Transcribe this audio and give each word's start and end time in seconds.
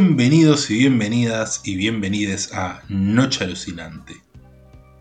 Bienvenidos 0.00 0.70
y 0.70 0.78
bienvenidas 0.78 1.60
y 1.64 1.74
bienvenides 1.74 2.54
a 2.54 2.82
Noche 2.88 3.42
Alucinante. 3.42 4.14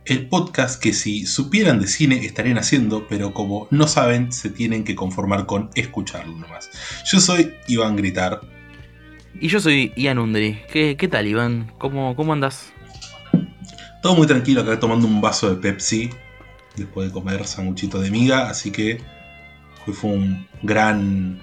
El 0.05 0.27
podcast 0.27 0.81
que 0.81 0.91
si 0.91 1.27
supieran 1.27 1.79
de 1.79 1.85
cine 1.85 2.25
estarían 2.25 2.57
haciendo, 2.57 3.07
pero 3.07 3.31
como 3.31 3.67
no 3.69 3.87
saben, 3.87 4.31
se 4.31 4.49
tienen 4.49 4.83
que 4.83 4.95
conformar 4.95 5.45
con 5.45 5.69
escucharlo 5.75 6.35
nomás. 6.35 6.71
Yo 7.05 7.19
soy 7.19 7.53
Iván 7.67 7.95
Gritar. 7.95 8.41
Y 9.39 9.49
yo 9.49 9.59
soy 9.59 9.93
Ian 9.95 10.17
Undri. 10.17 10.61
¿Qué, 10.73 10.97
qué 10.97 11.07
tal, 11.07 11.27
Iván? 11.27 11.71
¿Cómo, 11.77 12.15
¿Cómo 12.15 12.33
andas? 12.33 12.73
Todo 14.01 14.15
muy 14.15 14.25
tranquilo 14.25 14.61
acá 14.61 14.79
tomando 14.79 15.05
un 15.05 15.21
vaso 15.21 15.47
de 15.47 15.57
Pepsi 15.57 16.09
después 16.75 17.09
de 17.09 17.13
comer 17.13 17.45
sanguchito 17.45 18.01
de 18.01 18.09
miga, 18.09 18.49
así 18.49 18.71
que 18.71 18.99
hoy 19.85 19.93
fue 19.93 20.09
un 20.09 20.47
gran, 20.63 21.39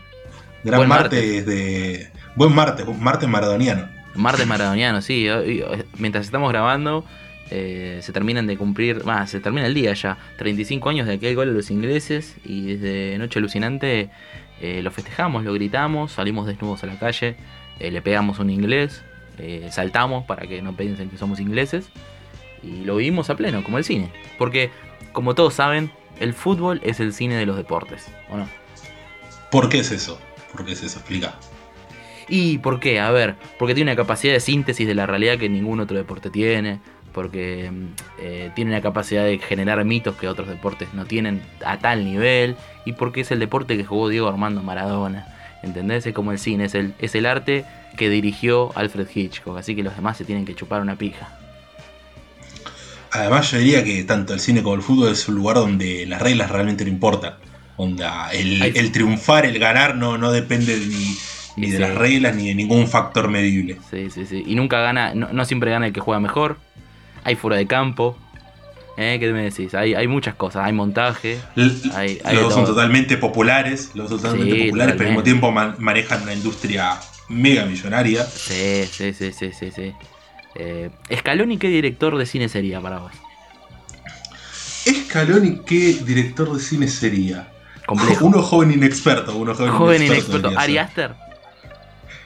gran 0.64 0.88
martes. 0.88 1.46
de. 1.46 2.23
Buen 2.36 2.54
martes, 2.54 2.86
martes 2.98 3.28
maradoniano. 3.28 3.88
Martes 4.14 4.46
maradoniano, 4.46 5.00
sí. 5.02 5.28
Hoy- 5.28 5.62
hoy- 5.62 5.84
Mientras 5.98 6.24
estamos 6.26 6.50
grabando, 6.50 7.04
eh, 7.50 8.00
se 8.02 8.12
terminan 8.12 8.46
de 8.46 8.56
cumplir, 8.56 9.04
más, 9.04 9.30
se 9.30 9.40
termina 9.40 9.66
el 9.66 9.74
día 9.74 9.92
ya. 9.94 10.18
35 10.38 10.88
años 10.88 11.06
de 11.06 11.14
aquel 11.14 11.34
gol 11.36 11.48
de 11.48 11.54
los 11.54 11.70
ingleses 11.70 12.36
y 12.44 12.74
desde 12.74 13.18
Noche 13.18 13.38
Alucinante 13.38 14.10
eh, 14.60 14.80
lo 14.82 14.90
festejamos, 14.90 15.44
lo 15.44 15.52
gritamos, 15.52 16.12
salimos 16.12 16.46
desnudos 16.46 16.82
a 16.84 16.86
la 16.86 16.98
calle, 16.98 17.36
eh, 17.80 17.90
le 17.90 18.02
pegamos 18.02 18.38
un 18.38 18.50
inglés, 18.50 19.02
saltamos 19.70 20.24
para 20.26 20.46
que 20.46 20.62
no 20.62 20.76
piensen 20.76 21.10
que 21.10 21.18
somos 21.18 21.40
ingleses 21.40 21.88
y 22.62 22.84
lo 22.84 22.96
vivimos 22.96 23.30
a 23.30 23.36
pleno, 23.36 23.64
como 23.64 23.78
el 23.78 23.84
cine. 23.84 24.12
Porque, 24.38 24.70
como 25.12 25.34
todos 25.34 25.54
saben, 25.54 25.90
el 26.20 26.34
fútbol 26.34 26.80
es 26.84 27.00
el 27.00 27.12
cine 27.12 27.34
de 27.34 27.44
los 27.46 27.56
deportes, 27.56 28.06
¿o 28.30 28.36
no? 28.36 28.48
¿Por 29.50 29.68
qué 29.68 29.80
es 29.80 29.90
eso? 29.90 30.20
¿Por 30.52 30.64
qué 30.64 30.72
es 30.72 30.82
eso? 30.84 31.00
Explica. 31.00 31.34
¿Y 32.28 32.58
por 32.58 32.80
qué? 32.80 33.00
A 33.00 33.10
ver, 33.10 33.36
porque 33.58 33.74
tiene 33.74 33.92
una 33.92 33.96
capacidad 33.96 34.32
de 34.32 34.40
síntesis 34.40 34.86
de 34.86 34.94
la 34.94 35.06
realidad 35.06 35.38
que 35.38 35.48
ningún 35.48 35.80
otro 35.80 35.96
deporte 35.96 36.30
tiene, 36.30 36.80
porque 37.12 37.70
mm, 37.70 37.86
eh, 38.20 38.50
tiene 38.54 38.70
una 38.72 38.80
capacidad 38.80 39.24
de 39.24 39.38
generar 39.38 39.84
mitos 39.84 40.16
que 40.16 40.28
otros 40.28 40.48
deportes 40.48 40.92
no 40.94 41.04
tienen 41.04 41.42
a 41.64 41.78
tal 41.78 42.04
nivel, 42.04 42.56
y 42.84 42.92
porque 42.92 43.22
es 43.22 43.30
el 43.30 43.38
deporte 43.38 43.76
que 43.76 43.84
jugó 43.84 44.08
Diego 44.08 44.28
Armando 44.28 44.62
Maradona. 44.62 45.28
¿Entendés? 45.62 46.06
Es 46.06 46.12
como 46.12 46.30
el 46.32 46.38
cine, 46.38 46.66
es 46.66 46.74
el, 46.74 46.94
es 46.98 47.14
el 47.14 47.24
arte 47.24 47.64
que 47.96 48.10
dirigió 48.10 48.76
Alfred 48.76 49.08
Hitchcock, 49.14 49.56
así 49.56 49.74
que 49.74 49.82
los 49.82 49.96
demás 49.96 50.18
se 50.18 50.24
tienen 50.24 50.44
que 50.44 50.54
chupar 50.54 50.82
una 50.82 50.96
pija. 50.96 51.38
Además, 53.14 53.50
yo 53.52 53.58
diría 53.58 53.84
que 53.84 54.02
tanto 54.02 54.34
el 54.34 54.40
cine 54.40 54.62
como 54.62 54.74
el 54.74 54.82
fútbol 54.82 55.12
es 55.12 55.28
un 55.28 55.36
lugar 55.36 55.56
donde 55.56 56.04
las 56.04 56.20
reglas 56.20 56.50
realmente 56.50 56.84
no 56.84 56.90
importan. 56.90 57.34
Onda, 57.76 58.30
el, 58.32 58.92
triunfar, 58.92 59.46
el 59.46 59.58
ganar, 59.58 59.96
no, 59.96 60.18
no 60.18 60.32
depende 60.32 60.76
ni, 60.76 61.16
ni 61.56 61.70
de 61.70 61.76
sí. 61.76 61.82
las 61.82 61.94
reglas 61.94 62.34
ni 62.36 62.48
de 62.48 62.54
ningún 62.54 62.86
factor 62.88 63.28
medible. 63.28 63.78
Sí, 63.90 64.10
sí, 64.10 64.26
sí. 64.26 64.42
Y 64.46 64.54
nunca 64.54 64.80
gana, 64.80 65.14
no, 65.14 65.32
no 65.32 65.44
siempre 65.44 65.70
gana 65.70 65.86
el 65.86 65.92
que 65.92 66.00
juega 66.00 66.20
mejor. 66.20 66.58
Hay 67.24 67.36
fuera 67.36 67.56
de 67.56 67.66
campo. 67.66 68.18
¿Eh? 68.96 69.16
¿Qué 69.18 69.32
me 69.32 69.42
decís? 69.42 69.74
Hay, 69.74 69.94
hay 69.94 70.06
muchas 70.06 70.36
cosas, 70.36 70.64
hay 70.66 70.72
montaje. 70.72 71.38
Hay- 71.94 72.20
hay 72.24 72.34
los 72.36 72.44
dos 72.44 72.54
son 72.54 72.64
totalmente 72.64 73.16
populares, 73.16 73.90
los 73.94 74.08
dos 74.08 74.22
totalmente 74.22 74.54
Sí, 74.56 74.64
populares, 74.66 74.94
pero 74.96 75.10
al 75.10 75.16
mismo 75.16 75.22
totalmente. 75.24 75.30
tiempo 75.30 75.50
man- 75.50 75.74
manejan 75.80 76.22
una 76.22 76.32
industria 76.32 76.96
mega 77.28 77.64
millonaria. 77.66 78.24
Sí, 78.24 78.84
sí, 78.88 79.12
sí, 79.12 79.32
sí, 79.32 79.50
sí, 79.52 79.70
sí. 79.72 79.92
Eh, 80.54 80.90
Scaloni, 81.16 81.58
¿qué 81.58 81.66
director 81.68 82.16
de 82.16 82.24
cine 82.26 82.48
sería 82.48 82.80
para 82.80 82.98
vos? 82.98 83.12
Scaloni, 84.86 85.60
¿qué 85.66 85.94
director 86.04 86.54
de 86.54 86.60
cine 86.62 86.86
sería? 86.88 87.48
Complejo. 87.86 88.26
Uno 88.26 88.42
joven 88.42 88.70
inexperto, 88.72 89.34
uno 89.36 89.54
joven, 89.54 89.72
Joven 89.72 90.02
inexperto. 90.02 90.36
inexperto. 90.48 90.60
Ari. 90.60 90.78
Aster. 90.78 91.14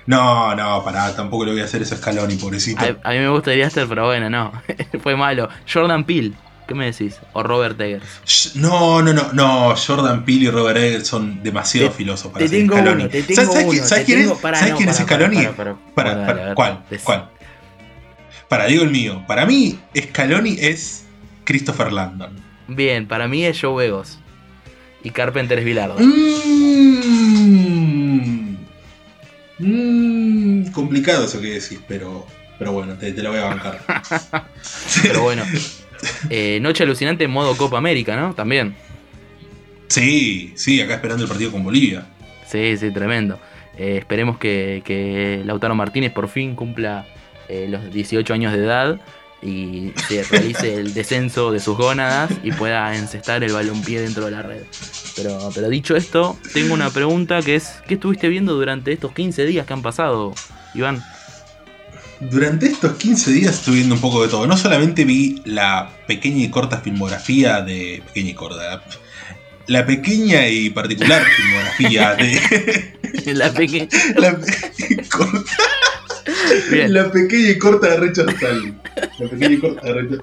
No, 0.08 0.54
no, 0.56 0.82
pará, 0.82 1.14
tampoco 1.14 1.44
le 1.44 1.52
voy 1.52 1.60
a 1.60 1.64
hacer 1.64 1.82
eso 1.82 1.94
a 1.94 1.98
Scaloni, 1.98 2.36
pobrecito. 2.36 2.82
A, 2.82 3.10
a 3.10 3.12
mí 3.12 3.19
me 3.19 3.28
gusta 3.28 3.50
Ari 3.50 3.60
Aster, 3.62 3.86
pero 3.86 4.06
bueno, 4.06 4.30
no. 4.30 4.52
Fue 5.02 5.14
malo. 5.16 5.50
Jordan 5.70 6.04
Peele, 6.04 6.32
¿qué 6.66 6.74
me 6.74 6.86
decís? 6.86 7.16
O 7.34 7.42
Robert 7.42 7.78
Eggers. 7.78 8.56
No, 8.56 9.02
no, 9.02 9.12
no, 9.12 9.32
no, 9.34 9.74
Jordan 9.76 10.24
Peele 10.24 10.47
y 10.47 10.50
Robert 10.50 10.78
Eggers 10.78 11.06
son 11.06 11.42
demasiado 11.42 11.91
Te- 11.91 11.94
filosos 11.97 12.32
para 12.32 12.42
Te 12.44 12.48
ser 12.48 12.58
tengo 12.60 12.74
Scaloni. 12.74 13.02
uno, 13.02 13.10
te 13.10 13.22
tengo 13.22 13.34
¿Sabes, 13.42 13.50
sabes 13.52 13.64
uno. 13.64 13.72
quién- 13.72 13.84
sabes 13.86 14.04
te 14.06 14.06
quién 14.12 14.18
tengo- 14.22 14.34
es? 14.34 14.41
pará, 14.41 14.58
¿Sabes 14.58 14.72
no, 14.72 14.76
quién 14.78 14.88
es 14.88 14.97
pará, 14.97 15.06
Scaloni? 15.06 15.47
Para, 15.54 15.76
para, 15.94 16.14
dale, 16.14 16.41
a 16.41 16.44
ver. 16.47 16.54
¿Cuál? 16.54 16.84
Decí. 16.88 17.04
¿Cuál? 17.04 17.28
Para, 18.48 18.64
digo 18.64 18.82
el 18.84 18.91
mío. 18.91 19.22
Para 19.28 19.44
mí, 19.44 19.78
Scaloni 19.94 20.56
es 20.58 21.04
Christopher 21.44 21.92
Landon. 21.92 22.34
Bien, 22.66 23.06
para 23.06 23.28
mí 23.28 23.44
es 23.44 23.60
Joe 23.60 23.76
Begos. 23.84 24.18
Y 25.04 25.10
Carpenter 25.10 25.58
es 25.58 25.64
Bilardo. 25.66 25.97
Mm. 25.98 27.78
Mm, 29.58 30.70
complicado 30.70 31.24
eso 31.24 31.41
que 31.41 31.48
decís, 31.48 31.80
pero, 31.88 32.26
pero 32.58 32.72
bueno, 32.72 32.94
te, 32.94 33.12
te 33.12 33.22
lo 33.22 33.30
voy 33.30 33.41
a 33.41 33.44
bancar. 33.44 33.80
Pero 35.02 35.22
bueno. 35.22 35.42
Eh, 36.30 36.58
Noche 36.60 36.84
alucinante 36.84 37.24
en 37.24 37.30
modo 37.30 37.56
Copa 37.56 37.78
América, 37.78 38.16
¿no? 38.16 38.34
También. 38.34 38.76
Sí, 39.88 40.52
sí, 40.56 40.80
acá 40.80 40.94
esperando 40.94 41.24
el 41.24 41.28
partido 41.28 41.50
con 41.50 41.64
Bolivia. 41.64 42.06
Sí, 42.47 42.76
sí, 42.76 42.91
tremendo. 42.91 43.38
Eh, 43.76 43.97
esperemos 43.98 44.38
que, 44.38 44.82
que 44.84 45.42
Lautaro 45.44 45.74
Martínez 45.74 46.12
por 46.12 46.28
fin 46.28 46.54
cumpla 46.54 47.06
eh, 47.48 47.66
los 47.68 47.92
18 47.92 48.32
años 48.34 48.52
de 48.52 48.58
edad 48.58 49.00
y 49.43 49.93
se 50.09 50.25
realice 50.25 50.75
el 50.75 50.94
descenso 50.94 51.53
de 51.53 51.60
sus 51.60 51.76
gónadas 51.76 52.31
y 52.43 52.50
pueda 52.53 52.97
encestar 52.97 53.44
el 53.44 53.53
balompié 53.53 54.00
dentro 54.00 54.25
de 54.25 54.31
la 54.32 54.43
red. 54.43 54.62
Pero, 55.16 55.50
pero 55.54 55.69
dicho 55.69 55.94
esto, 55.97 56.38
tengo 56.53 56.75
una 56.75 56.91
pregunta 56.91 57.41
que 57.43 57.54
es, 57.56 57.75
¿qué 57.87 57.94
estuviste 57.94 58.28
viendo 58.28 58.54
durante 58.54 58.93
estos 58.93 59.12
15 59.12 59.47
días 59.47 59.66
que 59.66 59.72
han 59.72 59.82
pasado, 59.82 60.34
Iván? 60.75 61.03
Durante 62.21 62.66
estos 62.66 62.97
15 62.97 63.31
días 63.31 63.54
estuve 63.54 63.77
viendo 63.77 63.94
un 63.94 64.00
poco 64.00 64.22
de 64.22 64.28
todo. 64.28 64.44
No 64.47 64.56
solamente 64.56 65.04
vi 65.04 65.41
la 65.44 65.93
pequeña 66.09 66.43
y 66.44 66.50
corta 66.50 66.78
filmografía 66.81 67.60
de. 67.62 68.03
Pequeña 68.09 68.31
y 68.31 68.34
corta. 68.34 68.82
La 69.69 69.87
pequeña 69.87 70.48
y 70.48 70.71
particular 70.71 71.22
filmografía 71.25 72.15
de. 72.16 72.94
La 73.34 73.53
peque- 73.53 73.88
la, 74.16 74.37
pe- 74.37 75.09
corta, 75.09 75.53
Bien. 76.71 76.93
la 76.93 77.10
pequeña 77.10 77.50
y 77.50 77.59
corta 77.59 77.88
de 77.91 77.97
Richard 77.99 78.31
Stanley. 78.31 78.75
La 79.19 79.28
pequeña 79.28 79.54
y 79.54 79.59
corta 79.59 79.87
de 79.87 79.93
Richard 79.94 80.22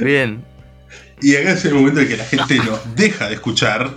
Bien, 0.00 0.44
Y 1.20 1.36
acá 1.36 1.52
es 1.52 1.64
el 1.64 1.74
momento 1.74 2.00
en 2.00 2.08
que 2.08 2.16
la 2.16 2.24
gente 2.24 2.56
nos 2.56 2.94
deja 2.96 3.28
de 3.28 3.34
escuchar. 3.34 3.92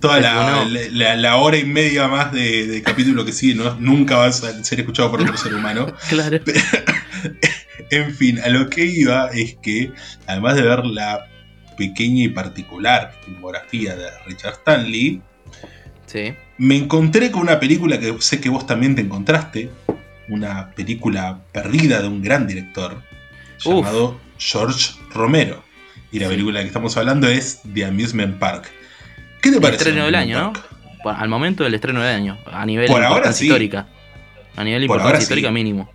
Toda 0.00 0.20
la, 0.20 0.34
No. 0.50 0.64
la- 0.68 0.80
la- 0.90 1.16
la 1.16 1.36
hora 1.36 1.56
y 1.56 1.64
media 1.64 2.06
más 2.08 2.30
de, 2.32 2.66
de 2.66 2.82
capítulo 2.82 3.24
que 3.24 3.32
sigue 3.32 3.54
no- 3.54 3.74
nunca 3.80 4.16
va 4.18 4.26
a 4.26 4.32
ser 4.32 4.54
escuchado 4.80 5.10
por 5.10 5.22
otro 5.22 5.36
ser 5.36 5.54
humano. 5.54 5.86
claro. 6.08 6.38
En 7.90 8.14
fin, 8.14 8.38
a 8.40 8.48
lo 8.48 8.68
que 8.68 8.84
iba 8.84 9.30
es 9.32 9.56
que, 9.62 9.92
además 10.26 10.56
de 10.56 10.62
ver 10.62 10.84
la 10.86 11.26
pequeña 11.78 12.24
y 12.24 12.28
particular 12.28 13.14
filmografía 13.24 13.94
de 13.96 14.06
Richard 14.26 14.54
Stanley, 14.54 15.22
Sí. 16.06 16.34
me 16.58 16.76
encontré 16.76 17.30
con 17.30 17.42
una 17.42 17.58
película 17.60 17.98
que 18.00 18.14
sé 18.20 18.40
que 18.40 18.48
vos 18.48 18.66
también 18.66 18.94
te 18.94 19.02
encontraste. 19.02 19.70
Una 20.28 20.70
película 20.70 21.38
perdida 21.52 22.02
de 22.02 22.08
un 22.08 22.20
gran 22.22 22.46
director 22.46 23.02
Uf. 23.64 23.76
llamado 23.76 24.18
George 24.38 24.94
Romero. 25.12 25.62
Y 26.10 26.18
la 26.18 26.26
Sí. 26.26 26.32
película 26.32 26.60
que 26.60 26.66
estamos 26.66 26.96
hablando 26.96 27.28
es 27.28 27.60
The 27.74 27.84
Amusement 27.84 28.38
Park. 28.38 28.70
¿Qué 29.42 29.50
te 29.50 29.56
El 29.56 29.62
parece? 29.62 29.82
estreno 29.84 30.06
del 30.06 30.14
año, 30.14 30.38
¿no? 30.40 30.52
Por- 31.02 31.14
Al 31.14 31.28
momento 31.28 31.62
del 31.64 31.74
estreno 31.74 32.00
del 32.02 32.14
año, 32.14 32.38
a 32.50 32.64
nivel 32.66 32.86
Por 32.88 33.04
ahora 33.04 33.32
sí. 33.32 33.46
histórica. 33.46 33.86
A 34.56 34.64
nivel 34.64 34.82
importancia 34.82 35.10
ahora 35.12 35.22
histórica 35.22 35.48
sí. 35.48 35.54
mínimo. 35.54 35.90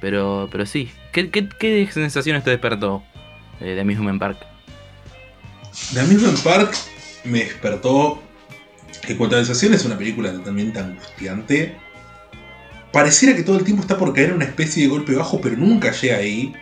Pero, 0.00 0.48
pero 0.52 0.66
sí. 0.66 0.90
¿Qué, 1.12 1.30
qué, 1.30 1.48
qué 1.58 1.88
sensaciones 1.90 2.44
te 2.44 2.50
despertó 2.50 3.02
eh, 3.60 3.74
de 3.74 3.80
Amusement 3.80 4.18
Park? 4.20 4.38
The 5.94 6.00
Amusement 6.00 6.38
Park 6.42 6.74
me 7.24 7.38
despertó. 7.44 8.22
En 9.08 9.16
cuanto 9.16 9.36
a 9.36 9.38
sensación, 9.40 9.74
es 9.74 9.84
una 9.84 9.96
película 9.96 10.32
totalmente 10.32 10.78
angustiante. 10.78 11.76
Pareciera 12.92 13.36
que 13.36 13.42
todo 13.42 13.58
el 13.58 13.64
tiempo 13.64 13.82
está 13.82 13.96
por 13.98 14.12
caer 14.14 14.30
en 14.30 14.36
una 14.36 14.44
especie 14.46 14.82
de 14.84 14.88
golpe 14.88 15.14
bajo, 15.14 15.40
pero 15.40 15.56
nunca 15.56 15.92
llega 15.92 16.16
ahí. 16.16 16.52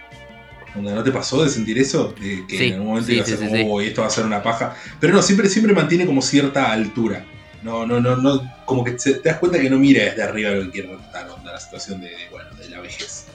¿No 0.74 1.04
te 1.04 1.12
pasó 1.12 1.44
de 1.44 1.50
sentir 1.50 1.78
eso? 1.78 2.12
De 2.20 2.44
que 2.48 2.58
Sí, 2.58 2.64
en 2.66 2.72
algún 2.74 2.88
momento 2.88 3.06
sí, 3.06 3.14
iba 3.14 3.22
a 3.22 3.26
ser. 3.26 3.66
"Oh, 3.68 3.80
esto 3.80 4.00
va 4.00 4.08
a 4.08 4.10
ser 4.10 4.24
una 4.26 4.42
paja. 4.42 4.74
Pero 4.98 5.12
no, 5.14 5.22
siempre, 5.22 5.48
siempre 5.48 5.72
mantiene 5.72 6.04
como 6.04 6.20
cierta 6.20 6.72
altura. 6.72 7.24
No, 7.62 7.86
no, 7.86 8.00
no, 8.00 8.16
no. 8.16 8.42
Como 8.66 8.82
que 8.82 8.92
te 8.92 9.20
das 9.20 9.38
cuenta 9.38 9.60
que 9.60 9.70
no 9.70 9.78
mira 9.78 10.04
desde 10.04 10.22
arriba 10.24 10.50
lo 10.50 10.62
que 10.64 10.70
quiere 10.70 10.88
retratar, 10.88 11.30
onda, 11.30 11.52
la 11.52 11.60
situación 11.60 12.00
de, 12.00 12.08
de, 12.08 12.16
bueno, 12.30 12.50
de 12.56 12.68
la 12.68 12.80
vejez. 12.80 13.26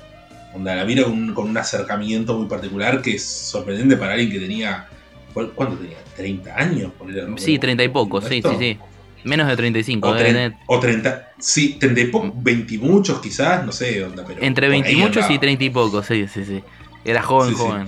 Onda, 0.54 0.76
la 0.76 0.84
mira 0.84 1.04
con, 1.04 1.34
con 1.34 1.50
un 1.50 1.58
acercamiento 1.58 2.38
muy 2.38 2.48
particular 2.48 3.02
que 3.02 3.16
es 3.16 3.24
sorprendente 3.24 3.96
para 3.96 4.14
alguien 4.14 4.32
que 4.32 4.40
tenía. 4.40 4.88
¿cu- 5.34 5.52
¿Cuánto 5.56 5.78
tenía? 5.78 5.98
¿30 6.18 6.54
años? 6.58 6.92
Sí, 7.00 7.14
recuerdo 7.22 7.60
treinta 7.62 7.84
y 7.86 7.88
poco, 7.90 8.20
sí, 8.22 8.42
sí, 8.42 8.50
sí. 8.60 8.78
Menos 9.24 9.48
de 9.48 9.56
35. 9.58 10.08
O, 10.08 10.14
debe 10.14 10.32
tre- 10.50 10.58
o 10.68 10.80
30, 10.80 11.34
sí, 11.40 11.78
30 11.80 12.02
y 12.02 12.06
poco, 12.08 12.32
20 12.36 12.74
y 12.74 12.78
muchos 12.78 13.20
quizás, 13.22 13.66
no 13.66 13.72
sé, 13.72 14.04
onda, 14.04 14.24
pero. 14.26 14.42
entre 14.42 14.68
por 14.68 14.72
20 14.72 14.92
y 14.92 14.96
muchos 14.96 15.18
y 15.30 15.34
andaba. 15.34 15.40
30 15.42 15.64
y 15.66 15.70
pocos, 15.70 16.06
sí, 16.06 16.28
sí, 16.28 16.46
sí. 16.46 16.64
Era 17.06 17.22
joven, 17.22 17.50
Sí, 17.50 17.56
sí. 17.56 17.62
joven. 17.62 17.88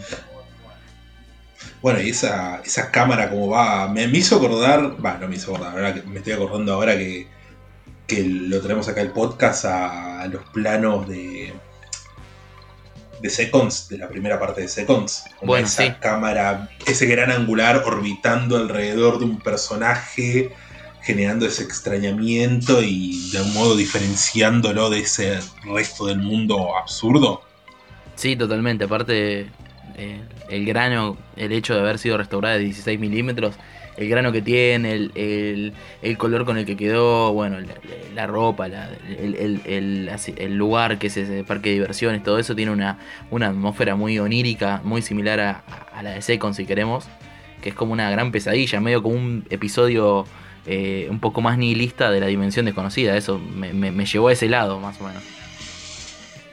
Bueno, 1.81 2.01
y 2.01 2.09
esa, 2.09 2.61
esa 2.63 2.91
cámara 2.91 3.29
como 3.29 3.49
va, 3.49 3.87
me, 3.87 4.07
me 4.07 4.17
hizo 4.19 4.35
acordar, 4.35 5.03
va, 5.03 5.17
no 5.17 5.27
me 5.27 5.35
hizo 5.35 5.53
acordar, 5.55 5.73
ahora 5.73 5.93
que 5.95 6.03
me 6.03 6.17
estoy 6.19 6.33
acordando 6.33 6.73
ahora 6.73 6.95
que, 6.95 7.27
que 8.07 8.23
lo 8.23 8.61
tenemos 8.61 8.87
acá 8.87 9.01
el 9.01 9.11
podcast 9.11 9.65
a, 9.65 10.27
los 10.27 10.43
planos 10.53 11.07
de 11.07 11.53
de 13.19 13.29
Seconds, 13.29 13.87
de 13.89 13.99
la 13.99 14.07
primera 14.09 14.39
parte 14.39 14.61
de 14.61 14.67
Seconds. 14.67 15.25
Bueno, 15.43 15.67
esa 15.67 15.83
sí. 15.85 15.91
cámara, 15.99 16.69
ese 16.87 17.05
gran 17.05 17.29
angular 17.31 17.83
orbitando 17.85 18.57
alrededor 18.57 19.19
de 19.19 19.25
un 19.25 19.39
personaje, 19.39 20.51
generando 21.03 21.45
ese 21.45 21.63
extrañamiento 21.63 22.81
y 22.83 23.29
de 23.31 23.39
algún 23.39 23.53
modo 23.53 23.75
diferenciándolo 23.75 24.89
de 24.89 24.99
ese 24.99 25.39
resto 25.63 26.05
del 26.05 26.19
mundo 26.19 26.77
absurdo. 26.77 27.41
Sí, 28.15 28.35
totalmente. 28.35 28.85
Aparte, 28.85 29.47
eh, 29.97 30.21
el 30.49 30.65
grano, 30.65 31.17
el 31.35 31.51
hecho 31.51 31.73
de 31.73 31.79
haber 31.81 31.97
sido 31.97 32.17
restaurada 32.17 32.55
de 32.57 32.65
16 32.65 32.99
milímetros, 32.99 33.55
el 33.97 34.07
grano 34.09 34.31
que 34.31 34.41
tiene, 34.41 34.93
el, 34.93 35.11
el- 35.15 35.73
el 36.01 36.17
color 36.17 36.45
con 36.45 36.57
el 36.57 36.65
que 36.65 36.77
quedó, 36.77 37.33
bueno, 37.33 37.57
la, 38.15 38.25
ropa, 38.27 38.67
la- 38.67 38.89
el, 39.19 39.61
el- 39.65 40.55
lugar 40.55 40.97
que 40.97 41.07
es 41.07 41.17
ese 41.17 41.43
parque 41.43 41.69
de 41.69 41.75
diversiones, 41.75 42.23
todo 42.23 42.39
eso 42.39 42.55
tiene 42.55 42.71
una, 42.71 42.99
una 43.31 43.47
atmósfera 43.47 43.95
muy 43.95 44.17
onírica, 44.19 44.81
muy 44.83 45.01
similar 45.01 45.39
a, 45.39 45.63
a 45.93 46.03
la 46.03 46.11
de 46.11 46.21
Second, 46.21 46.53
si 46.55 46.65
queremos, 46.65 47.05
que 47.61 47.69
es 47.69 47.75
como 47.75 47.93
una 47.93 48.09
gran 48.09 48.31
pesadilla, 48.31 48.79
medio 48.79 49.03
como 49.03 49.15
un 49.15 49.45
episodio 49.49 50.25
eh, 50.65 51.07
un 51.09 51.19
poco 51.19 51.41
más 51.41 51.57
nihilista 51.57 52.11
de 52.11 52.19
la 52.19 52.27
dimensión 52.27 52.65
desconocida. 52.65 53.17
Eso 53.17 53.39
me, 53.39 54.05
llevó 54.05 54.27
a 54.27 54.33
ese 54.33 54.47
lado, 54.47 54.79
más 54.79 54.99
o 55.01 55.05
menos. 55.05 55.23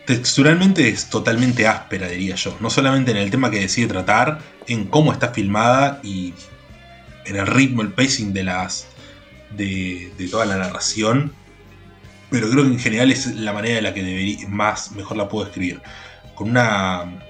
Texturalmente 0.06 0.88
es 0.88 1.10
totalmente 1.10 1.66
áspera, 1.66 2.08
diría 2.08 2.34
yo. 2.34 2.56
No 2.60 2.70
solamente 2.70 3.10
en 3.10 3.19
el 3.19 3.31
tema 3.31 3.50
que 3.50 3.60
decide 3.60 3.87
tratar, 3.87 4.40
en 4.66 4.87
cómo 4.87 5.12
está 5.12 5.28
filmada 5.28 6.00
y 6.02 6.32
en 7.26 7.37
el 7.37 7.46
ritmo, 7.46 7.82
el 7.82 7.93
pacing 7.93 8.32
de 8.32 8.44
las. 8.44 8.87
de, 9.50 10.10
de 10.16 10.28
toda 10.28 10.46
la 10.46 10.56
narración. 10.56 11.32
Pero 12.31 12.50
creo 12.50 12.64
que 12.64 12.70
en 12.70 12.78
general 12.78 13.10
es 13.10 13.26
la 13.37 13.52
manera 13.52 13.78
en 13.78 13.84
la 13.84 13.94
que 13.94 14.46
más 14.49 14.93
mejor 14.93 15.16
la 15.19 15.28
puedo 15.28 15.46
escribir. 15.46 15.82
Con 16.34 16.50
una. 16.50 17.25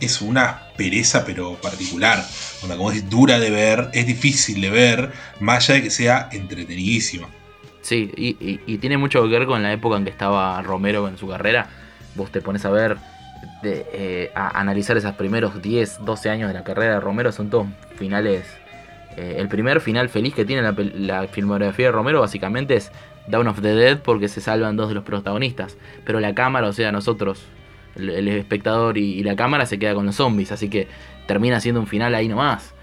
Es 0.00 0.20
una 0.20 0.63
aspereza, 0.74 1.24
pero 1.24 1.54
particular. 1.54 2.18
Onda, 2.62 2.76
como 2.76 2.90
es 2.90 3.08
dura 3.08 3.38
de 3.38 3.50
ver, 3.50 3.90
es 3.92 4.06
difícil 4.06 4.60
de 4.60 4.70
ver, 4.70 5.12
más 5.38 5.68
allá 5.68 5.76
de 5.76 5.82
que 5.84 5.90
sea 5.90 6.28
entretenidísima. 6.32 7.28
Sí, 7.80 8.10
y, 8.16 8.78
tiene 8.78 8.98
mucho 8.98 9.22
que 9.22 9.28
ver 9.28 9.46
con 9.46 9.62
la 9.62 9.72
época 9.72 9.96
en 9.96 10.04
que 10.04 10.10
estaba 10.10 10.60
Romero 10.62 11.06
en 11.06 11.16
su 11.16 11.28
carrera. 11.28 11.68
Vos 12.16 12.32
te 12.32 12.40
pones 12.40 12.64
a 12.64 12.70
ver, 12.70 12.96
eh, 13.62 14.32
a 14.34 14.58
analizar 14.58 14.96
esos 14.96 15.12
primeros 15.12 15.62
10, 15.62 16.04
12 16.04 16.30
años 16.30 16.48
de 16.48 16.54
la 16.54 16.64
carrera 16.64 16.94
de 16.94 17.00
Romero, 17.00 17.30
son 17.30 17.50
todos 17.50 17.68
finales. 17.96 18.44
eh, 19.16 19.36
el 19.38 19.46
primer 19.46 19.80
final 19.80 20.08
feliz 20.08 20.34
que 20.34 20.44
tiene 20.44 20.62
la 20.62 21.28
filmografía 21.28 21.86
de 21.86 21.92
Romero 21.92 22.20
básicamente 22.20 22.74
es 22.74 22.90
Down 23.28 23.46
of 23.46 23.60
the 23.62 23.74
Dead 23.74 24.00
porque 24.00 24.26
se 24.26 24.40
salvan 24.40 24.76
dos 24.76 24.88
de 24.88 24.94
los 24.94 25.04
protagonistas. 25.04 25.76
Pero 26.04 26.18
la 26.18 26.34
cámara, 26.34 26.66
o 26.66 26.72
sea, 26.72 26.90
nosotros, 26.90 27.44
el, 27.96 28.28
espectador 28.28 28.98
y, 28.98 29.22
la 29.22 29.36
cámara 29.36 29.66
se 29.66 29.78
queda 29.78 29.94
con 29.94 30.06
los 30.06 30.16
zombies, 30.16 30.52
así 30.52 30.68
que 30.68 30.88
termina 31.26 31.60
siendo 31.60 31.80
un 31.80 31.86
final 31.86 32.14
ahí 32.14 32.28
nomás. 32.28 32.74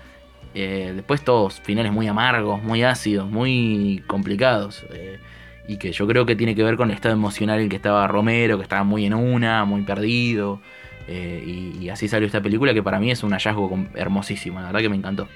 Eh, 0.54 0.92
después 0.96 1.24
todos 1.24 1.62
finales 1.62 1.92
muy 1.92 2.08
amargos, 2.08 2.62
muy 2.64 2.84
ácidos, 2.84 3.30
muy 3.30 4.04
complicados. 4.08 4.86
eh, 4.94 5.20
y 5.68 5.78
que 5.78 5.92
yo 5.92 6.08
creo 6.08 6.26
que 6.26 6.36
tiene 6.36 6.56
que 6.56 6.64
ver 6.64 6.76
con 6.76 6.90
el 6.90 6.96
estado 6.96 7.14
emocional 7.14 7.60
en 7.60 7.70
que 7.70 7.76
estaba 7.76 8.06
Romero, 8.08 8.58
que 8.58 8.64
estaba 8.64 8.84
muy 8.84 9.06
en 9.06 9.14
una, 9.14 9.64
muy 9.66 9.84
perdido. 9.84 10.60
eh, 11.08 11.44
y, 11.46 11.84
y 11.84 11.90
así 11.90 12.08
salió 12.08 12.26
esta 12.26 12.42
película 12.42 12.74
que 12.74 12.84
para 12.84 13.00
mí 13.00 13.12
es 13.12 13.24
un 13.24 13.32
hallazgo 13.32 13.70
hermosísimo, 13.96 14.60
la 14.60 14.68
verdad 14.68 14.82
que 14.82 14.90
me 14.90 14.96
encantó. 14.98 15.28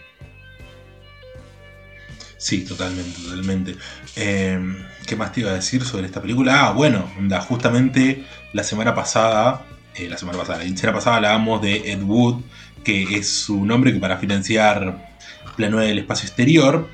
Sí, 2.45 2.63
totalmente, 2.63 3.19
totalmente. 3.23 3.75
Eh, 4.15 4.59
¿Qué 5.07 5.15
más 5.15 5.31
te 5.31 5.39
iba 5.39 5.49
a 5.49 5.55
decir 5.55 5.83
sobre 5.83 6.05
esta 6.05 6.21
película? 6.21 6.67
Ah, 6.67 6.71
bueno, 6.73 7.11
justamente 7.47 8.23
la 8.53 8.63
semana 8.63 8.93
pasada, 8.93 9.65
eh, 9.95 10.07
la 10.07 10.15
semana 10.15 10.37
pasada, 10.37 10.59
la 10.63 10.77
semana 10.77 10.93
pasada 10.93 11.15
hablábamos 11.15 11.59
de 11.63 11.91
Ed 11.91 12.03
Wood, 12.03 12.43
que 12.83 13.17
es 13.17 13.27
su 13.27 13.65
nombre 13.65 13.91
que 13.93 13.99
para 13.99 14.17
financiar 14.17 15.09
la 15.57 15.69
nueva 15.69 15.87
del 15.87 15.97
espacio 15.97 16.27
exterior 16.27 16.87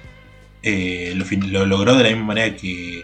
eh, 0.64 1.14
lo, 1.18 1.66
logró 1.66 1.96
de 1.98 2.04
la 2.06 2.10
misma 2.12 2.28
manera 2.28 2.56
que, 2.56 3.04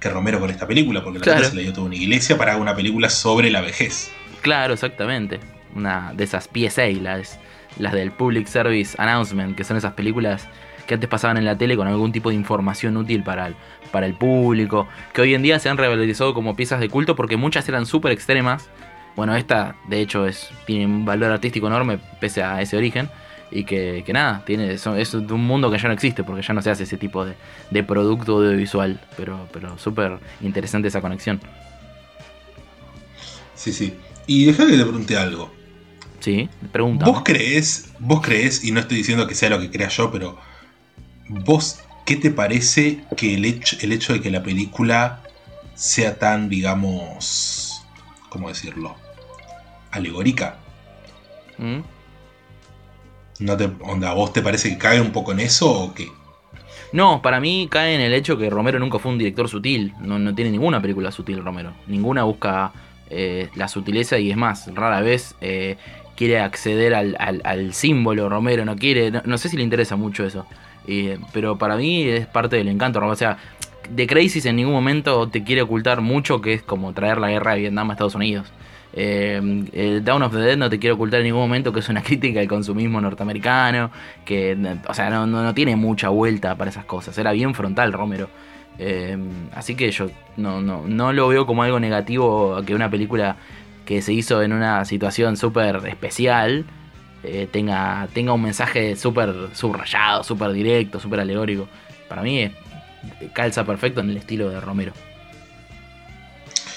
que 0.00 0.08
Romero 0.08 0.40
con 0.40 0.48
esta 0.48 0.66
película, 0.66 1.04
porque 1.04 1.18
la 1.18 1.24
Claro. 1.24 1.40
plata 1.40 1.50
se 1.50 1.56
le 1.56 1.62
dio 1.64 1.74
toda 1.74 1.88
una 1.88 1.96
iglesia 1.96 2.38
para 2.38 2.56
una 2.56 2.74
película 2.74 3.10
sobre 3.10 3.50
la 3.50 3.60
vejez. 3.60 4.10
Claro, 4.40 4.72
exactamente. 4.72 5.40
Una 5.74 6.14
de 6.14 6.24
esas 6.24 6.48
PSA, 6.48 6.86
las, 7.02 7.38
las 7.78 7.92
del 7.92 8.12
Public 8.12 8.46
Service 8.46 8.94
Announcement, 8.96 9.54
que 9.54 9.62
son 9.64 9.76
esas 9.76 9.92
películas 9.92 10.48
que 10.86 10.94
antes 10.94 11.08
pasaban 11.08 11.36
en 11.36 11.44
la 11.44 11.58
tele 11.58 11.76
con 11.76 11.88
algún 11.88 12.12
tipo 12.12 12.30
de 12.30 12.36
información 12.36 12.96
útil 12.96 13.22
para 13.22 13.48
el, 13.48 13.56
para 13.90 14.06
el 14.06 14.14
público, 14.14 14.86
que 15.12 15.20
hoy 15.20 15.34
en 15.34 15.42
día 15.42 15.58
se 15.58 15.68
han 15.68 15.76
revalorizado 15.76 16.34
como 16.34 16.56
piezas 16.56 16.80
de 16.80 16.88
culto 16.88 17.16
porque 17.16 17.36
muchas 17.36 17.68
eran 17.68 17.86
súper 17.86 18.12
extremas. 18.12 18.68
Bueno, 19.16 19.34
esta 19.34 19.76
de 19.88 20.00
hecho 20.00 20.26
es, 20.26 20.48
tiene 20.66 20.86
un 20.86 21.04
valor 21.04 21.32
artístico 21.32 21.66
enorme 21.66 21.98
pese 22.20 22.42
a 22.42 22.60
ese 22.60 22.76
origen. 22.76 23.08
Y 23.48 23.62
que, 23.62 24.02
que 24.04 24.12
nada, 24.12 24.42
tiene, 24.44 24.72
es, 24.72 24.84
es 24.86 25.12
de 25.12 25.32
un 25.32 25.44
mundo 25.44 25.70
que 25.70 25.78
ya 25.78 25.86
no 25.86 25.94
existe 25.94 26.24
porque 26.24 26.42
ya 26.42 26.52
no 26.52 26.62
se 26.62 26.70
hace 26.70 26.82
ese 26.82 26.96
tipo 26.96 27.24
de, 27.24 27.34
de 27.70 27.84
producto 27.84 28.38
audiovisual. 28.38 29.00
Pero, 29.16 29.48
pero 29.52 29.78
súper 29.78 30.18
interesante 30.40 30.88
esa 30.88 31.00
conexión. 31.00 31.40
Sí, 33.54 33.72
sí. 33.72 33.94
Y 34.26 34.46
déjame 34.46 34.72
que 34.72 34.78
te 34.78 34.82
pregunte 34.82 35.16
algo. 35.16 35.52
Sí, 36.18 36.48
pregunta. 36.72 37.06
¿Vos 37.06 37.22
crees, 37.24 37.92
vos 38.00 38.20
crees, 38.20 38.64
y 38.64 38.72
no 38.72 38.80
estoy 38.80 38.96
diciendo 38.96 39.28
que 39.28 39.34
sea 39.36 39.48
lo 39.48 39.60
que 39.60 39.70
crea 39.70 39.88
yo, 39.88 40.10
pero 40.10 40.36
vos, 41.28 41.80
¿qué 42.04 42.16
te 42.16 42.30
parece 42.30 43.00
que 43.16 43.34
el 43.34 43.44
hecho, 43.44 43.76
el 43.80 43.92
hecho 43.92 44.12
de 44.12 44.20
que 44.20 44.30
la 44.30 44.42
película 44.42 45.22
sea 45.74 46.18
tan, 46.18 46.48
digamos, 46.48 47.82
¿cómo 48.28 48.48
decirlo? 48.48 48.94
Alegórica. 49.90 50.56
¿Mm? 51.58 51.80
¿No 53.40 53.56
te, 53.56 53.70
onda, 53.82 54.12
¿Vos 54.14 54.32
te 54.32 54.42
parece 54.42 54.70
que 54.70 54.78
cae 54.78 55.00
un 55.00 55.12
poco 55.12 55.32
en 55.32 55.40
eso 55.40 55.70
o 55.70 55.94
qué? 55.94 56.08
No, 56.92 57.20
para 57.20 57.40
mí 57.40 57.68
cae 57.70 57.94
en 57.94 58.00
el 58.00 58.14
hecho 58.14 58.38
que 58.38 58.48
Romero 58.48 58.78
nunca 58.78 58.98
fue 58.98 59.12
un 59.12 59.18
director 59.18 59.48
sutil. 59.48 59.92
No, 60.00 60.18
no 60.18 60.34
tiene 60.34 60.50
ninguna 60.50 60.80
película 60.80 61.10
sutil 61.12 61.44
Romero. 61.44 61.72
Ninguna 61.86 62.22
busca 62.24 62.72
eh, 63.10 63.50
la 63.54 63.68
sutileza 63.68 64.18
y 64.18 64.30
es 64.30 64.36
más, 64.36 64.72
rara 64.74 65.00
vez 65.02 65.34
eh, 65.40 65.76
quiere 66.16 66.40
acceder 66.40 66.94
al, 66.94 67.16
al- 67.18 67.42
al 67.44 67.74
símbolo 67.74 68.28
Romero. 68.28 68.64
No 68.64 68.76
quiere, 68.76 69.10
no, 69.10 69.20
no 69.26 69.36
sé 69.36 69.48
si 69.50 69.56
le 69.56 69.64
interesa 69.64 69.96
mucho 69.96 70.24
eso. 70.24 70.46
Eh, 70.86 71.18
pero 71.32 71.56
para 71.58 71.76
mí 71.76 72.02
es 72.04 72.26
parte 72.26 72.56
del 72.56 72.68
encanto. 72.68 73.04
O 73.04 73.16
sea, 73.16 73.38
The 73.94 74.06
Crisis 74.06 74.46
en 74.46 74.56
ningún 74.56 74.72
momento 74.74 75.28
te 75.28 75.42
quiere 75.44 75.62
ocultar 75.62 76.00
mucho 76.00 76.40
que 76.40 76.54
es 76.54 76.62
como 76.62 76.92
traer 76.92 77.18
la 77.18 77.30
guerra 77.30 77.54
de 77.54 77.60
Vietnam 77.60 77.90
a 77.90 77.92
Estados 77.94 78.14
Unidos. 78.14 78.52
Eh, 78.98 79.64
el 79.74 80.02
Down 80.04 80.22
of 80.22 80.32
the 80.32 80.38
Dead 80.38 80.56
no 80.56 80.70
te 80.70 80.78
quiere 80.78 80.94
ocultar 80.94 81.20
en 81.20 81.24
ningún 81.26 81.42
momento 81.42 81.72
que 81.72 81.80
es 81.80 81.88
una 81.88 82.02
crítica 82.04 82.40
al 82.40 82.48
consumismo 82.48 83.00
norteamericano, 83.00 83.90
que, 84.24 84.56
o 84.88 84.94
sea, 84.94 85.10
no, 85.10 85.26
no- 85.26 85.42
no 85.42 85.54
tiene 85.54 85.76
mucha 85.76 86.08
vuelta 86.08 86.54
para 86.56 86.70
esas 86.70 86.84
cosas. 86.86 87.16
Era 87.18 87.32
bien 87.32 87.54
frontal 87.54 87.92
Romero. 87.92 88.28
Eh, 88.78 89.16
así 89.54 89.74
que 89.74 89.90
yo 89.90 90.06
no, 90.36 90.60
no, 90.60 90.84
no 90.86 91.12
lo 91.12 91.28
veo 91.28 91.46
como 91.46 91.62
algo 91.62 91.80
negativo 91.80 92.60
que 92.66 92.74
una 92.74 92.90
película 92.90 93.36
que 93.86 94.02
se 94.02 94.12
hizo 94.12 94.42
en 94.42 94.52
una 94.52 94.84
situación 94.84 95.36
súper 95.36 95.76
especial 95.86 96.64
eh, 97.26 97.48
tenga, 97.50 98.08
tenga 98.12 98.32
un 98.32 98.42
mensaje 98.42 98.96
súper 98.96 99.34
subrayado, 99.52 100.22
súper 100.22 100.52
directo, 100.52 101.00
súper 101.00 101.20
alegórico. 101.20 101.68
Para 102.08 102.22
mí 102.22 102.50
calza 103.32 103.64
perfecto 103.64 104.00
en 104.00 104.10
el 104.10 104.16
estilo 104.16 104.48
de 104.50 104.60
Romero. 104.60 104.92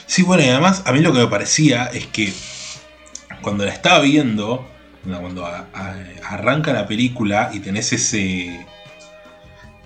Sí, 0.06 0.24
bueno, 0.24 0.44
y 0.44 0.48
además 0.50 0.84
a 0.86 0.92
mí 0.92 1.02
lo 1.02 1.14
que 1.14 1.20
me 1.20 1.28
parecía 1.28 1.86
es 1.86 2.08
que 2.08 2.34
cuando 3.42 3.66
la 3.66 3.72
estaba 3.72 4.00
viendo, 4.00 4.68
cuando 5.04 5.46
arranca 6.24 6.74
la 6.74 6.88
película 6.88 7.52
y 7.54 7.60
tenés 7.60 7.94
ese 7.94 8.66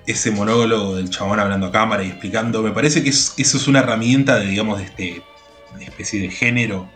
ese 0.05 0.31
monólogo 0.31 0.97
del 0.97 1.09
chabón 1.09 1.39
hablando 1.39 1.67
a 1.67 1.71
cámara 1.71 2.03
y 2.03 2.07
explicando, 2.09 2.61
me 2.61 2.71
parece 2.71 3.03
que 3.03 3.09
es- 3.09 3.33
eso 3.37 3.55
es 3.57 3.67
una 3.69 3.79
herramienta 3.79 4.37
de, 4.37 4.47
digamos, 4.47 4.79
de 4.79 4.83
este 4.85 5.21
de 5.77 5.83
especie 5.85 6.19
de 6.21 6.29
género 6.29 6.89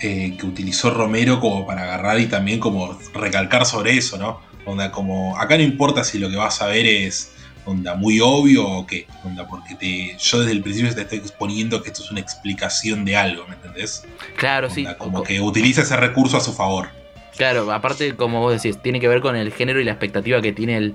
eh, 0.00 0.36
que 0.38 0.46
utilizó 0.46 0.90
Romero 0.90 1.40
como 1.40 1.66
para 1.66 1.82
agarrar 1.82 2.20
y 2.20 2.26
también 2.26 2.60
como 2.60 2.98
recalcar 3.14 3.66
sobre 3.66 3.96
eso, 3.96 4.16
¿no? 4.18 4.40
Onda, 4.64 4.90
como 4.90 5.36
acá 5.38 5.56
no 5.56 5.62
importa 5.62 6.04
si 6.04 6.18
lo 6.18 6.28
que 6.30 6.36
vas 6.36 6.60
a 6.62 6.66
ver 6.66 6.86
es 6.86 7.32
onda 7.64 7.94
muy 7.94 8.18
obvio 8.20 8.66
o 8.66 8.86
qué, 8.86 9.06
onda, 9.24 9.46
porque 9.46 9.74
te, 9.74 10.16
yo 10.18 10.38
desde 10.40 10.52
el 10.52 10.62
principio 10.62 10.94
te 10.94 11.02
estoy 11.02 11.18
exponiendo 11.18 11.82
que 11.82 11.88
esto 11.90 12.02
es 12.02 12.10
una 12.10 12.20
explicación 12.20 13.04
de 13.04 13.16
algo, 13.16 13.46
¿me 13.46 13.54
entendés? 13.56 14.04
Claro, 14.36 14.70
sí. 14.70 14.80
Onda, 14.86 14.96
como 14.98 15.18
co- 15.18 15.24
que 15.24 15.40
utiliza 15.40 15.82
ese 15.82 15.96
recurso 15.96 16.36
a 16.36 16.40
su 16.40 16.52
favor. 16.52 16.88
Claro, 17.36 17.70
aparte, 17.72 18.14
como 18.16 18.40
vos 18.40 18.52
decís, 18.60 18.80
tiene 18.82 19.00
que 19.00 19.08
ver 19.08 19.20
con 19.20 19.36
el 19.36 19.52
género 19.52 19.80
y 19.80 19.84
la 19.84 19.92
expectativa 19.92 20.40
que 20.42 20.52
tiene 20.52 20.76
el. 20.76 20.94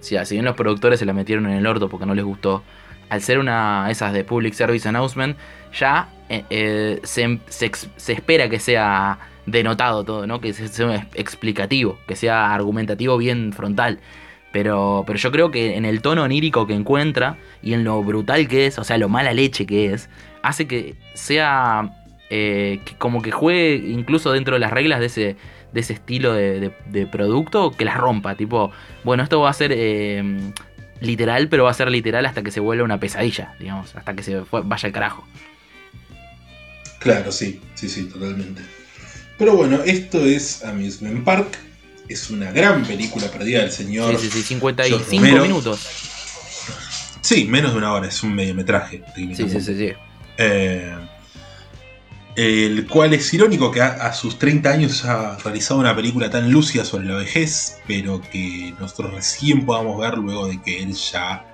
Si, 0.00 0.16
si 0.24 0.34
bien 0.34 0.44
los 0.44 0.56
productores 0.56 0.98
se 0.98 1.04
la 1.06 1.12
metieron 1.12 1.46
en 1.46 1.56
el 1.56 1.66
orto 1.66 1.88
porque 1.88 2.06
no 2.06 2.14
les 2.14 2.24
gustó, 2.24 2.62
al 3.08 3.20
ser 3.22 3.38
una 3.38 3.86
esas 3.90 4.12
de 4.12 4.24
Public 4.24 4.54
Service 4.54 4.88
Announcement, 4.88 5.36
ya 5.78 6.08
eh, 6.28 6.44
eh, 6.50 7.00
se, 7.04 7.40
se 7.48 8.12
espera 8.12 8.48
que 8.48 8.58
sea 8.58 9.18
denotado 9.46 10.04
todo, 10.04 10.26
¿no? 10.26 10.40
Que 10.40 10.52
sea 10.52 11.08
explicativo, 11.14 11.98
que 12.06 12.16
sea 12.16 12.52
argumentativo 12.54 13.16
bien 13.16 13.52
frontal. 13.52 14.00
Pero, 14.52 15.04
pero 15.06 15.18
yo 15.18 15.30
creo 15.30 15.50
que 15.50 15.76
en 15.76 15.84
el 15.84 16.02
tono 16.02 16.22
onírico 16.22 16.66
que 16.66 16.74
encuentra 16.74 17.36
y 17.62 17.74
en 17.74 17.84
lo 17.84 18.02
brutal 18.02 18.48
que 18.48 18.66
es, 18.66 18.78
o 18.78 18.84
sea, 18.84 18.98
lo 18.98 19.08
mala 19.08 19.32
leche 19.34 19.66
que 19.66 19.92
es, 19.92 20.08
hace 20.42 20.66
que 20.66 20.94
sea 21.14 21.90
eh, 22.30 22.80
como 22.98 23.22
que 23.22 23.30
juegue 23.30 23.74
incluso 23.88 24.32
dentro 24.32 24.54
de 24.54 24.60
las 24.60 24.72
reglas 24.72 25.00
de 25.00 25.06
ese, 25.06 25.36
de 25.72 25.80
ese 25.80 25.92
estilo 25.92 26.32
de, 26.32 26.72
producto, 27.12 27.70
que 27.72 27.84
las 27.84 27.98
rompa. 27.98 28.34
Tipo, 28.34 28.72
bueno, 29.04 29.22
esto 29.22 29.40
va 29.40 29.50
a 29.50 29.52
ser 29.52 29.72
literal, 31.00 31.48
pero 31.48 31.64
va 31.64 31.70
a 31.70 31.74
ser 31.74 31.90
literal 31.90 32.24
hasta 32.24 32.42
que 32.42 32.50
se 32.50 32.60
vuelva 32.60 32.84
una 32.84 32.98
pesadilla, 32.98 33.54
digamos, 33.60 33.94
hasta 33.94 34.14
que 34.14 34.22
se 34.22 34.42
vaya 34.50 34.86
al 34.86 34.92
carajo. 34.92 35.26
Claro, 36.98 37.30
sí, 37.32 37.60
sí, 37.74 37.88
sí, 37.88 38.04
totalmente. 38.04 38.62
Pero 39.38 39.56
bueno, 39.56 39.82
esto 39.84 40.24
es 40.24 40.64
Amusement 40.64 41.24
Park. 41.24 41.58
Es 42.08 42.30
una 42.30 42.52
gran 42.52 42.84
película 42.84 43.26
perdida 43.28 43.60
del 43.62 43.72
señor. 43.72 44.16
Sí, 44.18 44.30
sí, 44.30 44.38
sí, 44.38 44.42
55 44.42 45.42
minutos. 45.42 45.86
Sí, 47.20 47.44
menos 47.46 47.72
de 47.72 47.78
una 47.78 47.92
hora, 47.92 48.06
es 48.06 48.22
un 48.22 48.34
mediometraje. 48.34 49.02
Sí, 49.16 49.34
sí, 49.34 49.48
sí, 49.48 49.60
sí. 49.60 49.92
Eh, 50.38 50.96
el 52.36 52.86
cual 52.86 53.14
es 53.14 53.32
irónico 53.32 53.70
que 53.70 53.80
a, 53.80 54.12
sus 54.12 54.38
30 54.38 54.70
años 54.70 55.04
ha 55.06 55.38
realizado 55.38 55.80
una 55.80 55.96
película 55.96 56.30
tan 56.30 56.50
lúcida 56.52 56.84
sobre 56.84 57.06
la 57.06 57.16
vejez, 57.16 57.78
pero 57.86 58.20
que 58.20 58.74
nosotros 58.78 59.14
recién 59.14 59.64
podamos 59.64 59.98
ver 59.98 60.18
luego 60.18 60.46
de 60.46 60.60
que 60.60 60.82
él 60.82 60.92
ya 60.92 61.44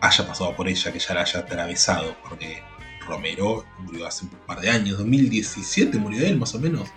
haya 0.00 0.26
pasado 0.26 0.54
por 0.56 0.68
ella, 0.68 0.92
que 0.92 0.98
ya 0.98 1.14
la 1.14 1.20
haya 1.22 1.40
atravesado, 1.40 2.16
porque 2.28 2.60
Romero 3.06 3.64
murió 3.78 4.06
hace 4.06 4.24
un 4.24 4.30
par 4.46 4.60
de 4.60 4.70
años, 4.70 4.98
2017 4.98 5.98
murió 5.98 6.26
él 6.26 6.38
más 6.38 6.54
o 6.54 6.58
menos. 6.58 6.88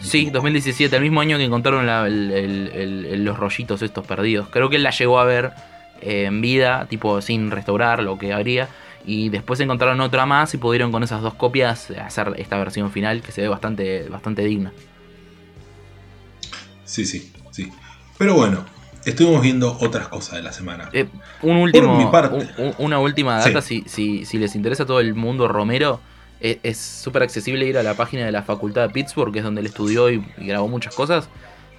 Sí, 0.00 0.30
2017, 0.30 0.94
el 0.94 1.02
mismo 1.02 1.20
año 1.20 1.38
que 1.38 1.44
encontraron 1.44 1.86
los 1.86 3.38
rollitos 3.38 3.82
estos 3.82 4.06
perdidos. 4.06 4.48
Creo 4.48 4.70
que 4.70 4.76
él 4.76 4.84
la 4.84 4.90
llegó 4.90 5.18
a 5.18 5.24
ver 5.24 5.52
eh, 6.00 6.24
en 6.24 6.40
vida, 6.40 6.86
tipo 6.88 7.20
sin 7.20 7.50
restaurar 7.50 8.02
lo 8.02 8.16
que 8.16 8.32
habría. 8.32 8.68
Y 9.04 9.28
después 9.30 9.58
encontraron 9.60 10.00
otra 10.00 10.26
más 10.26 10.54
y 10.54 10.58
pudieron 10.58 10.92
con 10.92 11.02
esas 11.02 11.22
dos 11.22 11.34
copias 11.34 11.90
hacer 11.90 12.34
esta 12.36 12.58
versión 12.58 12.92
final 12.92 13.22
que 13.22 13.32
se 13.32 13.42
ve 13.42 13.48
bastante, 13.48 14.08
bastante 14.08 14.44
digna. 14.44 14.72
Sí, 16.84 17.04
sí, 17.04 17.32
sí. 17.50 17.72
Pero 18.18 18.34
bueno, 18.34 18.64
estuvimos 19.10 19.42
viendo 19.42 19.76
otras 19.80 20.08
cosas 20.08 20.36
de 20.36 20.42
la 20.42 20.52
semana. 20.52 20.88
Eh, 20.92 21.06
un 21.42 21.56
último, 21.56 22.10
una 22.78 22.98
última 22.98 23.38
data, 23.38 23.62
si, 23.62 23.84
si, 23.86 24.24
si 24.24 24.38
les 24.38 24.54
interesa 24.54 24.86
todo 24.86 25.00
el 25.00 25.14
mundo 25.14 25.48
Romero 25.48 26.00
es 26.40 26.78
súper 26.78 27.22
accesible 27.22 27.66
ir 27.66 27.78
a 27.78 27.82
la 27.82 27.94
página 27.94 28.24
de 28.24 28.32
la 28.32 28.42
Facultad 28.42 28.82
de 28.82 28.90
Pittsburgh, 28.90 29.32
que 29.32 29.40
es 29.40 29.44
donde 29.44 29.60
él 29.60 29.66
estudió 29.66 30.10
y, 30.10 30.24
grabó 30.38 30.68
muchas 30.68 30.94
cosas. 30.94 31.28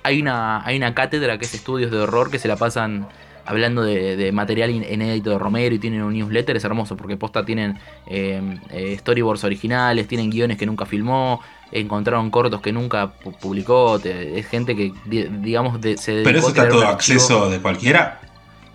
Hay 0.04 0.22
una, 0.22 0.66
hay 0.66 0.78
una 0.78 0.94
cátedra 0.94 1.38
que 1.38 1.46
es 1.46 1.54
estudios 1.54 1.92
de 1.92 1.98
horror 1.98 2.32
que 2.32 2.40
se 2.40 2.48
la 2.48 2.56
pasan 2.56 3.08
hablando 3.46 3.82
de, 3.84 4.32
material 4.32 4.70
inédito 4.70 5.32
de 5.32 5.40
Romero 5.40 5.74
y 5.74 5.80
tienen 5.80 6.04
un 6.04 6.14
newsletter, 6.14 6.56
es 6.56 6.64
hermoso 6.64 6.96
porque 6.96 7.18
posta 7.18 7.44
tienen 7.46 7.80
eh, 8.06 8.96
storyboards 9.00 9.44
originales, 9.44 10.08
tienen 10.08 10.30
guiones 10.30 10.58
que 10.58 10.68
nunca 10.68 10.86
filmó, 10.86 11.42
encontraron 11.72 12.32
cortos 12.32 12.62
que 12.62 12.72
nunca 12.72 13.12
publicó, 13.40 13.98
es 14.04 14.48
gente 14.48 14.76
que 14.76 14.92
digamos 15.06 15.80
se 15.98 16.12
dedicó 16.12 16.24
¿Pero 16.24 16.40
eso 16.40 16.48
está 16.50 16.70
todo 16.70 16.88
acceso 16.88 17.50
de 17.50 17.60
cualquiera? 17.60 18.20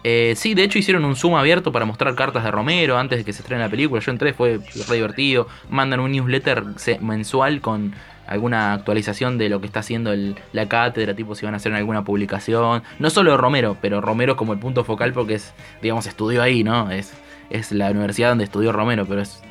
Eh, 0.06 0.34
sí, 0.36 0.52
de 0.52 0.64
hecho 0.64 0.78
hicieron 0.78 1.04
un 1.06 1.16
Zoom 1.16 1.34
abierto 1.34 1.72
para 1.72 1.86
mostrar 1.86 2.14
cartas 2.14 2.44
de 2.44 2.50
Romero 2.50 2.98
antes 2.98 3.18
de 3.18 3.24
que 3.24 3.32
se 3.32 3.40
estrene 3.40 3.62
la 3.62 3.70
película. 3.70 4.02
Yo 4.02 4.12
entré, 4.12 4.34
fue 4.34 4.60
re 4.86 4.96
divertido. 4.96 5.48
Mandan 5.70 6.00
un 6.00 6.12
newsletter 6.12 6.62
mensual 7.00 7.62
con 7.62 7.94
alguna 8.26 8.74
actualización 8.74 9.38
de 9.38 9.48
lo 9.48 9.60
que 9.60 9.66
está 9.66 9.80
haciendo 9.80 10.12
la 10.52 10.68
cátedra, 10.68 11.14
tipo 11.14 11.34
si 11.34 11.46
van 11.46 11.54
a 11.54 11.56
hacer 11.56 11.72
alguna 11.72 12.04
publicación. 12.04 12.82
No 12.98 13.10
solo 13.10 13.30
de 13.30 13.38
Romero, 13.38 13.78
pero 13.80 14.02
Romero 14.02 14.36
como 14.36 14.52
el 14.52 14.58
punto 14.58 14.84
focal 14.84 15.14
porque 15.14 15.34
es, 15.36 15.54
digamos, 15.80 16.06
estudió 16.06 16.42
ahí, 16.42 16.64
¿no? 16.64 16.90
Es, 16.90 17.14
es 17.48 17.72
la 17.72 17.90
universidad 17.90 18.28
donde 18.28 18.44
estudió 18.44 18.72
Romero, 18.72 19.06
pero 19.06 19.22
es 19.22 19.42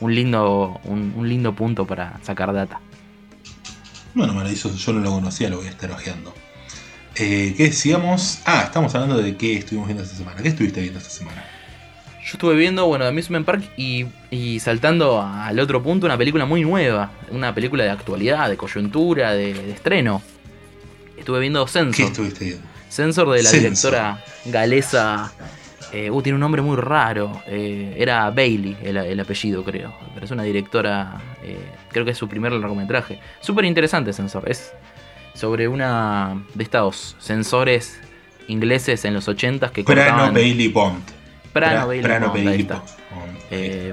un, 0.00 0.14
lindo, 0.14 0.80
un, 0.84 1.28
lindo 1.28 1.54
punto 1.54 1.86
para 1.86 2.18
sacar 2.22 2.52
data. 2.52 2.80
Bueno, 4.14 4.34
maravilloso, 4.34 4.74
yo 4.74 4.92
no 4.92 5.00
lo 5.00 5.10
conocía, 5.10 5.48
lo 5.48 5.58
voy 5.58 5.66
a 5.66 5.70
estar 5.70 5.90
ojeando. 5.90 6.34
Eh, 7.16 7.54
¿Qué 7.56 7.64
decíamos? 7.64 8.40
Ah, 8.44 8.62
estamos 8.64 8.94
hablando 8.94 9.18
de 9.18 9.36
qué 9.36 9.56
estuvimos 9.56 9.88
viendo 9.88 10.02
esta 10.02 10.16
semana. 10.16 10.42
¿Qué 10.42 10.48
estuviste 10.48 10.80
viendo 10.80 10.98
esta 10.98 11.10
semana? 11.10 11.44
Yo 12.24 12.34
estuve 12.34 12.54
viendo, 12.54 12.86
bueno, 12.86 13.04
Amusement 13.04 13.44
Park 13.44 13.64
y, 13.76 14.06
saltando 14.60 15.20
al 15.20 15.58
otro 15.58 15.82
punto, 15.82 16.06
una 16.06 16.16
película 16.16 16.46
muy 16.46 16.62
nueva. 16.62 17.10
Una 17.30 17.54
película 17.54 17.84
de 17.84 17.90
actualidad, 17.90 18.48
de 18.48 18.56
coyuntura, 18.56 19.32
de, 19.32 19.72
estreno. 19.72 20.22
Estuve 21.16 21.40
viendo 21.40 21.66
Sensor. 21.66 21.94
¿Qué 21.94 22.04
estuviste 22.04 22.44
viendo? 22.44 22.62
Sensor 22.88 23.30
de 23.30 23.42
la 23.42 23.50
directora 23.50 24.24
galesa. 24.44 25.32
Eh, 25.92 26.10
uh, 26.10 26.22
tiene 26.22 26.36
un 26.36 26.40
nombre 26.40 26.62
muy 26.62 26.76
raro. 26.76 27.42
Eh, 27.46 27.94
era 27.98 28.30
Bailey 28.30 28.76
el, 28.82 29.20
apellido, 29.20 29.62
creo. 29.62 29.94
Pero 30.14 30.24
es 30.24 30.30
una 30.30 30.42
directora. 30.42 31.20
Eh, 31.42 31.58
creo 31.90 32.04
que 32.04 32.12
es 32.12 32.18
su 32.18 32.28
primer 32.28 32.52
largometraje. 32.52 33.18
Súper 33.40 33.66
interesante, 33.66 34.12
Sensor. 34.12 34.48
Es 34.48 34.72
sobre 35.34 35.68
una 35.68 36.42
de 36.54 36.64
estos 36.64 37.16
sensores 37.18 38.00
ingleses 38.48 39.04
en 39.04 39.14
los 39.14 39.28
80 39.28 39.70
que 39.70 39.84
Prano 39.84 40.32
Bailey 40.32 40.68
Bond. 40.68 41.02
Prano, 41.52 41.86
Bailey, 41.86 42.62
Bond, 42.62 42.82
eh, 43.50 43.92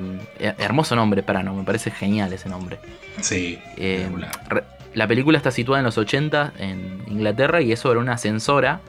hermoso 0.57 0.95
nombre, 0.95 1.23
Prano, 1.23 1.53
me 1.53 1.63
parece 1.63 1.91
genial 1.91 2.31
ese 2.31 2.47
nombre. 2.47 2.79
Sí. 3.19 3.59
La 4.93 5.07
película 5.07 5.37
está 5.37 5.51
situada 5.51 5.79
en 5.79 5.85
los 5.85 5.97
80 5.97 6.53
en 6.57 7.03
Inglaterra 7.07 7.61
y 7.61 7.73
es 7.73 7.79
sobre 7.79 7.99
una 7.99 8.17
sensora 8.17 8.79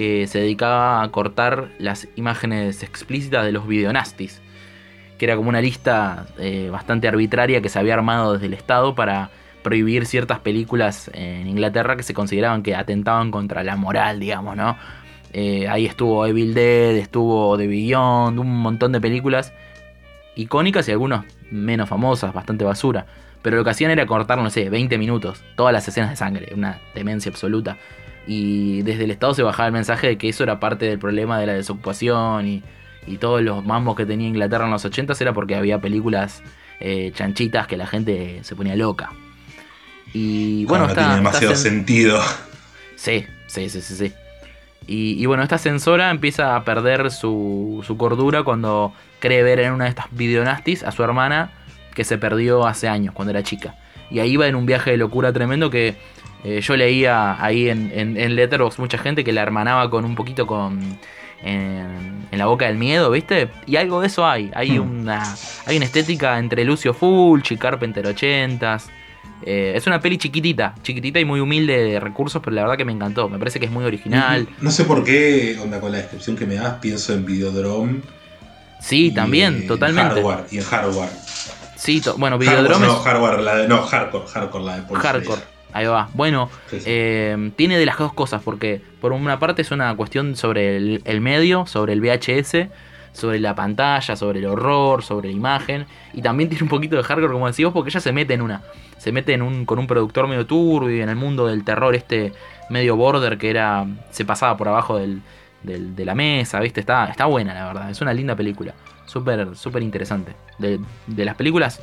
que 0.00 0.26
se 0.28 0.38
dedicaba 0.38 1.02
a 1.02 1.08
cortar 1.10 1.68
las 1.78 2.08
imágenes 2.16 2.82
explícitas 2.82 3.44
de 3.44 3.52
los 3.52 3.68
videonastis, 3.68 4.40
que 5.18 5.26
era 5.26 5.36
como 5.36 5.50
una 5.50 5.60
lista 5.60 6.26
eh, 6.38 6.70
bastante 6.72 7.06
arbitraria 7.06 7.60
que 7.60 7.68
se 7.68 7.78
había 7.78 7.92
armado 7.92 8.32
desde 8.32 8.46
el 8.46 8.54
Estado 8.54 8.94
para 8.94 9.28
prohibir 9.62 10.06
ciertas 10.06 10.38
películas 10.38 11.10
en 11.12 11.46
Inglaterra 11.46 11.96
que 11.96 12.02
se 12.02 12.14
consideraban 12.14 12.62
que 12.62 12.74
atentaban 12.74 13.30
contra 13.30 13.62
la 13.62 13.76
moral, 13.76 14.20
digamos, 14.20 14.56
¿no? 14.56 14.78
Eh, 15.34 15.68
ahí 15.68 15.84
estuvo 15.84 16.24
Evil 16.24 16.54
Dead, 16.54 16.96
estuvo 16.96 17.58
The 17.58 17.66
Beyond, 17.66 18.38
un 18.38 18.56
montón 18.56 18.92
de 18.92 19.02
películas 19.02 19.52
icónicas 20.34 20.88
y 20.88 20.92
algunas 20.92 21.26
menos 21.50 21.90
famosas, 21.90 22.32
bastante 22.32 22.64
basura. 22.64 23.04
Pero 23.42 23.58
lo 23.58 23.64
que 23.64 23.70
hacían 23.70 23.90
era 23.90 24.06
cortar, 24.06 24.38
no 24.38 24.48
sé, 24.48 24.70
20 24.70 24.96
minutos, 24.96 25.44
todas 25.56 25.74
las 25.74 25.86
escenas 25.86 26.08
de 26.08 26.16
sangre, 26.16 26.54
una 26.54 26.78
demencia 26.94 27.30
absoluta. 27.30 27.76
Y 28.26 28.82
desde 28.82 29.04
el 29.04 29.10
Estado 29.10 29.34
se 29.34 29.42
bajaba 29.42 29.66
el 29.66 29.72
mensaje 29.72 30.08
de 30.08 30.18
que 30.18 30.28
eso 30.28 30.42
era 30.42 30.60
parte 30.60 30.86
del 30.86 30.98
problema 30.98 31.38
de 31.38 31.46
la 31.46 31.52
desocupación 31.54 32.46
y, 32.46 32.62
todos 33.18 33.42
los 33.42 33.64
mambos 33.64 33.96
que 33.96 34.06
tenía 34.06 34.28
Inglaterra 34.28 34.66
en 34.66 34.70
los 34.70 34.84
80 34.84 35.14
era 35.18 35.32
porque 35.32 35.56
había 35.56 35.80
películas 35.80 36.44
eh, 36.78 37.10
chanchitas 37.12 37.66
que 37.66 37.76
la 37.76 37.88
gente 37.88 38.38
se 38.44 38.54
ponía 38.54 38.76
loca. 38.76 39.10
Y 40.12 40.64
bueno, 40.66 40.86
está. 40.86 41.00
tiene 41.00 41.16
demasiado 41.16 41.56
sentido. 41.56 42.20
Sí, 42.94 43.26
sí, 43.48 43.68
sí, 43.68 43.80
sí. 43.80 43.96
sí. 43.96 44.12
Y, 44.86 45.24
bueno, 45.26 45.42
esta 45.42 45.58
sensora 45.58 46.10
empieza 46.10 46.56
a 46.56 46.64
perder 46.64 47.10
su, 47.10 47.82
su, 47.86 47.96
cordura 47.96 48.42
cuando 48.42 48.92
cree 49.20 49.42
ver 49.42 49.60
en 49.60 49.72
una 49.72 49.84
de 49.84 49.90
estas 49.90 50.06
videonastis 50.10 50.82
a 50.82 50.90
su 50.90 51.04
hermana 51.04 51.52
que 51.94 52.02
se 52.02 52.18
perdió 52.18 52.66
hace 52.66 52.88
años, 52.88 53.14
cuando 53.14 53.30
era 53.30 53.42
chica. 53.42 53.76
Y 54.10 54.18
ahí 54.18 54.36
va 54.36 54.48
en 54.48 54.56
un 54.56 54.66
viaje 54.66 54.90
de 54.90 54.96
locura 54.96 55.32
tremendo 55.32 55.70
que 55.70 55.96
eh, 56.44 56.60
yo 56.60 56.76
leía 56.76 57.42
ahí 57.42 57.68
en, 57.68 57.92
en, 57.94 58.34
Letterboxd 58.34 58.78
mucha 58.78 58.96
gente 58.96 59.24
que 59.24 59.32
la 59.32 59.42
hermanaba 59.42 59.90
con 59.90 60.04
un 60.04 60.14
poquito 60.14 60.46
con. 60.46 60.98
En, 61.42 62.20
la 62.32 62.46
boca 62.46 62.66
del 62.66 62.76
miedo, 62.76 63.10
¿viste? 63.10 63.48
Y 63.66 63.76
algo 63.76 64.00
de 64.00 64.06
eso 64.06 64.26
hay. 64.26 64.50
Hay, 64.54 64.78
hmm. 64.78 65.00
una, 65.00 65.36
hay 65.66 65.76
una 65.76 65.84
estética 65.84 66.38
entre 66.38 66.64
Lucio 66.64 66.94
Fulci, 66.94 67.56
Carpenter 67.56 68.06
80s. 68.06 68.84
Eh, 69.42 69.72
es 69.74 69.86
una 69.86 70.00
peli 70.00 70.18
chiquitita, 70.18 70.74
chiquitita 70.82 71.18
y 71.18 71.24
muy 71.24 71.40
humilde 71.40 71.82
de 71.82 72.00
recursos, 72.00 72.42
pero 72.42 72.54
la 72.54 72.62
verdad 72.62 72.76
que 72.76 72.84
me 72.84 72.92
encantó. 72.92 73.28
Me 73.28 73.38
parece 73.38 73.58
que 73.58 73.66
es 73.66 73.72
muy 73.72 73.84
original. 73.84 74.48
No 74.60 74.70
sé 74.70 74.84
por 74.84 75.04
qué, 75.04 75.58
onda, 75.62 75.80
con 75.80 75.92
la 75.92 75.98
descripción 75.98 76.36
que 76.36 76.46
me 76.46 76.54
das, 76.54 76.74
pienso 76.80 77.12
en 77.12 77.26
Videodrome. 77.26 78.00
Sí, 78.80 79.12
también, 79.12 79.66
totalmente. 79.66 80.22
y 80.50 80.58
en 80.58 80.64
hardware. 80.64 81.10
Sí, 81.76 82.02
bueno, 82.16 82.38
Videodrome. 82.38 82.86
No, 82.86 82.96
hardware, 82.96 83.40
la 83.40 83.56
de, 83.56 83.68
no, 83.68 83.82
hardcore, 83.82 84.26
hardcore, 84.26 84.64
la 84.64 84.80
de 84.80 84.94
Hardcore. 84.94 85.59
Ahí 85.72 85.86
va. 85.86 86.08
Bueno, 86.14 86.50
eh, 86.72 87.52
tiene 87.56 87.78
de 87.78 87.86
las 87.86 87.98
dos 87.98 88.12
cosas, 88.12 88.42
porque 88.42 88.80
por 89.00 89.12
una 89.12 89.38
parte 89.38 89.62
es 89.62 89.70
una 89.70 89.94
cuestión 89.96 90.36
sobre 90.36 90.76
el 90.76 91.20
medio, 91.20 91.66
sobre 91.66 91.92
el 91.92 92.00
VHS, 92.00 92.68
sobre 93.12 93.40
la 93.40 93.54
pantalla, 93.54 94.16
sobre 94.16 94.38
el 94.40 94.46
horror, 94.46 95.02
sobre 95.02 95.28
la 95.28 95.34
imagen. 95.34 95.86
Y 96.12 96.22
también 96.22 96.48
tiene 96.48 96.64
un 96.64 96.68
poquito 96.68 96.96
de 96.96 97.02
hardcore, 97.02 97.32
como 97.32 97.46
decís 97.46 97.64
vos, 97.64 97.74
porque 97.74 97.90
ella 97.90 98.00
se 98.00 98.12
mete 98.12 98.34
en 98.34 98.42
una. 98.42 98.62
Se 98.98 99.12
mete 99.12 99.32
en 99.32 99.42
un, 99.42 99.64
con 99.64 99.78
un 99.78 99.86
productor 99.86 100.28
medio 100.28 100.46
turbio 100.46 101.02
en 101.02 101.08
el 101.08 101.16
mundo 101.16 101.46
del 101.46 101.64
terror, 101.64 101.94
este 101.94 102.32
medio 102.68 102.96
border 102.96 103.38
que 103.38 103.50
era. 103.50 103.86
se 104.10 104.24
pasaba 104.24 104.56
por 104.56 104.68
abajo 104.68 104.98
del, 104.98 105.22
de 105.62 106.04
la 106.04 106.14
mesa, 106.14 106.60
¿viste? 106.60 106.80
Está, 106.80 107.06
está 107.06 107.26
buena, 107.26 107.54
la 107.54 107.66
verdad. 107.66 107.90
Es 107.90 108.00
una 108.00 108.12
linda 108.12 108.36
película. 108.36 108.74
Súper, 109.06 109.56
súper 109.56 109.82
interesante. 109.82 110.34
De, 110.58 110.78
de 111.06 111.24
las 111.24 111.34
películas 111.34 111.80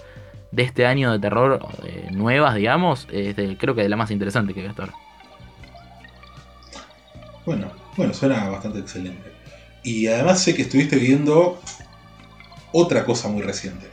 de 0.52 0.64
este 0.64 0.86
año 0.86 1.12
de 1.12 1.20
terror 1.20 1.60
eh, 1.84 2.10
nuevas, 2.12 2.56
digamos, 2.56 3.08
es 3.12 3.36
creo 3.58 3.76
que 3.76 3.84
de 3.84 3.90
la 3.90 3.98
más 3.98 4.12
interesante 4.12 4.54
que 4.54 4.62
vi 4.62 4.68
hasta 4.68 4.84
ahora. 4.84 4.96
Bueno, 7.46 7.72
bueno, 7.96 8.14
suena 8.14 8.50
bastante 8.50 8.80
excelente. 8.80 9.32
Y 9.84 10.08
además 10.08 10.42
sé 10.44 10.54
que 10.54 10.64
estuviste 10.64 10.98
viendo 10.98 11.62
otra 12.74 13.06
cosa 13.06 13.30
muy 13.30 13.42
reciente. 13.42 13.88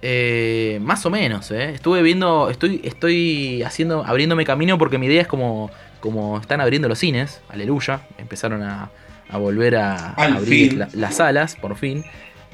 Eh, 0.00 0.78
más 0.80 1.04
o 1.06 1.10
menos, 1.10 1.50
¿eh? 1.50 1.70
Estuve 1.74 2.02
viendo, 2.02 2.50
estoy, 2.50 2.80
estoy 2.84 3.62
haciendo, 3.62 4.04
abriéndome 4.04 4.44
camino 4.44 4.78
porque 4.78 4.96
mi 4.96 5.06
idea 5.06 5.22
es 5.22 5.28
como, 5.28 5.70
como 6.00 6.38
están 6.38 6.60
abriendo 6.60 6.88
los 6.88 6.98
cines, 6.98 7.40
aleluya, 7.48 8.02
empezaron 8.16 8.62
a, 8.62 8.90
volver 9.32 9.76
a, 9.76 10.14
abrir 10.14 10.86
las 10.94 11.16
salas, 11.16 11.56
por 11.56 11.76
fin. 11.76 12.04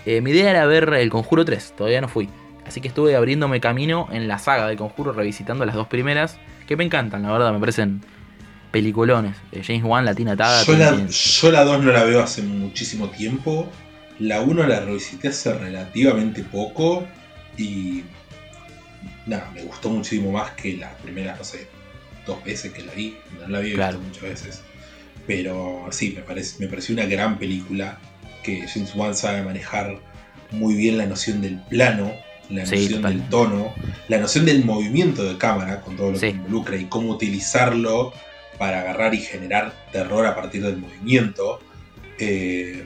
Eh, 0.06 0.20
mi 0.20 0.30
idea 0.30 0.50
era 0.50 0.66
ver 0.66 0.92
El 0.94 1.10
Conjuro 1.10 1.44
3, 1.44 1.74
todavía 1.76 2.00
no 2.00 2.08
fui. 2.08 2.28
Así 2.66 2.80
que 2.80 2.88
estuve 2.88 3.14
abriéndome 3.16 3.60
camino 3.60 4.08
en 4.10 4.28
la 4.28 4.38
saga 4.38 4.66
de 4.66 4.76
Conjuro, 4.76 5.12
revisitando 5.12 5.64
las 5.64 5.74
dos 5.74 5.86
primeras, 5.86 6.38
que 6.66 6.76
me 6.76 6.84
encantan, 6.84 7.22
la 7.22 7.32
verdad, 7.32 7.52
me 7.52 7.60
parecen 7.60 8.00
peliculones. 8.74 9.36
Eh, 9.52 9.62
James 9.64 9.84
Wan, 9.84 10.04
Latina 10.04 10.32
Atada. 10.32 10.64
Yo 10.64 10.76
la, 10.76 11.06
yo 11.06 11.50
la 11.52 11.64
2 11.64 11.84
no 11.84 11.92
la 11.92 12.02
veo 12.02 12.20
hace 12.20 12.42
muchísimo 12.42 13.08
tiempo. 13.08 13.70
La 14.18 14.40
1 14.40 14.66
la 14.66 14.80
revisité 14.80 15.28
hace 15.28 15.54
relativamente 15.54 16.42
poco. 16.42 17.06
Y 17.56 18.02
nada, 19.26 19.48
me 19.54 19.62
gustó 19.62 19.90
muchísimo 19.90 20.32
más 20.32 20.50
que 20.52 20.76
las 20.76 20.92
primeras, 20.94 21.38
no 21.38 21.44
sé, 21.44 21.68
dos 22.26 22.42
veces 22.42 22.72
que 22.72 22.82
la 22.82 22.92
vi. 22.94 23.16
No 23.40 23.46
la 23.46 23.58
había 23.58 23.76
visto 23.76 24.00
muchas 24.00 24.22
veces. 24.22 24.62
Pero 25.24 25.86
sí, 25.92 26.12
me, 26.16 26.22
parece, 26.22 26.58
me 26.58 26.66
pareció 26.66 26.94
una 26.94 27.06
gran 27.06 27.38
película 27.38 27.98
que 28.42 28.66
James 28.66 28.92
Wan 28.96 29.14
sabe 29.14 29.42
manejar 29.42 30.00
muy 30.50 30.74
bien 30.74 30.98
la 30.98 31.06
noción 31.06 31.40
del 31.40 31.60
plano, 31.68 32.12
la 32.50 32.62
noción 32.62 33.02
del 33.02 33.28
tono, 33.28 33.74
la 34.08 34.18
noción 34.18 34.44
del 34.44 34.64
movimiento 34.64 35.24
de 35.24 35.38
cámara 35.38 35.80
con 35.80 35.96
todo 35.96 36.12
lo 36.12 36.20
que 36.20 36.30
involucra 36.30 36.76
y 36.76 36.86
cómo 36.86 37.10
utilizarlo 37.10 38.12
para 38.58 38.80
agarrar 38.80 39.14
y 39.14 39.18
generar 39.18 39.72
terror 39.92 40.26
a 40.26 40.34
partir 40.34 40.62
del 40.62 40.76
movimiento. 40.76 41.60
Eh, 42.18 42.84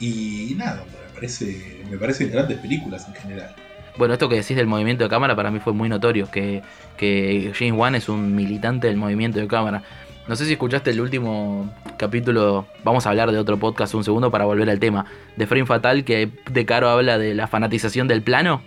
y 0.00 0.54
nada, 0.56 0.84
me 0.84 1.14
parece, 1.14 1.82
me 1.90 1.96
parecen 1.96 2.30
grandes 2.30 2.58
películas 2.58 3.06
en 3.08 3.14
general. 3.14 3.54
Bueno, 3.96 4.14
esto 4.14 4.28
que 4.28 4.36
decís 4.36 4.56
del 4.56 4.66
movimiento 4.66 5.04
de 5.04 5.10
cámara 5.10 5.36
para 5.36 5.50
mí 5.50 5.60
fue 5.60 5.74
muy 5.74 5.88
notorio, 5.88 6.30
que, 6.30 6.62
que 6.96 7.52
James 7.54 7.74
Wan 7.74 7.94
es 7.94 8.08
un 8.08 8.34
militante 8.34 8.86
del 8.86 8.96
movimiento 8.96 9.38
de 9.38 9.46
cámara. 9.46 9.82
No 10.28 10.36
sé 10.36 10.46
si 10.46 10.52
escuchaste 10.52 10.90
el 10.90 11.00
último 11.00 11.74
capítulo, 11.98 12.66
vamos 12.84 13.06
a 13.06 13.10
hablar 13.10 13.32
de 13.32 13.38
otro 13.38 13.58
podcast 13.58 13.94
un 13.94 14.04
segundo 14.04 14.30
para 14.30 14.44
volver 14.44 14.70
al 14.70 14.78
tema, 14.78 15.06
de 15.36 15.46
Frame 15.46 15.66
Fatal, 15.66 16.04
que 16.04 16.30
de 16.50 16.66
Caro 16.66 16.88
habla 16.88 17.18
de 17.18 17.34
la 17.34 17.48
fanatización 17.48 18.06
del 18.06 18.22
plano. 18.22 18.62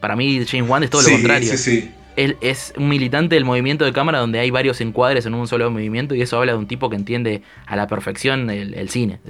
Para 0.00 0.16
mí 0.16 0.44
James 0.46 0.68
Wan 0.68 0.82
es 0.82 0.90
todo 0.90 1.02
lo 1.02 1.10
contrario. 1.10 1.50
Sí, 1.50 1.58
sí 1.58 1.90
él 2.18 2.36
es 2.40 2.72
un 2.76 2.88
militante 2.88 3.36
del 3.36 3.44
movimiento 3.44 3.84
de 3.84 3.92
cámara 3.92 4.18
donde 4.18 4.40
hay 4.40 4.50
varios 4.50 4.80
encuadres 4.80 5.24
en 5.26 5.34
un 5.34 5.46
solo 5.46 5.70
movimiento 5.70 6.16
y 6.16 6.22
eso 6.22 6.36
habla 6.36 6.50
de 6.50 6.58
un 6.58 6.66
tipo 6.66 6.90
que 6.90 6.96
entiende 6.96 7.42
a 7.64 7.76
la 7.76 7.86
perfección 7.86 8.50
el, 8.50 8.88
cine. 8.90 9.20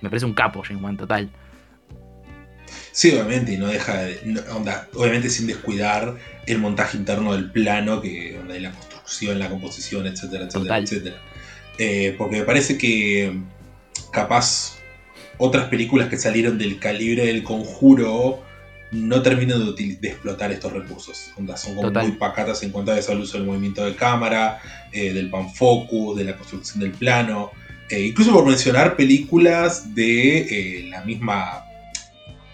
me 0.00 0.08
parece 0.08 0.24
un 0.24 0.32
capo, 0.32 0.62
James 0.62 0.80
Wan, 0.80 0.96
total. 0.96 1.28
Sí, 2.92 3.10
obviamente, 3.10 3.54
y 3.54 3.56
no 3.56 3.66
deja 3.66 3.96
de, 3.96 4.16
obviamente 4.94 5.28
sin 5.28 5.48
descuidar 5.48 6.18
el 6.46 6.58
montaje 6.58 6.96
interno 6.96 7.32
del 7.32 7.50
plano, 7.50 8.00
que 8.00 8.36
donde 8.36 8.54
hay 8.54 8.60
la 8.60 8.70
construcción, 8.70 8.91
la 9.20 9.48
composición, 9.48 10.06
etcétera, 10.06 10.46
etcétera, 10.46 10.78
etcétera. 10.78 11.16
Eh, 11.78 12.14
porque 12.18 12.36
me 12.36 12.44
parece 12.44 12.76
que 12.76 13.38
capaz 14.12 14.78
otras 15.38 15.68
películas 15.68 16.08
que 16.08 16.18
salieron 16.18 16.58
del 16.58 16.78
calibre 16.78 17.26
del 17.26 17.42
conjuro 17.42 18.42
no 18.92 19.22
terminan 19.22 19.74
de, 19.74 19.98
explotar 20.02 20.52
estos 20.52 20.72
recursos. 20.72 21.32
son 21.56 21.74
como 21.74 21.90
muy 21.90 22.12
pacatas 22.12 22.62
en 22.62 22.70
cuanto 22.70 22.92
a 22.92 22.98
eso, 22.98 23.12
al 23.12 23.20
uso 23.20 23.38
del 23.38 23.46
movimiento 23.46 23.84
de 23.84 23.96
cámara, 23.96 24.60
eh, 24.92 25.12
del 25.14 25.30
pan 25.30 25.52
focus, 25.52 26.16
de 26.16 26.24
la 26.24 26.36
construcción 26.36 26.80
del 26.80 26.92
plano. 26.92 27.50
Eh, 27.88 28.06
incluso 28.06 28.32
por 28.32 28.46
mencionar 28.46 28.94
películas 28.94 29.94
de 29.94 30.38
eh, 30.38 30.88
la 30.90 31.02
misma 31.04 31.64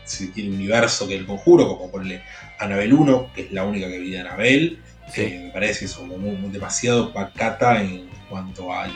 si 0.04 0.32
universo 0.36 1.06
que 1.06 1.16
el 1.16 1.26
conjuro, 1.26 1.68
como 1.68 1.90
ponerle 1.90 2.22
Anabel 2.58 2.94
1, 2.94 3.32
que 3.34 3.42
es 3.42 3.52
la 3.52 3.64
única 3.64 3.88
que 3.88 3.98
vi 3.98 4.10
de 4.10 4.20
Anabel. 4.20 4.78
Me 5.16 5.50
parece 5.52 5.86
eso 5.86 6.06
como 6.06 6.48
demasiado 6.48 7.12
pacata 7.12 7.82
en 7.82 8.08
cuanto 8.28 8.72
al, 8.72 8.92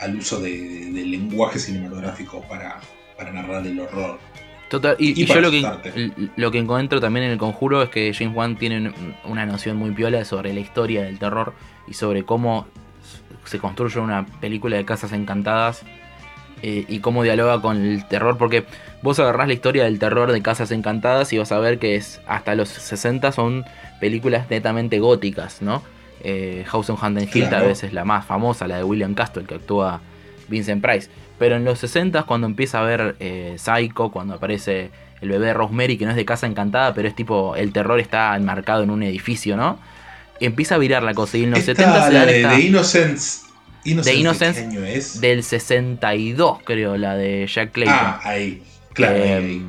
al 0.00 0.16
uso 0.16 0.40
del 0.40 1.10
lenguaje 1.10 1.58
cinematográfico 1.58 2.42
para, 2.48 2.80
para 3.16 3.32
narrar 3.32 3.66
el 3.66 3.78
horror. 3.80 4.18
Total, 4.68 4.94
y, 5.00 5.24
yo 5.24 5.40
lo 5.40 5.50
que, 5.50 6.30
lo 6.36 6.50
que 6.52 6.58
encuentro 6.58 7.00
también 7.00 7.26
en 7.26 7.32
el 7.32 7.38
conjuro 7.38 7.82
es 7.82 7.90
que 7.90 8.14
James 8.14 8.36
Wan 8.36 8.56
tiene 8.56 8.92
una 9.24 9.44
noción 9.44 9.76
muy 9.76 9.90
piola 9.90 10.24
sobre 10.24 10.54
la 10.54 10.60
historia 10.60 11.02
del 11.02 11.18
terror 11.18 11.54
y 11.88 11.94
sobre 11.94 12.24
cómo 12.24 12.68
se 13.44 13.58
construye 13.58 13.98
una 13.98 14.26
película 14.40 14.76
de 14.76 14.84
casas 14.84 15.12
encantadas 15.12 15.82
eh, 16.62 16.84
y 16.88 17.00
cómo 17.00 17.24
dialoga 17.24 17.60
con 17.60 17.78
el 17.78 18.06
terror, 18.06 18.38
porque 18.38 18.64
vos 19.02 19.18
agarrás 19.18 19.48
la 19.48 19.54
historia 19.54 19.84
del 19.84 19.98
terror 19.98 20.30
de 20.30 20.40
casas 20.40 20.70
encantadas 20.70 21.32
y 21.32 21.38
vas 21.38 21.50
a 21.50 21.58
ver 21.58 21.78
que 21.78 21.96
es 21.96 22.20
hasta 22.28 22.54
los 22.54 22.68
60 22.68 23.32
son 23.32 23.64
películas 24.00 24.50
netamente 24.50 24.98
góticas, 24.98 25.62
¿no? 25.62 25.82
Eh, 26.22 26.64
House 26.66 26.90
on 26.90 26.96
Haunted 27.00 27.28
Hill 27.32 27.48
tal 27.48 27.66
vez 27.66 27.82
es 27.84 27.92
la 27.92 28.04
más 28.04 28.26
famosa, 28.26 28.66
la 28.66 28.76
de 28.76 28.84
William 28.84 29.14
Castle 29.14 29.44
que 29.44 29.54
actúa 29.54 30.00
Vincent 30.48 30.82
Price. 30.82 31.08
Pero 31.38 31.56
en 31.56 31.64
los 31.64 31.78
60 31.78 32.24
cuando 32.24 32.46
empieza 32.46 32.80
a 32.80 32.82
ver 32.82 33.16
eh, 33.20 33.56
Psycho, 33.56 34.10
cuando 34.10 34.34
aparece 34.34 34.90
el 35.20 35.28
bebé 35.28 35.54
Rosemary, 35.54 35.96
que 35.96 36.04
no 36.04 36.10
es 36.10 36.16
de 36.16 36.24
casa 36.24 36.46
encantada, 36.46 36.94
pero 36.94 37.08
es 37.08 37.14
tipo, 37.14 37.54
el 37.56 37.72
terror 37.72 38.00
está 38.00 38.34
enmarcado 38.36 38.82
en 38.82 38.90
un 38.90 39.02
edificio, 39.02 39.56
¿no? 39.56 39.78
empieza 40.40 40.74
a 40.74 40.78
virar 40.78 41.02
la 41.02 41.14
cosa. 41.14 41.38
Y 41.38 41.44
en 41.44 41.52
los 41.52 41.60
70 41.60 42.06
se 42.06 42.12
da 42.12 42.26
de, 42.26 42.46
de 42.46 42.60
Innocence. 42.60 43.46
de 43.84 44.14
Innocence 44.14 44.68
es? 44.96 45.20
del 45.20 45.44
62, 45.44 46.58
creo, 46.64 46.96
la 46.96 47.14
de 47.14 47.46
Jack 47.46 47.72
Clayton. 47.72 47.94
Ah, 47.96 48.20
ahí, 48.24 48.62
claro. 48.92 49.16
Eh, 49.16 49.62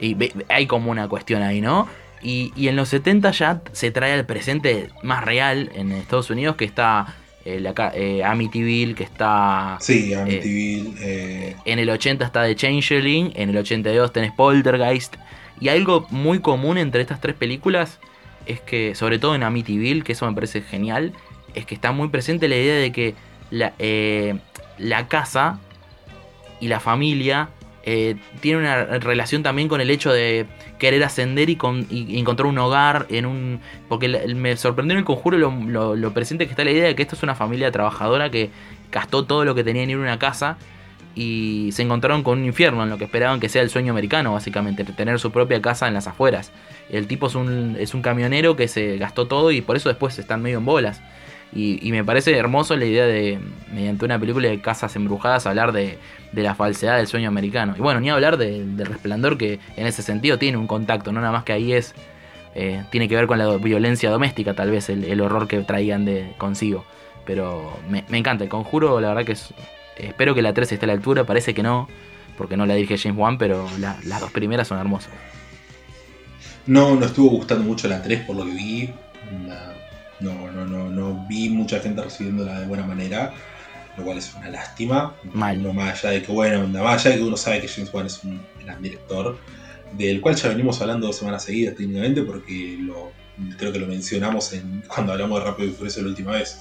y 0.00 0.16
hay 0.48 0.66
como 0.66 0.90
una 0.90 1.08
cuestión 1.08 1.42
ahí, 1.42 1.60
¿no? 1.60 1.88
Y, 2.22 2.52
y, 2.54 2.68
en 2.68 2.76
los 2.76 2.90
70 2.90 3.30
ya 3.30 3.62
se 3.72 3.90
trae 3.90 4.12
al 4.12 4.26
presente 4.26 4.90
más 5.02 5.24
real 5.24 5.70
en 5.74 5.92
Estados 5.92 6.28
Unidos, 6.28 6.56
que 6.56 6.66
está 6.66 7.14
eh, 7.44 7.72
eh, 7.94 8.22
Amityville, 8.22 8.94
que 8.94 9.04
está. 9.04 9.78
Sí, 9.80 10.12
Amityville. 10.12 10.94
Eh, 11.00 11.56
en 11.64 11.78
el 11.78 11.88
80 11.88 12.24
está 12.24 12.44
The 12.44 12.54
Changeling, 12.54 13.32
en 13.34 13.50
el 13.50 13.56
82 13.56 14.12
tenés 14.12 14.32
Poltergeist. 14.32 15.16
Y 15.58 15.68
algo 15.68 16.06
muy 16.10 16.40
común 16.40 16.78
entre 16.78 17.00
estas 17.00 17.20
tres 17.20 17.34
películas 17.34 17.98
es 18.46 18.60
que, 18.60 18.94
sobre 18.94 19.18
todo 19.18 19.34
en 19.34 19.42
Amityville, 19.42 20.02
que 20.02 20.12
eso 20.12 20.26
me 20.26 20.34
parece 20.34 20.60
genial, 20.60 21.12
es 21.54 21.64
que 21.64 21.74
está 21.74 21.92
muy 21.92 22.08
presente 22.08 22.48
la 22.48 22.56
idea 22.56 22.76
de 22.76 22.92
que 22.92 23.14
la, 23.50 23.72
la 24.78 25.08
casa 25.08 25.58
y 26.60 26.68
la 26.68 26.80
familia 26.80 27.48
eh, 27.82 28.16
tiene 28.40 28.58
una 28.58 28.84
relación 28.98 29.42
también 29.42 29.68
con 29.68 29.80
el 29.80 29.90
hecho 29.90 30.12
de 30.12 30.46
querer 30.78 31.02
ascender 31.02 31.48
y, 31.48 31.56
con, 31.56 31.86
encontrar 31.90 32.46
un 32.46 32.58
hogar 32.58 33.06
en 33.08 33.26
un... 33.26 33.60
Porque 33.88 34.08
me 34.08 34.56
sorprendió 34.56 34.92
en 34.94 34.98
el 34.98 35.04
conjuro 35.04 35.38
lo, 35.38 36.12
presente 36.12 36.46
que 36.46 36.50
está 36.50 36.64
la 36.64 36.72
idea 36.72 36.84
de 36.84 36.94
que 36.94 37.02
esto 37.02 37.16
es 37.16 37.22
una 37.22 37.34
familia 37.34 37.70
trabajadora 37.70 38.30
que 38.30 38.50
gastó 38.92 39.24
todo 39.24 39.44
lo 39.44 39.54
que 39.54 39.64
tenía 39.64 39.82
en 39.82 39.90
ir 39.90 39.96
a 39.96 40.00
una 40.00 40.18
casa 40.18 40.58
y 41.14 41.70
se 41.72 41.82
encontraron 41.82 42.22
con 42.22 42.38
un 42.38 42.44
infierno 42.44 42.82
en 42.82 42.90
lo 42.90 42.98
que 42.98 43.04
esperaban 43.04 43.40
que 43.40 43.48
sea 43.48 43.62
el 43.62 43.70
sueño 43.70 43.92
americano, 43.92 44.32
básicamente, 44.32 44.84
tener 44.84 45.18
su 45.18 45.32
propia 45.32 45.60
casa 45.60 45.88
en 45.88 45.94
las 45.94 46.06
afueras. 46.06 46.52
El 46.88 47.06
tipo 47.06 47.26
es 47.26 47.34
un, 47.34 47.76
es 47.78 47.94
un 47.94 48.02
camionero 48.02 48.56
que 48.56 48.68
se 48.68 48.96
gastó 48.96 49.26
todo 49.26 49.50
y 49.50 49.60
por 49.60 49.76
eso 49.76 49.88
después 49.88 50.18
están 50.18 50.42
medio 50.42 50.58
en 50.58 50.64
bolas. 50.64 51.00
Y, 51.52 51.90
me 51.90 52.04
parece 52.04 52.36
hermoso 52.36 52.76
la 52.76 52.84
idea 52.84 53.06
de, 53.06 53.40
mediante 53.72 54.04
una 54.04 54.18
película 54.18 54.48
de 54.48 54.60
casas 54.60 54.94
embrujadas, 54.94 55.46
hablar 55.46 55.72
de, 55.72 55.98
la 56.32 56.54
falsedad 56.54 56.98
del 56.98 57.08
sueño 57.08 57.28
americano. 57.28 57.74
Y 57.76 57.80
bueno, 57.80 58.00
ni 58.00 58.08
hablar 58.08 58.36
del 58.36 58.78
resplandor 58.78 59.36
que 59.36 59.58
en 59.76 59.86
ese 59.86 60.02
sentido 60.02 60.38
tiene 60.38 60.58
un 60.58 60.68
contacto, 60.68 61.12
no 61.12 61.20
nada 61.20 61.32
más 61.32 61.44
que 61.44 61.52
ahí 61.52 61.72
es, 61.72 61.94
eh, 62.54 62.84
tiene 62.90 63.08
que 63.08 63.16
ver 63.16 63.26
con 63.26 63.38
la 63.38 63.56
violencia 63.56 64.10
doméstica, 64.10 64.54
tal 64.54 64.70
vez 64.70 64.88
el, 64.90 65.20
horror 65.20 65.48
que 65.48 65.58
traían 65.60 66.04
de 66.04 66.32
consigo. 66.38 66.84
Pero 67.26 67.76
me, 67.88 68.04
encanta, 68.16 68.44
el 68.44 68.50
conjuro, 68.50 69.00
la 69.00 69.08
verdad 69.08 69.24
que 69.24 69.32
es, 69.32 69.52
espero 69.96 70.34
que 70.34 70.42
la 70.42 70.54
3 70.54 70.70
esté 70.70 70.86
a 70.86 70.88
la 70.88 70.92
altura, 70.92 71.24
parece 71.24 71.52
que 71.52 71.64
no, 71.64 71.88
porque 72.38 72.56
no 72.56 72.64
la 72.64 72.74
dije 72.74 72.96
James 72.96 73.18
Wan, 73.18 73.38
pero 73.38 73.66
las 73.78 74.20
dos 74.20 74.30
primeras 74.30 74.68
son 74.68 74.78
hermosas. 74.78 75.12
No, 76.66 76.94
no 76.94 77.06
estuvo 77.06 77.30
gustando 77.30 77.64
mucho 77.64 77.88
la 77.88 78.02
3 78.02 78.20
por 78.20 78.36
lo 78.36 78.44
que 78.44 78.52
vi. 78.52 78.90
No, 80.20 80.50
no, 80.50 80.66
no, 80.66 80.90
no 80.90 81.26
vi 81.28 81.48
mucha 81.48 81.80
gente 81.80 82.02
recibiéndola 82.02 82.60
de 82.60 82.66
buena 82.66 82.86
manera, 82.86 83.32
lo 83.96 84.04
cual 84.04 84.18
es 84.18 84.34
una 84.34 84.50
lástima. 84.50 85.14
Mal. 85.32 85.62
No 85.62 85.72
más 85.72 86.04
allá 86.04 86.14
de 86.14 86.22
que, 86.22 86.32
bueno, 86.32 86.66
más 86.66 87.04
allá 87.04 87.14
de 87.14 87.22
que 87.22 87.26
uno 87.26 87.36
sabe 87.36 87.60
que 87.60 87.68
James 87.68 87.92
Wan 87.92 88.06
es 88.06 88.22
un 88.24 88.40
gran 88.62 88.82
director, 88.82 89.38
del 89.92 90.20
cual 90.20 90.36
ya 90.36 90.48
venimos 90.48 90.80
hablando 90.80 91.06
dos 91.06 91.16
semanas 91.16 91.44
seguidas 91.44 91.74
técnicamente, 91.76 92.22
porque 92.22 92.76
lo, 92.80 93.12
creo 93.56 93.72
que 93.72 93.78
lo 93.78 93.86
mencionamos 93.86 94.52
en, 94.52 94.82
cuando 94.86 95.12
hablamos 95.12 95.40
de 95.40 95.50
Rápido 95.50 95.68
y 95.68 95.72
Furioso 95.72 96.02
la 96.02 96.08
última 96.08 96.32
vez. 96.32 96.58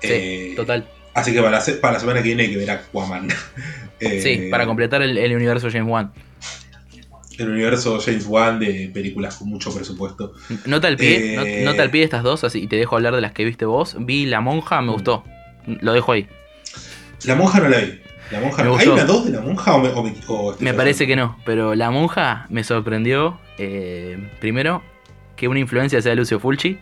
Sí, 0.00 0.08
eh, 0.10 0.52
total. 0.56 0.88
Así 1.14 1.32
que 1.32 1.42
para 1.42 1.58
la, 1.58 1.64
para 1.80 1.94
la 1.94 2.00
semana 2.00 2.22
que 2.22 2.28
viene 2.28 2.44
hay 2.44 2.50
que 2.50 2.56
ver 2.56 2.70
a 2.70 2.74
Aquaman. 2.74 3.28
sí, 4.00 4.48
para 4.50 4.64
completar 4.66 5.02
el, 5.02 5.18
el 5.18 5.34
universo 5.34 5.68
James 5.70 5.90
Wan. 5.90 6.12
El 7.38 7.50
universo 7.50 7.98
James 8.00 8.26
Wan 8.26 8.58
de 8.58 8.90
películas 8.92 9.36
con 9.36 9.48
mucho 9.48 9.74
presupuesto. 9.74 10.32
Nota 10.66 10.88
al 10.88 10.96
pie, 10.96 11.34
Eh, 11.34 11.36
no- 11.64 11.70
nota 11.72 11.82
al 11.82 11.90
pie 11.90 12.02
estas 12.04 12.22
dos, 12.22 12.44
así 12.44 12.60
y 12.62 12.66
te 12.66 12.76
dejo 12.76 12.96
hablar 12.96 13.14
de 13.14 13.20
las 13.20 13.32
que 13.32 13.44
viste 13.44 13.64
vos. 13.64 13.96
Vi 13.98 14.26
La 14.26 14.40
Monja, 14.40 14.80
me 14.80 14.88
Mm. 14.88 14.92
gustó. 14.92 15.24
Lo 15.80 15.92
dejo 15.92 16.12
ahí. 16.12 16.26
La 17.24 17.34
monja 17.36 17.60
no 17.60 17.68
la 17.68 17.78
vi. 17.78 18.00
La 18.32 18.40
monja 18.40 18.62
¿Hay 18.62 18.88
una 18.88 19.04
dos 19.04 19.24
de 19.26 19.30
la 19.32 19.40
monja 19.42 19.74
o 19.74 19.80
me, 19.80 19.88
o 19.90 20.02
me- 20.02 20.14
o 20.26 20.56
Me 20.58 20.74
parece 20.74 21.06
que 21.06 21.14
no, 21.16 21.38
pero 21.44 21.74
La 21.74 21.90
Monja 21.90 22.46
me 22.48 22.64
sorprendió. 22.64 23.38
eh, 23.58 24.18
primero, 24.40 24.82
que 25.36 25.46
una 25.48 25.60
influencia 25.60 26.00
sea 26.02 26.14
Lucio 26.14 26.40
Fulci. 26.40 26.78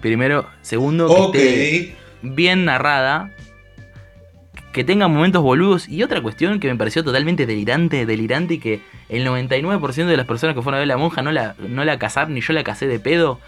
Primero, 0.00 0.46
segundo, 0.62 1.32
que 1.32 1.38
esté 1.38 1.96
bien 2.22 2.64
narrada. 2.64 3.30
Que 4.74 4.84
tenga 4.84 5.08
momentos 5.08 5.42
boludos. 5.42 5.88
Y 5.88 6.02
otra 6.02 6.20
cuestión 6.20 6.60
que 6.60 6.68
me 6.68 6.76
pareció 6.76 7.02
totalmente 7.02 7.46
delirante, 7.46 8.04
delirante 8.04 8.54
y 8.54 8.58
que 8.58 8.80
el 9.08 9.24
99% 9.26 10.04
de 10.06 10.16
las 10.16 10.26
personas 10.26 10.54
que 10.56 10.60
fueron 10.62 10.76
a 10.76 10.78
ver 10.80 10.88
La 10.88 10.96
Monja 10.98 11.22
no 11.22 11.32
la, 11.32 11.54
no 11.66 11.84
la 11.84 11.98
cazaron, 11.98 12.34
ni 12.34 12.40
yo 12.42 12.52
la 12.52 12.64
casé 12.64 12.86
de 12.88 12.98
pedo. 12.98 13.40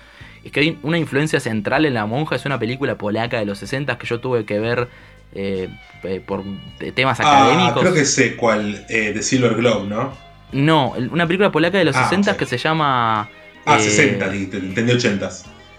Es 0.44 0.52
que 0.52 0.60
hay 0.60 0.78
una 0.82 0.96
influencia 0.98 1.40
central 1.40 1.84
en 1.84 1.94
La 1.94 2.06
Monja. 2.06 2.36
Es 2.36 2.46
una 2.46 2.58
película 2.58 2.94
polaca 2.96 3.38
de 3.38 3.44
los 3.44 3.58
60 3.58 3.98
que 3.98 4.06
yo 4.06 4.20
tuve 4.20 4.44
que 4.44 4.60
ver 4.60 4.88
eh, 5.34 5.68
eh, 6.04 6.22
por 6.24 6.44
temas 6.94 7.18
Ah, 7.20 7.42
académicos. 7.48 7.82
creo 7.82 7.92
que 7.94 8.04
sé 8.04 8.36
cuál. 8.36 8.86
Eh, 8.88 9.12
de 9.12 9.22
Silver 9.22 9.54
Globe, 9.56 9.88
¿no? 9.88 10.12
No, 10.52 10.94
una 11.10 11.26
película 11.26 11.50
polaca 11.50 11.76
de 11.76 11.84
los 11.86 11.96
Ah, 11.96 12.04
60 12.04 12.30
ok. 12.32 12.36
que 12.38 12.46
se 12.46 12.56
llama. 12.56 13.28
Ah, 13.66 13.76
eh, 13.78 13.82
60, 13.82 14.30
te 14.30 14.46
te 14.46 14.56
entendí 14.58 14.92
80. 14.92 15.28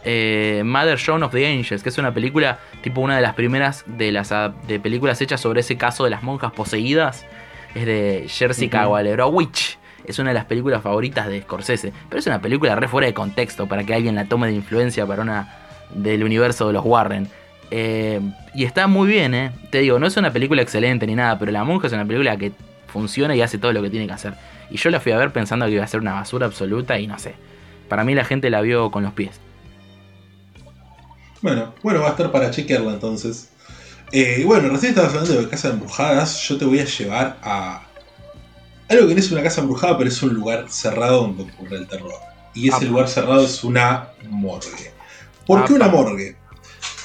Eh, 0.09 0.63
Mother 0.63 0.97
Shown 0.97 1.21
of 1.21 1.33
the 1.33 1.45
Angels, 1.45 1.83
que 1.83 1.89
es 1.89 1.97
una 1.97 2.13
película, 2.13 2.59
tipo 2.81 3.01
una 3.01 3.17
de 3.17 3.21
las 3.21 3.33
primeras 3.33 3.83
de 3.85 4.13
las 4.13 4.31
ah, 4.31 4.53
de 4.65 4.79
películas 4.79 5.21
hechas 5.21 5.41
sobre 5.41 5.59
ese 5.59 5.75
caso 5.75 6.05
de 6.05 6.09
las 6.09 6.23
monjas 6.23 6.53
poseídas. 6.53 7.25
Es 7.75 7.85
de 7.85 8.25
Jerzy 8.29 8.67
Ujú. 8.67 8.71
Kawalewicz. 8.71 9.77
Es 10.05 10.17
una 10.19 10.29
de 10.29 10.35
las 10.35 10.45
películas 10.45 10.81
favoritas 10.81 11.27
de 11.27 11.41
Scorsese. 11.41 11.91
Pero 12.07 12.19
es 12.21 12.25
una 12.25 12.39
película 12.39 12.73
re 12.77 12.87
fuera 12.87 13.05
de 13.05 13.13
contexto 13.13 13.67
para 13.67 13.83
que 13.83 13.93
alguien 13.93 14.15
la 14.15 14.23
tome 14.23 14.47
de 14.47 14.53
influencia 14.53 15.05
para 15.05 15.23
una 15.23 15.53
del 15.93 16.23
universo 16.23 16.67
de 16.67 16.73
los 16.73 16.85
Warren. 16.85 17.27
Eh, 17.69 18.21
y 18.55 18.63
está 18.63 18.87
muy 18.87 19.09
bien, 19.09 19.33
¿eh? 19.33 19.51
Te 19.71 19.79
digo, 19.79 19.99
no 19.99 20.07
es 20.07 20.15
una 20.15 20.31
película 20.31 20.61
excelente 20.61 21.05
ni 21.05 21.15
nada, 21.15 21.37
pero 21.37 21.51
La 21.51 21.65
Monja 21.65 21.87
es 21.87 21.93
una 21.93 22.05
película 22.05 22.37
que 22.37 22.53
funciona 22.87 23.35
y 23.35 23.41
hace 23.41 23.57
todo 23.57 23.73
lo 23.73 23.81
que 23.81 23.89
tiene 23.89 24.07
que 24.07 24.13
hacer. 24.13 24.35
Y 24.69 24.77
yo 24.77 24.89
la 24.89 25.01
fui 25.01 25.11
a 25.11 25.17
ver 25.17 25.33
pensando 25.33 25.65
que 25.65 25.73
iba 25.73 25.83
a 25.83 25.87
ser 25.87 25.99
una 25.99 26.13
basura 26.13 26.45
absoluta 26.45 26.97
y 26.97 27.07
no 27.07 27.19
sé. 27.19 27.35
Para 27.89 28.05
mí 28.05 28.15
la 28.15 28.23
gente 28.23 28.49
la 28.49 28.61
vio 28.61 28.89
con 28.89 29.03
los 29.03 29.11
pies. 29.11 29.41
Bueno, 31.41 31.73
bueno, 31.83 32.01
va 32.01 32.07
a 32.07 32.11
estar 32.11 32.31
para 32.31 32.51
chequearla 32.51 32.93
entonces. 32.93 33.49
Eh, 34.11 34.43
bueno, 34.45 34.69
recién 34.69 34.91
estabas 34.91 35.13
hablando 35.13 35.41
de 35.41 35.49
casas 35.49 35.73
embrujadas. 35.73 36.41
Yo 36.47 36.57
te 36.57 36.65
voy 36.65 36.79
a 36.79 36.85
llevar 36.85 37.37
a 37.43 37.83
algo 38.89 39.07
que 39.07 39.13
no 39.13 39.19
es 39.19 39.31
una 39.31 39.43
casa 39.43 39.61
embrujada, 39.61 39.97
pero 39.97 40.09
es 40.09 40.21
un 40.23 40.33
lugar 40.33 40.65
cerrado 40.69 41.21
donde 41.21 41.43
ocurre 41.43 41.77
el 41.77 41.87
terror. 41.87 42.13
Y 42.53 42.69
ese 42.69 42.77
Apa. 42.77 42.85
lugar 42.85 43.09
cerrado 43.09 43.45
es 43.45 43.63
una 43.63 44.09
morgue. 44.29 44.91
¿Por 45.45 45.65
qué 45.65 45.73
una 45.73 45.87
morgue? 45.89 46.35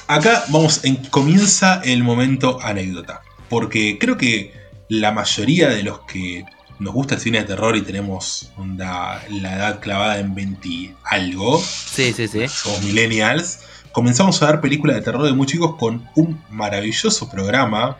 Acá 0.07 0.43
vamos, 0.49 0.83
en- 0.83 0.95
comienza 1.07 1.81
el 1.83 2.03
momento 2.03 2.59
anécdota. 2.61 3.21
Porque 3.49 3.97
creo 3.99 4.17
que 4.17 4.53
la 4.89 5.11
mayoría 5.11 5.69
de 5.69 5.83
los 5.83 5.99
que 6.01 6.45
nos 6.79 6.93
gusta 6.93 7.15
el 7.15 7.21
cine 7.21 7.39
de 7.39 7.45
terror 7.45 7.75
y 7.75 7.81
tenemos 7.81 8.51
onda, 8.57 9.23
la 9.29 9.55
edad 9.55 9.79
clavada 9.79 10.19
en 10.19 10.33
20 10.33 10.95
algo, 11.03 11.61
Sí, 11.61 12.11
sí, 12.13 12.27
sí. 12.27 12.47
somos 12.47 12.81
millennials, 12.81 13.59
comenzamos 13.93 14.41
a 14.43 14.47
ver 14.47 14.59
películas 14.59 14.97
de 14.97 15.01
terror 15.03 15.23
de 15.23 15.31
muy 15.31 15.47
chicos 15.47 15.75
con 15.75 16.09
un 16.15 16.41
maravilloso 16.49 17.29
programa 17.29 17.95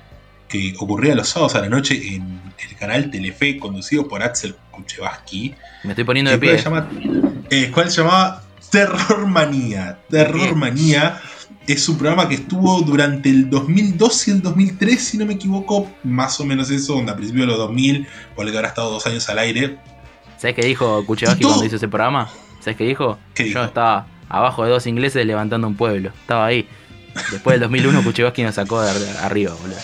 que 0.50 0.74
ocurría 0.80 1.16
los 1.16 1.30
sábados 1.30 1.56
a 1.56 1.62
la 1.62 1.70
noche 1.70 2.16
en 2.16 2.42
el 2.70 2.76
canal 2.78 3.10
Telefe, 3.10 3.58
conducido 3.58 4.08
por 4.08 4.22
Axel 4.22 4.56
Kuchevaski, 4.72 5.56
Me 5.84 5.92
estoy 5.92 6.04
poniendo 6.04 6.32
de 6.32 6.38
pie. 6.38 6.58
llama, 6.58 6.90
eh, 7.50 7.72
cual 7.72 7.90
se 7.90 8.02
llamaba 8.02 8.44
Terror 8.70 9.26
Manía. 9.28 10.00
Terror. 10.10 10.56
Manía 10.56 11.22
es 11.68 11.88
un 11.88 11.98
programa 11.98 12.28
que 12.28 12.36
estuvo 12.36 12.82
durante 12.82 13.30
el 13.30 13.50
2002 13.50 14.28
y 14.28 14.32
el 14.32 14.42
2003, 14.42 15.02
si 15.02 15.18
no 15.18 15.26
me 15.26 15.34
equivoco, 15.36 15.90
más 16.04 16.40
o 16.40 16.46
menos 16.46 16.70
eso, 16.72 16.96
donde 16.96 17.12
a 17.12 17.16
principios 17.16 17.46
de 17.48 17.52
los 17.52 17.58
2000, 17.58 18.08
por 18.36 18.46
el 18.46 18.52
que 18.52 18.58
habrá 18.58 18.70
estado 18.70 18.92
dos 18.92 19.06
años 19.08 19.30
al 19.30 19.40
aire. 19.40 19.78
¿Sabes 20.38 20.56
qué 20.56 20.66
dijo 20.66 21.06
Kuchevaski 21.06 21.44
cuando 21.44 21.66
hizo 21.66 21.78
ese 21.78 21.88
programa? 21.88 22.30
¿Sabes 22.60 22.78
qué 22.78 22.84
dijo? 22.84 23.18
¿Qué 23.34 23.44
Yo 23.44 23.48
dijo? 23.50 23.64
estaba 23.64 24.08
abajo 24.38 24.64
de 24.66 24.72
dos 24.72 24.86
ingleses 24.88 25.26
levantando 25.26 25.68
un 25.68 25.76
pueblo. 25.76 26.10
Estaba 26.22 26.46
ahí. 26.48 26.68
Después 27.32 27.54
del 27.56 27.62
2001 27.62 28.04
Kuchevaski 28.04 28.44
nos 28.44 28.56
sacó 28.56 28.82
de 28.82 28.90
ar- 28.90 29.26
arriba, 29.26 29.54
boludo. 29.62 29.78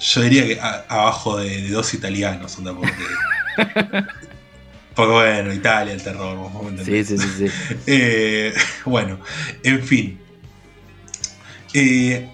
Yo 0.00 0.20
diría 0.22 0.46
que 0.46 0.60
a- 0.60 0.84
abajo 0.88 1.36
de, 1.38 1.62
de 1.62 1.68
dos 1.70 1.92
italianos, 1.94 2.56
onda, 2.58 2.74
porque. 2.74 2.92
porque 4.94 5.12
bueno, 5.12 5.52
Italia, 5.52 5.92
el 5.92 6.02
terror, 6.02 6.38
Sí, 6.84 7.04
sí, 7.04 7.18
sí, 7.18 7.28
sí. 7.38 7.46
Eh, 7.86 8.54
bueno, 8.84 9.20
en 9.62 9.82
fin. 9.82 10.18
Eh, 11.74 12.28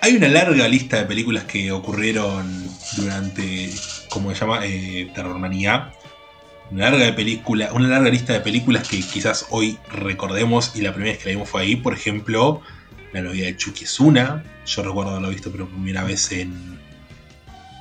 hay 0.00 0.16
una 0.16 0.28
larga 0.28 0.66
lista 0.68 0.96
de 0.98 1.04
películas 1.04 1.44
que 1.44 1.70
ocurrieron 1.72 2.66
durante, 2.96 3.70
como 4.08 4.32
se 4.32 4.40
llama, 4.40 4.60
eh, 4.64 5.10
Terrormanía. 5.14 5.92
Una 6.70 6.90
larga, 6.90 7.06
de 7.06 7.12
película, 7.12 7.72
una 7.72 7.88
larga 7.88 8.10
lista 8.10 8.32
de 8.32 8.40
películas 8.40 8.88
que 8.88 8.98
quizás 8.98 9.46
hoy 9.50 9.78
recordemos 9.92 10.72
y 10.74 10.80
la 10.82 10.92
primera 10.92 11.12
vez 11.12 11.22
que 11.22 11.28
la 11.30 11.34
vimos 11.36 11.48
fue 11.48 11.62
ahí. 11.62 11.76
Por 11.76 11.94
ejemplo, 11.94 12.60
La 13.12 13.22
novia 13.22 13.46
de 13.46 13.56
Chucky 13.56 13.84
es 13.84 13.98
una. 14.00 14.42
Yo 14.66 14.82
recuerdo 14.82 15.12
haberlo 15.12 15.30
visto 15.30 15.50
por 15.50 15.66
primera 15.68 16.04
vez 16.04 16.32
en, 16.32 16.78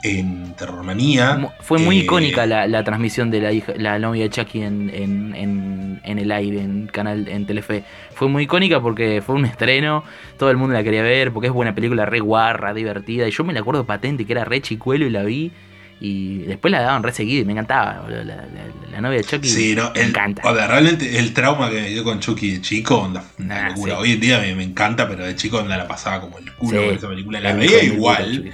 en 0.04 0.56
Terrormanía. 0.56 1.52
Fue 1.60 1.80
muy 1.80 1.98
Eh, 1.98 2.04
icónica 2.04 2.46
la, 2.46 2.68
la 2.68 2.84
transmisión 2.84 3.32
de 3.32 3.42
la 3.42 3.52
hija, 3.52 3.74
la 3.78 3.98
novia 4.00 4.24
de 4.24 4.30
Chucky 4.30 4.62
en, 4.62 4.90
en, 4.94 5.36
en, 5.36 6.02
en 6.04 6.20
el 6.20 6.32
aire, 6.32 6.62
en 6.62 6.88
canal, 6.88 7.28
en 7.28 7.46
Telefe. 7.46 7.84
Fue 8.14 8.30
muy 8.30 8.44
icónica 8.44 8.80
porque 8.80 9.22
fue 9.26 9.36
un 9.36 9.46
estreno, 9.46 10.04
todo 10.38 10.52
el 10.52 10.58
mundo 10.58 10.74
la 10.76 10.84
quería 10.84 11.02
ver, 11.02 11.34
porque 11.34 11.48
es 11.48 11.54
buena 11.54 11.74
película, 11.74 12.06
re 12.06 12.20
guarra, 12.20 12.74
divertida. 12.74 13.28
Y 13.28 13.32
yo 13.32 13.44
me 13.44 13.52
la 13.52 13.62
acuerdo 13.62 13.86
patente 13.86 14.26
que 14.26 14.32
era 14.34 14.46
re 14.46 14.62
chicuelo 14.62 15.06
y 15.06 15.10
la 15.10 15.24
vi. 15.24 15.52
Y 16.02 16.40
después 16.40 16.72
la 16.72 16.82
daban 16.82 17.04
re 17.04 17.14
seguida 17.14 17.42
y 17.42 17.46
me 17.46 17.54
encantaba, 17.54 18.02
boludo, 18.02 18.24
la, 18.26 18.36
la- 18.36 18.46
la 18.92 19.02
novia 19.02 19.18
de 19.20 19.24
Chucky. 19.24 19.48
Sí, 19.48 19.76
no, 19.76 19.92
me 19.94 20.02
el- 20.02 20.10
encanta. 20.10 20.42
o 20.44 20.54
sea, 20.56 20.68
realmente 20.68 21.18
el 21.20 21.34
trauma 21.34 21.70
que 21.70 21.82
me 21.82 21.90
dio 21.90 22.04
con 22.04 22.20
Chucky 22.20 22.52
de 22.52 22.62
chico, 22.62 22.98
onda, 22.98 23.24
una 23.40 23.70
locura. 23.70 23.94
sí. 23.96 24.02
Hoy 24.02 24.12
en 24.12 24.20
día 24.20 24.40
me, 24.40 24.54
me 24.56 24.64
encanta, 24.64 25.08
pero 25.08 25.26
de 25.26 25.36
chico 25.36 25.58
onda 25.58 25.78
la 25.78 25.88
pasaba 25.88 26.20
como 26.22 26.38
el 26.38 26.52
culo 26.54 26.80
Sí. 26.82 26.86
con 26.88 26.96
esa 26.98 27.08
película. 27.10 27.40
La 27.40 27.54
veía 27.54 27.82
igual, 27.84 28.36
Chucky. 28.38 28.50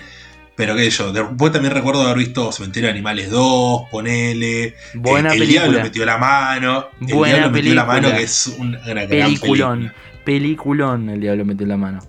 pero 0.56 0.76
qué 0.76 0.84
sé 0.84 0.92
yo. 0.92 1.12
Después 1.12 1.52
también 1.52 1.74
recuerdo 1.74 2.04
haber 2.04 2.18
visto 2.18 2.52
Cementerio 2.52 2.88
de 2.88 2.92
Animales 2.94 3.30
2, 3.32 3.84
ponele. 3.90 4.76
Buena 4.94 5.30
el, 5.30 5.34
el 5.34 5.40
película. 5.40 5.64
Diablo 5.64 5.84
metió 5.84 6.06
la 6.06 6.18
mano. 6.20 6.88
El 7.02 7.14
Buena 7.16 7.36
Diablo 7.38 7.52
metió 7.54 7.74
la 7.74 7.86
mano, 7.86 8.00
película. 8.02 8.18
que 8.18 8.24
es 8.24 8.48
un- 8.58 8.68
una 8.68 8.80
gran 8.86 9.08
Peliculón. 9.10 9.80
película. 9.80 10.02
Peliculón, 10.24 11.10
el 11.10 11.20
diablo 11.20 11.44
metió 11.46 11.66
la 11.66 11.78
mano. 11.78 12.00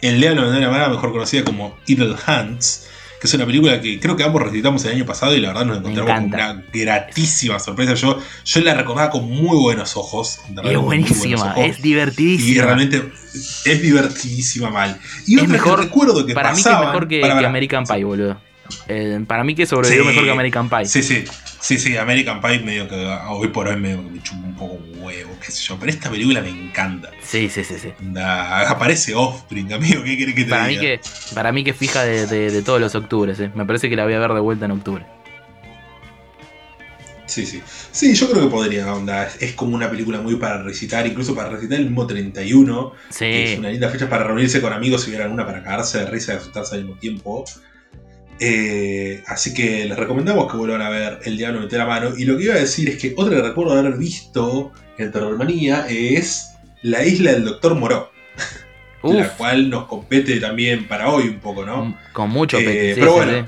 El 0.00 0.18
Diablo 0.18 0.42
metió 0.50 0.60
la 0.60 0.70
mano, 0.70 0.88
mejor 0.94 1.12
conocida 1.12 1.44
como 1.44 1.76
Evil 1.86 2.16
Hands. 2.24 2.88
Que 3.20 3.26
es 3.26 3.34
una 3.34 3.44
película 3.44 3.80
que 3.82 4.00
creo 4.00 4.16
que 4.16 4.24
ambos 4.24 4.42
recitamos 4.42 4.82
el 4.86 4.92
año 4.94 5.04
pasado 5.04 5.36
y 5.36 5.40
la 5.40 5.48
verdad 5.48 5.66
nos 5.66 5.76
encontramos 5.78 6.12
con 6.14 6.24
una 6.32 6.64
gratísima 6.72 7.58
sorpresa. 7.58 7.92
Yo, 7.94 8.18
yo 8.44 8.60
la 8.62 8.72
recordaba 8.74 9.10
con 9.10 9.28
muy 9.30 9.58
buenos 9.58 9.94
ojos. 9.96 10.40
Es 10.64 10.78
buenísima, 10.78 11.52
ojos. 11.52 11.64
es 11.66 11.78
Y 11.78 11.82
divertidísima. 11.82 12.64
realmente 12.64 13.12
es 13.66 13.82
divertidísima 13.82 14.70
mal. 14.70 14.98
Y 15.26 15.34
Es 15.36 15.42
otra 15.42 15.52
mejor- 15.52 15.76
que 15.80 15.84
recuerdo 15.86 16.26
que 16.26 16.34
para 16.34 16.50
mí 16.52 16.62
que 16.62 16.70
es 16.70 16.78
mejor 16.80 17.08
que, 17.08 17.20
para, 17.20 17.38
que. 17.38 17.46
American 17.46 17.84
Pie, 17.84 18.04
boludo. 18.04 18.40
Eh, 18.88 19.20
para 19.26 19.44
mí 19.44 19.54
que 19.54 19.66
sobrevivió 19.66 20.02
Sí. 20.04 20.08
mejor 20.08 20.24
que 20.24 20.30
American 20.30 20.68
Pie. 20.68 20.84
Sí, 20.86 21.02
sí, 21.02 21.24
sí, 21.60 21.78
sí, 21.78 21.96
American 21.96 22.40
Pie 22.40 22.60
medio 22.60 22.88
que 22.88 22.96
hoy 23.28 23.48
por 23.48 23.68
hoy 23.68 23.76
medio 23.76 24.02
que 24.04 24.10
me 24.10 24.22
chupa 24.22 24.46
un 24.46 24.56
poco 24.56 24.74
un 24.74 25.02
huevo, 25.02 25.30
qué 25.44 25.50
sé 25.52 25.62
yo. 25.62 25.76
Pero 25.78 25.90
esta 25.92 26.10
película 26.10 26.40
me 26.40 26.48
encanta. 26.50 27.10
Sí, 27.22 27.48
sí, 27.48 27.64
sí, 27.64 27.74
sí. 27.78 27.92
Aparece 28.18 29.14
Offspring, 29.14 29.72
amigo, 29.72 30.02
¿qué 30.04 30.16
querés 30.18 30.34
que 30.34 30.44
te 30.44 30.50
Para 30.50 30.64
mí 30.64 30.70
diga? 30.70 30.82
que, 30.82 31.00
para 31.34 31.52
mí 31.52 31.64
que 31.64 31.72
fija 31.74 32.02
de, 32.04 32.26
de- 32.26 32.50
de 32.50 32.62
todos 32.62 32.80
los 32.80 32.94
octubres, 32.94 33.38
eh. 33.40 33.50
Me 33.54 33.64
parece 33.66 33.88
que 33.88 33.96
la 33.96 34.04
voy 34.04 34.14
a 34.14 34.18
ver 34.18 34.32
de 34.32 34.40
vuelta 34.40 34.64
en 34.66 34.70
octubre. 34.72 35.04
Sí, 37.26 37.46
sí. 37.46 37.62
Sí, 37.92 38.12
yo 38.16 38.28
creo 38.28 38.42
que 38.44 38.50
podría, 38.50 38.92
onda. 38.92 39.24
Es, 39.24 39.40
es 39.40 39.52
como 39.52 39.76
una 39.76 39.88
película 39.88 40.20
muy 40.20 40.34
para 40.34 40.62
recitar, 40.64 41.06
incluso 41.06 41.32
para 41.32 41.50
recitar 41.50 41.78
el 41.78 41.84
mismo 41.86 42.04
31. 42.04 42.92
que 43.16 43.44
es 43.44 43.50
Sí. 43.50 43.56
una 43.56 43.68
linda 43.68 43.88
fecha 43.88 44.08
para 44.10 44.24
reunirse 44.24 44.60
con 44.60 44.72
amigos 44.72 45.02
si 45.04 45.10
hubiera 45.10 45.26
alguna 45.26 45.46
para 45.46 45.62
cagarse 45.62 45.98
de 45.98 46.06
risa 46.06 46.32
y 46.34 46.36
asustarse 46.38 46.74
al 46.74 46.82
mismo 46.84 46.98
tiempo. 46.98 47.44
Eh, 48.42 49.22
así 49.26 49.52
que 49.52 49.84
les 49.84 49.98
recomendamos 49.98 50.50
que 50.50 50.56
vuelvan 50.56 50.80
a 50.80 50.88
ver 50.88 51.20
El 51.24 51.36
Diablo 51.36 51.60
Mete 51.60 51.76
la 51.76 51.86
Mano. 51.86 52.16
Y 52.16 52.24
lo 52.24 52.38
que 52.38 52.44
iba 52.44 52.54
a 52.54 52.58
decir 52.58 52.88
es 52.88 52.96
que 52.96 53.12
otra 53.16 53.36
que 53.36 53.42
recuerdo 53.42 53.78
haber 53.78 53.98
visto 53.98 54.72
en 54.96 55.12
Terrormanía 55.12 55.86
es 55.88 56.52
La 56.82 57.04
Isla 57.04 57.32
del 57.32 57.44
Doctor 57.44 57.74
Moró. 57.74 58.10
Uf, 59.02 59.14
La 59.14 59.28
cual 59.36 59.68
nos 59.68 59.86
compete 59.86 60.40
también 60.40 60.88
para 60.88 61.10
hoy 61.10 61.28
un 61.28 61.40
poco, 61.40 61.64
¿no? 61.64 61.96
con 62.12 62.30
mucho 62.30 62.58
Eh, 62.58 62.64
pete, 62.64 62.94
sí, 62.94 63.00
pero 63.00 63.12
bueno, 63.12 63.32
sí. 63.32 63.44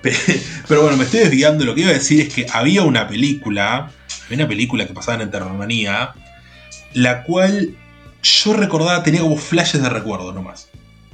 Pero 0.68 0.82
bueno, 0.82 0.96
me 0.96 1.04
estoy 1.04 1.20
desviando. 1.20 1.64
Lo 1.64 1.74
que 1.74 1.80
iba 1.80 1.90
a 1.90 1.94
decir 1.94 2.20
es 2.20 2.32
que 2.32 2.46
había 2.52 2.82
una 2.82 3.08
película, 3.08 3.90
había 4.26 4.38
una 4.38 4.48
película 4.48 4.86
que 4.86 4.94
pasaba 4.94 5.22
en 5.22 5.30
Terrormanía, 5.30 6.12
la 6.94 7.24
cual 7.24 7.74
yo 8.22 8.52
recordaba, 8.52 9.02
tenía 9.02 9.20
como 9.20 9.36
flashes 9.36 9.82
de 9.82 9.88
recuerdo 9.88 10.32
nomás. 10.32 10.68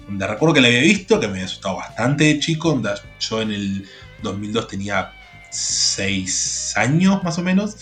Donde 0.07 0.27
recuerdo 0.27 0.55
que 0.55 0.61
la 0.61 0.69
había 0.69 0.83
visto, 0.83 1.19
que 1.19 1.27
me 1.27 1.35
había 1.35 1.45
asustado 1.47 1.77
bastante 1.77 2.25
de 2.25 2.39
chico. 2.39 2.73
onda, 2.73 2.95
yo 3.21 3.43
en 3.43 3.53
el 3.53 3.89
2002 4.23 4.69
tenía 4.69 5.13
6 5.51 6.75
años 6.77 7.23
más 7.23 7.39
o 7.39 7.43
menos. 7.43 7.77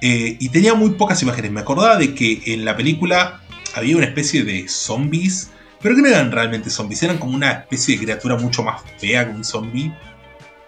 Eh, 0.00 0.36
y 0.38 0.48
tenía 0.48 0.74
muy 0.74 0.90
pocas 0.90 1.22
imágenes. 1.22 1.50
Me 1.50 1.60
acordaba 1.60 1.96
de 1.96 2.14
que 2.14 2.42
en 2.46 2.64
la 2.64 2.76
película 2.76 3.40
había 3.74 3.96
una 3.96 4.06
especie 4.06 4.44
de 4.44 4.68
zombies. 4.68 5.50
Pero 5.80 5.94
que 5.94 6.02
no 6.02 6.08
eran 6.08 6.32
realmente 6.32 6.70
zombies. 6.70 7.02
Eran 7.02 7.18
como 7.18 7.34
una 7.34 7.52
especie 7.52 7.96
de 7.96 8.04
criatura 8.04 8.36
mucho 8.36 8.62
más 8.62 8.82
fea 8.98 9.26
que 9.26 9.32
un 9.32 9.44
zombie. 9.44 9.94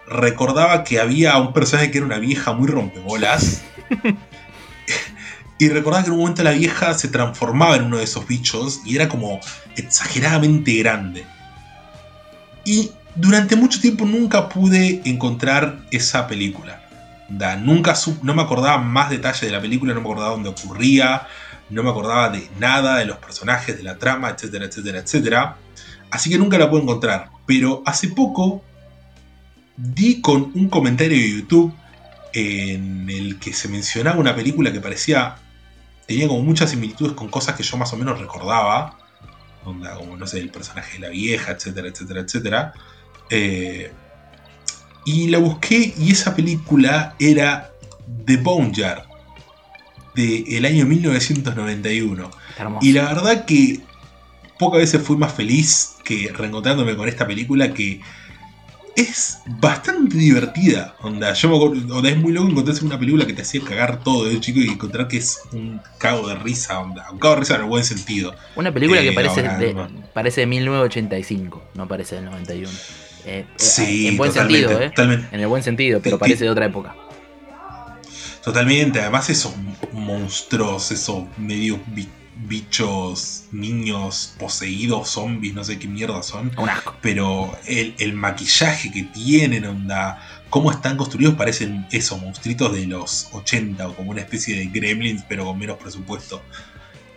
Recordaba 0.07 0.83
que 0.83 0.99
había 0.99 1.37
un 1.37 1.53
personaje 1.53 1.91
que 1.91 1.97
era 1.97 2.05
una 2.05 2.19
vieja 2.19 2.53
muy 2.53 2.67
rompebolas. 2.67 3.63
y 5.59 5.67
recordaba 5.67 6.03
que 6.03 6.07
en 6.07 6.13
un 6.13 6.19
momento 6.19 6.41
la 6.41 6.51
vieja 6.51 6.93
se 6.93 7.09
transformaba 7.09 7.75
en 7.75 7.83
uno 7.83 7.97
de 7.97 8.05
esos 8.05 8.25
bichos. 8.25 8.79
Y 8.85 8.95
era 8.95 9.09
como 9.09 9.41
exageradamente 9.75 10.73
grande. 10.77 11.25
Y 12.63 12.91
durante 13.15 13.57
mucho 13.57 13.81
tiempo 13.81 14.05
nunca 14.05 14.47
pude 14.47 15.01
encontrar 15.03 15.79
esa 15.91 16.27
película. 16.27 16.81
nunca 17.59 17.93
no 18.23 18.33
me 18.33 18.41
acordaba 18.41 18.77
más 18.77 19.09
detalles 19.09 19.41
de 19.41 19.51
la 19.51 19.59
película, 19.59 19.93
no 19.93 19.99
me 19.99 20.07
acordaba 20.07 20.31
dónde 20.31 20.49
ocurría, 20.49 21.27
no 21.69 21.83
me 21.83 21.89
acordaba 21.89 22.29
de 22.29 22.49
nada, 22.57 22.97
de 22.97 23.05
los 23.05 23.17
personajes, 23.17 23.77
de 23.77 23.83
la 23.83 23.97
trama, 23.97 24.29
etcétera, 24.29 24.65
etcétera, 24.65 24.99
etcétera. 24.99 25.57
Así 26.09 26.29
que 26.29 26.37
nunca 26.37 26.57
la 26.57 26.69
pude 26.69 26.83
encontrar. 26.83 27.29
Pero 27.45 27.83
hace 27.85 28.07
poco 28.07 28.63
di 29.75 30.21
con 30.21 30.51
un 30.55 30.69
comentario 30.69 31.17
de 31.17 31.29
YouTube 31.29 31.73
en 32.33 33.09
el 33.09 33.39
que 33.39 33.53
se 33.53 33.67
mencionaba 33.67 34.19
una 34.19 34.35
película 34.35 34.71
que 34.71 34.79
parecía. 34.79 35.35
Tenía 36.09 36.27
como 36.27 36.41
muchas 36.41 36.71
similitudes 36.71 37.13
con 37.13 37.27
cosas 37.29 37.55
que 37.55 37.61
yo 37.61 37.77
más 37.77 37.93
o 37.93 37.97
menos 37.97 38.19
recordaba. 38.19 38.97
como 39.63 40.17
no 40.17 40.25
sé, 40.25 40.39
el 40.39 40.49
personaje 40.49 40.93
de 40.93 40.99
la 41.01 41.09
vieja, 41.09 41.51
etcétera, 41.51 41.87
etcétera, 41.87 42.21
etcétera. 42.21 42.73
Eh, 43.29 43.91
y 45.05 45.27
la 45.27 45.37
busqué 45.37 45.93
y 45.95 46.11
esa 46.11 46.35
película 46.35 47.13
era 47.19 47.71
The 48.25 48.37
Bone 48.37 48.71
Jar, 48.73 49.05
del 50.15 50.65
año 50.65 50.87
1991. 50.87 52.31
Y 52.81 52.91
la 52.93 53.03
verdad 53.03 53.45
que 53.45 53.79
pocas 54.57 54.79
veces 54.79 55.03
fui 55.03 55.15
más 55.15 55.31
feliz 55.31 55.97
que 56.03 56.31
reencontrándome 56.35 56.95
con 56.95 57.07
esta 57.07 57.27
película 57.27 57.71
que 57.71 58.01
es 58.95 59.39
bastante 59.45 60.17
divertida. 60.17 60.95
Onda, 61.01 61.33
yo 61.33 61.49
me 61.49 61.55
acuerdo, 61.55 62.07
es 62.07 62.17
muy 62.17 62.33
loco 62.33 62.49
encontrarse 62.49 62.85
una 62.85 62.99
película 62.99 63.25
que 63.25 63.33
te 63.33 63.41
hacía 63.41 63.61
cagar 63.61 64.03
todo 64.03 64.25
de 64.25 64.39
chico 64.39 64.59
y 64.59 64.69
encontrar 64.69 65.07
que 65.07 65.17
es 65.17 65.41
un 65.51 65.81
cago 65.97 66.27
de 66.27 66.35
risa, 66.35 66.79
onda, 66.79 67.09
un 67.11 67.19
cago 67.19 67.35
de 67.35 67.39
risa 67.41 67.55
en 67.55 67.61
el 67.61 67.67
buen 67.67 67.83
sentido. 67.83 68.35
Una 68.55 68.73
película 68.73 69.01
que 69.01 69.09
eh, 69.09 69.13
parece, 69.13 69.41
de, 69.41 69.75
parece 70.13 70.41
de 70.41 70.47
1985, 70.47 71.63
no 71.75 71.87
parece 71.87 72.15
del 72.15 72.25
91. 72.25 72.69
Eh, 73.25 73.45
sí, 73.57 74.07
en 74.07 74.17
buen 74.17 74.31
sentido, 74.31 74.81
¿eh? 74.81 74.91
En 74.97 75.39
el 75.39 75.47
buen 75.47 75.63
sentido, 75.63 75.99
pero 76.01 76.17
parece 76.17 76.45
de 76.45 76.49
otra 76.49 76.65
época. 76.65 76.95
Totalmente, 78.43 79.01
además 79.01 79.29
esos 79.29 79.53
monstruos, 79.91 80.91
esos 80.91 81.25
medio 81.37 81.79
bichos, 82.47 83.45
niños 83.51 84.35
poseídos, 84.39 85.09
zombies, 85.09 85.53
no 85.53 85.63
sé 85.63 85.77
qué 85.77 85.87
mierda 85.87 86.23
son. 86.23 86.51
Un 86.57 86.69
asco. 86.69 86.95
Pero 87.01 87.51
el, 87.65 88.13
maquillaje 88.13 88.91
que 88.91 89.03
tienen, 89.03 89.65
onda, 89.65 90.21
cómo 90.49 90.71
están 90.71 90.97
construidos, 90.97 91.35
parecen 91.35 91.85
esos 91.91 92.21
monstruitos 92.21 92.73
de 92.73 92.87
los 92.87 93.29
80 93.33 93.87
o 93.87 93.95
como 93.95 94.11
una 94.11 94.21
especie 94.21 94.57
de 94.57 94.65
gremlins, 94.67 95.23
pero 95.27 95.45
con 95.45 95.57
menos 95.57 95.77
presupuesto. 95.77 96.41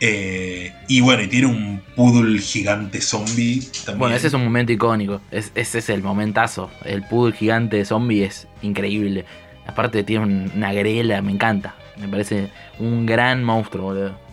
Eh, 0.00 0.74
y 0.88 1.00
bueno, 1.00 1.22
y 1.22 1.28
tiene 1.28 1.46
un 1.46 1.80
poodle 1.94 2.40
gigante 2.40 3.00
zombie 3.00 3.60
también. 3.84 3.98
Bueno, 4.00 4.16
ese 4.16 4.26
es 4.26 4.34
un 4.34 4.42
momento 4.42 4.72
icónico. 4.72 5.20
ese 5.30 5.78
es 5.78 5.88
el 5.88 6.02
momentazo. 6.02 6.70
El 6.84 7.04
poodle 7.04 7.36
gigante 7.36 7.84
zombie 7.84 8.24
es 8.24 8.48
increíble. 8.62 9.24
Aparte 9.64 10.02
tiene 10.02 10.50
una 10.54 10.72
grela, 10.72 11.22
me 11.22 11.30
encanta. 11.30 11.76
Me 12.00 12.08
parece 12.08 12.50
un 12.80 13.06
gran 13.06 13.44
monstruo, 13.44 13.84
boludo. 13.84 14.31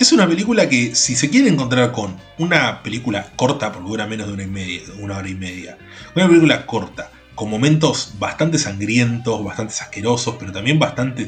Es 0.00 0.12
una 0.12 0.26
película 0.26 0.66
que, 0.66 0.94
si 0.94 1.14
se 1.14 1.28
quiere 1.28 1.50
encontrar 1.50 1.92
con 1.92 2.16
una 2.38 2.82
película 2.82 3.26
corta, 3.36 3.70
porque 3.70 3.86
dura 3.86 4.06
menos 4.06 4.28
de 4.28 4.32
una, 4.32 4.42
y 4.44 4.46
media, 4.46 4.80
una 4.98 5.18
hora 5.18 5.28
y 5.28 5.34
media, 5.34 5.76
una 6.16 6.26
película 6.26 6.64
corta, 6.64 7.10
con 7.34 7.50
momentos 7.50 8.14
bastante 8.18 8.58
sangrientos, 8.58 9.44
bastante 9.44 9.74
asquerosos, 9.78 10.36
pero 10.40 10.52
también 10.52 10.78
bastante, 10.78 11.26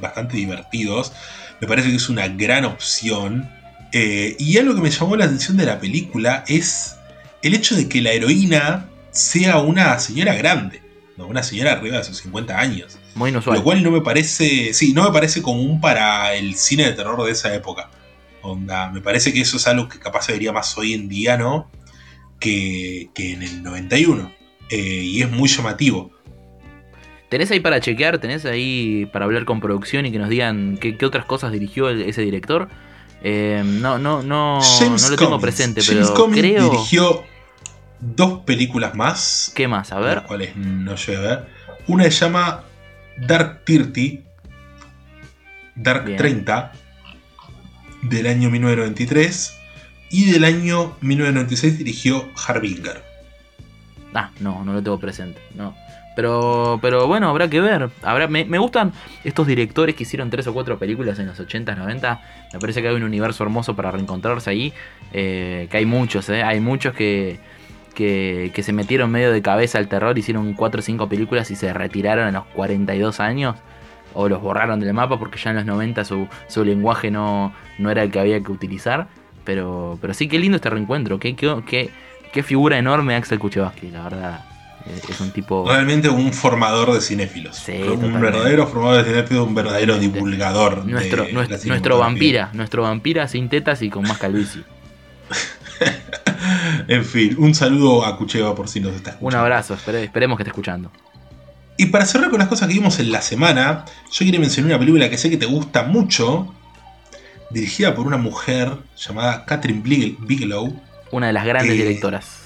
bastante 0.00 0.38
divertidos, 0.38 1.12
me 1.60 1.68
parece 1.68 1.90
que 1.90 1.96
es 1.96 2.08
una 2.08 2.26
gran 2.28 2.64
opción. 2.64 3.46
Eh, 3.92 4.34
y 4.38 4.56
algo 4.56 4.74
que 4.74 4.80
me 4.80 4.90
llamó 4.90 5.16
la 5.16 5.26
atención 5.26 5.58
de 5.58 5.66
la 5.66 5.78
película 5.78 6.44
es 6.48 6.96
el 7.42 7.52
hecho 7.52 7.76
de 7.76 7.90
que 7.90 8.00
la 8.00 8.12
heroína 8.12 8.88
sea 9.10 9.58
una 9.58 9.98
señora 9.98 10.32
grande, 10.32 10.80
¿no? 11.18 11.26
una 11.26 11.42
señora 11.42 11.72
arriba 11.72 11.98
de 11.98 12.04
sus 12.04 12.16
50 12.22 12.58
años. 12.58 12.96
Muy 13.16 13.28
inusual. 13.28 13.58
Lo 13.58 13.62
cual 13.62 13.82
no 13.82 13.90
me 13.90 14.00
parece, 14.00 14.72
sí, 14.72 14.94
no 14.94 15.04
me 15.04 15.12
parece 15.12 15.42
común 15.42 15.78
para 15.78 16.32
el 16.32 16.54
cine 16.54 16.84
de 16.84 16.94
terror 16.94 17.22
de 17.22 17.30
esa 17.30 17.54
época. 17.54 17.90
Onda, 18.44 18.90
me 18.90 19.00
parece 19.00 19.32
que 19.32 19.40
eso 19.40 19.56
es 19.56 19.66
algo 19.66 19.88
que 19.88 19.98
capaz 19.98 20.26
se 20.26 20.32
vería 20.32 20.52
más 20.52 20.76
hoy 20.76 20.92
en 20.92 21.08
día, 21.08 21.38
¿no? 21.38 21.70
Que, 22.38 23.08
en 23.16 23.42
el 23.42 23.62
91. 23.62 24.30
Eh, 24.68 24.76
y 24.76 25.22
es 25.22 25.30
muy 25.30 25.48
llamativo. 25.48 26.10
¿Tenés 27.30 27.50
ahí 27.50 27.60
para 27.60 27.80
chequear? 27.80 28.18
¿Tenés 28.18 28.44
ahí 28.44 29.08
para 29.12 29.24
hablar 29.24 29.46
con 29.46 29.60
producción 29.60 30.04
y 30.04 30.12
que 30.12 30.18
nos 30.18 30.28
digan 30.28 30.76
qué, 30.76 30.98
otras 31.06 31.24
cosas 31.24 31.52
dirigió 31.52 31.88
ese 31.88 32.20
director? 32.20 32.68
Eh, 33.22 33.62
no, 33.64 33.98
no, 33.98 34.22
no, 34.22 34.60
no 34.60 35.08
lo 35.08 35.16
tengo 35.16 35.40
presente, 35.40 35.80
James 35.80 36.10
pero 36.14 36.30
creo... 36.30 36.70
dirigió 36.70 37.24
dos 38.00 38.40
películas 38.40 38.94
más. 38.94 39.52
¿Qué 39.54 39.66
más? 39.68 39.90
A 39.90 40.00
ver. 40.00 40.16
Las 40.16 40.26
cuales 40.26 40.54
no 40.54 40.96
llegué 40.96 41.16
a 41.16 41.20
ver. 41.20 41.46
Una 41.86 42.04
se 42.04 42.10
llama 42.10 42.62
Dark 43.16 43.64
30. 43.64 44.22
Dark 45.76 46.16
30. 46.16 46.72
Del 48.04 48.26
año 48.26 48.50
1993. 48.50 49.58
Y 50.10 50.30
del 50.30 50.44
año 50.44 50.96
1996 51.00 51.78
dirigió 51.78 52.28
Harbinger. 52.46 53.02
Ah, 54.14 54.30
no, 54.38 54.64
no 54.64 54.72
lo 54.72 54.82
tengo 54.82 54.98
presente. 54.98 55.40
No. 55.54 55.74
Pero, 56.14 56.78
pero 56.80 57.08
bueno, 57.08 57.28
habrá 57.28 57.48
que 57.48 57.60
ver. 57.60 57.90
Habrá, 58.02 58.28
me, 58.28 58.58
gustan 58.58 58.92
estos 59.24 59.46
directores 59.46 59.96
que 59.96 60.04
hicieron 60.04 60.30
tres 60.30 60.46
o 60.46 60.54
cuatro 60.54 60.78
películas 60.78 61.18
en 61.18 61.26
los 61.26 61.40
80, 61.40 61.74
90. 61.74 62.22
Me 62.52 62.58
parece 62.60 62.80
que 62.80 62.88
hay 62.88 62.94
un 62.94 63.02
universo 63.02 63.42
hermoso 63.42 63.74
para 63.74 63.90
reencontrarse 63.90 64.50
ahí. 64.50 64.72
Eh, 65.12 65.66
que 65.70 65.78
hay 65.78 65.86
muchos, 65.86 66.28
eh. 66.28 66.42
hay 66.42 66.60
muchos 66.60 66.94
que, 66.94 67.40
que, 67.94 68.62
se 68.62 68.72
metieron 68.72 69.10
medio 69.10 69.32
de 69.32 69.42
cabeza 69.42 69.78
al 69.78 69.88
terror, 69.88 70.16
hicieron 70.16 70.54
cuatro 70.54 70.80
o 70.80 70.82
cinco 70.82 71.08
películas 71.08 71.50
y 71.50 71.56
se 71.56 71.72
retiraron 71.72 72.28
a 72.28 72.30
los 72.30 72.44
42 72.46 73.20
años. 73.20 73.56
O 74.14 74.28
los 74.28 74.40
borraron 74.40 74.80
del 74.80 74.94
mapa 74.94 75.18
porque 75.18 75.38
ya 75.38 75.50
en 75.50 75.56
los 75.56 75.66
90 75.66 76.04
su, 76.04 76.28
su 76.48 76.64
lenguaje 76.64 77.10
no, 77.10 77.52
no 77.78 77.90
era 77.90 78.02
el 78.02 78.10
que 78.10 78.20
había 78.20 78.40
que 78.40 78.52
utilizar. 78.52 79.08
Pero, 79.44 79.98
pero 80.00 80.14
sí, 80.14 80.28
qué 80.28 80.38
lindo 80.38 80.56
este 80.56 80.70
reencuentro. 80.70 81.18
Qué, 81.18 81.36
qué, 81.36 81.90
qué, 82.32 82.42
figura 82.42 82.78
enorme 82.78 83.14
Axel 83.14 83.38
Kuchevaski, 83.38 83.90
la 83.90 84.04
verdad. 84.04 84.44
Es 84.86 85.20
un 85.20 85.30
tipo. 85.30 85.66
Realmente 85.66 86.08
un 86.08 86.32
formador 86.32 86.92
de 86.92 87.00
cinéfilos. 87.00 87.62
un 87.68 88.20
verdadero 88.20 88.66
formador 88.66 89.04
de 89.04 89.10
cinéfilos, 89.10 89.46
un 89.46 89.54
verdadero 89.54 89.98
divulgador. 89.98 90.84
Nuestro, 90.86 91.26
nuestro, 91.32 91.98
vampira, 91.98 92.50
nuestro 92.52 92.82
vampira 92.82 93.26
sin 93.28 93.48
tetas 93.48 93.80
y 93.82 93.88
con 93.88 94.02
más 94.02 94.18
calvicie. 94.18 94.62
en 96.88 97.04
fin, 97.04 97.34
un 97.38 97.54
saludo 97.54 98.04
a 98.04 98.16
Cucheva 98.18 98.54
por 98.54 98.68
si 98.68 98.80
nos 98.80 98.94
está 98.94 99.10
escuchando. 99.10 99.36
Un 99.36 99.42
abrazo, 99.42 99.74
esperemos 99.74 100.36
que 100.36 100.42
esté 100.42 100.50
escuchando. 100.50 100.90
Y 101.76 101.86
para 101.86 102.06
cerrar 102.06 102.30
con 102.30 102.38
las 102.38 102.48
cosas 102.48 102.68
que 102.68 102.74
vimos 102.74 102.98
en 103.00 103.10
la 103.10 103.20
semana, 103.20 103.84
yo 104.10 104.18
quiero 104.18 104.38
mencionar 104.38 104.72
una 104.72 104.78
película 104.78 105.10
que 105.10 105.18
sé 105.18 105.30
que 105.30 105.36
te 105.36 105.46
gusta 105.46 105.82
mucho, 105.82 106.54
dirigida 107.50 107.94
por 107.94 108.06
una 108.06 108.16
mujer 108.16 108.76
llamada 108.96 109.44
Catherine 109.44 109.82
Bigelow. 110.20 110.80
Una 111.10 111.28
de 111.28 111.32
las 111.32 111.44
grandes 111.44 111.72
directoras 111.72 112.44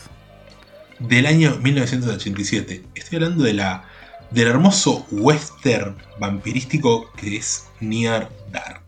del 0.99 1.27
año 1.27 1.57
1987. 1.63 2.85
Estoy 2.95 3.17
hablando 3.17 3.45
de 3.45 3.55
la, 3.55 3.85
del 4.31 4.49
hermoso 4.49 5.07
western 5.11 5.97
vampirístico 6.19 7.13
que 7.13 7.37
es 7.37 7.69
Near 7.81 8.29
Dark. 8.51 8.83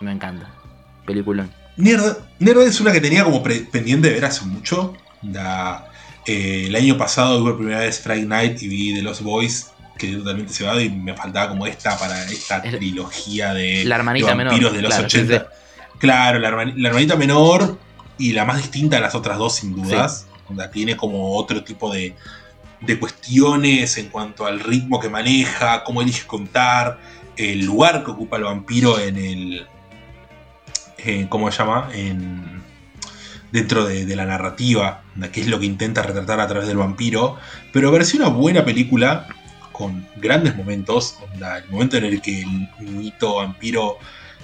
Me 0.00 0.12
encanta. 0.12 0.50
Peliculón. 1.06 1.50
Near, 1.76 2.00
Dark 2.38 2.62
es 2.62 2.80
una 2.80 2.92
que 2.92 3.00
tenía 3.00 3.24
como 3.24 3.42
pendiente 3.42 4.08
de 4.08 4.14
ver 4.14 4.24
hace 4.24 4.44
mucho. 4.44 4.94
Eh, 6.26 6.64
el 6.66 6.76
año 6.76 6.96
pasado 6.98 7.38
vi 7.38 7.44
por 7.44 7.56
primera 7.56 7.80
vez 7.80 8.00
Friday 8.00 8.26
Night 8.26 8.62
y 8.62 8.68
vi 8.68 8.94
The 8.94 9.02
Lost 9.02 9.22
Boys, 9.22 9.70
quedé 9.98 10.16
totalmente 10.16 10.52
cebado 10.52 10.80
y 10.80 10.88
me 10.90 11.14
faltaba 11.14 11.48
como 11.48 11.66
esta 11.66 11.98
para 11.98 12.22
esta 12.24 12.62
trilogía 12.62 13.54
de, 13.54 13.84
la 13.84 13.96
hermanita 13.96 14.34
vampiros 14.34 14.72
de 14.72 14.82
los 14.82 14.98
80. 14.98 15.48
Claro, 15.98 16.38
la, 16.38 16.48
hermanita 16.48 17.16
menor 17.16 17.78
y 18.18 18.32
la 18.32 18.44
más 18.44 18.58
distinta 18.58 18.96
de 18.96 19.02
las 19.02 19.14
otras 19.14 19.38
dos, 19.38 19.56
sin 19.56 19.74
dudas 19.74 20.26
tiene 20.72 20.96
como 20.96 21.36
otro 21.36 21.62
tipo 21.62 21.92
de, 21.92 22.14
cuestiones 22.98 23.98
en 23.98 24.08
cuanto 24.08 24.46
al 24.46 24.60
ritmo 24.60 25.00
que 25.00 25.08
maneja, 25.08 25.84
cómo 25.84 26.02
elige 26.02 26.26
contar, 26.26 26.98
el 27.36 27.64
lugar 27.64 28.04
que 28.04 28.10
ocupa 28.10 28.36
el 28.36 28.44
vampiro 28.44 28.98
en 28.98 29.16
el. 29.16 29.66
¿Cómo 31.28 31.50
se 31.50 31.58
llama? 31.58 31.88
En. 31.94 32.59
Dentro 33.52 33.84
de, 33.84 34.16
la 34.16 34.26
narrativa, 34.26 35.02
que 35.32 35.40
es 35.40 35.48
lo 35.48 35.58
que 35.58 35.66
intenta 35.66 36.02
retratar 36.02 36.40
a 36.40 36.46
través 36.46 36.68
del 36.68 36.76
vampiro, 36.76 37.36
pero 37.72 37.90
pareció 37.90 38.20
una 38.20 38.28
buena 38.28 38.64
película 38.64 39.26
con 39.72 40.06
grandes 40.16 40.56
momentos, 40.56 41.18
el 41.34 41.70
momento 41.70 41.96
en 41.96 42.04
el 42.04 42.20
que 42.20 42.42
el 42.42 42.68
niñito 42.80 43.36
vampiro 43.36 43.98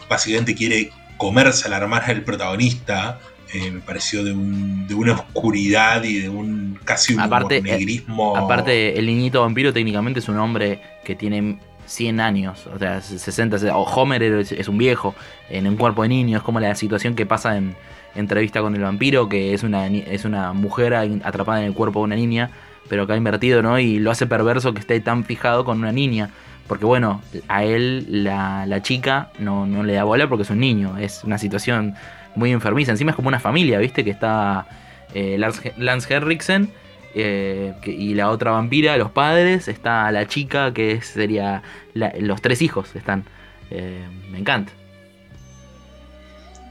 básicamente 0.09 0.55
quiere 0.55 0.91
comerse 1.17 1.67
a 1.67 1.71
la 1.71 1.79
hermana 1.79 2.07
del 2.07 2.23
protagonista, 2.23 3.19
eh, 3.53 3.71
me 3.71 3.81
pareció 3.81 4.25
de, 4.25 4.33
una 4.33 5.13
oscuridad 5.13 6.03
y 6.03 6.21
de 6.21 6.29
un 6.29 6.79
casi 6.85 7.15
un 7.15 7.21
aparte, 7.21 7.59
eh, 7.59 7.63
negrismo. 7.63 8.37
aparte, 8.37 8.99
el 8.99 9.07
niñito 9.07 9.41
vampiro 9.41 9.73
técnicamente 9.73 10.19
es 10.19 10.29
un 10.29 10.39
hombre 10.39 10.81
que 11.05 11.15
tiene 11.15 11.59
100 11.87 12.21
años, 12.21 12.67
o 12.67 12.79
sea, 12.79 13.01
60, 13.01 13.77
o 13.77 13.83
Homer 13.83 14.23
es 14.23 14.69
un 14.69 14.79
viejo 14.79 15.15
en 15.49 15.69
un 15.69 15.77
cuerpo 15.77 16.03
de 16.03 16.09
niño, 16.09 16.39
es 16.39 16.43
como 16.43 16.59
la 16.59 16.75
situación 16.75 17.15
que 17.15 17.25
pasa 17.25 17.57
en 17.57 17.77
entrevista 18.17 18.61
con 18.61 18.75
el 18.75 18.83
vampiro, 18.83 19.29
que 19.29 19.55
es 19.55 19.63
una, 19.63 19.87
es 19.87 20.25
una 20.25 20.53
mujer 20.53 20.95
atrapada 20.95 21.61
en 21.61 21.67
el 21.67 21.75
cuerpo 21.75 22.01
de 22.01 22.05
una 22.05 22.17
niña, 22.17 22.51
pero 22.89 23.07
que 23.07 23.13
ha 23.13 23.17
invertido, 23.17 23.63
¿no? 23.63 23.79
Y 23.79 23.99
lo 23.99 24.11
hace 24.11 24.27
perverso 24.27 24.75
que 24.75 24.81
esté 24.81 25.01
tan 25.01 25.25
fijado 25.25 25.65
con 25.65 25.79
una 25.79 25.93
niña. 25.93 26.31
Porque 26.67 26.85
bueno, 26.85 27.23
a 27.49 27.65
él 27.65 28.07
la, 28.25 28.67
la 28.67 28.83
chica 28.83 29.31
no, 29.39 29.67
no, 29.67 29.85
le 29.85 29.93
da 29.93 30.05
bola 30.05 30.29
porque 30.29 30.43
es 30.43 30.51
un 30.51 30.61
niño. 30.61 30.99
Es 30.99 31.23
una 31.25 31.39
situación 31.39 31.95
muy 32.35 32.51
enfermiza. 32.53 32.91
Encima 32.91 33.11
es 33.11 33.17
como 33.17 33.29
una 33.29 33.41
familia, 33.41 33.79
¿viste? 33.79 34.05
Que 34.05 34.11
está 34.11 34.67
eh, 35.15 35.39
Lance, 35.39 36.15
Henriksen 36.15 36.71
eh, 37.15 37.75
y 37.85 38.15
la 38.15 38.31
otra 38.31 38.51
vampira, 38.51 38.97
los 38.97 39.11
padres. 39.11 39.69
Está 39.69 40.11
la 40.11 40.27
chica 40.27 40.73
que 40.73 41.01
sería... 41.03 41.63
los 41.95 42.43
tres 42.43 42.63
hijos 42.63 42.95
están. 42.97 43.25
Eh, 43.71 44.05
me 44.31 44.39
encanta. 44.39 44.73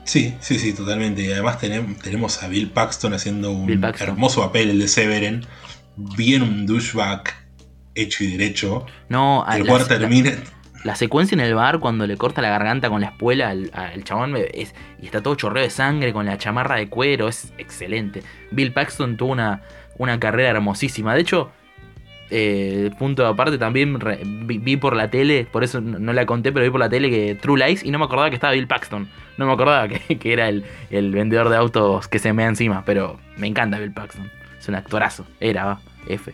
Sí, 0.06 0.36
sí, 0.40 0.60
sí, 0.60 0.74
totalmente. 0.74 1.24
Y 1.24 1.32
además 1.32 1.60
tenemos, 1.60 2.42
a 2.42 2.48
Bill 2.48 2.70
Paxton 2.70 3.14
haciendo 3.14 3.52
un 3.52 3.84
hermoso 4.00 4.42
papel, 4.42 4.70
el 4.70 4.80
de 4.80 4.88
Severen. 4.88 5.46
Bien 5.98 6.42
un 6.42 6.66
douchebag 6.66 7.24
hecho 7.96 8.24
y 8.24 8.38
derecho. 8.38 8.86
No, 9.10 9.46
el 9.52 9.66
cual 9.66 9.88
termina. 9.88 10.32
La, 10.84 10.96
secuencia 10.96 11.34
en 11.34 11.42
el 11.42 11.56
bar 11.56 11.80
cuando 11.80 12.06
le 12.06 12.16
corta 12.16 12.44
la 12.44 12.50
garganta 12.50 12.90
con 12.90 13.02
la 13.02 13.08
espuela 13.08 13.50
al, 13.50 14.04
chabón 14.04 14.36
es, 14.38 14.76
y 15.02 15.06
está 15.06 15.24
todo 15.24 15.34
chorreo 15.34 15.64
de 15.64 15.72
sangre 15.72 16.14
con 16.14 16.28
la 16.28 16.38
chamarra 16.38 16.76
de 16.76 16.88
cuero, 16.88 17.28
es 17.28 17.52
excelente. 17.58 18.22
Bill 18.52 18.72
Paxton 18.72 19.18
tuvo 19.18 19.32
una, 19.32 19.64
una 19.98 20.20
carrera 20.20 20.50
hermosísima. 20.50 21.16
De 21.16 21.22
hecho, 21.22 21.52
eh, 22.30 22.92
punto 22.98 23.26
aparte, 23.28 23.58
también 23.58 24.00
vi, 24.46 24.78
por 24.78 24.96
la 24.96 25.10
tele, 25.10 25.48
por 25.52 25.64
eso 25.64 25.82
no, 25.82 26.14
la 26.14 26.26
conté, 26.26 26.52
pero 26.52 26.66
vi 26.66 26.72
por 26.72 26.80
la 26.80 26.90
tele 26.90 27.10
que 27.10 27.36
True 27.36 27.66
Lies 27.66 27.84
y 27.84 27.92
no 27.92 28.00
me 28.00 28.06
acordaba 28.06 28.30
que 28.30 28.36
estaba 28.36 28.54
Bill 28.54 28.68
Paxton. 28.68 29.08
No 29.38 29.46
me 29.46 29.54
acordaba 29.54 29.88
que, 29.88 30.20
era 30.32 30.50
el, 30.50 30.64
vendedor 30.90 31.50
de 31.50 31.58
autos 31.58 32.08
que 32.08 32.20
se 32.20 32.34
me 32.34 32.44
da 32.44 32.50
encima, 32.50 32.84
pero 32.86 33.20
me 33.38 33.48
encanta 33.48 33.80
Bill 33.80 33.94
Paxton. 33.94 34.32
Es 34.60 34.68
un 34.68 34.76
actorazo. 34.76 35.28
Era, 35.40 35.80
F. 36.08 36.34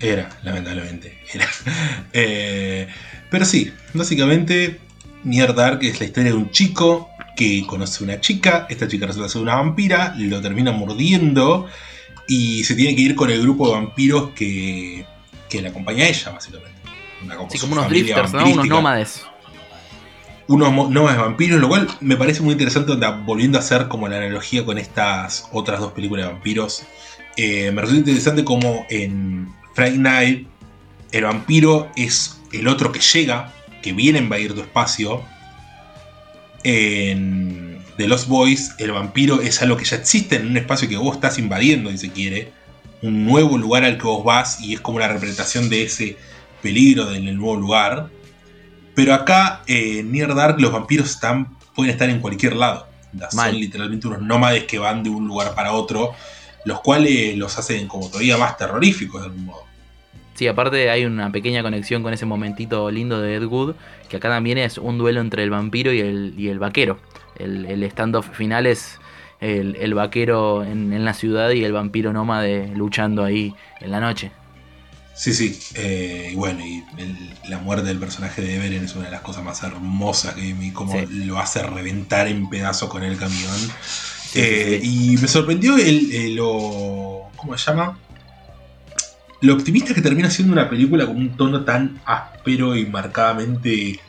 Era, 0.00 0.28
lamentablemente. 0.42 1.18
Era. 1.32 1.46
Eh, 2.12 2.88
pero 3.30 3.44
sí, 3.44 3.72
básicamente, 3.92 4.78
Near 5.24 5.54
Dark 5.54 5.80
es 5.82 6.00
la 6.00 6.06
historia 6.06 6.30
de 6.30 6.36
un 6.36 6.50
chico 6.50 7.10
que 7.36 7.64
conoce 7.66 8.02
a 8.02 8.04
una 8.04 8.20
chica. 8.20 8.66
Esta 8.68 8.88
chica 8.88 9.06
resulta 9.06 9.28
ser 9.28 9.42
una 9.42 9.56
vampira, 9.56 10.14
lo 10.16 10.40
termina 10.40 10.72
mordiendo 10.72 11.68
y 12.28 12.62
se 12.62 12.76
tiene 12.76 12.94
que 12.94 13.02
ir 13.02 13.14
con 13.16 13.30
el 13.30 13.42
grupo 13.42 13.66
de 13.68 13.74
vampiros 13.74 14.30
que, 14.30 15.04
que 15.48 15.62
le 15.62 15.68
acompaña 15.68 16.04
a 16.04 16.08
ella, 16.08 16.30
básicamente. 16.30 16.78
sí, 17.50 17.58
como 17.58 17.72
unos 17.72 17.88
drifters, 17.88 18.32
¿no? 18.34 18.46
Unos 18.46 18.66
nómades. 18.66 19.22
Unos 20.46 20.90
nómades 20.90 21.18
vampiros, 21.18 21.60
lo 21.60 21.68
cual 21.68 21.88
me 22.00 22.16
parece 22.16 22.42
muy 22.42 22.52
interesante, 22.52 22.92
volviendo 23.24 23.58
a 23.58 23.60
hacer 23.60 23.88
como 23.88 24.08
la 24.08 24.18
analogía 24.18 24.64
con 24.64 24.78
estas 24.78 25.48
otras 25.52 25.80
dos 25.80 25.92
películas 25.92 26.26
de 26.26 26.32
vampiros. 26.32 26.84
Eh, 27.36 27.72
me 27.72 27.80
resulta 27.80 28.10
interesante 28.10 28.44
como 28.44 28.86
en 28.88 29.48
Friday 29.74 29.98
Night 29.98 30.48
el 31.12 31.24
vampiro 31.24 31.90
es 31.96 32.40
el 32.52 32.68
otro 32.68 32.92
que 32.92 33.00
llega, 33.00 33.52
que 33.82 33.92
viene 33.92 34.18
a 34.18 34.22
invadir 34.22 34.54
tu 34.54 34.60
espacio. 34.60 35.22
En 36.64 37.67
de 37.98 38.06
Lost 38.06 38.28
Boys, 38.28 38.76
el 38.78 38.92
vampiro 38.92 39.42
es 39.42 39.60
algo 39.60 39.76
que 39.76 39.84
ya 39.84 39.96
existe 39.96 40.36
en 40.36 40.46
un 40.46 40.56
espacio 40.56 40.88
que 40.88 40.96
vos 40.96 41.16
estás 41.16 41.36
invadiendo, 41.36 41.90
si 41.90 41.98
se 41.98 42.12
quiere. 42.12 42.52
Un 43.02 43.26
nuevo 43.26 43.58
lugar 43.58 43.84
al 43.84 43.98
que 43.98 44.04
vos 44.04 44.24
vas 44.24 44.60
y 44.60 44.72
es 44.74 44.80
como 44.80 45.00
la 45.00 45.08
representación 45.08 45.68
de 45.68 45.82
ese 45.82 46.16
peligro 46.62 47.06
del 47.06 47.36
nuevo 47.36 47.56
lugar. 47.56 48.08
Pero 48.94 49.14
acá, 49.14 49.62
en 49.66 50.12
Near 50.12 50.36
Dark, 50.36 50.60
los 50.60 50.72
vampiros 50.72 51.10
están, 51.10 51.56
pueden 51.74 51.90
estar 51.90 52.08
en 52.08 52.20
cualquier 52.20 52.54
lado. 52.54 52.86
Son 53.30 53.58
literalmente 53.58 54.06
unos 54.06 54.22
nómades 54.22 54.64
que 54.64 54.78
van 54.78 55.02
de 55.02 55.10
un 55.10 55.26
lugar 55.26 55.56
para 55.56 55.72
otro, 55.72 56.14
los 56.64 56.80
cuales 56.80 57.36
los 57.36 57.58
hacen 57.58 57.88
como 57.88 58.08
todavía 58.08 58.36
más 58.36 58.56
terroríficos 58.56 59.22
de 59.22 59.26
algún 59.26 59.46
modo. 59.46 59.64
Sí, 60.34 60.46
aparte 60.46 60.88
hay 60.88 61.04
una 61.04 61.32
pequeña 61.32 61.64
conexión 61.64 62.04
con 62.04 62.12
ese 62.12 62.26
momentito 62.26 62.92
lindo 62.92 63.20
de 63.20 63.34
Ed 63.34 63.44
Wood, 63.44 63.74
que 64.08 64.18
acá 64.18 64.28
también 64.28 64.58
es 64.58 64.78
un 64.78 64.98
duelo 64.98 65.20
entre 65.20 65.42
el 65.42 65.50
vampiro 65.50 65.92
y 65.92 65.98
el, 65.98 66.34
y 66.36 66.48
el 66.48 66.60
vaquero. 66.60 67.00
El, 67.38 67.66
el 67.66 67.82
stand-off 67.84 68.28
final 68.30 68.66
es 68.66 68.98
el, 69.40 69.94
vaquero 69.94 70.64
en, 70.64 71.04
la 71.04 71.14
ciudad 71.14 71.50
y 71.50 71.64
el 71.64 71.72
vampiro 71.72 72.12
nómade 72.12 72.68
luchando 72.74 73.24
ahí 73.24 73.54
en 73.80 73.90
la 73.90 74.00
noche. 74.00 74.32
Sí, 75.14 75.32
sí. 75.34 75.58
Eh, 75.74 76.30
y 76.32 76.36
bueno, 76.36 76.64
y 76.64 76.84
la 77.48 77.58
muerte 77.58 77.88
del 77.88 77.98
personaje 77.98 78.40
de 78.40 78.56
Everen 78.56 78.84
es 78.84 78.94
una 78.94 79.06
de 79.06 79.10
las 79.10 79.20
cosas 79.20 79.44
más 79.44 79.62
hermosas 79.62 80.34
que 80.34 80.52
vi, 80.52 80.70
como 80.70 80.94
lo 81.10 81.38
hace 81.38 81.62
reventar 81.62 82.28
en 82.28 82.48
pedazos 82.48 82.88
con 82.88 83.02
el 83.02 83.16
camión. 83.16 83.56
Eh, 84.34 84.80
y 84.82 85.16
me 85.16 85.26
sorprendió 85.26 85.76
el, 85.76 86.36
lo. 86.36 87.30
¿Cómo 87.36 87.56
se 87.56 87.70
llama? 87.70 87.98
Lo 89.40 89.54
optimista 89.54 89.94
que 89.94 90.02
termina 90.02 90.30
siendo 90.30 90.52
una 90.52 90.68
película 90.68 91.06
con 91.06 91.16
un 91.16 91.36
tono 91.36 91.64
tan 91.64 92.00
áspero 92.04 92.76
y 92.76 92.86
marcadamente 92.86 94.00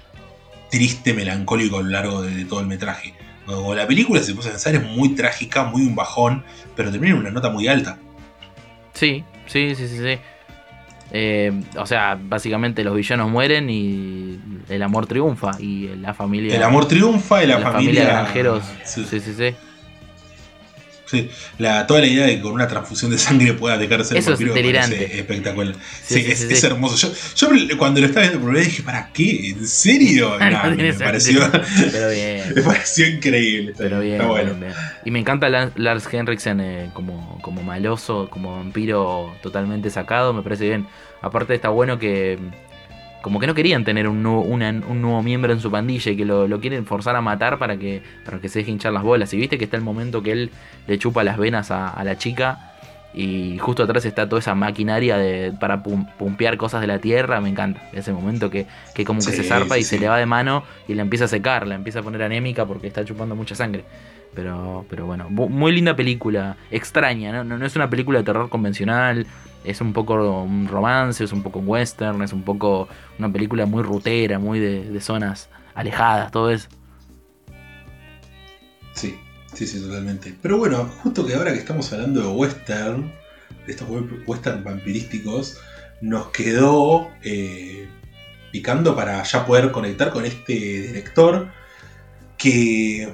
triste, 0.69 1.13
melancólico 1.13 1.77
a 1.77 1.81
lo 1.81 1.89
largo 1.89 2.21
de, 2.21 2.45
todo 2.45 2.59
el 2.59 2.67
metraje. 2.67 3.13
la 3.47 3.87
película, 3.87 4.19
si 4.21 4.27
se 4.27 4.35
puede 4.35 4.49
pensar, 4.49 4.75
es 4.75 4.83
muy 4.83 5.09
trágica, 5.09 5.63
muy 5.63 5.83
un 5.83 5.95
bajón, 5.95 6.43
pero 6.75 6.91
termina 6.91 7.13
en 7.13 7.19
una 7.19 7.31
nota 7.31 7.49
muy 7.49 7.67
alta. 7.67 7.97
Sí, 8.93 9.23
sí, 9.45 9.75
sí, 9.75 9.87
sí, 9.87 9.97
sí. 9.97 10.19
Eh, 11.11 11.51
o 11.77 11.87
sea, 11.87 12.19
básicamente 12.21 12.83
los 12.83 12.95
villanos 12.95 13.31
mueren 13.31 13.67
y 13.69 14.39
el 14.69 14.83
amor 14.83 15.07
triunfa 15.07 15.51
y 15.59 15.87
la 15.95 16.13
familia. 16.13 16.55
El 16.55 16.63
amor 16.63 16.87
triunfa 16.87 17.43
y 17.43 17.47
la, 17.47 17.59
la 17.59 17.71
familia. 17.71 18.05
granjeros. 18.05 18.63
sí, 18.83 19.05
sí, 19.09 19.19
sí. 19.19 19.33
Sí, 19.33 19.55
la, 21.57 21.87
toda 21.87 22.01
la 22.01 22.07
idea 22.07 22.25
de 22.25 22.35
que 22.35 22.41
con 22.41 22.53
una 22.53 22.67
transfusión 22.67 23.11
de 23.11 23.17
sangre 23.17 23.53
pueda 23.53 23.77
dejar 23.77 24.03
ser 24.05 24.17
Eso 24.17 24.31
vampiro 24.31 24.53
es 24.55 24.91
espectacular. 24.91 25.75
Sí, 26.03 26.25
es, 26.27 26.63
hermoso. 26.63 27.11
Yo, 27.35 27.49
cuando 27.77 28.01
lo 28.01 28.07
estaba 28.07 28.27
viendo 28.27 28.39
por 28.39 28.49
primera 28.49 28.65
vez 28.65 28.67
dije, 28.67 28.83
¿para 28.83 29.09
qué? 29.11 29.49
¿En 29.49 29.67
serio? 29.67 30.37
me, 30.77 30.93
pareció, 30.93 31.41
Pero 31.91 32.09
bien. 32.09 32.53
me 32.55 32.61
pareció 32.61 33.07
increíble. 33.07 33.73
Pero 33.77 33.99
bien, 33.99 34.27
bueno. 34.27 34.55
Y 35.05 35.11
me 35.11 35.19
encanta 35.19 35.49
Lars 35.49 36.07
Henriksen 36.11 36.59
eh, 36.59 36.89
como, 36.93 37.39
como 37.41 37.63
maloso, 37.63 38.29
como 38.29 38.55
vampiro 38.55 39.35
totalmente 39.41 39.89
sacado, 39.89 40.33
me 40.33 40.41
parece 40.41 40.65
bien. 40.65 40.87
Aparte 41.21 41.53
está 41.53 41.69
bueno 41.69 41.99
que 41.99 42.39
como 43.21 43.39
que 43.39 43.47
no 43.47 43.53
querían 43.53 43.83
tener 43.83 44.07
un 44.07 44.23
nuevo, 44.23 44.41
un 44.41 45.01
nuevo 45.01 45.21
miembro 45.23 45.51
en 45.51 45.59
su 45.59 45.69
pandilla 45.69 46.11
y 46.11 46.17
que 46.17 46.25
lo, 46.25 46.59
quieren 46.59 46.85
forzar 46.85 47.15
a 47.15 47.21
matar 47.21 47.57
para 47.59 47.77
que, 47.77 48.01
para 48.25 48.39
que 48.39 48.49
se 48.49 48.59
deje 48.59 48.71
hinchar 48.71 48.93
las 48.93 49.03
bolas. 49.03 49.33
Y 49.33 49.37
viste 49.37 49.57
que 49.57 49.65
está 49.65 49.77
el 49.77 49.83
momento 49.83 50.23
que 50.23 50.31
él 50.31 50.51
le 50.87 50.97
chupa 50.97 51.23
las 51.23 51.37
venas 51.37 51.71
a, 51.71 52.01
la 52.03 52.17
chica 52.17 52.73
y 53.13 53.57
justo 53.57 53.83
atrás 53.83 54.05
está 54.05 54.29
toda 54.29 54.39
esa 54.39 54.55
maquinaria 54.55 55.17
de, 55.17 55.51
para 55.59 55.83
pumpear 55.83 56.57
cosas 56.57 56.81
de 56.81 56.87
la 56.87 56.99
tierra. 56.99 57.41
Me 57.41 57.49
encanta 57.49 57.81
ese 57.91 58.13
momento 58.13 58.49
que, 58.49 58.67
que 58.95 59.03
como 59.03 59.19
que 59.19 59.31
se 59.31 59.43
zarpa 59.43 59.77
y 59.77 59.83
se 59.83 59.99
le 59.99 60.07
va 60.07 60.17
de 60.17 60.25
mano 60.25 60.63
y 60.87 60.93
la 60.93 61.01
empieza 61.01 61.25
a 61.25 61.27
secar, 61.27 61.67
la 61.67 61.75
empieza 61.75 61.99
a 61.99 62.03
poner 62.03 62.23
anémica 62.23 62.65
porque 62.65 62.87
está 62.87 63.03
chupando 63.03 63.35
mucha 63.35 63.55
sangre. 63.55 63.83
Pero, 64.33 64.85
pero 64.89 65.07
bueno, 65.07 65.29
muy 65.29 65.71
linda 65.71 65.95
película, 65.95 66.55
extraña, 66.69 67.31
¿no? 67.31 67.57
No, 67.57 67.65
es 67.65 67.75
una 67.75 67.89
película 67.89 68.19
de 68.19 68.25
terror 68.25 68.47
convencional, 68.47 69.25
es 69.63 69.81
un 69.81 69.93
poco 69.93 70.43
un 70.43 70.67
romance, 70.67 71.23
es 71.23 71.31
un 71.31 71.43
poco 71.43 71.59
un 71.59 71.67
western, 71.67 72.21
es 72.21 72.33
un 72.33 72.43
poco 72.43 72.87
una 73.17 73.31
película 73.31 73.65
muy 73.65 73.83
rutera, 73.83 74.39
muy 74.39 74.59
de, 74.59 75.01
zonas 75.01 75.49
alejadas, 75.75 76.31
todo 76.31 76.49
eso. 76.49 76.69
Sí, 78.93 79.17
sí, 79.53 79.67
sí, 79.67 79.79
totalmente. 79.79 80.35
Pero 80.41 80.57
bueno, 80.57 80.85
justo 81.03 81.25
que 81.25 81.35
ahora 81.35 81.53
que 81.53 81.59
estamos 81.59 81.91
hablando 81.93 82.21
de 82.21 82.27
western, 82.27 83.11
de 83.65 83.71
estos 83.71 83.87
western 84.25 84.63
vampirísticos, 84.63 85.59
nos 86.01 86.27
quedó 86.29 87.09
eh, 87.23 87.87
picando 88.51 88.95
para 88.95 89.21
ya 89.23 89.45
poder 89.45 89.71
conectar 89.71 90.11
con 90.11 90.25
este 90.25 90.53
director 90.53 91.49
que 92.37 93.11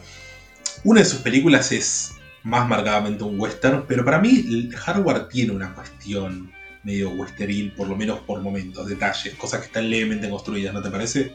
una 0.83 1.01
de 1.01 1.05
sus 1.05 1.19
películas 1.19 1.71
es 1.71 2.14
más 2.45 2.69
marcadamente 2.69 3.23
un 3.23 3.39
western, 3.39 3.85
pero 3.87 4.05
para 4.05 4.19
mí 4.19 4.69
Hardware 4.75 5.27
tiene 5.27 5.51
una 5.51 5.73
cuestión 5.73 6.51
medio 6.83 7.09
westeril, 7.09 7.71
por 7.71 7.89
lo 7.89 7.95
menos 7.97 8.19
por 8.19 8.39
momentos, 8.39 8.87
detalles, 8.87 9.33
cosas 9.33 9.61
que 9.61 9.65
están 9.65 9.89
levemente 9.89 10.29
construidas, 10.29 10.71
¿no 10.73 10.81
te 10.81 10.91
parece? 10.91 11.33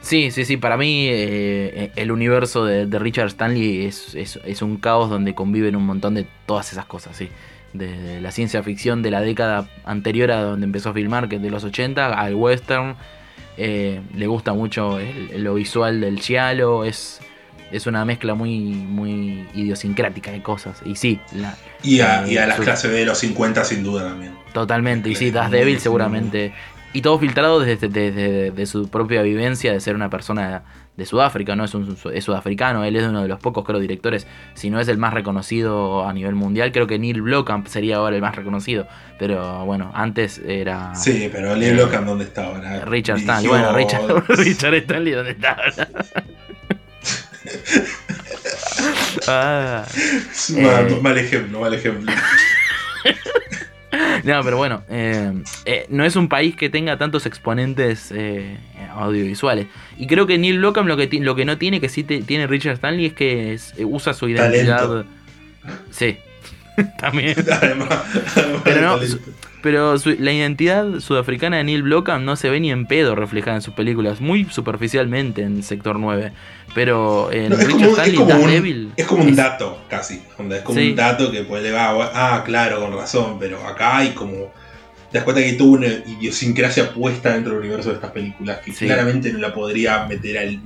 Sí, 0.00 0.32
sí, 0.32 0.44
sí, 0.44 0.56
para 0.56 0.76
mí 0.76 1.06
eh, 1.08 1.92
el 1.94 2.10
universo 2.10 2.64
de, 2.64 2.86
Richard 2.98 3.28
Stanley 3.28 3.86
es, 3.86 4.16
es, 4.16 4.62
un 4.62 4.78
caos 4.78 5.08
donde 5.08 5.34
conviven 5.34 5.76
un 5.76 5.86
montón 5.86 6.14
de 6.14 6.26
todas 6.46 6.72
esas 6.72 6.84
cosas, 6.86 7.16
sí. 7.16 7.28
De, 7.72 8.20
la 8.20 8.32
ciencia 8.32 8.64
ficción 8.64 9.02
de 9.02 9.12
la 9.12 9.20
década 9.20 9.68
anterior 9.84 10.32
a 10.32 10.42
donde 10.42 10.66
empezó 10.66 10.90
a 10.90 10.94
filmar, 10.94 11.28
que 11.28 11.36
es 11.36 11.42
de 11.42 11.50
los 11.50 11.62
80, 11.62 12.12
al 12.12 12.34
western. 12.34 12.96
Eh, 13.56 14.00
le 14.16 14.26
gusta 14.26 14.52
mucho 14.54 14.98
lo 15.36 15.54
visual 15.54 16.00
del 16.00 16.18
giallo, 16.18 16.84
es, 16.84 17.20
es 17.70 17.86
una 17.86 18.04
mezcla 18.04 18.34
muy, 18.34 18.58
muy 18.58 19.46
idiosincrática 19.54 20.30
de 20.30 20.42
cosas. 20.42 20.80
Y 20.84 20.96
sí, 20.96 21.20
la, 21.32 21.56
y 21.82 22.00
a, 22.00 22.26
y 22.26 22.36
a 22.36 22.46
las 22.46 22.60
clases 22.60 22.90
de 22.90 23.04
los 23.04 23.18
50 23.18 23.64
sin 23.64 23.82
duda 23.82 24.08
también. 24.08 24.32
Totalmente, 24.52 25.08
y 25.10 25.14
sí, 25.14 25.30
Das 25.30 25.50
Devil 25.50 25.78
seguramente 25.80 26.52
y 26.92 27.02
todo 27.02 27.18
filtrado 27.18 27.60
desde, 27.60 28.66
su 28.66 28.88
propia 28.88 29.22
vivencia 29.22 29.72
de 29.72 29.80
ser 29.80 29.94
una 29.94 30.10
persona 30.10 30.62
de 30.96 31.06
Sudáfrica, 31.06 31.54
¿no? 31.54 31.64
Es, 31.64 31.74
un, 31.74 31.96
es 32.12 32.24
sudafricano, 32.24 32.84
él 32.84 32.96
es 32.96 33.04
uno 33.04 33.22
de 33.22 33.28
los 33.28 33.38
pocos, 33.38 33.64
creo, 33.64 33.78
directores, 33.78 34.26
si 34.54 34.70
no 34.70 34.80
es 34.80 34.88
el 34.88 34.98
más 34.98 35.14
reconocido 35.14 36.06
a 36.06 36.12
nivel 36.12 36.34
mundial, 36.34 36.72
creo 36.72 36.86
que 36.86 36.98
Neil 36.98 37.22
Blomkamp 37.22 37.68
sería 37.68 37.96
ahora 37.96 38.16
el 38.16 38.22
más 38.22 38.34
reconocido, 38.34 38.86
pero 39.18 39.64
bueno, 39.64 39.92
antes 39.94 40.38
era... 40.44 40.94
Sí, 40.94 41.30
pero 41.32 41.56
Neil 41.56 41.72
eh, 41.72 41.74
Blomkamp, 41.74 42.06
¿dónde 42.06 42.24
está 42.24 42.46
ahora? 42.46 42.84
Richard 42.84 43.18
Stanley, 43.18 43.48
bueno, 43.48 43.72
Richard, 43.72 44.24
Richard 44.28 44.74
Stanley, 44.74 45.12
¿dónde 45.12 45.30
está 45.30 45.52
ahora? 45.52 45.88
Ah, 49.26 49.86
mal, 50.50 50.92
eh, 50.92 51.00
mal 51.00 51.18
ejemplo, 51.18 51.60
mal 51.60 51.74
ejemplo. 51.74 52.12
no, 54.24 54.42
pero 54.42 54.56
bueno, 54.56 54.82
eh, 54.88 55.32
eh, 55.64 55.86
no 55.88 56.04
es 56.04 56.16
un 56.16 56.28
país 56.28 56.56
que 56.56 56.70
tenga 56.70 56.98
tantos 56.98 57.26
exponentes 57.26 58.12
eh, 58.14 58.56
audiovisuales. 58.94 59.66
Y 59.96 60.06
creo 60.06 60.26
que 60.26 60.38
Neil 60.38 60.58
Blomkamp 60.58 60.88
lo 60.88 60.96
que, 60.96 61.08
lo 61.20 61.34
que 61.34 61.44
no 61.44 61.58
tiene, 61.58 61.80
que 61.80 61.88
sí 61.88 62.04
tiene 62.04 62.46
Richard 62.46 62.74
Stanley, 62.74 63.06
es 63.06 63.12
que 63.14 63.58
usa 63.84 64.14
su 64.14 64.28
identidad. 64.28 65.04
Sí, 65.90 66.18
también. 66.98 67.34
pero 68.64 68.80
no, 68.80 68.98
pero 69.62 69.96
la 70.18 70.32
identidad 70.32 71.00
sudafricana 71.00 71.58
de 71.58 71.64
Neil 71.64 71.82
Blomkamp 71.82 72.24
no 72.24 72.36
se 72.36 72.50
ve 72.50 72.60
ni 72.60 72.70
en 72.70 72.86
pedo 72.86 73.14
reflejada 73.14 73.56
en 73.56 73.62
sus 73.62 73.74
películas, 73.74 74.20
muy 74.20 74.44
superficialmente 74.46 75.42
en 75.42 75.62
Sector 75.62 75.98
9. 75.98 76.32
Pero 76.74 77.32
en 77.32 77.52
es, 77.52 77.68
como, 77.68 77.88
un, 77.88 78.92
es 78.96 79.06
como 79.06 79.24
un 79.24 79.34
dato, 79.34 79.82
casi. 79.88 80.14
Es 80.14 80.62
como 80.62 80.78
un 80.78 80.94
dato 80.94 81.30
que 81.30 81.42
pues 81.42 81.62
le 81.62 81.72
va, 81.72 82.10
ah, 82.14 82.44
claro, 82.44 82.80
con 82.80 82.92
razón, 82.92 83.38
pero 83.38 83.66
acá 83.66 83.98
hay 83.98 84.10
como. 84.10 84.52
Te 85.10 85.18
das 85.18 85.24
cuenta 85.24 85.42
que 85.42 85.54
tuvo 85.54 85.72
una 85.72 85.88
idiosincrasia 85.88 86.92
puesta 86.92 87.32
dentro 87.32 87.54
del 87.54 87.62
universo 87.62 87.88
de 87.88 87.96
estas 87.96 88.12
películas 88.12 88.58
que 88.58 88.72
claramente 88.72 89.32
no 89.32 89.40
la 89.40 89.52
podría 89.52 90.06
meter 90.06 90.38
al 90.38 90.60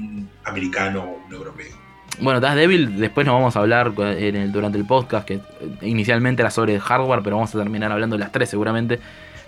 americano 0.44 1.02
o 1.02 1.26
un 1.26 1.32
europeo. 1.32 1.83
Bueno, 2.20 2.40
Das 2.40 2.54
Devil, 2.54 2.98
después 2.98 3.26
nos 3.26 3.34
vamos 3.34 3.56
a 3.56 3.60
hablar 3.60 3.92
en 3.98 4.36
el, 4.36 4.52
durante 4.52 4.78
el 4.78 4.86
podcast, 4.86 5.26
que 5.26 5.40
inicialmente 5.82 6.42
era 6.42 6.50
sobre 6.50 6.78
hardware, 6.78 7.22
pero 7.22 7.36
vamos 7.36 7.54
a 7.54 7.58
terminar 7.58 7.90
hablando 7.90 8.16
de 8.16 8.20
las 8.20 8.32
tres 8.32 8.48
seguramente 8.48 9.00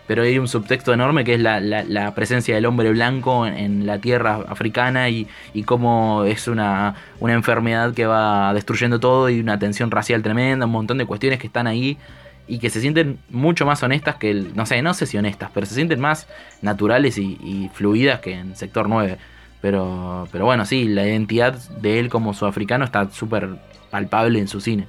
pero 0.06 0.22
hay 0.22 0.38
un 0.38 0.48
subtexto 0.48 0.92
enorme 0.92 1.24
que 1.24 1.34
es 1.34 1.40
la, 1.40 2.12
presencia 2.14 2.54
del 2.54 2.66
hombre 2.66 2.90
blanco 2.90 3.46
en, 3.46 3.86
la 3.86 3.98
tierra 3.98 4.40
africana 4.48 5.08
y, 5.08 5.26
cómo 5.64 6.24
es 6.24 6.48
una, 6.48 6.94
enfermedad 7.20 7.92
que 7.94 8.06
va 8.06 8.54
destruyendo 8.54 9.00
todo 9.00 9.28
y 9.28 9.40
una 9.40 9.58
tensión 9.58 9.90
racial 9.90 10.22
tremenda, 10.22 10.66
un 10.66 10.72
montón 10.72 10.98
de 10.98 11.06
cuestiones 11.06 11.38
que 11.38 11.48
están 11.48 11.66
ahí 11.66 11.98
y 12.48 12.58
que 12.58 12.70
se 12.70 12.80
sienten 12.80 13.18
mucho 13.30 13.66
más 13.66 13.82
honestas 13.82 14.16
que 14.16 14.30
el, 14.30 14.54
no 14.54 14.66
sé, 14.66 14.80
no 14.80 14.94
sé 14.94 15.06
si 15.06 15.18
honestas, 15.18 15.50
pero 15.52 15.66
se 15.66 15.74
sienten 15.74 15.98
más 15.98 16.28
naturales 16.62 17.18
y, 17.18 17.70
fluidas 17.74 18.20
que 18.20 18.34
en 18.34 18.54
Sector 18.54 18.88
9. 18.88 19.18
Pero, 19.60 20.28
pero 20.30 20.44
bueno, 20.44 20.66
sí, 20.66 20.86
la 20.86 21.06
identidad 21.06 21.54
de 21.54 21.98
él 21.98 22.08
como 22.08 22.34
sudafricano 22.34 22.84
está 22.84 23.10
súper 23.10 23.56
palpable 23.90 24.38
en 24.38 24.48
su 24.48 24.60
cine. 24.60 24.86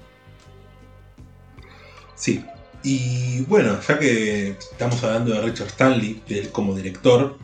Sí, 2.16 2.44
y 2.84 3.42
bueno, 3.42 3.80
ya 3.86 4.00
que 4.00 4.50
estamos 4.52 5.04
hablando 5.04 5.34
de 5.34 5.42
Richard 5.42 5.68
Stanley, 5.68 6.22
él 6.30 6.50
como 6.52 6.76
director, 6.76 7.38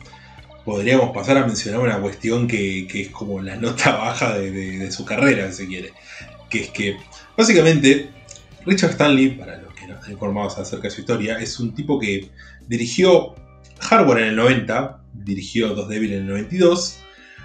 podríamos 0.64 1.10
pasar 1.10 1.36
a 1.36 1.46
mencionar 1.46 1.80
una 1.80 2.00
cuestión 2.00 2.48
que, 2.48 2.86
es 2.86 3.08
como 3.10 3.40
la 3.42 3.56
nota 3.56 3.96
baja 3.96 4.38
de, 4.38 4.90
su 4.90 5.04
carrera, 5.04 5.52
si 5.52 5.66
quiere. 5.66 5.92
Que 6.48 6.62
es 6.62 6.70
que, 6.70 6.96
básicamente, 7.36 8.10
Richard 8.64 8.92
Stanley, 8.92 9.30
para 9.36 9.58
los 9.58 9.74
que 9.74 9.86
no 9.86 9.94
están 9.94 10.12
informados 10.12 10.58
acerca 10.58 10.84
de 10.84 10.94
su 10.94 11.00
historia, 11.02 11.38
es 11.38 11.60
un 11.60 11.74
tipo 11.74 11.98
que 11.98 12.30
dirigió 12.66 13.34
Hardware 13.80 14.22
en 14.22 14.28
el 14.28 14.36
90, 14.36 15.02
dirigió 15.12 15.74
Dos 15.74 15.88
Devil 15.88 16.12
en 16.12 16.22
el 16.22 16.26
92, 16.28 17.00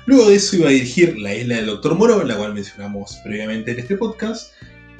luego 0.05 0.29
de 0.29 0.35
eso 0.35 0.55
iba 0.57 0.67
a 0.67 0.71
dirigir 0.71 1.17
La 1.19 1.33
isla 1.33 1.55
del 1.55 1.67
Doctor 1.67 1.95
Moro, 1.95 2.23
la 2.23 2.35
cual 2.35 2.53
mencionamos 2.53 3.19
previamente 3.23 3.71
en 3.71 3.79
este 3.79 3.95
podcast, 3.97 4.53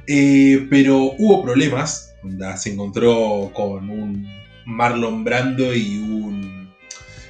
eh, 0.08 0.68
pero 0.70 1.14
hubo 1.18 1.44
problemas 1.44 2.10
se 2.58 2.72
encontró 2.72 3.52
con 3.54 3.90
un 3.90 4.28
Marlon 4.66 5.24
Brando 5.24 5.74
y 5.74 5.98
un. 5.98 6.70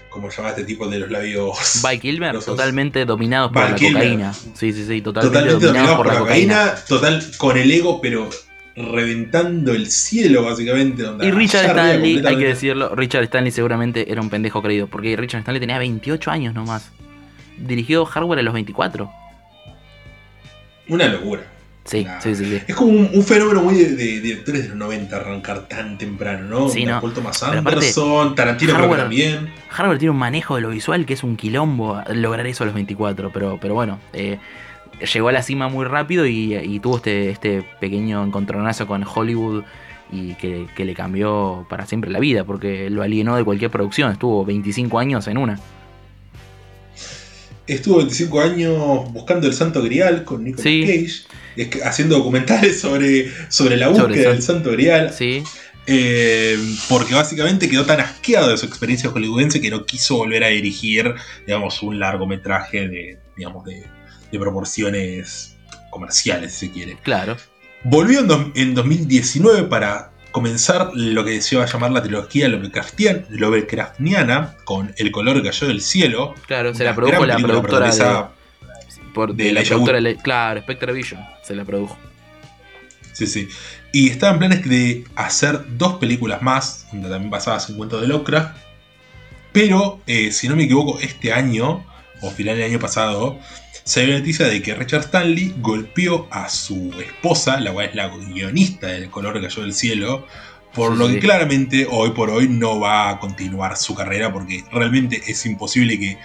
¿Cómo 0.09 0.31
se 0.31 0.37
llama 0.37 0.49
este 0.49 0.63
tipo 0.63 0.87
de 0.87 0.99
los 0.99 1.11
labios? 1.11 1.79
By 1.83 1.99
Kilmer, 1.99 2.39
totalmente 2.39 3.05
dominados 3.05 3.51
por 3.51 3.69
la 3.69 3.75
cocaína. 3.75 4.33
Sí, 4.33 4.73
sí, 4.73 4.85
sí, 4.85 5.01
totalmente, 5.01 5.65
dominados, 5.65 5.97
por, 5.97 6.07
la 6.07 6.19
cocaína, 6.19 6.75
Total, 6.87 7.23
con 7.37 7.57
el 7.57 7.71
ego, 7.71 8.01
pero 8.01 8.29
reventando 8.75 9.73
el 9.73 9.89
cielo, 9.91 10.43
básicamente. 10.43 11.03
y 11.21 11.31
Richard 11.31 11.65
Stanley, 11.65 12.23
hay 12.25 12.37
que 12.37 12.45
decirlo, 12.45 12.95
Richard 12.95 13.23
Stanley 13.25 13.51
seguramente 13.51 14.11
era 14.11 14.21
un 14.21 14.29
pendejo 14.29 14.61
creído, 14.61 14.87
porque 14.87 15.15
Richard 15.15 15.41
Stanley 15.41 15.59
tenía 15.59 15.77
28 15.77 16.31
años 16.31 16.55
nomás. 16.55 16.89
Dirigió 17.59 18.05
Hardware 18.05 18.39
a 18.39 18.43
los 18.43 18.53
24. 18.53 19.11
Una 20.87 21.07
locura. 21.07 21.43
Sí, 21.89 22.05
sí, 22.19 22.35
sí, 22.35 22.61
Es 22.67 22.75
como 22.75 22.91
un, 22.91 23.23
fenómeno 23.23 23.63
muy 23.63 23.73
de, 23.73 23.95
directores 24.19 24.63
de 24.63 24.69
los 24.69 24.77
90 24.77 25.15
arrancar 25.15 25.67
tan 25.67 25.97
temprano, 25.97 26.45
¿no? 26.45 26.69
Sí, 26.69 26.85
no. 26.85 27.01
Thomas 27.01 27.41
Anderson, 27.41 28.35
Tarantino 28.35 28.75
creo 28.75 28.91
que 28.91 28.95
también. 28.95 29.49
Harvard 29.75 29.97
tiene 29.97 30.11
un 30.11 30.17
manejo 30.17 30.55
de 30.55 30.61
lo 30.61 30.69
visual 30.69 31.07
que 31.07 31.13
es 31.15 31.23
un 31.23 31.35
quilombo 31.35 31.99
lograr 32.13 32.45
eso 32.45 32.63
a 32.63 32.67
los 32.67 32.75
24, 32.75 33.31
pero, 33.31 33.57
pero 33.59 33.73
bueno, 33.73 33.97
eh, 34.13 34.37
llegó 35.11 35.29
a 35.29 35.31
la 35.31 35.41
cima 35.41 35.67
muy 35.67 35.83
rápido 35.85 36.27
y, 36.27 36.79
tuvo 36.79 36.97
este, 36.97 37.31
este 37.31 37.63
pequeño 37.79 38.23
encontronazo 38.23 38.85
con 38.85 39.03
Hollywood 39.03 39.63
y 40.11 40.35
que, 40.35 40.67
que, 40.75 40.85
le 40.85 40.93
cambió 40.93 41.65
para 41.71 41.87
siempre 41.87 42.11
la 42.11 42.19
vida, 42.19 42.43
porque 42.43 42.91
lo 42.91 43.01
alienó 43.01 43.35
de 43.35 43.43
cualquier 43.43 43.71
producción, 43.71 44.11
estuvo 44.11 44.45
25 44.45 44.99
años 44.99 45.27
en 45.27 45.39
una 45.39 45.59
estuvo 47.73 47.97
25 47.97 48.41
años 48.41 49.13
buscando 49.13 49.47
el 49.47 49.53
Santo 49.53 49.81
Grial 49.81 50.23
con 50.23 50.43
Nicolas 50.43 50.63
Cage, 50.63 51.81
haciendo 51.83 52.17
documentales 52.17 52.79
sobre, 52.79 53.31
sobre 53.49 53.77
la 53.77 53.89
búsqueda 53.89 54.31
del 54.31 54.41
Santo 54.41 54.71
Grial. 54.71 55.13
Sí. 55.13 55.43
Eh, 55.91 56.57
porque 56.87 57.15
básicamente 57.15 57.67
quedó 57.67 57.85
tan 57.85 57.99
asqueado 57.99 58.49
de 58.49 58.57
su 58.57 58.65
experiencia 58.67 59.09
hollywoodense 59.09 59.59
que 59.59 59.71
no 59.71 59.85
quiso 59.85 60.17
volver 60.17 60.43
a 60.43 60.49
dirigir, 60.49 61.15
digamos, 61.47 61.81
un 61.81 61.99
largometraje 61.99 62.87
de, 62.87 63.17
digamos, 63.35 63.65
de, 63.65 63.83
proporciones 64.31 65.57
comerciales, 65.89 66.53
si 66.53 66.67
se 66.67 66.71
quiere. 66.71 66.97
Claro. 67.01 67.37
Volvió 67.83 68.19
en, 68.19 68.51
en 68.55 68.75
2019 68.75 69.63
para 69.63 70.11
comenzar 70.31 70.91
lo 70.93 71.25
que 71.25 71.41
se 71.41 71.55
iba 71.55 71.63
a 71.63 71.67
llamar 71.67 71.91
la 71.91 72.01
trilogía 72.01 72.47
Lovecraftiana, 72.47 74.55
con 74.63 74.93
El 74.97 75.11
color 75.11 75.41
que 75.41 75.49
cayó 75.49 75.67
del 75.67 75.81
cielo. 75.81 76.35
Claro, 76.47 76.73
se 76.73 76.83
la 76.83 76.95
produjo 76.95 77.25
la 77.25 77.37
productora 77.37 77.91
de, 79.33 79.51
la 79.51 79.63
productora 79.63 79.99
claro, 80.21 80.61
Spectre 80.61 80.93
Vision 80.93 81.19
se 81.43 81.55
la 81.55 81.65
produjo. 81.65 81.97
Sí, 83.13 83.27
sí. 83.27 83.49
Y 83.91 84.09
estaban 84.09 84.39
planes 84.39 84.67
de 84.69 85.03
hacer 85.15 85.77
dos 85.77 85.95
películas 85.95 86.41
más, 86.41 86.87
también 86.91 87.29
basadas 87.29 87.69
en 87.69 87.77
cuentos 87.77 88.01
de 88.01 88.07
Lovecraft. 88.07 88.55
Pero, 89.51 89.99
eh, 90.05 90.31
si 90.31 90.47
no 90.47 90.55
me 90.55 90.63
equivoco, 90.63 90.99
este 90.99 91.33
año, 91.33 91.85
o 92.21 92.29
final 92.29 92.55
del 92.55 92.69
año 92.69 92.79
pasado, 92.79 93.39
se 93.89 94.05
la 94.05 94.19
noticia 94.19 94.45
de 94.45 94.61
que 94.61 94.75
Richard 94.75 95.05
Stanley 95.05 95.55
golpeó 95.57 96.27
a 96.29 96.47
su 96.47 96.93
esposa, 97.01 97.59
la 97.59 97.73
cual 97.73 97.87
es 97.87 97.95
la 97.95 98.07
guionista 98.09 98.85
del 98.85 99.09
color 99.09 99.33
que 99.33 99.47
cayó 99.47 99.63
del 99.63 99.73
cielo, 99.73 100.27
por 100.75 100.95
lo 100.95 101.07
que 101.07 101.17
claramente 101.17 101.87
hoy 101.89 102.11
por 102.11 102.29
hoy 102.29 102.47
no 102.47 102.79
va 102.79 103.09
a 103.09 103.19
continuar 103.19 103.75
su 103.77 103.95
carrera 103.95 104.31
porque 104.31 104.63
realmente 104.71 105.19
es 105.25 105.43
imposible 105.47 105.99
que 105.99 106.19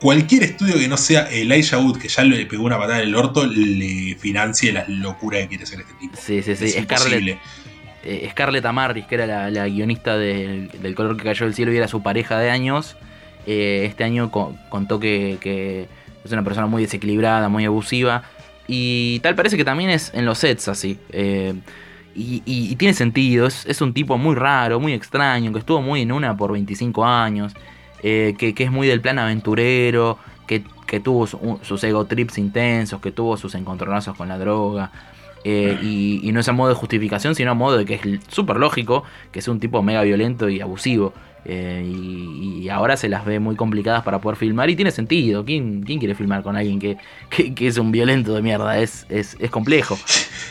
cualquier 0.00 0.42
estudio 0.42 0.74
que 0.74 0.88
no 0.88 0.96
sea 0.96 1.28
Elijah 1.30 1.78
Wood, 1.78 1.98
que 1.98 2.08
ya 2.08 2.24
le 2.24 2.44
pegó 2.44 2.64
una 2.64 2.76
patada 2.76 3.00
en 3.00 3.10
el 3.10 3.14
orto, 3.14 3.46
le 3.46 4.16
financie 4.16 4.72
la 4.72 4.84
locura 4.88 5.38
que 5.38 5.46
quiere 5.46 5.62
hacer 5.62 5.82
este 5.82 5.94
tipo. 6.00 6.16
Sí, 6.20 6.42
sí, 6.42 6.56
sí. 6.56 6.76
Es 6.76 6.82
Scarlett, 6.82 7.38
eh, 8.02 8.28
Scarlett 8.32 8.64
Amarris, 8.66 9.06
que 9.06 9.14
era 9.14 9.48
la, 9.48 9.68
guionista 9.68 10.18
del, 10.18 10.94
color 10.96 11.16
que 11.16 11.22
cayó 11.22 11.46
del 11.46 11.54
cielo 11.54 11.72
y 11.72 11.76
era 11.76 11.86
su 11.86 12.02
pareja 12.02 12.36
de 12.40 12.50
años, 12.50 12.96
eh, 13.46 13.84
este 13.86 14.02
año 14.02 14.32
contó 14.32 14.98
que 14.98 15.86
es 16.26 16.32
una 16.32 16.44
persona 16.44 16.66
muy 16.66 16.82
desequilibrada, 16.82 17.48
muy 17.48 17.64
abusiva. 17.64 18.22
Y 18.68 19.20
tal 19.20 19.34
parece 19.34 19.56
que 19.56 19.64
también 19.64 19.90
es 19.90 20.12
en 20.14 20.24
los 20.24 20.38
sets 20.38 20.68
así. 20.68 20.98
Eh, 21.10 21.54
y, 22.14 22.74
tiene 22.76 22.94
sentido, 22.94 23.46
es, 23.46 23.80
un 23.82 23.92
tipo 23.92 24.16
muy 24.16 24.34
raro, 24.34 24.80
muy 24.80 24.94
extraño, 24.94 25.52
que 25.52 25.58
estuvo 25.58 25.82
muy 25.82 26.00
en 26.00 26.12
una 26.12 26.34
por 26.34 26.50
25 26.50 27.04
años, 27.04 27.52
eh, 28.02 28.34
que, 28.38 28.54
es 28.56 28.70
muy 28.70 28.88
del 28.88 29.02
plan 29.02 29.18
aventurero, 29.18 30.18
que, 30.46 30.64
que 30.86 30.98
tuvo 30.98 31.26
sus 31.26 31.84
ego 31.84 32.06
trips 32.06 32.38
intensos, 32.38 33.02
que 33.02 33.12
tuvo 33.12 33.36
sus 33.36 33.54
encontronazos 33.54 34.16
con 34.16 34.28
la 34.28 34.38
droga. 34.38 34.90
Eh, 35.48 35.78
y, 35.80 36.32
no 36.32 36.40
es 36.40 36.48
a 36.48 36.52
modo 36.52 36.70
de 36.70 36.74
justificación, 36.74 37.36
sino 37.36 37.52
a 37.52 37.54
modo 37.54 37.78
de 37.78 37.84
que 37.84 37.94
es 37.94 38.00
súper 38.26 38.56
lógico 38.56 39.04
que 39.30 39.38
es 39.38 39.46
un 39.46 39.60
tipo 39.60 39.80
mega 39.80 40.02
violento 40.02 40.48
y 40.48 40.60
abusivo. 40.60 41.12
Eh, 41.48 41.84
y, 41.86 42.68
ahora 42.68 42.96
se 42.96 43.08
las 43.08 43.24
ve 43.24 43.38
muy 43.38 43.54
complicadas 43.54 44.02
para 44.02 44.20
poder 44.20 44.36
filmar 44.36 44.68
y 44.68 44.74
tiene 44.74 44.90
sentido. 44.90 45.44
¿Quién, 45.44 45.84
quién 45.84 46.00
quiere 46.00 46.16
filmar 46.16 46.42
con 46.42 46.56
alguien 46.56 46.80
que, 46.80 46.96
que, 47.54 47.66
es 47.68 47.78
un 47.78 47.92
violento 47.92 48.34
de 48.34 48.42
mierda? 48.42 48.80
Es, 48.80 49.06
es, 49.08 49.36
es 49.38 49.50
complejo. 49.52 49.96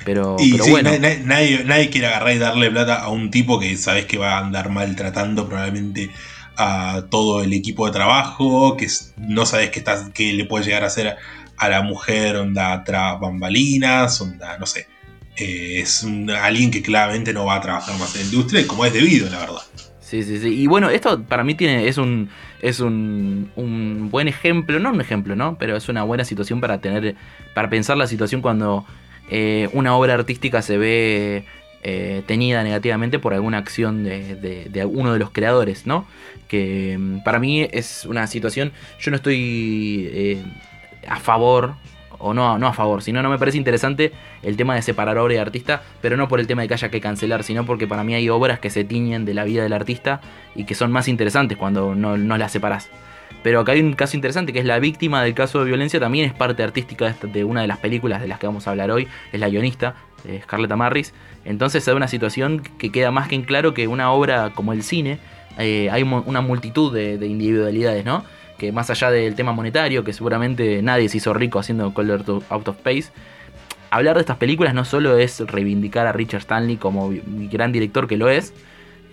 Pero, 0.05 0.37
bueno. 0.69 0.91
Nadie, 1.25 1.65
nadie, 1.65 1.89
quiere 1.89 2.07
agarrar 2.07 2.33
y 2.33 2.37
darle 2.37 2.71
plata 2.71 2.95
a 3.01 3.09
un 3.09 3.29
tipo 3.29 3.59
que 3.59 3.75
sabes 3.75 4.05
que 4.05 4.17
va 4.17 4.37
a 4.37 4.45
andar 4.45 4.69
maltratando 4.69 5.45
probablemente 5.45 6.09
a 6.55 7.03
todo 7.09 7.43
el 7.43 7.51
equipo 7.51 7.85
de 7.85 7.91
trabajo, 7.91 8.77
que 8.77 8.87
no 9.17 9.45
sabes 9.45 9.71
qué, 9.71 9.79
estás, 9.79 10.09
qué 10.13 10.31
le 10.31 10.45
puede 10.45 10.63
llegar 10.63 10.83
a 10.83 10.87
hacer 10.87 11.17
a 11.57 11.69
la 11.69 11.81
mujer, 11.81 12.37
onda, 12.37 12.81
tras 12.85 13.19
bambalinas, 13.19 14.21
onda, 14.21 14.57
no 14.57 14.65
sé. 14.65 14.87
Eh, 15.35 15.81
es 15.81 16.05
alguien 16.41 16.71
que 16.71 16.81
claramente 16.81 17.33
no 17.33 17.45
va 17.45 17.55
a 17.55 17.61
trabajar 17.61 17.97
más 17.99 18.15
en 18.15 18.21
la 18.21 18.27
industria, 18.27 18.65
como 18.65 18.85
es 18.85 18.93
debido, 18.93 19.29
la 19.29 19.39
verdad. 19.39 19.61
Sí, 20.05 20.21
sí, 20.21 20.37
sí. 20.37 20.49
Y 20.61 20.67
bueno, 20.67 20.91
esto 20.91 21.23
para 21.23 21.43
mí 21.43 21.55
tiene, 21.55 21.87
es 21.87 21.97
un, 21.97 22.29
es 22.61 22.79
un, 22.79 23.49
un, 23.55 24.11
buen 24.11 24.27
ejemplo, 24.27 24.79
no 24.79 24.91
un 24.91 25.01
ejemplo, 25.01 25.35
¿no? 25.35 25.57
Pero 25.57 25.75
es 25.75 25.89
una 25.89 26.03
buena 26.03 26.23
situación 26.23 26.61
para 26.61 26.79
tener, 26.79 27.15
para 27.55 27.71
pensar 27.71 27.97
la 27.97 28.05
situación 28.05 28.43
cuando 28.43 28.85
eh, 29.31 29.67
una 29.73 29.95
obra 29.95 30.13
artística 30.13 30.61
se 30.61 30.77
ve 30.77 31.45
eh, 31.81 32.21
tenida 32.27 32.63
negativamente 32.63 33.17
por 33.17 33.33
alguna 33.33 33.57
acción 33.57 34.03
de, 34.03 34.35
de, 34.35 34.65
de, 34.69 34.85
uno 34.85 35.11
de 35.11 35.17
los 35.17 35.31
creadores, 35.31 35.87
¿no? 35.87 36.05
Que 36.47 36.97
mm, 36.99 37.23
para 37.23 37.39
mí 37.39 37.67
es 37.71 38.05
una 38.05 38.27
situación, 38.27 38.73
yo 38.99 39.09
no 39.09 39.17
estoy 39.17 40.39
a 41.07 41.19
favor, 41.19 41.77
o 42.25 42.33
no, 42.33 42.57
no 42.57 42.67
a 42.67 42.73
favor, 42.73 43.03
sino 43.03 43.21
no 43.21 43.29
me 43.29 43.37
parece 43.37 43.57
interesante 43.59 44.11
el 44.41 44.57
tema 44.57 44.73
de 44.73 44.81
separar 44.81 45.19
obra 45.19 45.35
y 45.35 45.37
artista, 45.37 45.83
pero 46.01 46.17
no 46.17 46.27
por 46.27 46.39
el 46.39 46.47
tema 46.47 46.63
de 46.63 46.67
que 46.67 46.73
haya 46.73 46.89
que 46.89 46.99
cancelar, 46.99 47.43
sino 47.43 47.67
porque 47.67 47.87
para 47.87 48.03
mí 48.03 48.15
hay 48.15 48.29
obras 48.29 48.59
que 48.59 48.71
se 48.71 48.83
tiñen 48.83 49.25
de 49.25 49.35
la 49.35 49.43
vida 49.43 49.61
del 49.61 49.73
artista 49.73 50.21
y 50.55 50.65
que 50.65 50.73
son 50.73 50.91
más 50.91 51.07
interesantes 51.07 51.55
cuando 51.55 51.93
no, 51.93 52.17
las 52.17 52.51
separas. 52.51 52.89
Pero 53.43 53.59
acá 53.59 53.73
hay 53.73 53.81
un 53.81 53.93
caso 53.93 54.17
interesante 54.17 54.53
que 54.53 54.59
es 54.59 54.65
la 54.65 54.79
víctima 54.79 55.21
del 55.21 55.35
caso 55.35 55.59
de 55.59 55.65
violencia, 55.65 55.99
también 55.99 56.25
es 56.25 56.33
parte 56.33 56.63
artística 56.63 57.15
de 57.21 57.43
una 57.43 57.61
de 57.61 57.67
las 57.67 57.77
películas 57.77 58.21
de 58.21 58.27
las 58.27 58.39
que 58.39 58.47
vamos 58.47 58.67
a 58.67 58.71
hablar 58.71 58.89
hoy, 58.89 59.07
es 59.31 59.39
la 59.39 59.47
guionista, 59.47 59.93
Scarlett 60.41 60.73
Marris. 60.73 61.13
Entonces 61.43 61.85
da 61.85 61.93
una 61.93 62.07
situación 62.07 62.63
que 62.79 62.91
queda 62.91 63.11
más 63.11 63.27
que 63.27 63.35
en 63.35 63.43
claro 63.43 63.75
que 63.75 63.87
una 63.87 64.11
obra 64.11 64.51
como 64.55 64.73
el 64.73 64.81
cine, 64.81 65.19
eh, 65.59 65.89
hay 65.91 66.01
una 66.01 66.41
multitud 66.41 66.91
de 66.91 67.27
individualidades, 67.27 68.03
¿no? 68.03 68.25
Que 68.57 68.71
más 68.71 68.89
allá 68.89 69.11
del 69.11 69.35
tema 69.35 69.51
monetario, 69.51 70.03
que 70.03 70.13
seguramente 70.13 70.81
nadie 70.81 71.09
se 71.09 71.17
hizo 71.17 71.33
rico 71.33 71.59
haciendo 71.59 71.93
Color 71.93 72.43
Out 72.49 72.67
of 72.67 72.77
Space, 72.77 73.11
hablar 73.89 74.15
de 74.15 74.21
estas 74.21 74.37
películas 74.37 74.73
no 74.73 74.85
solo 74.85 75.17
es 75.17 75.39
reivindicar 75.39 76.07
a 76.07 76.11
Richard 76.11 76.41
Stanley 76.41 76.77
como 76.77 77.11
gran 77.51 77.71
director 77.71 78.07
que 78.07 78.17
lo 78.17 78.29
es, 78.29 78.53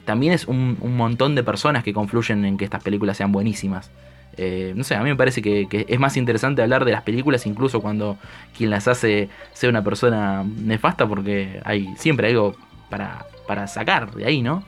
también 0.05 0.33
es 0.33 0.47
un, 0.47 0.79
montón 0.97 1.35
de 1.35 1.43
personas 1.43 1.85
que 1.85 1.93
confluyen 1.93 2.45
en 2.45 2.57
que 2.57 2.65
estas 2.65 2.83
películas 2.83 3.17
sean 3.17 3.33
buenísimas. 3.33 3.91
Eh, 4.37 4.73
no 4.75 4.83
sé, 4.83 4.95
a 4.95 5.03
mí 5.03 5.11
me 5.11 5.17
parece 5.17 5.43
que, 5.43 5.87
es 5.89 5.99
más 6.01 6.17
interesante 6.17 6.63
hablar 6.63 6.85
de 6.85 6.93
las 6.93 7.03
películas 7.03 7.47
incluso 7.47 7.81
cuando 7.81 8.19
quien 8.57 8.71
las 8.71 8.89
hace 8.89 9.29
sea 9.53 9.69
una 9.69 9.85
persona 9.85 10.43
nefasta 10.45 11.07
porque 11.07 11.61
hay 11.65 11.89
siempre 11.99 12.29
algo 12.29 12.57
para, 12.89 13.27
para 13.47 13.67
sacar 13.67 14.13
de 14.15 14.25
ahí, 14.25 14.41
¿no? 14.43 14.65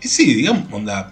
Sí, 0.00 0.34
digamos, 0.34 0.64
onda, 0.72 1.10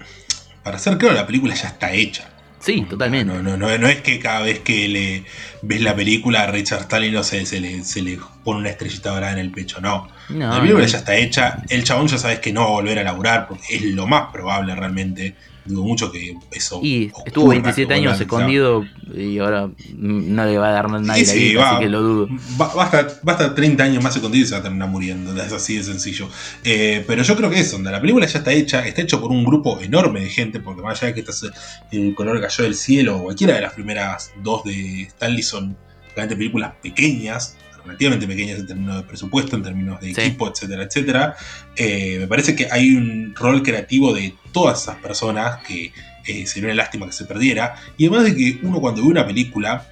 para 0.65 0.79
ser 0.79 0.99
claro, 0.99 1.15
la 1.15 1.27
película 1.27 1.55
ya 1.55 1.69
está 1.69 1.93
hecha. 1.93 2.31
Sí, 2.59 2.81
totalmente. 2.89 3.31
No, 3.31 3.43
no, 3.43 3.59
no, 3.59 3.77
no, 3.77 3.87
es 3.89 4.01
que 4.01 4.19
cada 4.19 4.41
vez 4.41 4.61
que 4.61 4.89
le 4.89 5.25
ves 5.61 5.83
la 5.83 5.95
película 5.95 6.45
a 6.45 6.47
Richard 6.47 6.81
Stalin 6.81 7.13
no 7.13 7.23
sé, 7.23 7.45
se, 7.45 7.61
le, 7.61 7.85
se 7.85 8.01
le 8.01 8.19
pone 8.43 8.61
una 8.61 8.71
estrellita 8.71 9.11
dorada 9.11 9.35
en 9.35 9.39
el 9.39 9.51
pecho, 9.51 9.83
no. 9.83 10.09
la 10.31 10.61
película 10.61 10.87
ya 10.87 10.99
está 10.99 11.15
hecha, 11.15 11.63
el 11.69 11.85
chabón 11.85 12.09
ya 12.09 12.17
sabes 12.17 12.39
que 12.39 12.55
no 12.55 12.63
va 12.63 12.69
a 12.69 12.71
volver 12.71 12.99
a 12.99 13.05
laburar 13.05 13.49
porque 13.49 13.77
es 13.77 13.83
lo 13.83 14.07
más 14.07 14.33
probable 14.33 14.75
realmente 14.75 15.35
Dudo 15.65 15.83
mucho 15.83 16.13
que 16.13 16.37
eso. 16.51 16.81
Y 16.83 17.11
estuvo 17.25 17.49
27 17.49 17.95
años 17.95 18.21
escondido 18.21 18.85
y 19.15 19.39
ahora 19.39 19.71
no 19.97 20.45
le 20.45 20.59
va 20.59 20.69
a 20.69 20.73
dar 20.73 20.91
nadie 20.91 21.55
la 21.55 21.61
va, 21.61 21.71
así 21.71 21.85
que 21.85 21.89
lo 21.89 22.03
dudo. 22.03 22.29
Va, 22.61 22.75
va, 22.75 22.85
a 22.85 23.33
estar, 23.33 23.55
30 23.55 23.83
años 23.83 24.03
más 24.03 24.15
escondido 24.15 24.45
y 24.45 24.47
se 24.47 24.55
va 24.55 24.61
a 24.61 24.63
terminar 24.63 24.89
muriendo. 24.91 25.35
Es 25.43 25.53
así 25.53 25.77
de 25.77 25.85
sencillo. 25.85 26.29
Eh, 26.65 27.03
pero 27.07 27.23
yo 27.23 27.35
creo 27.37 27.49
que 27.49 27.61
eso, 27.61 27.79
la 27.79 28.01
película 28.01 28.27
ya 28.27 28.39
está 28.39 28.53
hecha, 28.53 28.87
está 28.87 29.03
hecho 29.03 29.21
por 29.21 29.31
un 29.31 29.45
grupo 29.45 29.81
enorme 29.81 30.21
de 30.21 30.29
gente, 30.29 30.61
porque 30.61 30.83
más 30.83 30.99
allá 30.99 31.09
de 31.09 31.15
que 31.15 31.21
estás, 31.21 31.47
el 31.91 32.15
color 32.15 32.41
cayó 32.41 32.65
del 32.65 32.75
cielo, 32.75 33.17
o 33.17 33.23
cualquiera 33.25 33.55
de 33.55 33.63
las 33.63 33.73
primeras 33.73 34.33
dos 34.43 34.65
de 34.65 35.03
Stanley 35.03 35.43
son 35.43 35.77
realmente 36.15 36.37
películas 36.37 36.75
pequeñas 36.83 37.57
relativamente 37.85 38.27
pequeñas 38.27 38.61
en 38.61 38.67
términos 38.67 38.97
de 38.97 39.03
presupuesto, 39.03 39.57
en 39.57 39.63
términos 39.63 40.01
de 40.01 40.11
equipo, 40.11 40.49
etcétera, 40.49 40.83
etcétera. 40.85 41.37
Eh, 41.77 42.19
me 42.21 42.27
parece 42.27 42.55
que 42.55 42.69
hay 42.71 42.95
un 42.95 43.35
rol 43.35 43.63
creativo 43.63 44.13
de 44.13 44.35
todas 44.53 44.83
esas 44.83 44.97
personas 44.97 45.63
que 45.67 45.93
eh, 46.27 46.47
sería 46.47 46.69
una 46.69 46.75
lástima 46.75 47.07
que 47.07 47.13
se 47.13 47.25
perdiera. 47.25 47.75
Y 47.97 48.07
además 48.07 48.25
de 48.25 48.37
que 48.37 48.59
uno 48.63 48.81
cuando 48.81 49.03
ve 49.03 49.09
una 49.09 49.27
película, 49.27 49.87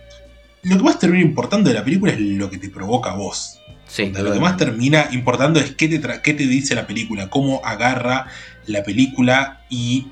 lo 0.63 0.77
que 0.77 0.83
más 0.83 0.99
termina 0.99 1.23
importando 1.23 1.69
de 1.69 1.75
la 1.75 1.85
película 1.85 2.13
es 2.13 2.21
lo 2.21 2.51
que 2.51 2.59
te 2.59 2.71
provoca 2.71 3.11
a 3.11 3.15
vos. 3.15 3.59
lo 3.99 4.33
que 4.33 4.41
más 4.41 4.57
termina 4.57 5.09
importando 5.13 5.61
es 5.61 5.73
qué 5.73 5.89
te, 5.89 6.01
qué 6.23 6.35
te 6.35 6.47
dice 6.47 6.75
la 6.75 6.87
película, 6.87 7.29
cómo 7.29 7.61
agarra 7.65 8.27
la 8.67 8.83
película 8.83 9.65
y 9.69 10.07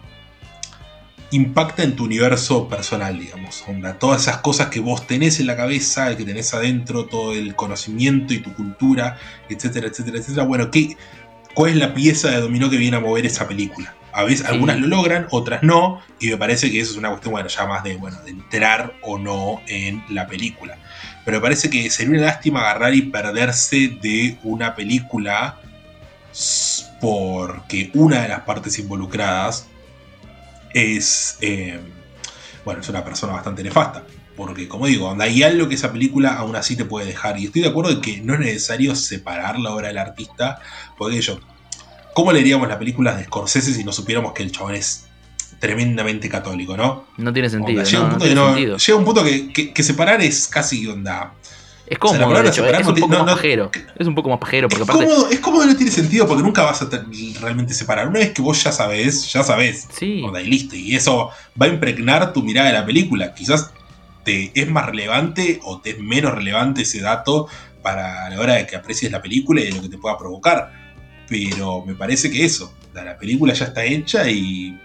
impacta 1.31 1.83
en 1.83 1.97
tu 1.97 2.05
universo 2.05 2.69
personal, 2.69 3.19
digamos. 3.19 3.65
Onda, 3.69 3.99
todas 3.99 4.23
esas 4.23 4.39
cosas 4.39 4.69
que 4.69 4.81
vos 4.81 5.07
tenés 5.07 5.41
en 5.41 5.47
la 5.47 5.57
cabeza, 5.57 6.17
que 6.17 6.25
tenés 6.25 6.53
adentro, 6.55 7.07
todo 7.07 7.33
el 7.35 7.55
conocimiento 7.55 8.35
y 8.35 8.39
tu 8.39 8.53
cultura, 8.55 9.19
etcétera, 9.49 9.89
etcétera, 9.89 10.19
etcétera. 10.19 10.45
Bueno, 10.45 10.71
¿qué, 10.71 10.97
¿cuál 11.55 11.71
es 11.71 11.77
la 11.77 11.95
pieza 11.95 12.31
de 12.31 12.41
dominó 12.41 12.69
que 12.71 12.77
viene 12.77 12.97
a 12.97 13.01
mover 13.01 13.27
esa 13.27 13.47
película? 13.47 13.95
A 14.13 14.25
veces 14.25 14.45
algunas 14.47 14.81
lo 14.81 14.89
logran, 14.89 15.29
otras 15.31 15.63
no, 15.63 16.01
y 16.19 16.31
me 16.31 16.37
parece 16.37 16.69
que 16.71 16.81
eso 16.81 16.93
es 16.93 16.97
una 16.97 17.11
cuestión, 17.11 17.31
bueno, 17.31 17.49
ya 17.49 17.67
más 17.67 17.85
de, 17.85 17.97
bueno, 17.97 18.21
de 18.23 18.31
entrar 18.31 18.95
o 19.03 19.19
no 19.19 19.61
en 19.69 20.03
la 20.09 20.27
película. 20.27 20.79
Pero 21.25 21.37
me 21.37 21.43
parece 21.43 21.71
que 21.71 21.91
sería 21.91 22.19
una 22.19 22.27
lástima 22.27 22.61
agarrar 22.61 22.95
y 22.95 23.03
perderse 23.03 23.89
de 24.03 24.37
una 24.43 24.75
película 24.75 25.61
porque 27.01 27.91
una 27.95 28.23
de 28.23 28.29
las 28.29 28.41
partes 28.41 28.79
involucradas 28.79 29.69
es, 30.75 31.39
eh, 31.41 31.79
bueno, 32.65 32.81
es 32.81 32.89
una 32.89 33.05
persona 33.05 33.33
bastante 33.33 33.63
nefasta. 33.63 34.05
Porque, 34.37 34.69
como 34.69 34.87
digo, 34.87 35.15
hay 35.21 35.43
algo 35.43 35.69
que 35.69 35.75
esa 35.75 35.93
película 35.93 36.35
aún 36.35 36.57
así 36.57 36.77
te 36.77 36.85
puede 36.85 37.07
dejar. 37.07 37.39
Y 37.39 37.47
estoy 37.47 37.63
de 37.63 37.69
acuerdo 37.69 37.91
en 37.91 38.01
que 38.01 38.21
no 38.23 38.35
es 38.35 38.41
necesario 38.41 38.95
separar 38.95 39.59
la 39.59 39.75
obra 39.75 39.89
del 39.89 39.99
artista. 39.99 40.61
Porque 40.97 41.21
yo, 41.21 41.41
¿cómo 42.15 42.33
leeríamos 42.33 42.69
las 42.69 42.79
películas 42.79 43.19
de 43.19 43.25
Scorsese 43.25 43.75
si 43.75 43.85
no 43.85 43.93
supiéramos 43.93 44.33
que 44.33 44.43
el 44.43 44.53
chabón 44.53 44.75
es 44.75 45.07
tremendamente 45.61 46.29
católico, 46.29 46.77
¿no? 46.77 47.05
No 47.19 47.33
tiene 47.33 47.51
sentido. 47.51 47.85
llega, 47.85 48.97
un 48.97 49.05
punto 49.05 49.23
que, 49.23 49.83
separar 49.83 50.21
es 50.23 50.49
casi 50.49 50.87
onda. 50.87 51.35
Es 51.91 51.99
cómodo, 51.99 52.41
es 52.41 52.87
un 52.87 52.95
poco 52.95 53.09
más 53.09 53.35
pajero. 53.35 53.69
Es 53.99 54.07
un 54.07 54.15
poco 54.15 54.29
más 54.29 54.39
pajero. 54.39 54.69
Porque 54.69 54.85
es, 54.85 54.89
cómodo, 54.89 55.29
es 55.29 55.41
cómodo, 55.41 55.67
no 55.67 55.77
tiene 55.77 55.91
sentido 55.91 56.25
porque 56.25 56.45
nunca 56.45 56.63
vas 56.63 56.81
a 56.83 56.89
realmente 57.41 57.75
separar. 57.75 58.07
Una 58.07 58.21
vez 58.21 58.31
que 58.31 58.41
vos 58.41 58.63
ya 58.63 58.71
sabés, 58.71 59.33
ya 59.33 59.43
sabés. 59.43 59.89
Sí. 59.93 60.23
y 60.25 60.47
listo. 60.47 60.77
Y 60.77 60.95
eso 60.95 61.31
va 61.61 61.67
a 61.67 61.69
impregnar 61.69 62.33
tu 62.33 62.45
mirada 62.45 62.69
de 62.69 62.75
la 62.75 62.87
película. 62.87 63.35
Quizás 63.35 63.73
te 64.23 64.53
es 64.55 64.71
más 64.71 64.87
relevante 64.87 65.59
o 65.65 65.81
te 65.81 65.91
es 65.91 65.99
menos 65.99 66.33
relevante 66.33 66.83
ese 66.83 67.01
dato 67.01 67.49
para 67.83 68.31
la 68.31 68.39
hora 68.39 68.55
de 68.55 68.69
que 68.69 68.77
aprecies 68.77 69.11
la 69.11 69.21
película 69.21 69.61
y 69.61 69.65
de 69.65 69.73
lo 69.73 69.83
que 69.83 69.89
te 69.89 69.99
pueda 69.99 70.17
provocar. 70.17 70.71
Pero 71.29 71.85
me 71.85 71.97
parece 71.97 72.31
que 72.31 72.45
eso, 72.45 72.73
la 72.95 73.19
película 73.19 73.53
ya 73.53 73.65
está 73.65 73.85
hecha 73.85 74.31
y, 74.31 74.79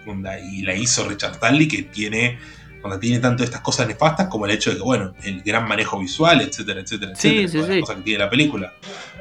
y 0.50 0.62
la 0.62 0.74
hizo 0.74 1.08
Richard 1.08 1.34
Stanley 1.34 1.68
que 1.68 1.84
tiene 1.84 2.40
cuando 2.86 3.00
tiene 3.00 3.18
tanto 3.18 3.42
estas 3.42 3.60
cosas 3.62 3.88
nefastas 3.88 4.28
como 4.28 4.46
el 4.46 4.52
hecho 4.52 4.70
de 4.70 4.76
que, 4.76 4.82
bueno, 4.82 5.12
el 5.24 5.42
gran 5.42 5.66
manejo 5.66 5.98
visual, 5.98 6.40
etcétera, 6.40 6.80
etcétera, 6.80 7.12
etcétera, 7.12 7.48
sí, 7.50 7.72
sí. 7.74 7.80
cosas 7.80 7.96
que 7.96 8.02
tiene 8.02 8.24
la 8.24 8.30
película. 8.30 8.74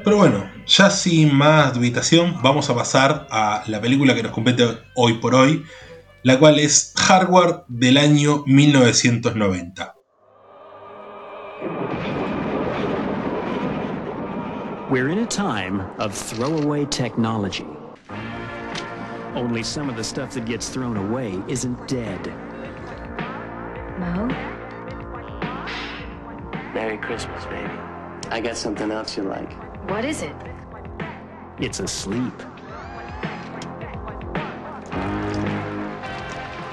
Pero 0.03 0.17
bueno, 0.17 0.47
ya 0.67 0.91
sin 0.91 1.33
más 1.33 1.73
dubitación, 1.73 2.41
vamos 2.43 2.69
a 2.69 2.75
pasar 2.75 3.27
a 3.31 3.63
la 3.65 3.81
película 3.81 4.13
que 4.13 4.21
nos 4.21 4.31
compete 4.31 4.77
hoy 4.93 5.15
por 5.15 5.33
hoy, 5.33 5.65
la 6.21 6.37
cual 6.37 6.59
es 6.59 6.93
Hardware 6.95 7.63
del 7.67 7.97
año 7.97 8.43
1990. 8.45 9.95
We're 14.91 15.09
in 15.09 15.17
a 15.17 15.25
time 15.25 15.81
of 15.97 16.13
throwaway 16.13 16.85
technology. 16.85 17.65
Only 19.33 19.63
some 19.63 19.89
of 19.89 19.95
the 19.95 20.03
stuff 20.03 20.35
that 20.35 20.45
gets 20.45 20.69
thrown 20.69 20.95
away 20.95 21.41
isn't 21.47 21.87
dead. 21.87 22.44
Mo? 23.97 24.27
Merry 26.73 26.97
Christmas, 26.97 27.45
baby. 27.45 27.71
I 28.29 28.41
got 28.41 28.57
something 28.57 28.91
else 28.91 29.15
you 29.15 29.23
like. 29.23 29.51
What 29.89 30.03
is 30.03 30.21
it? 30.21 30.35
It's 31.59 31.79
asleep. 31.79 32.33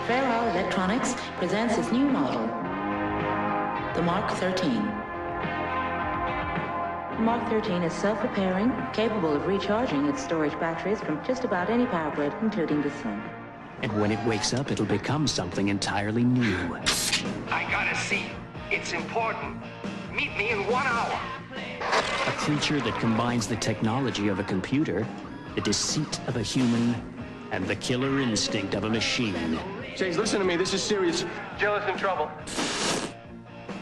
Pharaoh 0.08 0.50
Electronics. 0.50 0.72
Electronics 0.82 1.14
presents 1.38 1.78
its 1.78 1.92
new 1.92 2.06
model, 2.06 2.46
the 3.94 4.02
Mark 4.02 4.30
13. 4.32 4.72
The 7.16 7.22
Mark 7.22 7.48
13 7.50 7.82
is 7.82 7.92
self-repairing, 7.92 8.72
capable 8.92 9.34
of 9.34 9.46
recharging 9.46 10.06
its 10.06 10.22
storage 10.22 10.58
batteries 10.58 11.00
from 11.00 11.22
just 11.24 11.44
about 11.44 11.70
any 11.70 11.86
power 11.86 12.10
grid, 12.14 12.32
including 12.40 12.82
the 12.82 12.90
sun. 12.90 13.22
And 13.82 14.00
when 14.00 14.12
it 14.12 14.24
wakes 14.24 14.54
up, 14.54 14.70
it'll 14.70 14.86
become 14.86 15.26
something 15.26 15.68
entirely 15.68 16.22
new. 16.22 16.76
I 17.50 17.66
gotta 17.68 17.96
see. 17.96 18.24
It's 18.70 18.92
important. 18.92 19.60
Meet 20.12 20.36
me 20.36 20.50
in 20.50 20.66
one 20.68 20.86
hour. 20.86 21.20
A 21.80 22.32
creature 22.32 22.80
that 22.80 22.98
combines 23.00 23.48
the 23.48 23.56
technology 23.56 24.28
of 24.28 24.38
a 24.38 24.44
computer, 24.44 25.04
the 25.56 25.60
deceit 25.60 26.20
of 26.28 26.36
a 26.36 26.42
human, 26.42 26.94
and 27.50 27.66
the 27.66 27.76
killer 27.76 28.20
instinct 28.20 28.74
of 28.74 28.84
a 28.84 28.88
machine. 28.88 29.58
Chase, 29.96 30.16
listen 30.16 30.38
to 30.38 30.44
me. 30.44 30.56
This 30.56 30.72
is 30.72 30.82
serious. 30.82 31.26
Jill 31.58 31.74
is 31.74 31.88
in 31.88 31.96
trouble. 31.98 32.30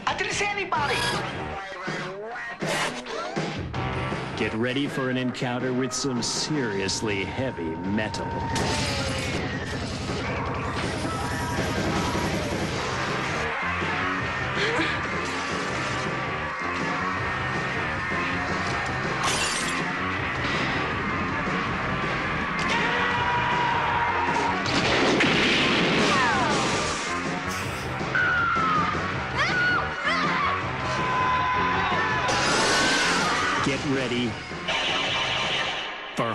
I 0.07 0.17
didn't 0.17 0.33
see 0.33 0.45
anybody. 0.45 0.95
Get 4.35 4.53
ready 4.55 4.87
for 4.87 5.11
an 5.11 5.17
encounter 5.17 5.71
with 5.71 5.93
some 5.93 6.23
seriously 6.23 7.23
heavy 7.23 7.75
metal. 7.93 8.27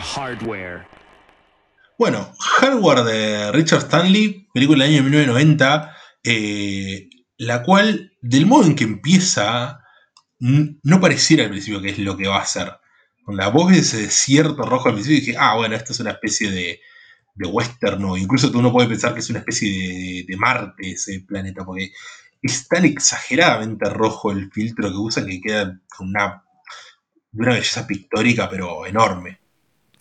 Hardware. 0.00 0.86
Bueno, 1.98 2.34
Hardware 2.38 3.04
de 3.04 3.52
Richard 3.52 3.84
Stanley, 3.84 4.48
película 4.52 4.84
del 4.84 4.94
año 4.94 5.02
1990, 5.04 5.96
eh, 6.24 7.08
la 7.38 7.62
cual, 7.62 8.12
del 8.20 8.44
modo 8.44 8.66
en 8.66 8.74
que 8.74 8.84
empieza, 8.84 9.80
no 10.38 11.00
pareciera 11.00 11.44
al 11.44 11.50
principio 11.50 11.80
que 11.80 11.90
es 11.90 11.98
lo 11.98 12.16
que 12.16 12.28
va 12.28 12.40
a 12.42 12.46
ser. 12.46 12.72
Con 13.24 13.36
la 13.36 13.48
voz 13.48 13.72
de 13.72 13.78
ese 13.78 14.02
desierto 14.02 14.62
rojo 14.62 14.88
al 14.88 14.94
principio 14.94 15.20
dije, 15.20 15.36
ah, 15.38 15.56
bueno, 15.56 15.74
esto 15.74 15.92
es 15.92 16.00
una 16.00 16.10
especie 16.10 16.50
de, 16.50 16.80
de 17.34 17.48
western, 17.48 18.04
o 18.04 18.16
incluso 18.16 18.50
uno 18.54 18.72
puede 18.72 18.88
pensar 18.88 19.14
que 19.14 19.20
es 19.20 19.30
una 19.30 19.38
especie 19.38 19.70
de, 19.70 20.24
de 20.28 20.36
Marte 20.36 20.92
ese 20.92 21.20
planeta, 21.20 21.64
porque 21.64 21.92
es 22.42 22.68
tan 22.68 22.84
exageradamente 22.84 23.88
rojo 23.88 24.32
el 24.32 24.50
filtro 24.52 24.90
que 24.90 24.96
usa 24.96 25.24
que 25.24 25.40
queda 25.40 25.80
con 25.96 26.08
una, 26.08 26.44
una 27.32 27.52
belleza 27.52 27.86
pictórica, 27.86 28.48
pero 28.50 28.86
enorme. 28.86 29.45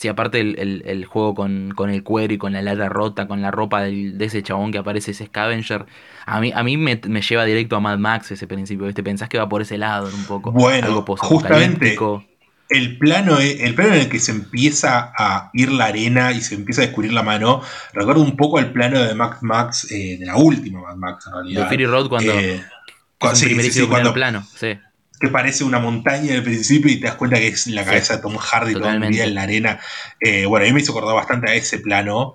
Sí, 0.06 0.10
aparte 0.10 0.40
el, 0.40 0.58
el- 0.60 0.84
el 0.86 1.06
juego 1.06 1.34
con, 1.36 1.72
con 1.76 1.90
el 1.90 2.04
cuero 2.04 2.34
y 2.34 2.38
con 2.38 2.54
la 2.54 2.62
lata 2.62 2.90
rota, 2.90 3.28
con 3.28 3.42
la 3.42 3.52
ropa 3.52 3.82
del- 3.84 4.18
de 4.18 4.26
ese 4.26 4.44
chabón 4.44 4.72
que 4.72 4.78
aparece, 4.80 5.12
ese 5.12 5.26
Scavenger, 5.26 5.86
a 6.26 6.40
mí, 6.40 6.52
a 6.54 6.64
mí 6.64 6.78
me, 6.78 7.00
me 7.08 7.22
lleva 7.22 7.46
directo 7.46 7.76
a 7.76 7.80
Mad 7.80 7.98
Max 7.98 8.32
ese 8.32 8.48
principio, 8.48 8.86
¿viste? 8.86 9.04
Pensás 9.04 9.30
que 9.30 9.38
va 9.38 9.50
por 9.50 9.62
ese 9.62 9.78
lado 9.78 10.08
un 10.14 10.26
poco. 10.26 10.52
Bueno, 10.52 10.88
algo 10.88 11.06
justamente 11.18 11.96
el 12.70 12.98
plano, 12.98 13.40
e- 13.40 13.64
el 13.64 13.76
plano 13.76 13.94
en 13.94 14.02
el 14.02 14.10
que 14.10 14.20
se 14.20 14.32
empieza 14.32 15.12
a 15.18 15.50
ir 15.54 15.72
la 15.72 15.86
arena 15.86 16.32
y 16.32 16.42
se 16.42 16.56
empieza 16.56 16.82
a 16.82 16.86
descubrir 16.86 17.14
la 17.14 17.22
mano, 17.24 17.62
recuerdo 17.94 18.22
un 18.22 18.36
poco 18.36 18.60
el 18.60 18.72
plano 18.72 19.00
de 19.02 19.14
Max 19.14 19.38
Max, 19.42 19.92
eh, 19.92 20.18
de 20.20 20.26
la 20.26 20.36
última 20.36 20.82
Mad 20.82 20.96
Max 20.96 21.28
en 21.28 21.34
realidad. 21.34 21.64
De 21.64 21.70
Fury 21.70 21.86
Road 21.86 22.10
cuando 22.10 22.32
Eh, 22.34 22.56
es 22.56 22.64
cu- 23.20 23.28
un 23.28 23.36
sí, 23.36 23.72
sí, 23.72 23.88
cuando 23.88 24.14
plano, 24.14 24.44
sí. 24.56 24.78
Que 25.20 25.30
parece 25.30 25.64
una 25.64 25.80
montaña 25.80 26.36
al 26.36 26.44
principio 26.44 26.92
y 26.92 27.00
te 27.00 27.08
das 27.08 27.16
cuenta 27.16 27.38
que 27.38 27.48
es 27.48 27.68
la 27.68 27.84
Sí, 27.84 27.88
cabeza 27.90 28.16
de 28.18 28.22
Tom 28.22 28.38
Hardy 28.38 28.74
totalmente. 28.74 29.08
hundida 29.08 29.24
en 29.26 29.36
la 29.36 29.44
arena. 29.44 29.80
Eh, 30.20 30.46
bueno, 30.46 30.66
a 30.66 30.68
mí 30.70 30.74
me 30.74 30.82
hizo 30.82 30.92
acordar 30.92 31.16
bastante 31.16 31.52
a 31.52 31.56
ese 31.56 31.80
plano. 31.80 32.34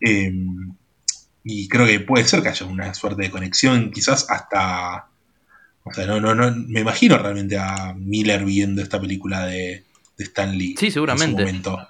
eh, 0.00 0.32
y 1.44 1.68
creo 1.68 1.86
que 1.86 2.00
puede 2.00 2.24
ser 2.26 2.42
que 2.42 2.48
haya 2.50 2.66
una 2.66 2.92
suerte 2.94 3.22
de 3.22 3.30
conexión, 3.30 3.90
quizás 3.90 4.26
hasta. 4.30 5.06
O 5.84 5.92
sea, 5.94 6.06
no, 6.06 6.20
no, 6.20 6.34
no. 6.34 6.52
Me 6.68 6.80
imagino 6.80 7.18
realmente 7.18 7.58
a 7.58 7.94
Miller 7.96 8.44
viendo 8.44 8.82
esta 8.82 9.00
película 9.00 9.46
de, 9.46 9.84
de 10.18 10.24
Stan 10.24 10.56
Lee. 10.56 10.76
Sí, 10.78 10.90
seguramente. 10.90 11.42
En 11.42 11.48
su 11.62 11.70
momento. 11.70 11.88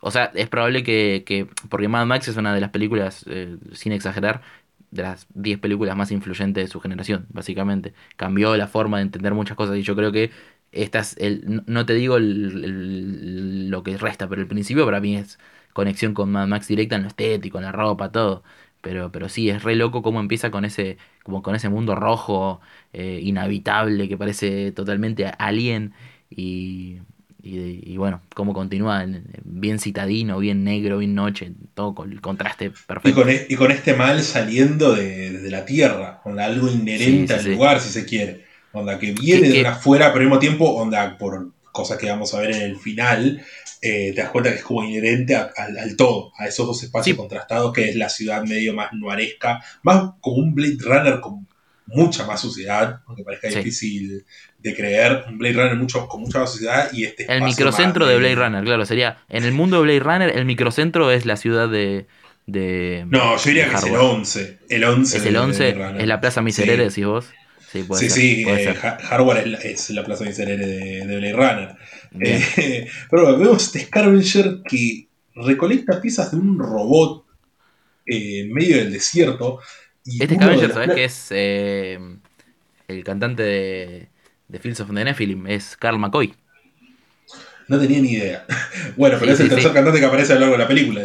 O 0.00 0.10
sea, 0.10 0.30
es 0.34 0.48
probable 0.48 0.82
que, 0.84 1.24
que- 1.26 1.46
porque 1.68 1.88
Mad 1.88 2.06
Max 2.06 2.28
es 2.28 2.36
una 2.36 2.54
de 2.54 2.60
las 2.60 2.70
películas, 2.70 3.24
eh, 3.28 3.56
sin 3.72 3.92
exagerar, 3.92 4.42
de 4.90 5.02
las 5.02 5.26
10 5.34 5.58
películas 5.58 5.96
más 5.96 6.10
influyentes 6.12 6.64
de 6.64 6.68
su 6.70 6.80
generación, 6.80 7.26
básicamente. 7.30 7.94
Cambió 8.16 8.56
la 8.56 8.66
forma 8.68 8.98
de 8.98 9.04
entender 9.04 9.34
muchas 9.34 9.56
cosas 9.56 9.76
y 9.76 9.82
yo 9.82 9.96
creo 9.96 10.12
que 10.12 10.30
esta 10.72 11.00
es 11.00 11.16
el, 11.18 11.62
no- 11.66 11.86
te 11.86 11.94
digo 11.94 12.16
el- 12.16 12.64
el- 12.64 13.70
lo 13.70 13.82
que 13.82 13.96
resta, 13.96 14.28
pero 14.28 14.40
el 14.42 14.48
principio 14.48 14.84
para 14.84 15.00
mí 15.00 15.16
es 15.16 15.38
conexión 15.72 16.14
con 16.14 16.30
Mad 16.32 16.46
Max 16.48 16.68
directa 16.68 16.96
en 16.96 17.02
lo 17.02 17.08
estético, 17.08 17.58
en 17.58 17.64
la 17.64 17.72
ropa, 17.72 18.10
todo. 18.12 18.42
Pero, 18.82 19.10
pero 19.10 19.28
sí, 19.28 19.50
es 19.50 19.62
re 19.64 19.74
loco 19.76 20.02
cómo 20.02 20.20
empieza 20.20 20.50
con 20.50 20.64
ese, 20.64 20.98
como 21.24 21.42
con 21.42 21.54
ese 21.56 21.68
mundo 21.68 21.94
rojo, 21.96 22.60
eh, 22.92 23.20
inhabitable, 23.22 24.08
que 24.08 24.16
parece 24.18 24.70
totalmente 24.72 25.26
alien. 25.38 25.92
Y, 26.30 27.00
y, 27.46 27.92
y 27.92 27.96
bueno, 27.96 28.20
cómo 28.34 28.52
continúa 28.52 29.02
en- 29.04 29.24
bien 29.44 29.78
citadino, 29.78 30.38
bien 30.38 30.64
negro, 30.64 30.98
bien 30.98 31.14
noche, 31.14 31.52
todo 31.74 31.94
con 31.94 32.12
el 32.12 32.20
contraste 32.20 32.66
Y 32.66 32.70
perfecto. 32.86 33.14
con, 33.22 33.30
e- 33.30 33.46
y 33.48 33.54
con 33.56 33.70
este 33.70 33.94
mal 33.94 34.22
saliendo 34.22 34.94
de, 34.94 35.30
de 35.30 35.50
la 35.50 35.64
tierra, 35.64 36.20
con 36.22 36.38
algo 36.40 36.68
inherente 36.68 37.04
Sí, 37.04 37.26
sí, 37.28 37.32
al 37.34 37.42
sí. 37.44 37.50
lugar, 37.50 37.80
si 37.80 37.90
se 37.90 38.04
quiere. 38.04 38.44
Onda 38.72 38.98
que 38.98 39.12
viene 39.12 39.48
de 39.48 39.66
afuera, 39.66 40.06
pero 40.12 40.20
al 40.22 40.26
mismo 40.26 40.38
tiempo, 40.38 40.64
onda, 40.74 41.16
por 41.18 41.52
cosas 41.72 41.98
que 41.98 42.08
vamos 42.10 42.32
a 42.34 42.40
ver 42.40 42.50
en 42.52 42.62
el 42.62 42.76
final, 42.76 43.40
eh, 43.82 44.12
te 44.14 44.20
das 44.22 44.30
cuenta 44.30 44.50
que 44.50 44.56
es 44.56 44.62
como 44.62 44.82
inherente 44.84 45.34
a- 45.36 45.50
al, 45.56 45.78
al 45.78 45.96
todo, 45.96 46.32
a 46.38 46.46
esos 46.46 46.66
dos 46.66 46.82
espacios 46.82 47.16
contrastados, 47.16 47.72
que 47.72 47.88
es 47.90 47.96
la 47.96 48.08
ciudad 48.08 48.42
medio 48.44 48.74
más 48.74 48.92
nuaresca, 48.92 49.62
más 49.82 50.12
como 50.20 50.36
un 50.38 50.54
Blade 50.54 50.78
Runner 50.80 51.20
con 51.20 51.46
mucha 51.86 52.26
más 52.26 52.40
suciedad, 52.40 53.00
aunque 53.06 53.22
parezca 53.22 53.48
Sí. 53.50 53.58
difícil 53.58 54.24
de 54.58 54.74
creer, 54.74 55.24
un 55.28 55.38
Blade 55.38 55.54
Runner 55.54 55.76
mucho, 55.76 56.06
con 56.08 56.20
mucha 56.22 56.40
más 56.40 56.50
suciedad 56.52 56.90
y 56.92 57.04
este 57.04 57.24
El 57.32 57.42
microcentro 57.42 58.04
más 58.04 58.12
de 58.14 58.18
Blade 58.18 58.34
Runner, 58.34 58.64
claro, 58.64 58.84
sería. 58.84 59.18
En 59.28 59.44
el 59.44 59.52
mundo 59.52 59.76
de 59.76 59.82
Blade 59.82 60.00
Runner, 60.00 60.36
el 60.36 60.44
microcentro 60.44 61.10
es 61.10 61.24
la 61.26 61.36
ciudad 61.36 61.68
de. 61.68 62.06
de 62.46 63.04
No, 63.08 63.36
yo 63.36 63.44
diría 63.44 63.68
que 63.68 63.74
es 63.76 63.82
el 63.84 63.90
Hardware. 63.90 64.10
11. 64.16 64.58
El 64.68 64.84
11 64.84 65.16
Es 65.18 65.24
el 65.26 65.32
de 65.32 65.38
11, 65.38 65.72
Blade 65.72 65.86
Runner. 65.88 66.00
es 66.02 66.08
la 66.08 66.20
Plaza. 66.20 66.42
Miserere, 66.42 66.84
decís 66.88 67.04
vos. 67.06 67.26
Sí, 67.72 67.82
puede 67.82 68.00
sí, 68.02 68.08
ser. 68.10 68.20
sí, 68.20 68.44
puede 68.44 68.70
eh, 68.70 68.74
Hardware 68.74 69.38
es 69.38 69.46
la, 69.46 69.58
es 69.58 69.90
la 69.90 70.04
plaza 70.04 70.24
miserere 70.24 70.66
de, 70.66 71.06
de 71.06 71.16
Blade 71.18 71.32
Runner. 71.32 71.76
Eh, 72.20 72.88
pero 73.10 73.22
bueno, 73.24 73.38
vemos 73.38 73.62
este 73.64 73.80
Scavenger 73.80 74.62
que 74.68 75.08
recolecta 75.34 76.00
piezas 76.00 76.30
de 76.30 76.38
un 76.38 76.58
robot 76.58 77.26
eh, 78.06 78.40
en 78.42 78.52
medio 78.52 78.76
del 78.76 78.92
desierto. 78.92 79.58
Este 80.18 80.36
Scavenger, 80.36 80.72
¿sabes 80.72 80.92
qué 80.92 81.04
es? 81.04 81.28
Eh, 81.30 81.98
el 82.88 83.04
cantante 83.04 83.42
de, 83.42 84.10
de 84.48 84.58
Fields 84.60 84.80
of 84.80 84.88
the 84.94 85.04
Nephilim, 85.04 85.46
es 85.48 85.76
Carl 85.76 85.98
McCoy. 85.98 86.34
No 87.68 87.78
tenía 87.78 88.00
ni 88.00 88.12
idea. 88.12 88.44
bueno, 88.96 89.16
pero 89.20 89.32
Sí, 89.32 89.32
es 89.32 89.40
el 89.40 89.48
sí, 89.48 89.50
tercer 89.50 89.72
sí. 89.72 89.72
cantante 89.72 90.00
que 90.00 90.06
aparece 90.06 90.32
a 90.32 90.36
lo 90.36 90.40
largo 90.42 90.56
de 90.56 90.62
la 90.62 90.68
película. 90.68 91.02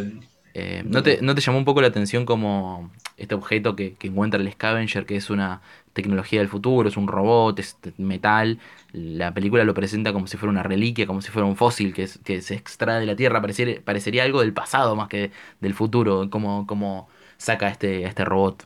Eh, 0.54 0.84
¿no, 0.86 1.02
te, 1.02 1.22
¿No 1.22 1.34
te 1.34 1.39
llamó 1.41 1.58
un 1.60 1.66
poco 1.66 1.82
la 1.82 1.88
atención 1.88 2.26
como 2.26 2.91
este 3.16 3.36
objeto 3.36 3.76
que, 3.76 3.93
que 3.95 4.08
encuentra 4.08 4.39
el 4.41 4.52
Scavenger, 4.52 5.06
que 5.06 5.16
es 5.16 5.30
una 5.30 5.62
tecnología 5.93 6.39
del 6.39 6.49
futuro, 6.49 6.89
es 6.89 6.97
un 6.97 7.08
robot, 7.08 7.58
es 7.60 7.78
metal? 7.97 8.60
La 8.91 9.34
película 9.34 9.64
lo 9.64 9.74
presenta 9.74 10.12
como 10.12 10.28
si 10.28 10.36
fuera 10.38 10.52
una 10.52 10.64
reliquia, 10.64 11.08
como 11.08 11.22
si 11.22 11.32
fuera 11.32 11.45
un 11.47 11.56
fósil 11.56 11.93
que, 11.93 12.04
es- 12.04 12.18
que 12.26 12.41
se 12.41 12.56
extrae 12.56 12.99
de 12.99 13.06
la 13.06 13.16
Tierra. 13.16 13.39
Pareciera, 13.41 13.82
parecería 13.84 14.24
algo 14.26 14.41
del 14.41 14.54
pasado 14.54 14.95
más 14.97 15.08
que 15.08 15.32
del 15.62 15.74
futuro, 15.74 16.30
como, 16.30 16.68
como 16.68 17.08
saca 17.42 17.70
este, 17.70 18.04
este 18.04 18.24
robot. 18.24 18.66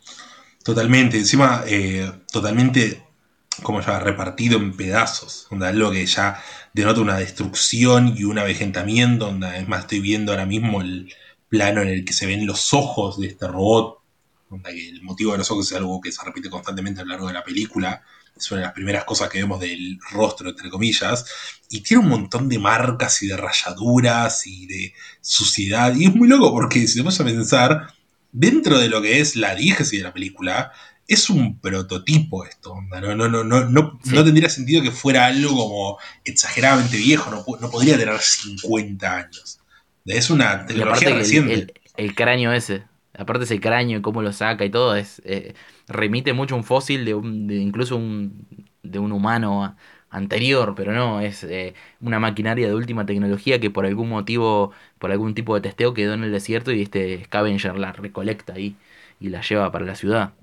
Totalmente, 0.64 1.18
encima 1.18 1.64
eh, 1.68 2.12
totalmente 2.32 3.04
como 3.64 3.82
ya 3.82 4.00
repartido 4.00 4.58
en 4.58 4.76
pedazos, 4.76 5.48
onda, 5.50 5.70
algo 5.70 5.92
que 5.92 6.06
ya 6.06 6.42
denota 6.74 7.00
una 7.00 7.18
destrucción 7.18 8.14
y 8.18 8.26
un 8.26 8.38
avejentamiento, 8.38 9.30
onda, 9.30 9.58
es 9.58 9.68
más, 9.68 9.82
estoy 9.82 10.02
viendo 10.02 10.32
ahora 10.32 10.46
mismo 10.46 10.82
el 10.82 11.14
plano 11.48 11.82
en 11.82 11.88
el 11.88 12.04
que 12.04 12.12
se 12.12 12.26
ven 12.26 12.46
los 12.46 12.74
ojos 12.74 13.20
de 13.20 13.28
este 13.28 13.48
robot, 13.48 14.00
onda, 14.50 14.72
que 14.72 14.90
el 14.90 15.02
motivo 15.04 15.32
de 15.32 15.38
los 15.38 15.52
ojos 15.52 15.72
es 15.72 15.78
algo 15.78 16.02
que 16.02 16.12
se 16.12 16.24
repite 16.26 16.50
constantemente 16.50 17.02
a 17.02 17.06
lo 17.06 17.12
largo 17.12 17.28
de 17.28 17.34
la 17.34 17.44
película, 17.44 18.04
es 18.36 18.52
una 18.52 18.60
de 18.60 18.66
las 18.68 18.74
primeras 18.74 19.06
cosas 19.06 19.30
que 19.30 19.38
vemos 19.38 19.62
del 19.62 19.98
rostro, 20.12 20.50
entre 20.50 20.70
comillas, 20.70 21.26
y 21.70 21.80
tiene 21.80 22.04
un 22.04 22.10
montón 22.10 22.50
de 22.50 22.60
marcas 22.60 23.24
y 23.24 23.28
de 23.28 23.38
rayaduras 23.38 24.46
y 24.46 24.66
de 24.68 24.94
suciedad, 25.22 25.96
y 25.96 26.08
es 26.08 26.16
muy 26.16 26.28
loco 26.28 26.52
porque 26.52 26.86
si 26.88 26.96
te 26.96 27.04
vas 27.04 27.20
a 27.22 27.24
pensar, 27.24 27.95
dentro 28.40 28.80
de 28.80 28.90
lo 28.90 29.02
que 29.02 29.20
es 29.20 29.36
la 29.36 29.56
diégesis 29.56 30.00
de 30.00 30.04
la 30.06 30.14
película, 30.14 30.72
es 31.08 31.30
un 31.30 31.60
prototipo 31.60 32.46
esto, 32.46 32.74
onda, 32.74 33.00
no, 33.02 33.16
no, 33.16 33.28
no, 33.30 33.44
no, 33.44 33.66
no, 33.66 34.00
Sí. 34.02 34.16
no 34.16 34.24
tendría 34.24 34.50
sentido 34.50 34.82
que 34.82 34.92
fuera 34.92 35.26
algo 35.28 35.56
como 35.56 35.98
exageradamente 36.24 36.98
viejo, 36.98 37.30
no, 37.32 37.44
no 37.60 37.70
podría 37.72 37.98
tener 37.98 38.20
50 38.20 39.18
años. 39.18 39.60
Es 40.06 40.30
una 40.30 40.66
tecnología 40.66 41.10
que 41.10 41.14
el, 41.20 41.20
reciente. 41.20 41.44
el- 41.48 41.74
el 41.98 42.14
cráneo 42.16 42.52
ese, 42.52 42.84
aparte 43.18 43.46
ese 43.46 43.60
cráneo 43.62 44.00
y 44.00 44.02
cómo 44.02 44.22
lo 44.22 44.34
saca 44.34 44.66
y 44.66 44.70
todo, 44.72 44.96
es 44.96 45.22
eh, 45.26 45.54
remite 45.88 46.34
mucho 46.34 46.56
a 46.56 46.58
un 46.58 46.64
fósil 46.66 47.06
de, 47.06 47.14
un, 47.14 47.48
de 47.48 47.56
incluso 47.56 47.96
un, 47.98 48.48
de 48.84 49.00
un 49.00 49.12
humano 49.12 49.76
anterior, 50.10 50.74
pero 50.76 50.92
no, 50.94 51.22
es 51.22 51.44
eh, 51.44 51.74
una 52.02 52.20
maquinaria 52.20 52.68
de 52.68 52.76
última 52.76 53.06
tecnología 53.06 53.60
que 53.60 53.70
por 53.72 53.86
algún 53.86 54.10
motivo, 54.10 54.72
por 55.06 55.12
algún 55.12 55.36
tipo 55.36 55.54
de 55.54 55.62
testeo 55.62 55.94
quedó 55.94 56.16
en 56.16 56.24
el 56.24 56.32
desierto 56.32 56.72
y 56.72 56.82
este 56.82 57.26
Scavenger 57.26 57.78
la 57.78 57.92
recolecta 57.92 58.54
ahí 58.54 58.76
y 59.20 59.30
la 59.30 59.44
lleva 59.44 59.72
para 59.72 59.86
la 59.86 59.94
ciudad. 59.94 60.34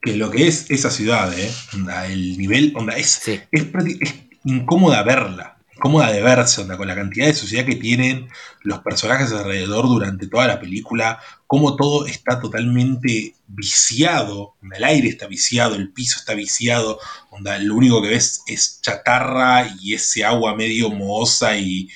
Que 0.00 0.16
lo 0.16 0.30
que 0.30 0.48
es 0.48 0.70
esa 0.70 0.88
ciudad, 0.88 1.38
¿eh? 1.38 1.52
Onda, 1.74 2.06
el 2.06 2.38
nivel, 2.38 2.72
onda, 2.74 2.94
es, 2.94 3.10
Sí. 3.10 3.38
es, 3.52 3.66
es 4.00 4.14
incómoda 4.44 5.02
verla, 5.02 5.58
incómoda 5.76 6.10
de 6.10 6.22
verse, 6.22 6.62
onda, 6.62 6.78
con 6.78 6.88
la 6.88 6.94
cantidad 6.94 7.26
de 7.26 7.34
suciedad 7.34 7.66
que 7.66 7.76
tienen 7.76 8.30
los 8.62 8.78
personajes 8.78 9.32
alrededor 9.32 9.86
durante 9.86 10.28
toda 10.28 10.46
la 10.46 10.60
película, 10.60 11.20
cómo 11.46 11.76
todo 11.76 12.06
está 12.06 12.40
totalmente 12.40 13.34
viciado, 13.48 14.54
onda, 14.62 14.78
el 14.78 14.84
aire 14.84 15.08
está 15.10 15.26
viciado, 15.26 15.74
el 15.74 15.92
piso 15.92 16.20
está 16.20 16.32
viciado, 16.32 16.98
onda, 17.28 17.58
lo 17.58 17.74
único 17.74 18.00
que 18.00 18.08
ves 18.08 18.40
es 18.46 18.80
chatarra 18.80 19.68
y 19.78 19.92
ese 19.92 20.24
agua 20.24 20.56
medio 20.56 20.88
mohosa 20.88 21.58
y, 21.58 21.90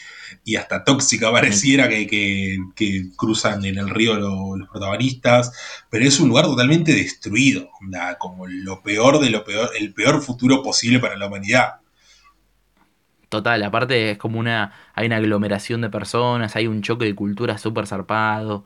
y 0.45 0.57
hasta 0.57 0.85
tóxica 0.85 1.31
pareciera 1.33 1.89
que, 1.89 2.07
que- 2.07 2.59
que 2.75 3.11
cruzan 3.17 3.65
en 3.65 3.79
el 3.79 3.89
río 3.91 4.15
lo- 4.15 4.57
los 4.57 4.69
protagonistas, 4.69 5.53
pero 5.91 6.05
es 6.07 6.19
un 6.21 6.29
lugar 6.29 6.45
totalmente 6.47 6.93
destruido, 6.95 7.71
onda, 7.81 8.19
como 8.19 8.47
lo 8.47 8.83
peor 8.83 9.21
de 9.21 9.31
lo 9.31 9.45
peor, 9.45 9.71
el 9.79 9.95
peor 9.95 10.23
futuro 10.23 10.63
posible 10.63 10.99
para 11.01 11.17
la 11.17 11.27
humanidad. 11.29 11.75
Total, 13.29 13.63
aparte 13.63 14.11
es 14.11 14.19
como 14.19 14.39
una, 14.39 14.73
hay 14.95 15.07
una 15.07 15.17
aglomeración 15.17 15.81
de 15.81 15.89
personas, 15.89 16.55
hay 16.55 16.67
un 16.67 16.83
choque 16.83 17.07
de 17.07 17.15
culturas 17.15 17.63
súper 17.63 17.87
zarpado. 17.87 18.65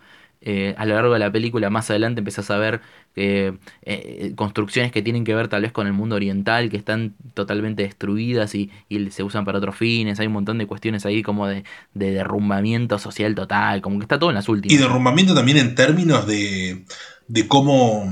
Eh, 0.49 0.77
a 0.79 0.87
lo 0.87 0.95
largo 0.95 1.13
de 1.13 1.19
la 1.19 1.33
película, 1.33 1.71
más 1.71 1.91
adelante 1.91 2.21
empezás 2.21 2.53
a 2.53 2.57
ver 2.57 2.81
eh, 3.17 3.53
eh, 3.83 4.33
construcciones 4.37 4.93
que 4.93 5.03
tienen 5.03 5.25
que 5.25 5.35
ver 5.35 5.49
tal 5.49 5.63
vez 5.63 5.73
con 5.73 5.89
el 5.89 5.93
mundo 5.93 6.15
oriental, 6.15 6.71
que 6.71 6.77
están 6.77 7.17
totalmente 7.35 7.83
destruidas 7.83 8.55
y, 8.55 8.71
y 8.89 9.11
se 9.11 9.25
usan 9.25 9.45
para 9.45 9.59
otros 9.59 9.75
fines. 9.75 10.21
Hay 10.21 10.29
un 10.29 10.35
montón 10.35 10.59
de 10.59 10.69
cuestiones 10.69 11.05
ahí 11.05 11.25
como 11.25 11.49
de, 11.49 11.65
de 11.95 12.13
derrumbamiento 12.13 12.97
social 13.01 13.35
total, 13.35 13.83
como 13.83 13.99
que 13.99 14.05
está 14.05 14.21
todo 14.21 14.31
en 14.31 14.37
las 14.37 14.49
últimas. 14.49 14.73
Y 14.73 14.81
derrumbamiento 14.81 15.35
también 15.35 15.57
en 15.57 15.75
términos 15.75 16.29
de, 16.29 16.85
de 17.27 17.49
cómo 17.49 18.09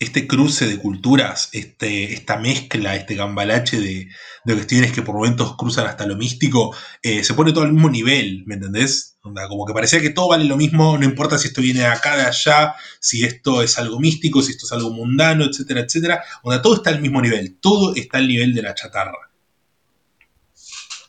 este 0.00 0.26
cruce 0.26 0.66
de 0.66 0.78
culturas, 0.78 1.50
este, 1.52 2.14
esta 2.14 2.38
mezcla, 2.38 2.96
este 2.96 3.14
gambalache 3.14 3.78
de, 3.78 4.08
de 4.46 4.54
cuestiones 4.54 4.92
que 4.92 5.02
por 5.02 5.14
momentos 5.14 5.56
cruzan 5.56 5.86
hasta 5.86 6.06
lo 6.06 6.16
místico, 6.16 6.74
eh, 7.02 7.22
se 7.22 7.34
pone 7.34 7.52
todo 7.52 7.64
al 7.64 7.72
mismo 7.74 7.90
nivel, 7.90 8.44
¿me 8.46 8.54
entendés? 8.54 9.18
Como 9.20 9.66
que 9.66 9.74
parecía 9.74 10.00
que 10.00 10.08
todo 10.08 10.28
vale 10.28 10.44
lo 10.46 10.56
mismo, 10.56 10.96
no 10.96 11.04
importa 11.04 11.36
si 11.36 11.48
esto 11.48 11.60
viene 11.60 11.80
de 11.80 11.86
acá, 11.86 12.16
de 12.16 12.22
allá, 12.22 12.74
si 12.98 13.24
esto 13.24 13.62
es 13.62 13.78
algo 13.78 14.00
místico, 14.00 14.40
si 14.40 14.52
esto 14.52 14.64
es 14.64 14.72
algo 14.72 14.90
mundano, 14.90 15.44
etcétera, 15.44 15.80
etcétera. 15.80 16.24
Onda, 16.42 16.62
todo 16.62 16.76
está 16.76 16.88
al 16.88 17.02
mismo 17.02 17.20
nivel, 17.20 17.58
todo 17.60 17.94
está 17.94 18.16
al 18.16 18.26
nivel 18.26 18.54
de 18.54 18.62
la 18.62 18.74
chatarra. 18.74 19.12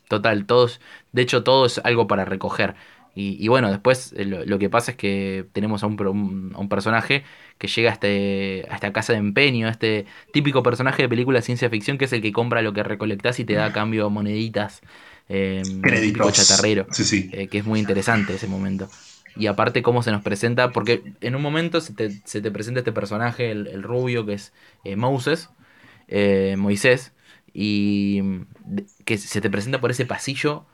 Total, 0.09 0.45
todos, 0.45 0.81
de 1.13 1.21
hecho 1.21 1.43
todo 1.43 1.65
es 1.65 1.79
algo 1.85 2.07
para 2.07 2.25
recoger. 2.25 2.75
Y, 3.15 3.37
y 3.43 3.47
bueno, 3.49 3.69
después 3.69 4.13
eh, 4.17 4.25
lo, 4.25 4.45
lo 4.45 4.59
que 4.59 4.69
pasa 4.69 4.91
es 4.91 4.97
que 4.97 5.45
tenemos 5.53 5.83
a 5.83 5.87
un, 5.87 6.51
a 6.55 6.59
un 6.59 6.69
personaje 6.69 7.23
que 7.57 7.67
llega 7.67 7.89
a, 7.89 7.93
este, 7.93 8.65
a 8.69 8.75
esta 8.75 8.93
casa 8.93 9.13
de 9.13 9.19
empeño, 9.19 9.67
este 9.67 10.05
típico 10.31 10.63
personaje 10.63 11.03
de 11.03 11.09
película 11.09 11.39
de 11.39 11.43
ciencia 11.43 11.69
ficción 11.69 11.97
que 11.97 12.05
es 12.05 12.13
el 12.13 12.21
que 12.21 12.31
compra 12.31 12.61
lo 12.61 12.73
que 12.73 12.83
recolectás 12.83 13.39
y 13.39 13.45
te 13.45 13.53
da 13.53 13.65
a 13.65 13.71
cambio 13.73 14.09
moneditas. 14.09 14.81
Eh, 15.29 15.61
Créditos. 15.81 16.33
chatarrero. 16.33 16.87
Sí, 16.91 17.03
sí. 17.03 17.29
eh, 17.31 17.47
que 17.47 17.59
es 17.59 17.65
muy 17.65 17.79
interesante 17.79 18.35
ese 18.35 18.47
momento. 18.47 18.89
Y 19.35 19.47
aparte 19.47 19.81
cómo 19.81 20.03
se 20.03 20.11
nos 20.11 20.21
presenta, 20.23 20.71
porque 20.73 21.13
en 21.21 21.35
un 21.35 21.41
momento 21.41 21.79
se 21.79 21.93
te, 21.93 22.11
se 22.25 22.41
te 22.41 22.51
presenta 22.51 22.81
este 22.81 22.91
personaje, 22.91 23.51
el, 23.51 23.67
el 23.67 23.81
rubio, 23.83 24.25
que 24.25 24.33
es 24.33 24.53
eh, 24.83 24.97
Moses, 24.97 25.49
eh, 26.07 26.55
Moisés, 26.57 27.13
y 27.53 28.21
que 29.05 29.17
se 29.17 29.41
te 29.41 29.49
presenta 29.49 29.79
por 29.81 29.91
ese 29.91 30.05
pasillo 30.05 30.65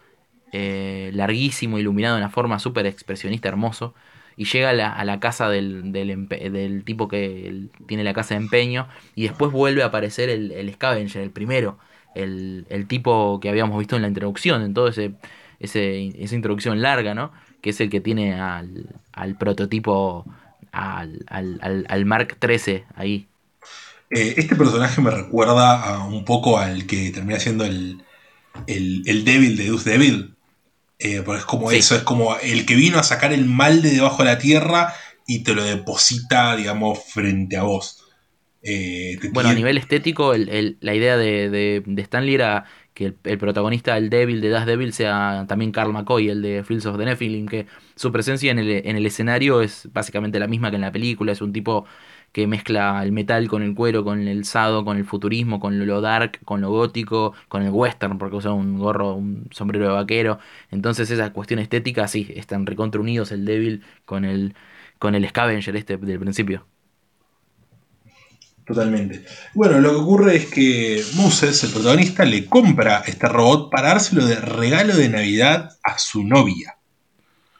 eh, 0.52 1.12
larguísimo, 1.14 1.78
iluminado 1.80 2.16
de 2.16 2.22
una 2.22 2.30
forma 2.30 2.60
súper 2.60 2.86
expresionista, 2.86 3.50
hermoso, 3.50 3.94
y 4.36 4.46
llega 4.46 4.70
a 4.70 4.74
la, 4.74 4.92
a 4.94 5.04
la 5.06 5.20
casa 5.20 5.50
del, 5.50 5.92
del, 5.92 6.28
del 6.30 6.84
tipo 6.84 7.08
que 7.08 7.70
tiene 7.88 8.04
la 8.04 8.14
casa 8.14 8.36
de 8.36 8.42
empeño, 8.42 8.88
y 9.16 9.24
después 9.24 9.52
vuelve 9.52 9.84
a 9.84 9.88
aparecer 9.88 10.30
el, 10.30 10.52
el 10.52 10.74
Scavenger, 10.74 11.22
el 11.24 11.32
primero, 11.32 11.80
el, 12.14 12.66
el 12.70 12.88
tipo 12.88 13.40
que 13.40 13.50
habíamos 13.50 13.78
visto 13.80 13.96
en 13.96 14.02
la 14.04 14.08
introducción, 14.08 14.62
en 14.64 14.74
todo 14.74 14.88
ese, 14.90 15.16
ese- 15.60 16.14
esa 16.24 16.36
introducción 16.36 16.82
larga, 16.82 17.14
¿no? 17.16 17.32
Que 17.62 17.72
es 17.72 17.82
el 17.82 17.90
que 17.90 18.02
tiene 18.02 18.40
al, 18.40 19.02
al 19.14 19.36
prototipo, 19.38 20.26
al, 20.72 21.26
al, 21.28 21.60
al, 21.62 21.86
al 21.90 22.06
Mark 22.06 22.38
13 22.40 22.86
ahí. 22.96 23.28
Eh, 24.10 24.36
este 24.38 24.56
personaje 24.56 25.02
me 25.02 25.12
recuerda 25.12 25.84
a 25.84 26.06
un 26.08 26.24
poco 26.26 26.58
al 26.58 26.86
que 26.88 27.12
termina 27.12 27.40
siendo 27.40 27.66
el, 27.66 28.06
el, 28.68 29.04
el 29.08 29.26
Devil 29.26 29.58
de 29.58 29.66
Deuce 29.66 29.90
Devil. 29.92 30.37
Eh, 31.00 31.22
porque 31.24 31.40
es 31.40 31.46
como 31.46 31.70
Sí. 31.70 31.78
eso, 31.78 31.96
es 31.96 32.04
como 32.04 32.36
el 32.38 32.66
que 32.66 32.76
vino 32.76 32.98
a 33.00 33.04
sacar 33.04 33.32
el 33.34 33.46
mal 33.46 33.82
de 33.82 33.92
debajo 33.92 34.24
de 34.24 34.30
la 34.30 34.40
tierra 34.40 34.94
y 35.28 35.44
te 35.44 35.54
lo 35.54 35.64
deposita, 35.64 36.56
digamos, 36.56 37.00
frente 37.06 37.58
a 37.58 37.64
vos. 37.64 38.04
Eh, 38.64 39.18
Bueno, 39.32 39.50
a 39.50 39.54
nivel 39.54 39.78
estético, 39.78 40.34
el- 40.34 40.50
el- 40.50 40.78
la 40.82 40.96
idea 40.96 41.18
de, 41.18 41.50
de, 41.50 41.84
de 41.86 42.02
Stanley 42.02 42.34
era 42.36 42.66
que 42.94 43.06
el, 43.08 43.18
el 43.26 43.38
protagonista 43.38 43.94
del 43.96 44.10
Devil, 44.10 44.42
de 44.42 44.50
Das 44.50 44.66
Devil, 44.66 44.92
sea 44.94 45.46
también 45.48 45.72
Carl 45.72 45.94
McCoy, 45.94 46.30
el 46.30 46.42
de 46.42 46.64
Fields 46.64 46.86
of 46.88 46.98
the 46.98 47.06
Nephilim, 47.06 47.48
que 47.48 47.68
su 47.96 48.12
presencia 48.12 48.52
en 48.52 48.60
el, 48.60 48.70
en 48.86 48.96
el 48.96 49.06
escenario 49.06 49.62
es 49.62 49.88
básicamente 49.94 50.40
la 50.40 50.48
misma 50.48 50.70
que 50.72 50.78
en 50.78 50.82
la 50.82 50.92
película, 50.92 51.32
es 51.34 51.42
un 51.42 51.54
tipo 51.54 51.86
que 52.32 52.48
mezcla 52.48 53.02
el 53.04 53.12
metal 53.12 53.48
con 53.48 53.64
el 53.64 53.74
cuero, 53.74 54.04
con 54.04 54.28
el 54.28 54.46
sado, 54.46 54.86
con 54.86 54.98
el 54.98 55.06
futurismo, 55.06 55.60
con 55.60 55.86
lo 55.86 56.02
dark, 56.02 56.40
con 56.46 56.62
lo 56.62 56.70
gótico, 56.70 57.34
con 57.48 57.64
el 57.64 57.72
western, 57.72 58.18
porque 58.18 58.36
usa 58.36 58.54
un 58.54 58.78
gorro, 58.78 59.16
un 59.16 59.48
sombrero 59.52 59.88
de 59.88 59.94
vaquero. 59.94 60.40
Entonces 60.72 61.10
esa 61.12 61.34
cuestión 61.34 61.60
estética, 61.60 62.08
sí, 62.08 62.32
están 62.36 62.66
recontra 62.66 63.02
unidos 63.02 63.32
el 63.32 63.46
Devil 63.46 63.84
con 64.06 64.26
el, 64.26 64.56
con 65.00 65.16
el 65.16 65.28
Scavenger 65.28 65.76
este 65.76 65.98
del 65.98 66.20
principio. 66.20 66.66
Totalmente. 68.68 69.24
Bueno, 69.54 69.80
lo 69.80 69.92
que 69.92 69.96
ocurre 69.96 70.36
es 70.36 70.48
que 70.48 71.02
Moses, 71.16 71.64
el 71.64 71.72
protagonista, 71.72 72.26
le 72.26 72.46
compra 72.46 73.02
este 73.08 73.30
robot 73.30 73.72
para 73.72 73.90
dárselo 73.90 74.26
de 74.26 74.36
regalo 74.36 74.96
de 74.96 75.08
Navidad 75.08 75.70
a 75.84 75.98
su 75.98 76.26
novia. 76.26 76.77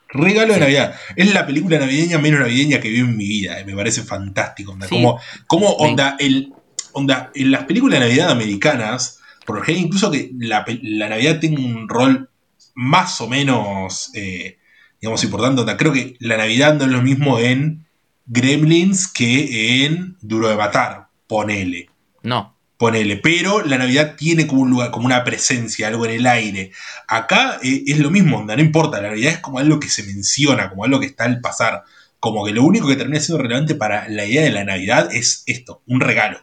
Regalo 0.08 0.54
de. 0.54 0.60
Navidad. 0.60 0.94
Es 1.16 1.32
la 1.34 1.46
película 1.46 1.78
navideña 1.78 2.18
menos 2.18 2.40
navideña 2.40 2.80
que 2.80 2.88
vi 2.90 3.00
en 3.00 3.16
mi 3.16 3.26
vida. 3.28 3.60
eh, 3.60 3.64
Me 3.64 3.74
parece 3.74 4.02
fantástico. 4.02 4.72
Onda. 4.72 4.86
Sí. 4.86 4.94
Como, 4.94 5.20
como 5.46 5.68
onda, 5.72 6.16
el, 6.18 6.52
onda, 6.92 7.30
en 7.34 7.50
las 7.50 7.64
películas 7.64 8.00
de 8.00 8.06
Navidad 8.06 8.30
americanas, 8.30 9.20
por 9.46 9.56
lo 9.56 9.62
general, 9.62 9.86
incluso 9.86 10.10
que 10.10 10.30
la, 10.38 10.64
la 10.82 11.08
Navidad 11.08 11.40
tenga 11.40 11.60
un 11.60 11.88
rol 11.88 12.30
más 12.74 13.20
o 13.20 13.28
menos, 13.28 14.10
eh, 14.14 14.58
digamos, 15.00 15.22
importante. 15.24 15.60
Onda, 15.60 15.76
creo 15.76 15.92
que 15.92 16.16
la 16.20 16.36
Navidad 16.36 16.74
no 16.74 16.84
es 16.84 16.90
lo 16.90 17.02
mismo 17.02 17.38
en 17.38 17.86
Gremlins 18.26 19.08
que 19.08 19.84
en 19.84 20.16
Duro 20.20 20.48
de 20.48 20.56
Matar. 20.56 21.08
Ponele. 21.26 21.88
No, 22.22 22.56
Ponele, 22.78 23.16
pero 23.16 23.64
la 23.64 23.76
Navidad 23.76 24.14
tiene 24.16 24.46
como 24.46 24.62
un 24.62 24.70
lugar, 24.70 24.92
como 24.92 25.06
una 25.06 25.24
presencia, 25.24 25.88
algo 25.88 26.06
en 26.06 26.12
el 26.12 26.26
aire. 26.28 26.70
Acá 27.08 27.58
eh, 27.62 27.82
es 27.86 27.98
lo 27.98 28.08
mismo, 28.10 28.38
onda, 28.38 28.54
no 28.54 28.62
importa, 28.62 29.02
la 29.02 29.08
Navidad 29.08 29.32
es 29.32 29.38
como 29.40 29.58
algo 29.58 29.80
que 29.80 29.88
se 29.88 30.04
menciona, 30.04 30.70
como 30.70 30.84
algo 30.84 31.00
que 31.00 31.06
está 31.06 31.24
al 31.24 31.40
pasar. 31.40 31.82
Como 32.20 32.44
que 32.44 32.52
lo 32.52 32.62
único 32.62 32.86
que 32.86 32.94
termina 32.96 33.18
siendo 33.20 33.42
relevante 33.42 33.74
para 33.74 34.08
la 34.08 34.24
idea 34.24 34.42
de 34.42 34.52
la 34.52 34.64
Navidad 34.64 35.08
es 35.12 35.42
esto, 35.46 35.82
un 35.86 36.00
regalo. 36.00 36.38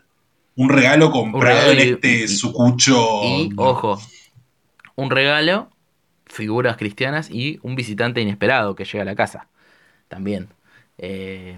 Un 0.57 0.69
regalo 0.69 1.09
comprado 1.09 1.71
regalo 1.71 1.73
y- 1.73 1.87
en 1.87 1.93
este 1.95 2.23
y- 2.25 2.27
sucucho. 2.27 3.21
Y, 3.23 3.51
ojo, 3.55 4.01
un 4.95 5.09
regalo, 5.11 5.69
figuras 6.25 6.75
cristianas 6.75 7.29
y 7.31 7.59
un 7.61 7.75
visitante 7.75 8.19
inesperado 8.21 8.75
que 8.75 8.83
llega 8.83 9.03
a 9.03 9.05
la 9.05 9.15
casa. 9.15 9.47
También. 10.09 10.49
Eh, 10.97 11.57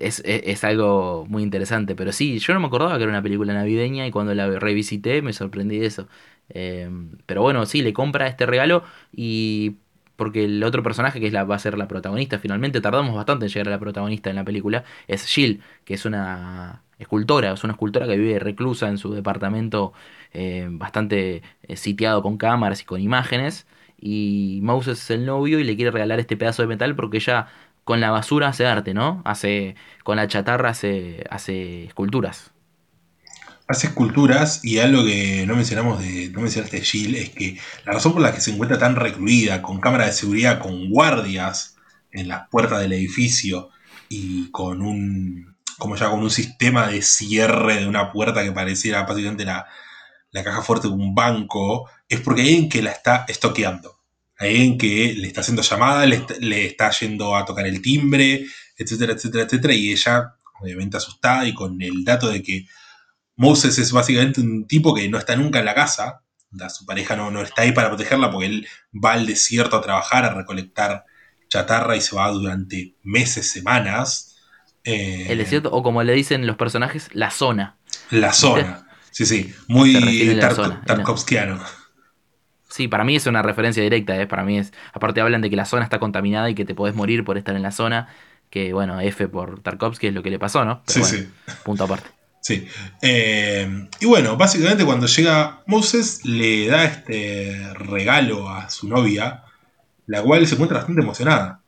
es, 0.00 0.20
es- 0.24 0.42
es 0.44 0.64
algo 0.64 1.26
muy 1.28 1.42
interesante. 1.42 1.94
Pero 1.96 2.12
sí, 2.12 2.38
yo 2.38 2.54
no 2.54 2.60
me 2.60 2.66
acordaba 2.66 2.96
que 2.96 3.02
era 3.04 3.10
una 3.12 3.22
película 3.22 3.52
navideña 3.54 4.06
y 4.06 4.10
cuando 4.10 4.34
la 4.34 4.48
revisité 4.58 5.22
me 5.22 5.32
sorprendí 5.32 5.78
de 5.78 5.86
eso. 5.86 6.08
Eh, 6.50 6.88
pero 7.26 7.42
bueno, 7.42 7.64
sí, 7.66 7.82
le 7.82 7.92
compra 7.92 8.26
este 8.26 8.46
regalo 8.46 8.84
y 9.12 9.76
porque 10.16 10.44
el 10.44 10.62
otro 10.62 10.82
personaje 10.82 11.18
que 11.20 11.26
es 11.26 11.32
la, 11.32 11.44
va 11.44 11.56
a 11.56 11.58
ser 11.58 11.76
la 11.76 11.88
protagonista 11.88 12.38
finalmente, 12.38 12.80
tardamos 12.80 13.14
bastante 13.16 13.46
en 13.46 13.50
llegar 13.52 13.68
a 13.68 13.70
la 13.72 13.78
protagonista 13.80 14.30
en 14.30 14.36
la 14.36 14.44
película, 14.44 14.84
es 15.08 15.24
Jill, 15.26 15.60
que 15.84 15.94
es 15.94 16.04
una 16.04 16.82
escultora, 16.98 17.52
es 17.52 17.64
una 17.64 17.72
escultora 17.72 18.06
que 18.06 18.16
vive 18.16 18.38
reclusa 18.38 18.88
en 18.88 18.98
su 18.98 19.12
departamento 19.12 19.92
eh, 20.32 20.68
bastante 20.70 21.42
eh, 21.62 21.76
sitiado 21.76 22.22
con 22.22 22.36
cámaras 22.38 22.82
y 22.82 22.84
con 22.84 23.00
imágenes. 23.00 23.66
Y 24.00 24.60
Moses 24.62 24.98
es 25.02 25.10
el 25.10 25.24
novio 25.24 25.58
y 25.60 25.64
le 25.64 25.76
quiere 25.76 25.90
regalar 25.90 26.20
este 26.20 26.36
pedazo 26.36 26.62
de 26.62 26.68
metal 26.68 26.94
porque 26.94 27.16
ella 27.18 27.46
con 27.84 28.00
la 28.00 28.10
basura 28.10 28.48
hace 28.48 28.66
arte, 28.66 28.94
¿no? 28.94 29.22
Hace, 29.24 29.76
con 30.02 30.16
la 30.16 30.28
chatarra 30.28 30.70
hace, 30.70 31.24
hace 31.30 31.84
esculturas. 31.84 32.52
hace 33.66 33.86
esculturas 33.88 34.64
y 34.64 34.78
algo 34.78 35.04
que 35.04 35.44
no 35.46 35.56
mencionamos 35.56 36.00
de, 36.00 36.30
no 36.30 36.40
mencionaste 36.40 36.80
Jill 36.82 37.14
es 37.14 37.30
que 37.30 37.58
la 37.86 37.92
razón 37.92 38.12
por 38.12 38.22
la 38.22 38.34
que 38.34 38.40
se 38.40 38.50
encuentra 38.52 38.78
tan 38.78 38.96
recluida, 38.96 39.62
con 39.62 39.80
cámara 39.80 40.06
de 40.06 40.12
seguridad, 40.12 40.60
con 40.60 40.90
guardias 40.90 41.76
en 42.12 42.28
las 42.28 42.48
puertas 42.48 42.80
del 42.80 42.92
edificio, 42.92 43.70
y 44.08 44.50
con 44.50 44.82
un, 44.82 45.56
como 45.78 45.96
ya 45.96 46.10
con 46.10 46.20
un 46.20 46.30
sistema 46.30 46.88
de 46.88 47.02
cierre 47.02 47.76
de 47.76 47.86
una 47.86 48.12
puerta 48.12 48.42
que 48.42 48.52
pareciera 48.52 49.02
básicamente 49.04 49.44
la, 49.44 49.66
la 50.30 50.44
caja 50.44 50.62
fuerte 50.62 50.88
de 50.88 50.94
un 50.94 51.14
banco, 51.14 51.88
es 52.08 52.20
porque 52.20 52.42
hay 52.42 52.48
alguien 52.48 52.68
que 52.68 52.82
la 52.82 52.90
está 52.90 53.24
estoqueando. 53.28 54.00
Alguien 54.38 54.76
que 54.78 55.14
le 55.16 55.28
está 55.28 55.40
haciendo 55.42 55.62
llamada, 55.62 56.06
le, 56.06 56.16
está- 56.16 56.34
le 56.40 56.66
está 56.66 56.90
yendo 56.90 57.36
a 57.36 57.44
tocar 57.44 57.66
el 57.66 57.80
timbre, 57.80 58.44
etcétera, 58.76 59.12
etcétera, 59.12 59.44
etcétera, 59.44 59.74
y 59.74 59.92
ella, 59.92 60.34
obviamente 60.60 60.96
asustada 60.96 61.46
y 61.46 61.54
con 61.54 61.80
el 61.80 62.04
dato 62.04 62.28
de 62.28 62.42
que 62.42 62.66
Moses 63.36 63.78
es 63.78 63.92
básicamente 63.92 64.40
un 64.40 64.66
tipo 64.66 64.94
que 64.94 65.08
no 65.08 65.18
está 65.18 65.36
nunca 65.36 65.58
en 65.60 65.64
la 65.64 65.74
casa, 65.74 66.20
su 66.68 66.86
pareja 66.86 67.16
no, 67.16 67.30
no 67.30 67.42
está 67.42 67.62
ahí 67.62 67.72
para 67.72 67.88
protegerla 67.88 68.30
porque 68.30 68.46
él 68.46 68.66
va 68.92 69.12
al 69.14 69.26
desierto 69.26 69.76
a 69.76 69.82
trabajar, 69.82 70.24
a 70.24 70.34
recolectar 70.34 71.04
chatarra 71.48 71.96
y 71.96 72.00
se 72.00 72.14
va 72.14 72.28
durante 72.30 72.94
meses, 73.02 73.50
semanas. 73.50 74.36
Eh, 74.84 75.26
El 75.28 75.38
desierto, 75.38 75.70
o 75.72 75.82
como 75.82 76.02
le 76.02 76.12
dicen 76.12 76.46
los 76.46 76.56
personajes, 76.56 77.08
la 77.12 77.30
zona. 77.30 77.76
La 78.10 78.32
zona. 78.32 78.86
Sí, 79.10 79.26
sí. 79.26 79.52
Muy 79.68 80.38
Tar- 80.40 80.54
zona, 80.54 80.82
Tarkovskiano. 80.84 81.60
Sí, 82.74 82.88
para 82.88 83.04
mí 83.04 83.14
es 83.14 83.24
una 83.28 83.40
referencia 83.40 83.84
directa, 83.84 84.20
¿eh? 84.20 84.26
para 84.26 84.42
mí 84.42 84.58
es. 84.58 84.72
Aparte 84.92 85.20
hablan 85.20 85.40
de 85.42 85.48
que 85.48 85.54
la 85.54 85.64
zona 85.64 85.84
está 85.84 86.00
contaminada 86.00 86.50
y 86.50 86.56
que 86.56 86.64
te 86.64 86.74
podés 86.74 86.96
morir 86.96 87.22
por 87.22 87.38
estar 87.38 87.54
en 87.54 87.62
la 87.62 87.70
zona. 87.70 88.08
Que 88.50 88.72
bueno, 88.72 89.00
F 89.00 89.28
por 89.28 89.60
Tarkovsky 89.60 90.08
es 90.08 90.12
lo 90.12 90.24
que 90.24 90.30
le 90.30 90.40
pasó, 90.40 90.64
¿no? 90.64 90.82
Sí, 90.88 90.98
bueno, 90.98 91.16
sí. 91.16 91.28
Punto 91.62 91.84
aparte. 91.84 92.08
Sí. 92.40 92.66
Eh, 93.00 93.88
y 94.00 94.06
bueno, 94.06 94.36
básicamente 94.36 94.84
cuando 94.84 95.06
llega 95.06 95.62
Moses 95.66 96.24
le 96.24 96.66
da 96.66 96.82
este 96.82 97.64
regalo 97.74 98.48
a 98.48 98.68
su 98.70 98.88
novia, 98.88 99.44
la 100.06 100.22
cual 100.22 100.44
se 100.44 100.54
encuentra 100.54 100.78
bastante 100.78 101.00
emocionada. 101.00 101.60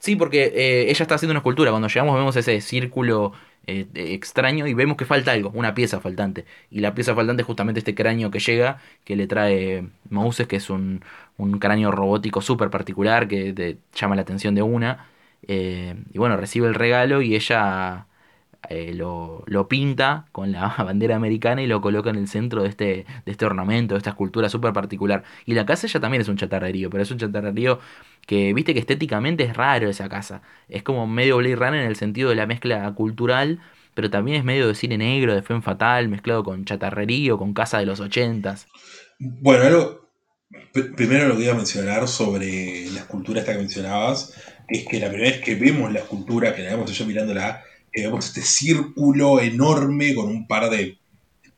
Sí, 0.00 0.16
porque 0.16 0.52
eh, 0.54 0.90
ella 0.90 1.02
está 1.02 1.14
haciendo 1.14 1.32
una 1.32 1.38
escultura. 1.38 1.70
Cuando 1.70 1.88
llegamos 1.88 2.14
vemos 2.14 2.36
ese 2.36 2.60
círculo 2.60 3.32
eh, 3.66 3.86
eh, 3.94 4.14
extraño 4.14 4.66
y 4.66 4.74
vemos 4.74 4.96
que 4.96 5.04
falta 5.04 5.32
algo, 5.32 5.50
una 5.54 5.74
pieza 5.74 6.00
faltante. 6.00 6.44
Y 6.70 6.80
la 6.80 6.94
pieza 6.94 7.14
faltante 7.14 7.42
es 7.42 7.46
justamente 7.46 7.78
este 7.80 7.94
cráneo 7.94 8.30
que 8.30 8.38
llega, 8.40 8.78
que 9.04 9.16
le 9.16 9.26
trae 9.26 9.88
Moses, 10.10 10.46
que 10.46 10.56
es 10.56 10.70
un, 10.70 11.02
un 11.36 11.58
cráneo 11.58 11.90
robótico 11.90 12.40
súper 12.40 12.70
particular 12.70 13.28
que 13.28 13.52
te 13.52 13.78
llama 13.94 14.16
la 14.16 14.22
atención 14.22 14.54
de 14.54 14.62
una. 14.62 15.06
Eh, 15.46 15.94
y 16.12 16.18
bueno, 16.18 16.36
recibe 16.36 16.68
el 16.68 16.74
regalo 16.74 17.22
y 17.22 17.34
ella 17.34 18.06
eh, 18.70 18.92
lo, 18.94 19.42
lo 19.46 19.68
pinta 19.68 20.26
con 20.32 20.52
la 20.52 20.68
bandera 20.78 21.16
americana 21.16 21.62
y 21.62 21.66
lo 21.66 21.80
coloca 21.80 22.10
en 22.10 22.16
el 22.16 22.28
centro 22.28 22.62
de 22.62 22.68
este, 22.68 22.84
de 23.24 23.32
este 23.32 23.44
ornamento, 23.46 23.94
de 23.94 23.98
esta 23.98 24.10
escultura 24.10 24.48
súper 24.48 24.72
particular. 24.72 25.24
Y 25.46 25.54
la 25.54 25.66
casa 25.66 25.86
ya 25.86 26.00
también 26.00 26.20
es 26.22 26.28
un 26.28 26.36
chatarrerío, 26.36 26.90
pero 26.90 27.02
es 27.02 27.10
un 27.10 27.18
chatarrerío 27.18 27.78
que 28.26 28.52
viste 28.54 28.74
que 28.74 28.80
estéticamente 28.80 29.44
es 29.44 29.56
raro 29.56 29.88
esa 29.88 30.08
casa. 30.08 30.42
Es 30.68 30.82
como 30.82 31.06
medio 31.06 31.36
Blade 31.38 31.56
Runner 31.56 31.80
en 31.82 31.86
el 31.88 31.96
sentido 31.96 32.30
de 32.30 32.36
la 32.36 32.46
mezcla 32.46 32.90
cultural, 32.94 33.60
pero 33.94 34.10
también 34.10 34.38
es 34.38 34.44
medio 34.44 34.66
de 34.68 34.74
cine 34.74 34.98
negro, 34.98 35.34
de 35.34 35.42
Femme 35.42 35.62
Fatal, 35.62 36.08
mezclado 36.08 36.42
con 36.44 36.64
chatarrerío, 36.64 37.38
con 37.38 37.54
casa 37.54 37.78
de 37.78 37.86
los 37.86 38.00
ochentas. 38.00 38.68
Bueno, 39.18 39.64
algo, 39.64 40.10
pr- 40.72 40.94
primero 40.96 41.28
lo 41.28 41.36
que 41.36 41.44
iba 41.44 41.52
a 41.52 41.56
mencionar 41.56 42.08
sobre 42.08 42.90
la 42.90 43.00
escultura 43.00 43.40
esta 43.40 43.52
que 43.52 43.58
mencionabas, 43.58 44.34
es 44.68 44.86
que 44.86 44.98
la 45.00 45.08
primera 45.08 45.30
vez 45.30 45.40
que 45.42 45.54
vemos 45.56 45.92
la 45.92 46.00
escultura, 46.00 46.54
que 46.54 46.62
la 46.62 46.70
vemos 46.70 46.92
yo 46.92 47.06
mirándola, 47.06 47.62
vemos 48.02 48.26
este 48.26 48.42
círculo 48.42 49.40
enorme 49.40 50.14
con 50.14 50.26
un 50.26 50.46
par 50.46 50.68
de 50.70 50.98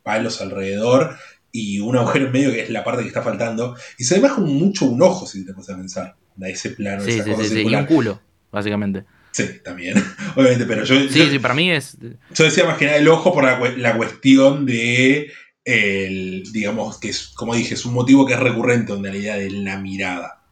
palos 0.02 0.40
alrededor 0.40 1.16
y 1.50 1.80
un 1.80 1.96
agujero 1.96 2.26
en 2.26 2.32
medio 2.32 2.52
que 2.52 2.60
es 2.62 2.70
la 2.70 2.84
parte 2.84 3.02
que 3.02 3.08
está 3.08 3.22
faltando, 3.22 3.74
y 3.98 4.04
se 4.04 4.16
ve 4.16 4.20
más 4.22 4.32
como 4.32 4.46
mucho 4.48 4.84
un 4.84 5.00
ojo, 5.02 5.26
si 5.26 5.44
te 5.46 5.52
pones 5.54 5.70
a 5.70 5.76
pensar, 5.76 6.16
da 6.36 6.48
ese 6.48 6.70
plano, 6.70 7.02
Sí, 7.02 7.12
esa 7.12 7.24
sí, 7.24 7.30
cosa 7.30 7.42
sí, 7.44 7.48
sí, 7.48 7.54
y 7.54 7.56
circular. 7.58 7.80
un 7.82 7.86
culo, 7.86 8.20
básicamente. 8.52 9.04
Sí, 9.32 9.44
también, 9.64 9.94
obviamente, 10.36 10.66
pero 10.66 10.84
yo, 10.84 10.94
Sí, 11.08 11.18
yo- 11.18 11.30
sí, 11.30 11.38
para 11.38 11.54
mí 11.54 11.70
es... 11.70 11.96
yo 12.34 12.44
decía 12.44 12.64
más 12.64 12.76
que 12.76 12.84
nada 12.86 12.98
el 12.98 13.08
ojo 13.08 13.32
por 13.32 13.44
la, 13.44 13.58
la 13.76 13.96
cuestión 13.96 14.66
de, 14.66 15.30
el, 15.64 16.42
digamos, 16.52 16.98
que 16.98 17.08
es, 17.08 17.28
como 17.28 17.54
dije, 17.54 17.74
es 17.74 17.84
un 17.86 17.94
motivo 17.94 18.26
que 18.26 18.34
es 18.34 18.40
recurrente, 18.40 18.92
donde 18.92 19.10
la 19.10 19.16
idea 19.16 19.36
de 19.36 19.50
la 19.50 19.78
mirada. 19.78 20.42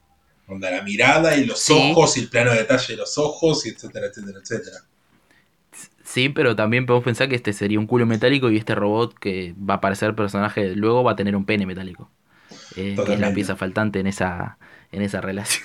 Donde 0.49 0.71
la 0.71 0.83
mirada 0.83 1.37
y 1.37 1.45
los 1.47 1.61
Sí. 1.61 1.73
ojos 1.93 2.17
y 2.17 2.21
el 2.21 2.29
plano 2.29 2.51
de 2.53 2.59
detalle 2.59 2.95
de 2.95 2.97
los 2.99 3.17
ojos, 3.19 3.65
y 3.67 3.71
etcétera, 3.71 4.07
etcétera, 4.09 4.39
etcétera. 4.43 4.77
Sí, 6.05 6.29
pero 6.29 6.55
también 6.55 6.87
podemos 6.87 7.05
pensar 7.05 7.29
que 7.29 7.35
este 7.35 7.53
sería 7.53 7.79
un 7.79 7.87
culo 7.87 8.07
metálico 8.07 8.51
y 8.51 8.57
este 8.59 8.75
robot 8.75 9.19
que 9.19 9.55
va 9.59 9.75
a 9.75 9.77
aparecer 9.79 10.15
personaje 10.15 10.77
luego 10.77 11.03
va 11.03 11.13
a 11.13 11.17
tener 11.17 11.35
un 11.35 11.47
pene 11.47 11.67
metálico. 11.67 12.11
Eh, 12.77 12.97
que 13.05 13.15
es 13.15 13.21
la 13.21 13.33
pieza 13.33 13.57
faltante 13.57 14.01
en 14.01 14.07
esa, 14.07 14.59
en 14.93 15.03
esa 15.03 15.21
relación. 15.21 15.65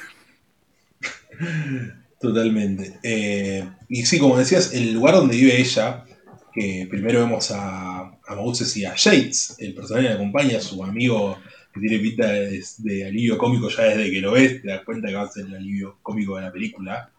Totalmente. 2.20 3.00
Eh, 3.04 3.68
y 3.88 4.06
sí, 4.06 4.20
como 4.20 4.38
decías, 4.38 4.74
el 4.74 4.94
lugar 4.94 5.16
donde 5.16 5.36
vive 5.36 5.60
ella, 5.60 6.06
que 6.54 6.88
primero 6.90 7.20
vemos 7.20 7.52
a, 7.52 8.00
a 8.00 8.36
Moses 8.36 8.76
y 8.78 8.86
a 8.86 8.96
Yates, 8.96 9.56
el 9.60 9.74
personaje 9.74 10.08
que 10.08 10.14
acompaña, 10.14 10.60
su 10.60 10.84
amigo 10.84 11.38
que 11.74 11.80
tiene 11.80 12.00
pinta 12.00 12.28
de, 12.28 12.64
de 12.80 13.06
alivio 13.06 13.38
cómico 13.38 13.70
ya 13.70 13.84
desde 13.84 14.12
que 14.12 14.22
lo 14.22 14.32
ves, 14.32 14.62
te 14.62 14.70
das 14.70 14.84
cuenta 14.84 15.08
que 15.08 15.16
va 15.16 15.24
a 15.24 15.28
ser 15.28 15.46
el 15.46 15.56
alivio 15.56 15.98
cómico 16.02 16.36
de 16.36 16.44
la 16.44 16.52
película. 16.52 17.12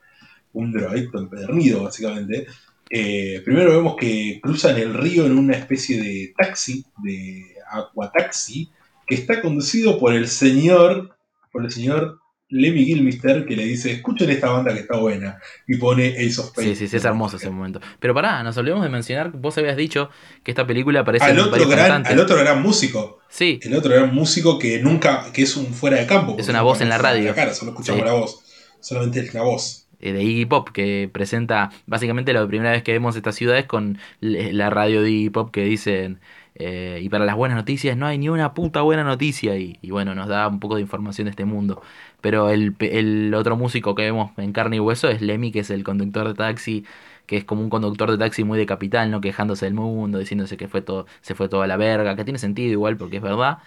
Un 0.52 0.72
drogadicto 0.72 1.18
empedernido, 1.18 1.84
básicamente. 1.84 2.46
Eh, 2.90 3.40
primero 3.44 3.70
vemos 3.70 3.94
que 3.96 4.40
cruzan 4.42 4.76
el 4.76 4.94
río 4.94 5.24
en 5.26 5.38
una 5.38 5.56
especie 5.56 6.02
de 6.02 6.34
taxi, 6.36 6.84
de 7.04 7.44
aquataxi, 7.70 8.70
que 9.06 9.14
está 9.14 9.40
conducido 9.40 9.98
por 9.98 10.12
el 10.12 10.26
señor, 10.28 11.16
por 11.52 11.64
el 11.64 11.70
señor 11.70 12.18
Lemmy 12.48 12.84
Gilmister, 12.84 13.46
que 13.46 13.54
le 13.54 13.64
dice, 13.64 13.92
escuchen 13.92 14.28
esta 14.28 14.50
banda 14.50 14.74
que 14.74 14.80
está 14.80 14.96
buena, 14.96 15.38
y 15.68 15.76
pone 15.76 16.08
Ace 16.16 16.40
of 16.40 16.48
Spades. 16.48 16.70
Sí, 16.70 16.74
sí, 16.86 16.88
sí, 16.88 16.96
es 16.96 17.04
hermoso 17.04 17.36
ese 17.36 17.48
momento. 17.48 17.80
Pero 18.00 18.12
pará, 18.12 18.42
nos 18.42 18.56
olvidamos 18.56 18.82
de 18.82 18.90
mencionar, 18.90 19.30
vos 19.30 19.56
habías 19.58 19.76
dicho 19.76 20.10
que 20.42 20.50
esta 20.50 20.66
película 20.66 21.00
aparece 21.00 21.26
Al 21.26 21.32
en 21.32 21.38
otro, 21.38 21.68
gran, 21.68 21.78
cantantes. 21.86 22.12
al 22.12 22.18
otro 22.18 22.36
gran 22.36 22.60
músico, 22.60 23.20
Sí, 23.28 23.60
el 23.62 23.76
otro 23.76 23.94
gran 23.94 24.12
músico 24.12 24.58
que 24.58 24.80
nunca, 24.80 25.30
que 25.32 25.42
es 25.42 25.56
un 25.56 25.72
fuera 25.72 25.98
de 25.98 26.06
campo. 26.08 26.34
porque 26.36 26.50
una 26.50 26.62
voz 26.62 26.80
en 26.80 26.88
la 26.88 26.98
radio. 26.98 27.28
La 27.28 27.34
cara, 27.36 27.54
solo 27.54 27.70
escuchamos 27.70 28.00
Sí. 28.00 28.06
la 28.06 28.12
voz, 28.14 28.40
solamente 28.80 29.20
es 29.20 29.32
la 29.32 29.42
voz. 29.42 29.79
Eh, 30.00 30.12
de 30.12 30.22
Iggy 30.22 30.46
Pop, 30.46 30.68
que 30.70 31.08
presenta 31.12 31.70
básicamente 31.86 32.32
la 32.32 32.46
primera 32.46 32.70
vez 32.72 32.82
que 32.82 32.92
vemos 32.92 33.16
estas 33.16 33.34
ciudades 33.34 33.66
con 33.66 33.98
le- 34.20 34.52
la 34.52 34.70
radio 34.70 35.02
de 35.02 35.10
Iggy 35.10 35.30
Pop 35.30 35.50
que 35.50 35.64
dicen, 35.64 36.20
eh, 36.54 37.00
y 37.02 37.08
para 37.08 37.24
las 37.24 37.36
buenas 37.36 37.56
noticias 37.56 37.96
no 37.96 38.06
hay 38.06 38.18
ni 38.18 38.28
una 38.28 38.52
puta 38.54 38.82
buena 38.82 39.04
noticia, 39.04 39.56
y, 39.56 39.78
y 39.82 39.90
bueno, 39.90 40.14
nos 40.14 40.28
da 40.28 40.46
un 40.48 40.60
poco 40.60 40.76
de 40.76 40.82
información 40.82 41.24
de 41.26 41.30
este 41.30 41.44
mundo. 41.44 41.80
Pero 42.20 42.50
el, 42.50 42.74
el 42.80 43.32
otro 43.34 43.56
músico 43.56 43.94
que 43.94 44.02
vemos 44.02 44.32
en 44.36 44.52
carne 44.52 44.76
y 44.76 44.80
hueso 44.80 45.08
es 45.08 45.22
Lemmy, 45.22 45.52
que 45.52 45.60
es 45.60 45.70
el 45.70 45.84
conductor 45.84 46.28
de 46.28 46.34
taxi, 46.34 46.84
que 47.26 47.36
es 47.38 47.44
como 47.44 47.62
un 47.62 47.70
conductor 47.70 48.10
de 48.10 48.18
taxi 48.18 48.42
muy 48.44 48.58
de 48.58 48.66
capital, 48.66 49.10
¿no? 49.10 49.20
Quejándose 49.20 49.64
del 49.64 49.74
mundo, 49.74 50.18
diciéndose 50.18 50.56
que 50.56 50.66
fue 50.68 50.82
todo, 50.82 51.06
se 51.22 51.34
fue 51.34 51.48
toda 51.48 51.66
la 51.66 51.76
verga, 51.76 52.16
que 52.16 52.24
tiene 52.24 52.38
sentido 52.40 52.72
igual 52.72 52.96
porque 52.96 53.18
es 53.18 53.22
verdad. 53.22 53.58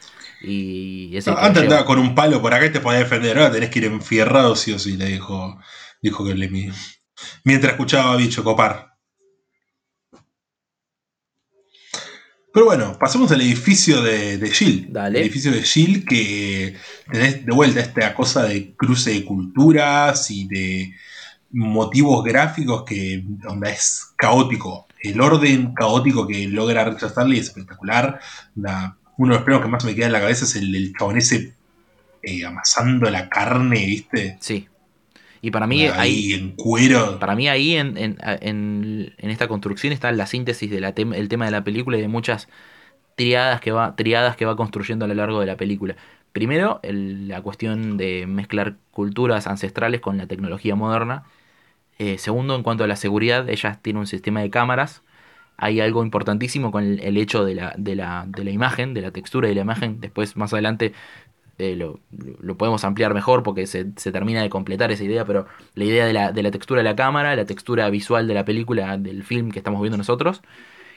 Y 0.42 1.16
es 1.16 1.26
lo 1.28 1.38
Antes 1.38 1.64
andaba 1.64 1.86
con 1.86 1.98
un 2.00 2.14
palo 2.14 2.42
por 2.42 2.54
acá 2.54 2.66
y 2.66 2.72
te 2.72 2.80
podía 2.82 3.00
defender, 3.00 3.38
ahora 3.38 3.52
tenés 3.52 3.70
que 3.70 3.80
ir 3.80 3.86
enfierrado 3.86 4.56
sí 4.56 4.74
o 4.74 4.80
sí, 4.80 4.98
le 4.98 5.06
dijo, 5.08 5.58
dijo 6.04 6.24
que 6.26 6.36
Lemmy. 6.36 6.70
Mientras 7.44 7.72
escuchaba 7.74 8.14
a 8.14 8.18
Bicho 8.18 8.44
copar. 8.44 8.90
Pero 12.54 12.66
bueno, 12.68 12.96
pasemos 13.00 13.32
al 13.32 13.42
edificio 13.42 14.02
de, 14.04 14.38
de 14.38 14.52
Jill. 14.52 14.88
Dale. 14.92 15.18
El 15.20 15.26
edificio 15.26 15.52
de 15.52 15.64
Jill 15.64 16.06
que 16.06 16.76
tenés 17.12 17.44
de 17.46 17.52
vuelta 17.52 17.80
esta 17.80 18.14
cosa 18.14 18.44
de 18.44 18.76
cruce 18.76 19.12
de 19.12 19.26
culturas 19.26 20.30
y 20.30 20.48
de 20.48 20.94
motivos 21.52 22.24
gráficos 22.24 22.84
que 22.84 23.24
onda, 23.48 23.72
es 23.72 24.14
caótico. 24.18 24.86
El 25.02 25.20
orden 25.20 25.74
caótico 25.74 26.28
que 26.28 26.48
logra 26.48 26.86
Richard 26.86 27.10
Stanley 27.10 27.40
es 27.40 27.48
espectacular. 27.48 28.20
La- 28.56 28.98
uno 29.18 29.34
de 29.34 29.40
los 29.40 29.46
planos 29.46 29.64
que 29.64 29.70
más 29.70 29.84
me 29.86 29.96
queda 29.96 30.08
en 30.08 30.12
la 30.12 30.20
cabeza 30.22 30.46
es 30.46 30.56
el 30.56 30.72
del 30.72 30.94
chabón 30.98 31.18
ese 31.18 31.56
eh, 32.24 32.46
amasando 32.46 33.10
la 33.10 33.30
carne, 33.30 33.86
¿viste? 33.86 34.38
Sí. 34.42 34.68
Y 35.44 35.52
para 35.52 35.68
mí 35.68 35.84
ahí 35.84 35.92
ahí, 36.00 36.34
en 36.34 36.52
cuero. 36.56 37.20
Para 37.20 37.36
mí 37.36 37.50
ahí 37.50 37.76
en, 37.76 37.98
en, 37.98 38.18
en- 38.22 39.14
en 39.18 39.30
esta 39.30 39.50
construcción 39.50 39.92
está 39.92 40.10
la 40.14 40.26
síntesis 40.26 40.72
del 40.72 40.86
el 40.86 41.28
tema 41.28 41.44
de 41.46 41.52
la 41.52 41.66
película 41.66 41.98
y 41.98 42.02
de 42.02 42.08
muchas 42.08 42.48
triadas 43.16 43.62
que 43.62 43.72
va, 43.74 43.96
triadas 43.98 44.38
que 44.38 44.46
va 44.46 44.56
construyendo 44.56 45.06
a 45.06 45.08
lo 45.10 45.14
largo 45.16 45.42
de 45.42 45.46
la 45.46 45.58
película. 45.58 45.98
Primero, 46.32 46.80
el- 46.82 47.28
la 47.28 47.42
cuestión 47.42 47.98
de 47.98 48.26
mezclar 48.26 48.78
culturas 48.92 49.46
ancestrales 49.46 50.00
con 50.02 50.18
la 50.18 50.28
tecnología 50.28 50.76
moderna. 50.76 51.24
Eh, 52.00 52.18
segundo, 52.18 52.56
en 52.56 52.64
cuanto 52.64 52.84
a 52.84 52.88
la 52.88 52.96
seguridad, 52.96 53.50
ella 53.50 53.80
tiene 53.82 54.00
un 54.00 54.08
sistema 54.08 54.42
de 54.42 54.50
cámaras. 54.50 55.04
Hay 55.58 55.80
algo 55.82 56.04
importantísimo 56.04 56.72
con 56.72 56.84
el, 56.84 57.00
el 57.02 57.18
hecho 57.18 57.46
de 57.46 57.56
la, 57.56 57.76
de, 57.78 57.96
la, 57.96 58.26
de 58.28 58.44
la 58.44 58.52
imagen, 58.52 58.94
de 58.94 59.02
la 59.02 59.12
textura 59.12 59.48
de 59.48 59.56
la 59.56 59.62
imagen. 59.62 60.02
Después, 60.02 60.36
más 60.36 60.54
adelante, 60.54 60.94
eh, 61.58 61.76
lo, 61.76 62.00
lo 62.40 62.58
podemos 62.58 62.84
ampliar 62.84 63.14
mejor 63.14 63.44
porque 63.44 63.68
se, 63.68 63.88
se 63.96 64.12
termina 64.12 64.42
de 64.42 64.50
completar 64.50 64.92
esa 64.92 65.04
idea, 65.04 65.26
pero 65.26 65.46
la 65.76 65.84
idea 65.86 66.06
de 66.06 66.14
la, 66.14 66.32
de 66.32 66.44
la 66.44 66.52
textura 66.52 66.80
de 66.82 66.90
la 66.90 66.96
cámara, 66.96 67.36
la 67.36 67.46
textura 67.46 67.90
visual 67.90 68.28
de 68.28 68.34
la 68.34 68.46
película, 68.46 68.98
del 68.98 69.24
film 69.24 69.52
que 69.52 69.60
estamos 69.60 69.82
viendo 69.82 69.98
nosotros, 69.98 70.42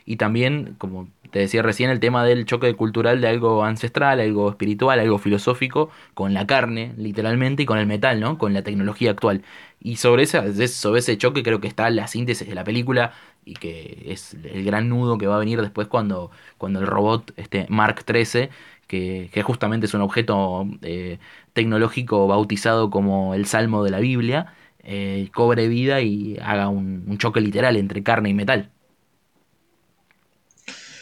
Y 0.05 0.17
también, 0.17 0.77
como 0.79 1.09
te 1.33 1.41
decía 1.41 1.63
recién, 1.63 1.91
el 1.91 2.01
tema 2.01 2.25
del 2.25 2.47
choque 2.47 2.75
cultural 2.77 3.21
de 3.21 3.29
algo 3.29 3.65
ancestral, 3.65 4.21
algo 4.21 4.51
espiritual, 4.51 5.01
algo 5.01 5.19
filosófico, 5.19 5.91
con 6.15 6.33
la 6.35 6.47
carne, 6.47 6.95
literalmente, 6.97 7.65
y 7.65 7.67
con 7.67 7.79
el 7.79 7.87
metal, 7.87 8.21
¿no? 8.21 8.39
Con 8.39 8.55
la 8.55 8.63
tecnología 8.63 9.11
actual. 9.11 9.43
Y 9.81 9.97
sobre, 9.97 10.23
esa, 10.25 10.45
sobre 10.69 11.01
ese 11.01 11.19
choque 11.19 11.43
creo 11.43 11.61
que 11.61 11.69
está 11.69 11.91
la 11.91 12.07
síntesis 12.07 12.49
de 12.49 12.55
la 12.55 12.65
película 12.65 13.13
y 13.45 13.55
que 13.55 14.05
es 14.07 14.35
el 14.45 14.65
gran 14.65 14.89
nudo 14.89 15.19
que 15.19 15.27
va 15.27 15.37
a 15.37 15.39
venir 15.39 15.61
después 15.61 15.87
cuando, 15.89 16.31
cuando 16.59 16.81
el 16.81 16.87
robot 16.87 17.33
este 17.37 17.67
Mark 17.69 18.05
13 18.05 18.51
que, 18.87 19.31
que, 19.33 19.43
justamente 19.43 19.87
es 19.87 19.95
un 19.95 20.03
objeto 20.03 20.67
eh, 20.83 21.19
tecnológico 21.53 22.27
bautizado 22.27 22.91
como 22.91 23.35
el 23.35 23.47
Salmo 23.47 23.85
de 23.85 23.91
la 23.91 24.01
Biblia, 24.01 24.55
eh, 24.83 25.29
cobre 25.35 25.69
vida 25.69 26.01
y 26.01 26.39
haga 26.41 26.69
un, 26.69 27.05
un, 27.07 27.19
choque 27.19 27.41
literal 27.41 27.77
entre 27.77 28.03
carne 28.03 28.31
y 28.31 28.35
metal. 28.35 28.71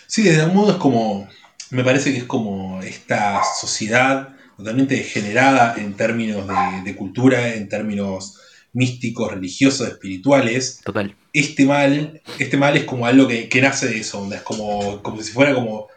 Sí, 0.06 0.22
de 0.22 0.40
algún 0.40 0.56
modo 0.56 0.72
es 0.72 0.78
como, 0.78 1.28
me 1.70 1.84
parece 1.84 2.12
que 2.12 2.18
es 2.18 2.24
como 2.24 2.80
esta 2.82 3.42
sociedad 3.60 4.34
totalmente 4.56 4.94
degenerada 4.94 5.74
en 5.76 5.94
términos 5.94 6.46
de, 6.46 6.82
de 6.84 6.96
cultura, 6.96 7.54
en 7.54 7.68
términos 7.68 8.38
místicos, 8.74 9.32
religiosos, 9.32 9.88
espirituales. 9.88 10.80
Total. 10.84 11.16
Este 11.32 11.64
mal, 11.64 12.20
este 12.38 12.56
mal 12.56 12.76
es 12.76 12.84
como 12.84 13.06
algo 13.06 13.26
que, 13.26 13.48
que 13.48 13.62
nace 13.62 13.88
de 13.88 13.98
eso, 13.98 14.32
es 14.32 14.42
como, 14.42 15.02
como 15.02 15.22
si 15.22 15.32
fuera 15.32 15.54
como, 15.54 15.88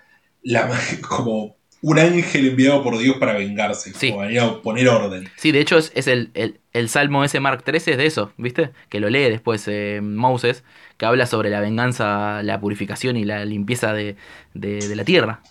la, 0.43 0.69
como 1.07 1.56
un 1.81 1.99
ángel 1.99 2.47
enviado 2.47 2.83
por 2.83 2.97
Dios 2.97 3.17
para 3.17 3.33
vengarse, 3.33 3.93
Sí. 3.93 4.09
como 4.09 4.21
venir 4.23 4.39
a 4.39 4.61
poner 4.61 4.89
orden. 4.89 5.29
Sí, 5.37 5.51
de 5.51 5.59
hecho 5.61 5.77
es, 5.77 5.91
es 5.95 6.07
el, 6.07 6.31
el, 6.33 6.59
el 6.73 6.89
Salmo 6.89 7.23
ese 7.23 7.39
Mark 7.39 7.63
13 7.63 7.91
es 7.91 7.97
de 7.97 8.05
eso, 8.07 8.31
¿viste? 8.37 8.71
Que 8.89 8.99
lo 8.99 9.09
lee 9.09 9.29
después 9.29 9.63
eh, 9.67 9.99
Moses, 10.01 10.63
que 10.97 11.05
habla 11.05 11.27
sobre 11.27 11.49
la 11.49 11.59
venganza, 11.61 12.41
la 12.43 12.59
purificación 12.59 13.15
y 13.17 13.25
la 13.25 13.45
limpieza 13.45 13.93
de, 13.93 14.15
de, 14.53 14.79
de 14.87 14.95
la 14.95 15.05
tierra. 15.05 15.41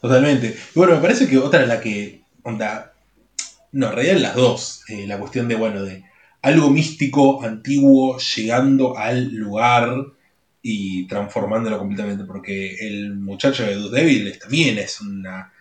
Totalmente. 0.00 0.48
Y 0.74 0.78
bueno, 0.78 0.94
me 0.96 1.00
parece 1.00 1.28
que 1.28 1.38
otra 1.38 1.62
es 1.62 1.68
la 1.68 1.80
que, 1.80 2.22
onda, 2.42 2.92
no, 3.72 3.88
en 3.88 3.92
realidad 3.92 4.16
las 4.18 4.34
dos, 4.36 4.82
eh, 4.88 5.06
la 5.06 5.18
cuestión 5.18 5.48
de, 5.48 5.54
bueno, 5.56 5.82
de 5.82 6.04
algo 6.42 6.70
místico, 6.70 7.42
antiguo, 7.42 8.18
llegando 8.18 8.96
al 8.96 9.34
lugar 9.34 9.88
y 10.68 11.06
transformándolo 11.06 11.78
completamente, 11.78 12.24
porque 12.24 12.74
el 12.80 13.14
muchacho 13.14 13.64
de 13.64 13.76
Dust 13.76 13.94
Devil 13.94 14.36
también 14.36 14.78
es 14.78 15.00
una 15.00 15.52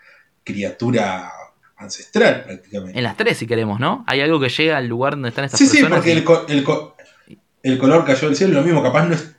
criatura 0.43 1.31
ancestral 1.77 2.43
prácticamente. 2.43 2.97
En 2.97 3.03
las 3.03 3.15
tres, 3.15 3.37
si 3.37 3.45
queremos, 3.45 3.79
¿no? 3.79 4.03
Hay 4.07 4.21
algo 4.21 4.39
que 4.39 4.49
llega 4.49 4.77
al 4.77 4.87
lugar 4.87 5.13
donde 5.13 5.29
están 5.29 5.45
estas 5.45 5.59
Sí, 5.59 5.67
sí, 5.67 5.73
personas. 5.77 5.97
porque 5.97 6.09
y- 6.09 6.17
el, 6.17 6.23
co- 6.23 6.45
el, 6.47 6.63
co- 6.63 6.95
el 7.61 7.77
color 7.77 8.03
cayó 8.03 8.27
del 8.27 8.35
cielo, 8.35 8.55
lo 8.55 8.63
mismo, 8.63 8.81
capaz 8.81 9.05
no 9.07 9.13
es... 9.13 9.31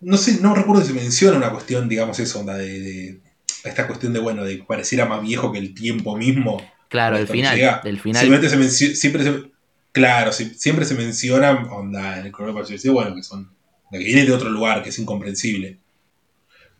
No 0.00 0.16
sé, 0.16 0.40
no 0.40 0.54
recuerdo 0.54 0.82
si 0.82 0.94
menciona 0.94 1.36
una 1.36 1.50
cuestión, 1.50 1.88
digamos 1.88 2.18
eso, 2.18 2.40
onda, 2.40 2.54
de, 2.56 2.80
de- 2.80 3.20
esta 3.64 3.86
cuestión 3.86 4.14
de, 4.14 4.18
bueno, 4.20 4.44
de 4.44 4.56
que 4.58 4.64
pareciera 4.64 5.04
más 5.04 5.20
viejo 5.20 5.52
que 5.52 5.58
el 5.58 5.74
tiempo 5.74 6.16
mismo. 6.16 6.56
Claro, 6.88 7.18
el 7.18 7.28
final. 7.28 7.80
Del 7.84 8.00
final. 8.00 8.22
Simplemente 8.22 8.70
se 8.70 8.94
siempre 8.96 9.24
se, 9.24 9.42
claro, 9.92 10.32
si- 10.32 10.54
siempre 10.54 10.86
se 10.86 10.94
menciona, 10.94 11.50
onda, 11.70 12.18
en 12.18 12.26
el 12.26 12.32
color 12.32 12.54
cayó 12.54 12.68
del 12.68 12.78
cielo, 12.80 12.94
bueno, 12.94 13.14
que 13.14 13.22
son... 13.22 13.50
Que 13.98 14.04
viene 14.04 14.24
de 14.24 14.32
otro 14.32 14.50
lugar, 14.50 14.82
que 14.82 14.88
es 14.90 14.98
incomprensible. 14.98 15.78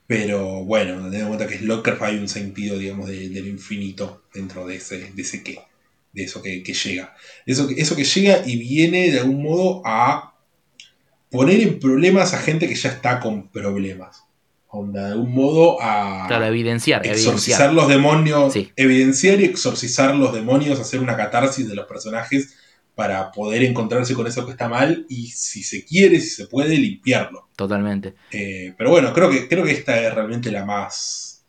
Pero 0.07 0.65
bueno, 0.65 0.95
teniendo 1.05 1.19
en 1.19 1.27
cuenta 1.29 1.47
que 1.47 1.55
es 1.55 1.63
Lovecraft 1.63 2.03
hay 2.03 2.17
un 2.19 2.29
sentido, 2.29 2.77
digamos, 2.79 3.09
de- 3.09 3.29
del 3.29 3.47
infinito 3.49 4.23
dentro 4.35 4.67
de 4.67 4.77
ese, 4.77 5.11
de 5.13 5.23
ese 5.23 5.43
qué, 5.43 5.59
de 6.13 6.25
eso 6.25 6.43
que, 6.43 6.63
que 6.63 6.75
llega. 6.75 7.15
Eso 7.47 7.69
que, 7.69 7.81
eso 7.81 7.97
que 7.97 8.05
llega 8.05 8.43
y 8.47 8.57
viene 8.57 9.11
de 9.11 9.21
algún 9.21 9.43
modo 9.43 9.83
a 9.85 10.35
poner 11.31 11.61
en 11.61 11.79
problemas 11.79 12.35
a 12.35 12.39
gente 12.39 12.69
que 12.69 12.75
ya 12.75 12.91
está 12.91 13.21
con 13.21 13.49
problemas. 13.49 14.23
Onda, 14.69 15.07
de 15.07 15.13
algún 15.13 15.33
modo 15.35 15.79
a 15.83 16.27
Claro, 16.29 16.47
evidenciar, 16.47 17.07
exorcizar 17.07 17.69
evidenciar. 17.69 17.73
los 17.75 17.89
demonios, 17.89 18.53
Sí. 18.55 18.71
evidenciar 18.77 19.41
y 19.41 19.45
exorcizar 19.45 20.15
los 20.15 20.33
demonios, 20.35 20.81
hacer 20.81 21.01
una 21.01 21.17
catarsis 21.17 21.69
de 21.69 21.75
los 21.75 21.87
personajes 21.87 22.55
para 22.95 23.33
poder 23.33 23.63
encontrarse 23.63 24.15
con 24.15 24.27
eso 24.27 24.45
que 24.45 24.53
está 24.53 24.69
mal 24.69 25.07
y 25.09 25.29
si 25.29 25.63
se 25.63 25.85
quiere, 25.85 26.21
si 26.21 26.29
se 26.29 26.47
puede, 26.47 26.77
limpiarlo. 26.77 27.49
Totalmente. 27.57 28.15
Eh, 28.31 28.75
pero 28.77 28.91
bueno, 28.91 29.13
creo 29.13 29.31
que, 29.31 29.49
creo 29.49 29.65
que 29.65 29.73
esta 29.73 30.01
es 30.01 30.15
realmente 30.15 30.51
la 30.51 30.65
más. 30.65 31.45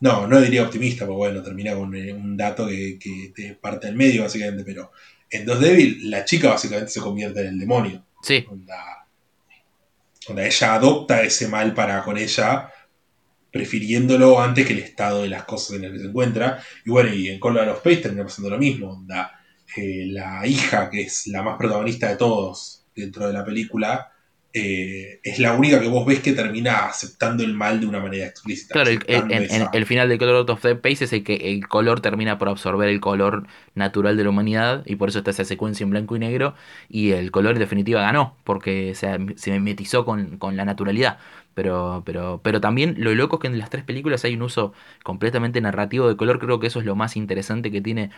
No, 0.00 0.26
no 0.26 0.40
diría 0.40 0.64
optimista, 0.64 1.06
porque 1.06 1.16
bueno, 1.16 1.42
termina 1.42 1.74
con 1.74 1.94
eh, 1.94 2.12
un 2.12 2.36
dato 2.36 2.66
que, 2.66 2.98
que 2.98 3.32
te 3.34 3.54
parte 3.54 3.86
del 3.86 3.96
medio, 3.96 4.22
básicamente. 4.22 4.64
Pero 4.64 4.90
en 5.30 5.46
Dos 5.46 5.60
Devil, 5.60 6.10
la 6.10 6.24
chica 6.24 6.50
básicamente 6.50 6.90
se 6.90 7.00
convierte 7.00 7.40
en 7.40 7.46
el 7.46 7.58
demonio. 7.58 8.04
Sí, 8.22 8.44
Onda, 8.50 9.06
onda, 10.28 10.46
ella 10.46 10.74
adopta 10.74 11.22
ese 11.22 11.48
mal 11.48 11.74
para 11.74 12.02
con 12.02 12.18
ella, 12.18 12.70
prefiriéndolo 13.50 14.40
antes 14.40 14.66
que 14.66 14.72
el 14.72 14.80
estado 14.80 15.22
de 15.22 15.28
las 15.28 15.44
cosas 15.44 15.76
en 15.76 15.84
el 15.84 15.92
que 15.92 16.00
se 16.00 16.06
encuentra. 16.06 16.62
Y 16.84 16.90
bueno, 16.90 17.14
y 17.14 17.28
en 17.28 17.38
Color 17.38 17.68
of 17.68 17.76
Space 17.78 17.98
termina 17.98 18.24
pasando 18.24 18.50
lo 18.50 18.58
mismo. 18.58 18.90
Onda, 18.90 19.43
eh, 19.76 20.06
la 20.08 20.46
hija, 20.46 20.90
que 20.90 21.02
es 21.02 21.26
la 21.28 21.42
más 21.42 21.56
protagonista 21.58 22.08
de 22.08 22.16
todos 22.16 22.84
dentro 22.94 23.26
de 23.26 23.32
la 23.32 23.44
película, 23.44 24.12
eh, 24.52 25.20
es 25.22 25.38
la 25.40 25.54
única 25.54 25.80
que 25.80 25.88
vos 25.88 26.06
ves 26.06 26.20
que 26.20 26.32
termina 26.32 26.86
aceptando 26.86 27.42
el 27.44 27.54
mal 27.54 27.80
de 27.80 27.86
una 27.86 28.00
manera 28.00 28.26
explícita. 28.26 28.74
claro, 28.74 28.90
el, 28.90 29.04
el- 29.06 29.26
aceptando 29.26 29.30
en- 29.30 29.46
en- 29.50 29.68
esa- 29.68 29.70
el 29.72 29.86
final 29.86 30.08
de 30.08 30.18
Color 30.18 30.50
of 30.50 30.60
the 30.62 30.72
Space 30.72 31.04
es 31.04 31.12
el 31.12 31.22
que 31.24 31.34
el 31.52 31.68
color 31.68 32.00
termina 32.00 32.38
por 32.38 32.48
absorber 32.48 32.88
el 32.88 33.00
color 33.00 33.46
natural 33.74 34.16
de 34.16 34.24
la 34.24 34.30
humanidad 34.30 34.82
y 34.86 34.96
por 34.96 35.08
eso 35.10 35.18
está 35.18 35.30
esa 35.30 35.44
secuencia 35.44 35.84
en 35.84 35.90
blanco 35.90 36.16
y 36.16 36.18
negro 36.18 36.54
y 36.88 37.12
el 37.12 37.30
color 37.30 37.52
en 37.54 37.60
definitiva 37.60 38.00
ganó 38.02 38.36
porque 38.44 38.94
se, 38.94 39.16
se 39.36 39.52
mimetizó 39.52 40.04
con, 40.04 40.38
con 40.38 40.56
la 40.56 40.64
naturalidad. 40.64 41.18
Pero, 41.54 42.02
pero, 42.04 42.40
pero 42.42 42.60
también 42.60 42.96
lo 42.98 43.14
loco 43.14 43.36
es 43.36 43.42
que 43.42 43.46
en 43.46 43.58
las 43.58 43.70
tres 43.70 43.84
películas 43.84 44.24
hay 44.24 44.34
un 44.34 44.42
uso 44.42 44.72
completamente 45.04 45.60
narrativo 45.60 46.08
de 46.08 46.16
color. 46.16 46.38
Creo 46.40 46.58
que 46.60 46.66
eso 46.66 46.80
es 46.80 46.86
lo 46.86 46.96
más 46.96 47.16
interesante 47.16 47.70
que 47.70 47.80
tiene 47.80 48.10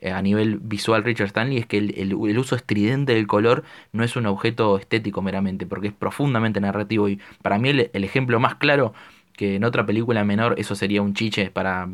eh, 0.00 0.10
a 0.12 0.20
nivel 0.22 0.58
visual 0.58 1.04
Richard 1.04 1.28
Stanley, 1.28 1.58
es 1.58 1.66
que 1.66 1.78
el, 1.78 1.94
el- 1.98 2.14
uso 2.38 2.56
estridente 2.56 3.14
del 3.14 3.26
color 3.26 3.64
no 3.92 4.04
es 4.04 4.16
un 4.16 4.26
objeto 4.26 4.78
estético 4.78 5.22
meramente, 5.22 5.66
porque 5.66 5.88
es 5.88 5.94
profundamente 5.94 6.60
narrativo. 6.60 7.08
Y 7.08 7.20
para 7.42 7.58
mí 7.58 7.68
el, 7.70 7.90
el 7.92 8.04
ejemplo 8.04 8.40
más 8.40 8.56
claro 8.56 8.92
que 9.36 9.56
en 9.56 9.64
otra 9.64 9.86
película 9.86 10.24
menor 10.24 10.54
eso 10.58 10.74
sería 10.74 11.00
un 11.02 11.14
chiche 11.14 11.50
para, 11.50 11.88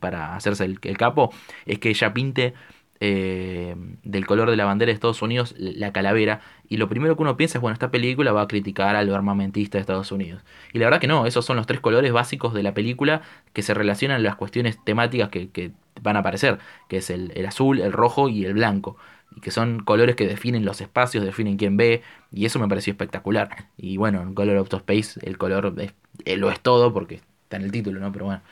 para 0.00 0.34
hacerse 0.36 0.64
el, 0.64 0.78
el 0.82 0.96
capo, 0.98 1.32
es 1.66 1.78
que 1.78 1.90
ella 1.90 2.12
pinte 2.12 2.54
eh, 3.00 3.74
del 4.04 4.26
color 4.26 4.50
de 4.50 4.56
la 4.56 4.64
bandera 4.66 4.90
de 4.90 4.94
Estados 4.94 5.22
Unidos 5.22 5.54
la 5.58 5.92
calavera 5.92 6.40
y 6.68 6.76
lo 6.76 6.88
primero 6.88 7.16
que 7.16 7.22
uno 7.22 7.36
piensa 7.36 7.58
es 7.58 7.62
bueno 7.62 7.72
esta 7.72 7.90
película 7.90 8.32
va 8.32 8.42
a 8.42 8.48
criticar 8.48 8.94
a 8.96 9.02
lo 9.04 9.14
armamentista 9.14 9.78
de 9.78 9.80
Estados 9.80 10.12
Unidos. 10.12 10.42
Y 10.72 10.78
la 10.78 10.86
verdad 10.86 11.00
que 11.00 11.06
no 11.06 11.26
esos 11.26 11.44
son 11.44 11.56
los 11.56 11.66
tres 11.66 11.80
colores 11.80 12.12
básicos 12.12 12.54
de 12.54 12.62
la 12.62 12.74
película 12.74 13.22
que 13.52 13.62
se 13.62 13.74
relacionan 13.74 14.16
a 14.20 14.22
las 14.22 14.36
cuestiones 14.36 14.78
temáticas 14.84 15.30
que, 15.30 15.50
que 15.50 15.72
van 16.02 16.16
a 16.16 16.20
aparecer 16.20 16.58
que 16.88 16.98
es 16.98 17.10
el, 17.10 17.32
el 17.34 17.46
azul 17.46 17.80
el 17.80 17.92
rojo 17.92 18.28
y 18.28 18.44
el 18.44 18.54
blanco 18.54 18.96
y 19.36 19.40
que 19.40 19.50
son 19.50 19.80
colores 19.80 20.16
que 20.16 20.26
definen 20.26 20.64
los 20.64 20.80
espacios 20.80 21.24
definen 21.24 21.56
quién 21.56 21.76
ve 21.76 22.02
y 22.32 22.44
eso 22.46 22.58
me 22.58 22.68
pareció 22.68 22.92
espectacular. 22.92 23.68
Y 23.76 23.96
bueno 23.96 24.20
en 24.22 24.34
Color 24.34 24.56
of 24.58 24.72
Space 24.74 25.20
el 25.26 25.38
color 25.38 25.74
es- 25.78 25.94
eh, 26.24 26.36
lo 26.36 26.50
es 26.50 26.60
todo 26.60 26.92
porque 26.92 27.16
está 27.44 27.56
en 27.56 27.62
el 27.62 27.72
título 27.72 28.00
no 28.00 28.12
pero 28.12 28.26
bueno 28.26 28.42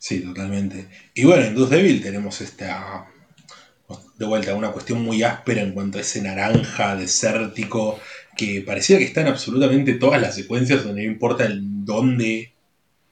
Sí, 0.00 0.20
totalmente. 0.20 0.88
Y 1.14 1.24
bueno, 1.26 1.44
en 1.44 1.54
Dust 1.54 1.70
Devil 1.72 2.02
tenemos 2.02 2.40
esta. 2.40 3.06
De 4.16 4.24
vuelta, 4.24 4.54
una 4.54 4.72
cuestión 4.72 5.02
muy 5.02 5.22
áspera 5.22 5.62
en 5.62 5.72
cuanto 5.72 5.98
a 5.98 6.00
ese 6.00 6.22
naranja 6.22 6.96
desértico 6.96 8.00
que 8.36 8.62
parecía 8.62 8.98
que 8.98 9.04
está 9.04 9.20
en 9.20 9.26
absolutamente 9.28 9.94
todas 9.94 10.20
las 10.20 10.34
secuencias 10.34 10.84
donde 10.84 11.04
no 11.04 11.10
importa 11.12 11.44
el 11.44 11.60
dónde, 11.84 12.54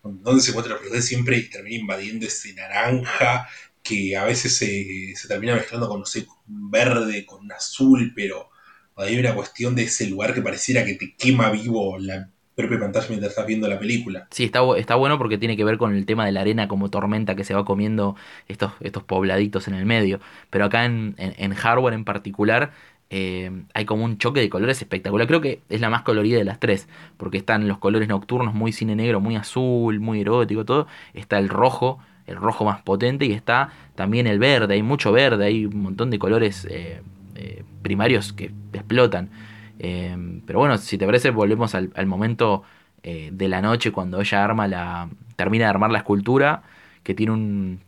dónde 0.02 0.40
se 0.42 0.50
encuentra 0.50 0.74
el 0.74 0.78
personaje, 0.78 1.06
siempre 1.06 1.40
termina 1.42 1.76
invadiendo 1.76 2.26
ese 2.26 2.54
naranja 2.54 3.48
que 3.82 4.16
a 4.16 4.24
veces 4.24 4.56
se, 4.56 5.14
se 5.16 5.28
termina 5.28 5.56
mezclando 5.56 5.88
con, 5.88 6.00
no 6.00 6.06
sé, 6.06 6.24
con 6.24 6.70
verde, 6.70 7.26
con 7.26 7.44
un 7.44 7.52
azul, 7.52 8.12
pero 8.14 8.48
hay 8.96 9.18
una 9.18 9.34
cuestión 9.34 9.74
de 9.74 9.84
ese 9.84 10.06
lugar 10.06 10.32
que 10.32 10.42
pareciera 10.42 10.84
que 10.84 10.94
te 10.94 11.14
quema 11.16 11.50
vivo 11.50 11.98
la 11.98 12.30
pantalla 12.66 13.06
mientras 13.08 13.30
estás 13.30 13.46
viendo 13.46 13.68
la 13.68 13.78
película. 13.78 14.26
Sí, 14.30 14.44
está, 14.44 14.60
está 14.76 14.96
bueno 14.96 15.18
porque 15.18 15.38
tiene 15.38 15.56
que 15.56 15.64
ver 15.64 15.78
con 15.78 15.94
el 15.94 16.06
tema 16.06 16.26
de 16.26 16.32
la 16.32 16.40
arena 16.40 16.66
como 16.66 16.90
tormenta 16.90 17.36
que 17.36 17.44
se 17.44 17.54
va 17.54 17.64
comiendo 17.64 18.16
estos, 18.48 18.72
estos 18.80 19.04
pobladitos 19.04 19.68
en 19.68 19.74
el 19.74 19.86
medio. 19.86 20.20
Pero 20.50 20.64
acá 20.64 20.84
en, 20.84 21.14
en, 21.18 21.34
en 21.36 21.54
Hardware 21.54 21.94
en 21.94 22.04
particular 22.04 22.72
eh, 23.10 23.50
hay 23.72 23.84
como 23.84 24.04
un 24.04 24.18
choque 24.18 24.40
de 24.40 24.50
colores 24.50 24.80
espectacular. 24.82 25.26
Creo 25.26 25.40
que 25.40 25.60
es 25.68 25.80
la 25.80 25.90
más 25.90 26.02
colorida 26.02 26.38
de 26.38 26.44
las 26.44 26.60
tres, 26.60 26.88
porque 27.16 27.38
están 27.38 27.68
los 27.68 27.78
colores 27.78 28.08
nocturnos 28.08 28.54
muy 28.54 28.72
cine 28.72 28.96
negro, 28.96 29.20
muy 29.20 29.36
azul, 29.36 30.00
muy 30.00 30.20
erótico, 30.20 30.64
todo. 30.64 30.86
Está 31.14 31.38
el 31.38 31.48
rojo, 31.48 32.00
el 32.26 32.36
rojo 32.36 32.64
más 32.64 32.82
potente, 32.82 33.24
y 33.24 33.32
está 33.32 33.70
también 33.94 34.26
el 34.26 34.38
verde. 34.38 34.74
Hay 34.74 34.82
mucho 34.82 35.12
verde, 35.12 35.46
hay 35.46 35.66
un 35.66 35.82
montón 35.82 36.10
de 36.10 36.18
colores 36.18 36.66
eh, 36.70 37.00
eh, 37.34 37.62
primarios 37.82 38.32
que 38.32 38.50
explotan. 38.72 39.30
Eh, 39.78 40.16
pero 40.46 40.58
bueno, 40.58 40.78
si 40.78 40.98
te 40.98 41.06
parece, 41.06 41.30
volvemos 41.30 41.74
al, 41.74 41.92
al 41.94 42.06
momento 42.06 42.62
eh, 43.02 43.30
de 43.32 43.48
la 43.48 43.60
noche 43.62 43.92
cuando 43.92 44.20
ella 44.20 44.44
arma 44.44 44.66
la. 44.68 45.08
termina 45.36 45.64
de 45.66 45.70
armar 45.70 45.90
la 45.90 45.98
escultura. 45.98 46.62
Que 47.02 47.14
tiene 47.14 47.32
un- 47.32 47.80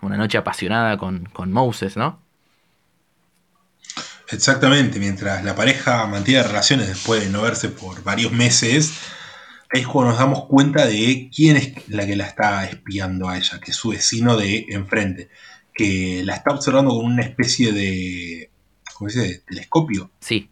una 0.00 0.16
noche 0.16 0.38
apasionada 0.38 0.96
con, 0.98 1.24
con 1.26 1.52
Moses, 1.52 1.96
¿no? 1.96 2.20
Exactamente, 4.30 4.98
mientras 4.98 5.44
la 5.44 5.54
pareja 5.54 6.06
mantiene 6.06 6.42
relaciones 6.42 6.88
después 6.88 7.22
de 7.24 7.30
no 7.30 7.42
verse 7.42 7.68
por 7.68 8.02
varios 8.02 8.32
meses, 8.32 8.94
es 9.70 9.86
cuando 9.86 10.12
nos 10.12 10.18
damos 10.20 10.46
cuenta 10.46 10.86
de 10.86 11.30
quién 11.34 11.56
es 11.56 11.88
la 11.88 12.06
que 12.06 12.16
la 12.16 12.26
está 12.26 12.64
espiando 12.64 13.28
a 13.28 13.36
ella, 13.36 13.60
que 13.60 13.70
es 13.72 13.76
su 13.76 13.90
vecino 13.90 14.36
de 14.36 14.66
enfrente, 14.70 15.28
que 15.74 16.22
la 16.24 16.36
está 16.36 16.52
observando 16.52 16.90
con 16.92 17.04
una 17.06 17.22
especie 17.22 17.72
de, 17.72 18.50
¿cómo 18.94 19.10
se 19.10 19.20
dice?, 19.20 19.32
de 19.34 19.38
telescopio. 19.40 20.10
Sí, 20.20 20.48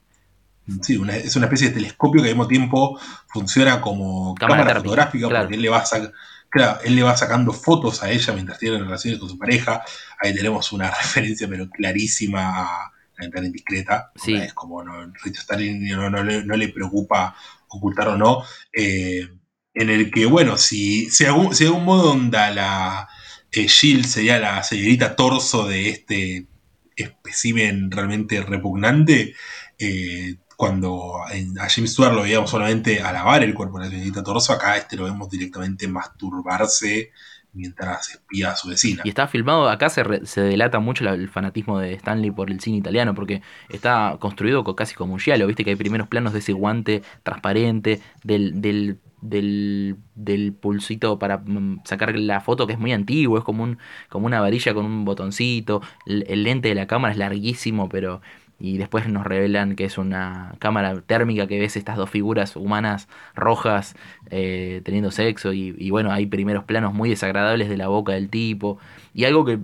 Sí, 0.82 0.96
una- 0.96 1.16
es 1.16 1.34
una 1.36 1.46
especie 1.46 1.68
de 1.68 1.74
telescopio 1.74 2.22
que 2.22 2.28
al 2.28 2.34
mismo 2.34 2.46
tiempo 2.48 2.98
funciona 3.28 3.80
como 3.80 4.34
Cámara 4.36 4.76
fotográfica, 4.76 5.28
claro. 5.28 5.44
porque 5.44 5.56
él 5.56 5.62
le, 5.62 5.68
va 5.68 5.84
sac- 5.84 6.12
claro, 6.48 6.78
él 6.84 6.94
le 6.96 7.02
va 7.02 7.16
sacando 7.16 7.52
fotos 7.52 8.02
a 8.02 8.10
ella 8.10 8.32
mientras 8.32 8.58
tiene 8.58 8.78
relaciones 8.78 9.18
con 9.18 9.28
su 9.28 9.36
pareja. 9.38 9.82
Ahí 10.20 10.32
tenemos 10.34 10.72
una 10.72 10.88
referencia, 11.02 11.48
pero 11.48 11.68
clarísima 11.68 12.48
a 12.62 12.92
la 13.16 13.24
ventana 13.24 13.46
indiscreta. 13.46 14.12
Sí. 14.14 14.34
Es 14.34 14.54
como 14.54 14.84
no, 14.84 15.12
Rito 15.24 15.40
Stalin 15.40 15.84
no, 15.88 16.08
no 16.10 16.22
le, 16.22 16.44
no 16.44 16.56
le 16.56 16.68
preocupa 16.68 17.34
ocultar 17.68 18.08
o 18.08 18.16
no. 18.16 18.42
eh, 18.72 19.28
en 19.74 19.88
el 19.88 20.10
que, 20.10 20.26
bueno, 20.26 20.58
si, 20.58 21.08
si, 21.10 21.24
de 21.24 21.30
algún, 21.30 21.54
si 21.54 21.64
de 21.64 21.68
algún 21.70 21.86
modo 21.86 22.12
onda 22.12 22.50
la 22.50 23.08
eh, 23.50 23.66
Jill 23.66 24.04
sería 24.04 24.38
la 24.38 24.62
señorita 24.62 25.16
torso 25.16 25.66
de 25.66 25.88
este 25.88 26.46
espécimen 26.94 27.90
realmente 27.90 28.42
repugnante, 28.42 29.34
eh, 29.78 30.36
cuando 30.56 31.16
a 31.24 31.68
James 31.68 31.92
Stewart 31.92 32.14
lo 32.14 32.22
veíamos 32.22 32.50
solamente 32.50 33.00
alabar 33.02 33.42
el 33.42 33.54
cuerpo 33.54 33.78
de 33.78 33.84
la 33.86 33.90
señorita 33.90 34.22
Torso, 34.22 34.52
acá 34.52 34.76
este 34.76 34.96
lo 34.96 35.04
vemos 35.04 35.28
directamente 35.30 35.88
masturbarse 35.88 37.10
mientras 37.54 38.08
espía 38.10 38.52
a 38.52 38.56
su 38.56 38.68
vecina. 38.68 39.02
Y 39.04 39.10
está 39.10 39.28
filmado, 39.28 39.68
acá 39.68 39.90
se, 39.90 40.02
re- 40.02 40.24
se 40.24 40.40
delata 40.40 40.78
mucho 40.78 41.06
el 41.06 41.28
fanatismo 41.28 41.78
de 41.78 41.92
Stanley 41.94 42.30
por 42.30 42.50
el 42.50 42.60
cine 42.60 42.78
italiano, 42.78 43.14
porque 43.14 43.42
está 43.68 44.16
construido 44.20 44.64
co- 44.64 44.74
casi 44.74 44.94
como 44.94 45.12
un 45.12 45.18
giallo, 45.20 45.46
viste 45.46 45.62
que 45.62 45.70
hay 45.70 45.76
primeros 45.76 46.08
planos 46.08 46.32
de 46.32 46.38
ese 46.38 46.54
guante 46.54 47.02
transparente, 47.22 48.00
del, 48.24 48.62
del, 48.62 49.00
del, 49.20 49.96
del 50.14 50.54
pulsito 50.54 51.18
para 51.18 51.38
mm, 51.44 51.82
sacar 51.84 52.16
la 52.16 52.40
foto 52.40 52.66
que 52.66 52.72
es 52.72 52.78
muy 52.78 52.92
antiguo, 52.92 53.36
es 53.36 53.44
como, 53.44 53.64
un, 53.64 53.78
como 54.08 54.24
una 54.26 54.40
varilla 54.40 54.72
con 54.72 54.86
un 54.86 55.04
botoncito, 55.04 55.82
el 56.06 56.44
lente 56.44 56.68
de 56.68 56.74
la 56.74 56.86
cámara 56.86 57.12
es 57.12 57.18
larguísimo, 57.18 57.88
pero... 57.90 58.22
Y 58.64 58.78
después 58.78 59.08
nos 59.08 59.24
revelan 59.26 59.74
que 59.74 59.84
es 59.84 59.98
una 59.98 60.54
cámara 60.60 61.00
térmica 61.02 61.48
que 61.48 61.58
ves 61.58 61.76
estas 61.76 61.96
dos 61.96 62.08
figuras 62.08 62.54
humanas 62.54 63.08
rojas 63.34 63.96
eh, 64.30 64.82
teniendo 64.84 65.10
sexo 65.10 65.52
y, 65.52 65.74
y 65.76 65.90
bueno, 65.90 66.12
hay 66.12 66.26
primeros 66.26 66.62
planos 66.64 66.94
muy 66.94 67.10
desagradables 67.10 67.68
de 67.68 67.76
la 67.76 67.88
boca 67.88 68.12
del 68.12 68.30
tipo. 68.30 68.78
Y 69.14 69.24
algo 69.24 69.44
que, 69.44 69.58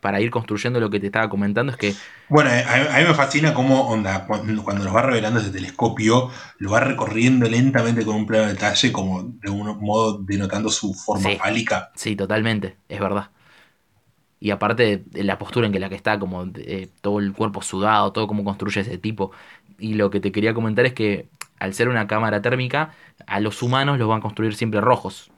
para 0.00 0.20
ir 0.20 0.30
construyendo 0.30 0.80
lo 0.80 0.88
que 0.90 1.00
te 1.00 1.06
estaba 1.06 1.28
comentando, 1.28 1.70
es 1.72 1.78
que 1.78 2.02
Bueno, 2.28 2.50
eh, 2.50 2.64
a, 2.66 2.98
mí 3.00 3.04
me 3.08 3.14
fascina 3.14 3.52
cómo 3.54 3.88
onda, 3.88 4.26
cuando, 4.26 4.62
cuando 4.64 4.84
nos 4.84 4.94
va 4.94 5.02
revelando 5.02 5.40
ese 5.40 5.50
telescopio, 5.50 6.30
lo 6.58 6.70
va 6.70 6.80
recorriendo 6.80 7.48
lentamente 7.48 8.04
con 8.04 8.16
un 8.16 8.26
plano 8.26 8.46
de 8.46 8.54
detalle, 8.54 8.92
como 8.92 9.22
de 9.22 9.50
un 9.50 9.78
modo 9.80 10.18
denotando 10.18 10.70
su 10.70 10.94
forma 10.94 11.30
Sí. 11.30 11.36
fálica. 11.36 11.90
sí, 11.94 12.16
totalmente, 12.16 12.76
es 12.88 13.00
verdad. 13.00 13.30
Y 14.40 14.50
aparte 14.50 15.04
de 15.06 15.24
la 15.24 15.38
postura 15.38 15.66
en 15.66 15.72
que 15.72 15.80
la 15.80 15.88
que 15.90 15.94
está, 15.96 16.18
como 16.18 16.46
eh, 16.56 16.88
todo 17.02 17.18
el 17.18 17.32
cuerpo 17.34 17.62
sudado, 17.62 18.12
todo 18.12 18.26
cómo 18.26 18.42
construye 18.44 18.80
ese 18.80 18.98
tipo. 18.98 19.32
Y 19.78 19.94
lo 19.94 20.10
que 20.10 20.20
te 20.20 20.32
quería 20.32 20.54
comentar 20.54 20.86
es 20.86 20.94
que 20.94 21.28
al 21.58 21.74
ser 21.74 21.88
una 21.90 22.06
cámara 22.06 22.40
térmica, 22.42 22.92
a 23.26 23.40
los 23.40 23.62
humanos 23.62 23.98
los 23.98 24.08
van 24.08 24.18
a 24.18 24.22
construir 24.22 24.54
siempre 24.54 24.80
rojos. 24.80 25.30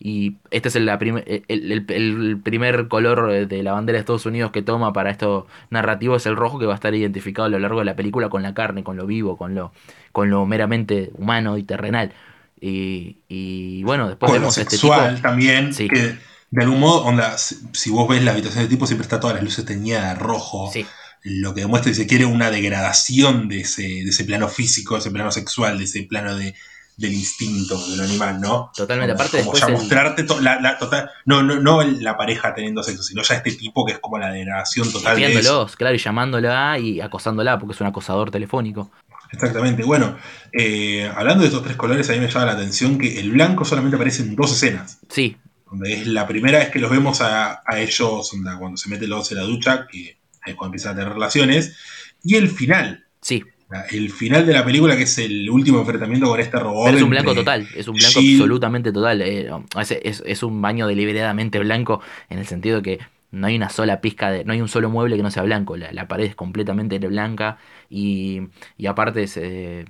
Y 0.00 0.36
este 0.50 0.68
es 0.68 0.76
el, 0.76 0.86
la 0.86 0.98
prim- 0.98 1.22
el- 1.26 1.44
el- 1.48 1.84
el 1.88 2.38
primer 2.42 2.86
color 2.88 3.30
eh, 3.32 3.46
de 3.46 3.62
la 3.64 3.72
bandera 3.72 3.96
de 3.96 4.00
Estados 4.00 4.26
Unidos 4.26 4.52
que 4.52 4.62
toma 4.62 4.92
para 4.92 5.10
esto 5.10 5.46
narrativo, 5.70 6.14
es 6.16 6.26
el 6.26 6.36
rojo 6.36 6.58
que 6.58 6.66
va 6.66 6.72
a 6.72 6.76
estar 6.76 6.94
identificado 6.94 7.46
a 7.46 7.48
lo 7.48 7.58
largo 7.58 7.80
de 7.80 7.84
la 7.84 7.96
película 7.96 8.28
con 8.28 8.42
la 8.42 8.54
carne, 8.54 8.84
con 8.84 8.96
lo 8.96 9.06
vivo, 9.06 9.36
con 9.36 9.54
lo, 9.56 9.72
con 10.12 10.30
lo 10.30 10.46
meramente 10.46 11.10
humano 11.14 11.58
y 11.58 11.64
terrenal. 11.64 12.12
Y, 12.60 13.18
y 13.28 13.82
bueno, 13.84 14.08
después 14.08 14.30
Con 14.30 14.36
lo 14.40 14.40
vemos 14.42 14.58
a 14.58 14.62
este 14.62 14.76
sexual 14.76 15.16
tipo. 15.16 15.22
también, 15.28 15.72
Sí. 15.74 15.88
que 15.88 16.16
de 16.50 16.62
algún 16.64 16.80
modo, 16.80 17.04
onda, 17.04 17.36
si, 17.38 17.90
vos 17.90 18.08
ves 18.08 18.22
la 18.22 18.32
habitación 18.32 18.60
del 18.62 18.68
tipo, 18.70 18.86
siempre 18.86 19.02
está 19.04 19.20
todas 19.20 19.34
las 19.36 19.44
luces 19.44 19.64
teñidas 19.64 20.08
de 20.08 20.14
rojo. 20.14 20.70
Sí, 20.72 20.86
Lo 21.22 21.52
que 21.54 21.62
demuestra, 21.62 21.92
si 21.92 22.00
se 22.02 22.06
quiere, 22.06 22.24
una 22.24 22.50
degradación 22.50 23.48
de 23.48 23.60
ese, 23.60 23.82
de 23.82 24.08
ese 24.08 24.24
plano 24.24 24.48
físico, 24.48 24.94
de 24.94 25.00
ese 25.00 25.10
plano 25.10 25.30
sexual, 25.30 25.76
de 25.78 25.84
ese 25.84 26.04
plano 26.04 26.34
de, 26.36 26.54
del 26.96 27.12
instinto 27.12 27.76
del 27.90 28.00
animal, 28.00 28.40
¿no? 28.40 28.70
Totalmente, 28.74 29.12
Como- 29.14 29.22
aparte 29.22 29.38
como 29.38 29.52
después 29.52 29.60
ya 29.60 29.66
el- 29.66 29.72
mostrarte 29.74 30.26
la, 30.40 30.60
la 30.60 30.78
total, 30.78 31.10
no, 31.26 31.42
no, 31.42 31.56
no 31.60 31.82
la 31.82 32.16
pareja 32.16 32.54
teniendo 32.54 32.82
sexo, 32.82 33.02
sino 33.02 33.22
ya 33.22 33.34
este 33.34 33.52
tipo 33.52 33.84
que 33.84 33.92
es 33.92 33.98
como 33.98 34.16
la 34.18 34.30
degradación 34.30 34.90
total 34.90 35.16
de 35.16 35.22
eso. 35.26 35.38
espiándolos, 35.38 35.76
claro, 35.76 35.94
y 35.94 35.98
llamándola 35.98 36.78
y 36.78 37.00
acosándola 37.00 37.58
porque 37.58 37.74
es 37.74 37.80
un 37.80 37.86
acosador 37.88 38.30
telefónico. 38.30 38.90
Exactamente. 39.30 39.82
Bueno, 39.84 40.16
eh, 40.52 41.10
hablando 41.14 41.42
de 41.42 41.48
estos 41.48 41.62
tres 41.62 41.76
colores, 41.76 42.08
a 42.08 42.12
mí 42.14 42.20
me 42.20 42.28
llama 42.30 42.46
la 42.46 42.52
atención 42.52 42.96
que 42.96 43.20
el 43.20 43.30
blanco 43.32 43.64
solamente 43.64 43.96
aparece 43.96 44.22
en 44.22 44.34
dos 44.34 44.52
escenas. 44.52 44.98
Sí, 45.10 45.36
Donde 45.70 45.92
es 45.92 46.06
la 46.06 46.26
primera 46.26 46.58
vez 46.58 46.70
que 46.70 46.78
los 46.78 46.90
vemos 46.90 47.20
a, 47.20 47.62
a 47.66 47.78
ellos 47.80 48.32
onda, 48.32 48.58
cuando 48.58 48.76
se 48.76 48.88
meten 48.88 49.10
los 49.10 49.30
en 49.32 49.38
la 49.38 49.44
ducha, 49.44 49.86
que 49.90 50.18
es 50.46 50.54
cuando 50.54 50.66
empiezan 50.74 50.92
a 50.92 50.96
tener 51.00 51.12
relaciones. 51.12 51.76
Y 52.22 52.36
el 52.36 52.48
final. 52.48 53.04
sí, 53.20 53.44
El 53.90 54.10
final 54.10 54.46
de 54.46 54.54
la 54.54 54.64
película, 54.64 54.96
que 54.96 55.02
es 55.02 55.18
el 55.18 55.48
último 55.50 55.80
enfrentamiento 55.80 56.26
con 56.28 56.40
este 56.40 56.58
robot. 56.58 56.86
pero 56.86 56.96
es 56.96 57.02
un 57.02 57.10
blanco 57.10 57.34
total, 57.34 57.68
es 57.76 57.86
un 57.86 57.96
blanco 57.96 58.20
Jill- 58.20 58.34
absolutamente 58.36 58.92
total. 58.92 59.20
eh, 59.22 59.50
es, 59.80 59.90
es- 59.90 60.22
es 60.26 60.42
un 60.42 60.60
baño 60.62 60.86
deliberadamente 60.86 61.58
blanco 61.58 62.00
en 62.30 62.38
el 62.38 62.46
sentido 62.46 62.80
que 62.80 62.98
no 63.30 63.46
hay 63.46 63.56
una 63.56 63.68
sola 63.68 64.00
pizca 64.00 64.30
de, 64.30 64.42
no 64.46 64.54
hay 64.54 64.62
un 64.62 64.68
solo 64.68 64.88
mueble 64.88 65.16
que 65.18 65.22
no 65.22 65.30
sea 65.30 65.42
blanco, 65.42 65.76
la, 65.76 65.92
la 65.92 66.08
pared 66.08 66.24
es 66.24 66.34
completamente 66.34 66.98
blanca 66.98 67.58
y, 67.90 68.40
y 68.78 68.86
aparte 68.86 69.26
eh, 69.36 69.84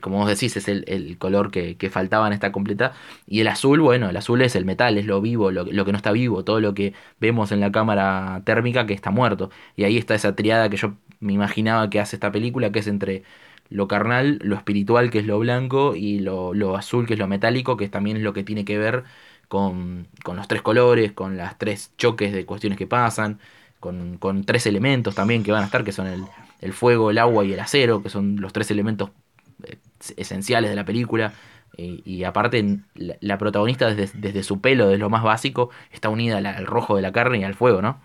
como 0.00 0.18
vos 0.18 0.28
decís, 0.28 0.56
es 0.56 0.68
el, 0.68 0.84
el 0.88 1.18
color 1.18 1.50
que, 1.50 1.76
que 1.76 1.90
faltaba 1.90 2.26
en 2.26 2.32
esta 2.32 2.52
completa. 2.52 2.92
Y 3.26 3.40
el 3.40 3.48
azul, 3.48 3.80
bueno, 3.80 4.08
el 4.10 4.16
azul 4.16 4.42
es 4.42 4.56
el 4.56 4.64
metal, 4.64 4.98
es 4.98 5.06
lo 5.06 5.20
vivo, 5.20 5.50
lo, 5.50 5.64
lo 5.64 5.84
que 5.84 5.92
no 5.92 5.96
está 5.96 6.12
vivo, 6.12 6.44
todo 6.44 6.60
lo 6.60 6.74
que 6.74 6.94
vemos 7.20 7.52
en 7.52 7.60
la 7.60 7.72
cámara 7.72 8.42
térmica 8.44 8.86
que 8.86 8.94
está 8.94 9.10
muerto. 9.10 9.50
Y 9.76 9.84
ahí 9.84 9.98
está 9.98 10.14
esa 10.14 10.34
triada 10.36 10.68
que 10.68 10.76
yo 10.76 10.94
me 11.20 11.32
imaginaba 11.32 11.90
que 11.90 12.00
hace 12.00 12.16
esta 12.16 12.32
película, 12.32 12.70
que 12.72 12.80
es 12.80 12.86
entre 12.86 13.22
lo 13.68 13.88
carnal, 13.88 14.38
lo 14.42 14.56
espiritual, 14.56 15.10
que 15.10 15.18
es 15.20 15.26
lo 15.26 15.38
blanco, 15.38 15.96
y 15.96 16.20
lo, 16.20 16.54
lo 16.54 16.76
azul, 16.76 17.06
que 17.06 17.14
es 17.14 17.18
lo 17.18 17.26
metálico, 17.28 17.76
que 17.76 17.88
también 17.88 18.16
es 18.16 18.22
lo 18.22 18.32
que 18.32 18.44
tiene 18.44 18.64
que 18.64 18.78
ver 18.78 19.04
con, 19.48 20.08
con 20.24 20.36
los 20.36 20.48
tres 20.48 20.62
colores, 20.62 21.12
con 21.12 21.36
las 21.36 21.58
tres 21.58 21.92
choques 21.98 22.32
de 22.32 22.46
cuestiones 22.46 22.78
que 22.78 22.86
pasan, 22.86 23.40
con, 23.80 24.18
con 24.18 24.44
tres 24.44 24.66
elementos 24.66 25.14
también 25.14 25.42
que 25.42 25.52
van 25.52 25.62
a 25.62 25.66
estar, 25.66 25.84
que 25.84 25.92
son 25.92 26.06
el, 26.06 26.30
el 26.60 26.72
fuego, 26.72 27.10
el 27.10 27.18
agua 27.18 27.44
y 27.44 27.52
el 27.52 27.60
acero, 27.60 28.02
que 28.02 28.08
son 28.10 28.40
los 28.40 28.52
tres 28.52 28.70
elementos 28.70 29.10
eh, 29.10 29.14
esenciales 30.16 30.70
de 30.70 30.76
la 30.76 30.84
película. 30.84 31.32
Y, 31.76 32.02
y 32.04 32.24
aparte, 32.24 32.78
la, 32.94 33.38
protagonista 33.38 33.92
desde, 33.92 34.18
desde 34.18 34.42
su 34.42 34.60
pelo, 34.60 34.86
desde 34.88 34.98
lo 34.98 35.10
más 35.10 35.22
básico, 35.22 35.70
está 35.92 36.08
unida 36.08 36.38
al, 36.38 36.66
rojo 36.66 36.96
de 36.96 37.02
la 37.02 37.12
carne 37.12 37.38
y 37.38 37.44
al 37.44 37.54
fuego, 37.54 37.82
¿no? 37.82 38.00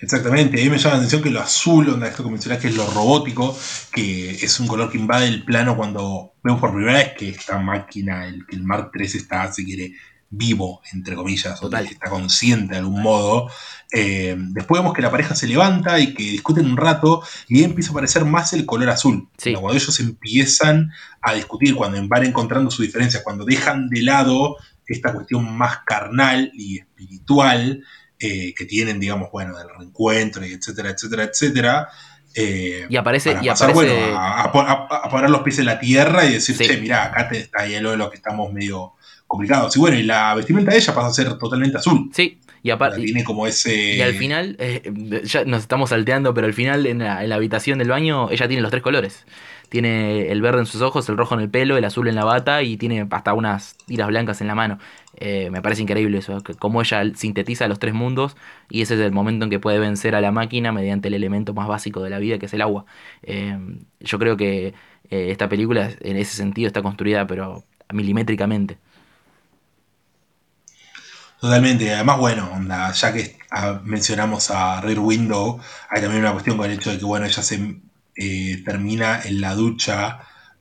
Exactamente, 0.00 0.60
a 0.60 0.64
mí 0.64 0.70
me 0.70 0.78
llama 0.78 0.94
la 0.94 0.98
atención 0.98 1.22
que 1.22 1.30
lo 1.30 1.40
azul, 1.40 1.88
onda, 1.88 2.06
esto 2.06 2.22
que 2.22 2.30
mencionás 2.30 2.60
que 2.60 2.68
es 2.68 2.76
lo 2.76 2.86
robótico, 2.86 3.56
que 3.92 4.30
es 4.30 4.60
un 4.60 4.66
color 4.66 4.90
que 4.90 4.98
invade 4.98 5.26
el 5.26 5.44
plano 5.44 5.76
cuando 5.76 6.34
vemos 6.42 6.60
por 6.60 6.72
primera 6.74 6.98
vez 6.98 7.12
que 7.14 7.30
esta 7.30 7.58
máquina, 7.58 8.26
el, 8.26 8.44
el 8.50 8.62
Mark 8.62 8.90
III 8.94 9.04
está, 9.04 9.52
si 9.52 9.64
quiere, 9.64 9.94
vivo, 10.30 10.80
entre 10.92 11.14
comillas, 11.14 11.62
o 11.62 11.70
que 11.70 11.76
está 11.84 12.10
consciente 12.10 12.74
de 12.74 12.80
algún 12.80 13.02
modo. 13.02 13.48
Eh, 13.92 14.34
después 14.38 14.80
vemos 14.80 14.92
que 14.94 15.02
la 15.02 15.10
pareja 15.10 15.34
se 15.36 15.46
levanta 15.46 16.00
y 16.00 16.12
que 16.14 16.22
discuten 16.24 16.66
un 16.66 16.76
rato 16.76 17.22
y 17.48 17.58
ahí 17.58 17.64
empieza 17.64 17.90
a 17.90 17.92
aparecer 17.92 18.24
más 18.24 18.52
el 18.52 18.66
color 18.66 18.90
azul. 18.90 19.28
Sí. 19.38 19.52
Cuando 19.52 19.72
ellos 19.78 20.00
empiezan 20.00 20.90
a 21.22 21.34
discutir, 21.34 21.74
cuando 21.76 21.98
van 22.08 22.24
encontrando 22.24 22.70
sus 22.70 22.84
diferencias, 22.84 23.22
cuando 23.22 23.44
dejan 23.44 23.88
de 23.88 24.02
lado 24.02 24.56
esta 24.86 25.12
cuestión 25.12 25.56
más 25.56 25.78
carnal 25.86 26.50
y 26.54 26.78
espiritual 26.80 27.84
eh, 28.18 28.54
que 28.54 28.64
tienen, 28.64 28.98
digamos, 29.00 29.30
bueno, 29.32 29.56
del 29.58 29.68
reencuentro 29.68 30.44
y 30.46 30.52
etcétera, 30.52 30.90
etcétera, 30.90 31.24
etcétera. 31.24 31.88
eh, 32.34 32.86
Y 32.88 32.96
aparece, 32.96 33.32
para 33.32 33.44
y 33.44 33.48
pasar, 33.48 33.70
aparece 33.70 33.94
bueno, 34.02 34.18
a, 34.18 34.42
a 34.42 34.52
pon- 34.52 34.66
a- 34.66 34.72
a 35.04 35.08
poner 35.10 35.30
los 35.30 35.42
pies 35.42 35.58
en 35.60 35.66
la 35.66 35.78
tierra 35.78 36.24
y 36.24 36.32
decir, 36.32 36.56
Sí. 36.56 36.66
che, 36.66 36.78
mirá, 36.78 37.04
acá 37.04 37.28
te, 37.28 37.38
está 37.38 37.62
ahí 37.62 37.74
algo 37.76 37.92
de 37.92 37.96
lo 37.96 38.10
que 38.10 38.16
estamos 38.16 38.52
medio 38.52 38.93
complicados. 39.34 39.76
Y 39.76 39.80
bueno, 39.80 39.98
y 39.98 40.04
la 40.04 40.34
vestimenta 40.34 40.70
de 40.70 40.78
ella 40.78 40.94
pasa 40.94 41.08
a 41.08 41.12
ser 41.12 41.38
totalmente 41.38 41.76
azul. 41.76 42.10
Sí, 42.12 42.38
y 42.62 42.70
aparte... 42.70 43.02
tiene 43.02 43.24
como 43.24 43.46
ese... 43.46 43.96
Y 43.96 44.00
al 44.00 44.14
final, 44.14 44.56
eh, 44.58 45.20
ya 45.24 45.44
nos 45.44 45.60
estamos 45.60 45.90
salteando, 45.90 46.32
pero 46.32 46.46
al 46.46 46.54
final 46.54 46.86
en 46.86 47.00
la, 47.00 47.22
en 47.22 47.28
la 47.28 47.34
habitación 47.34 47.78
del 47.78 47.88
baño 47.88 48.30
ella 48.30 48.48
tiene 48.48 48.62
los 48.62 48.70
tres 48.70 48.82
colores. 48.82 49.26
Tiene 49.68 50.30
el 50.30 50.40
verde 50.40 50.60
en 50.60 50.66
sus 50.66 50.82
ojos, 50.82 51.08
el 51.08 51.16
rojo 51.16 51.34
en 51.34 51.40
el 51.40 51.50
pelo, 51.50 51.76
el 51.76 51.84
azul 51.84 52.06
en 52.06 52.14
la 52.14 52.24
bata 52.24 52.62
y 52.62 52.76
tiene 52.76 53.06
hasta 53.10 53.34
unas 53.34 53.76
tiras 53.86 54.06
blancas 54.06 54.40
en 54.40 54.46
la 54.46 54.54
mano. 54.54 54.78
Eh, 55.16 55.48
me 55.50 55.62
parece 55.62 55.82
increíble 55.82 56.18
eso, 56.18 56.42
cómo 56.58 56.80
ella 56.80 57.02
sintetiza 57.14 57.66
los 57.66 57.78
tres 57.78 57.92
mundos 57.92 58.36
y 58.70 58.82
ese 58.82 58.94
es 58.94 59.00
el 59.00 59.12
momento 59.12 59.44
en 59.44 59.50
que 59.50 59.58
puede 59.58 59.78
vencer 59.78 60.14
a 60.14 60.20
la 60.20 60.30
máquina 60.30 60.70
mediante 60.70 61.08
el 61.08 61.14
elemento 61.14 61.54
más 61.54 61.66
básico 61.66 62.02
de 62.02 62.10
la 62.10 62.18
vida 62.18 62.38
que 62.38 62.46
es 62.46 62.54
el 62.54 62.62
agua. 62.62 62.84
Eh, 63.24 63.58
yo 64.00 64.18
creo 64.18 64.36
que 64.36 64.74
esta 65.10 65.48
película 65.48 65.90
en 66.00 66.16
ese 66.16 66.36
sentido 66.36 66.66
está 66.66 66.80
construida 66.82 67.26
pero 67.26 67.64
milimétricamente. 67.92 68.78
Totalmente, 71.44 71.92
además, 71.92 72.18
bueno, 72.18 72.50
onda, 72.54 72.90
ya 72.92 73.12
que 73.12 73.36
mencionamos 73.82 74.50
a 74.50 74.80
Rear 74.80 74.98
Window, 74.98 75.60
hay 75.90 76.00
también 76.00 76.22
una 76.22 76.32
cuestión 76.32 76.56
con 76.56 76.70
el 76.70 76.78
hecho 76.78 76.90
de 76.90 76.98
que, 76.98 77.04
bueno, 77.04 77.26
ella 77.26 77.42
se 77.42 77.82
eh, 78.16 78.62
termina 78.64 79.20
en 79.22 79.42
la 79.42 79.54
ducha 79.54 80.20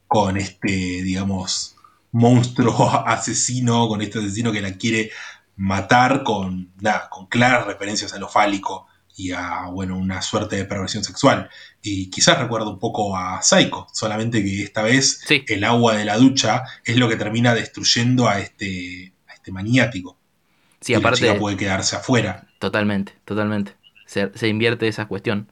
con 0.09 0.35
este, 0.35 0.67
digamos, 0.67 1.77
monstruo 2.11 2.91
asesino, 3.07 3.87
con 3.87 4.01
este 4.01 4.19
asesino 4.19 4.51
que 4.51 4.59
la 4.59 4.73
quiere 4.73 5.11
matar 5.55 6.21
con, 6.21 6.73
con 7.09 7.27
claras 7.27 7.65
referencias 7.65 8.13
a 8.13 8.19
lo 8.19 8.27
fálico 8.27 8.87
y 9.15 9.31
a, 9.31 9.67
bueno, 9.71 9.97
una 9.97 10.21
suerte 10.21 10.57
de 10.57 10.65
perversión 10.65 11.05
sexual. 11.05 11.49
Y 11.81 12.09
quizás 12.09 12.39
recuerdo 12.39 12.71
un 12.71 12.79
poco 12.79 13.15
a 13.15 13.41
Psycho, 13.41 13.87
solamente 13.93 14.43
que 14.43 14.63
esta 14.63 14.81
vez 14.81 15.21
el 15.29 15.63
agua 15.63 15.95
de 15.95 16.03
la 16.03 16.17
ducha 16.17 16.63
es 16.83 16.97
lo 16.97 17.07
que 17.07 17.15
termina 17.15 17.55
destruyendo 17.55 18.27
a 18.27 18.41
este, 18.41 19.13
a 19.29 19.33
este 19.35 19.53
maniático. 19.53 20.19
Sí, 20.83 20.93
aparte. 20.93 21.25
La 21.25 21.39
puede 21.39 21.55
quedarse 21.55 21.95
afuera. 21.95 22.45
Totalmente, 22.59 23.13
totalmente. 23.25 23.73
Se, 24.05 24.31
se 24.35 24.47
invierte 24.49 24.87
esa 24.87 25.07
cuestión. 25.07 25.47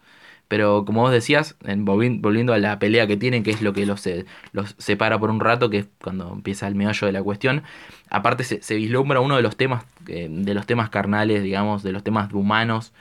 Pero 0.51 0.83
como 0.83 0.99
vos 0.99 1.13
decías, 1.13 1.55
volviendo 1.63 2.51
a 2.51 2.57
la 2.57 2.77
pelea 2.77 3.07
que 3.07 3.15
tienen, 3.15 3.41
que 3.41 3.51
es 3.51 3.61
lo 3.61 3.71
que 3.71 3.85
los, 3.85 4.03
los 4.51 4.75
separa 4.79 5.17
por 5.17 5.29
un 5.29 5.39
rato, 5.39 5.69
que 5.69 5.77
es 5.77 5.87
cuando 6.03 6.33
empieza 6.33 6.67
el 6.67 6.75
meollo 6.75 7.07
de 7.07 7.13
la 7.13 7.23
cuestión, 7.23 7.63
aparte 8.09 8.43
se, 8.43 8.75
vislumbra 8.75 9.21
uno 9.21 9.37
de 9.37 9.43
los 9.43 9.55
temas, 9.55 9.85
eh, 10.07 10.27
de 10.29 10.53
los 10.53 10.65
temas 10.65 10.89
carnales, 10.89 11.41
digamos, 11.41 11.83
de 11.83 11.93
los 11.93 12.03
temas 12.03 12.33
humanos, 12.33 12.91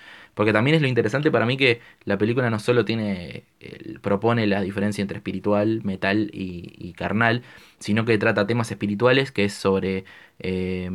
porque 0.40 0.54
también 0.54 0.74
es 0.74 0.80
lo 0.80 0.88
interesante 0.88 1.30
para 1.30 1.44
mí 1.44 1.58
que 1.58 1.82
la 2.06 2.16
película 2.16 2.48
no 2.48 2.58
solo 2.58 2.86
tiene, 2.86 3.44
propone 4.00 4.46
la 4.46 4.62
diferencia 4.62 5.02
entre 5.02 5.18
espiritual, 5.18 5.82
metal 5.84 6.30
y, 6.32 6.94
carnal, 6.94 7.42
sino 7.78 8.06
que 8.06 8.16
trata 8.16 8.46
temas 8.46 8.70
espirituales, 8.70 9.32
que 9.32 9.44
es 9.44 9.52
sobre 9.52 10.06
eh, 10.38 10.90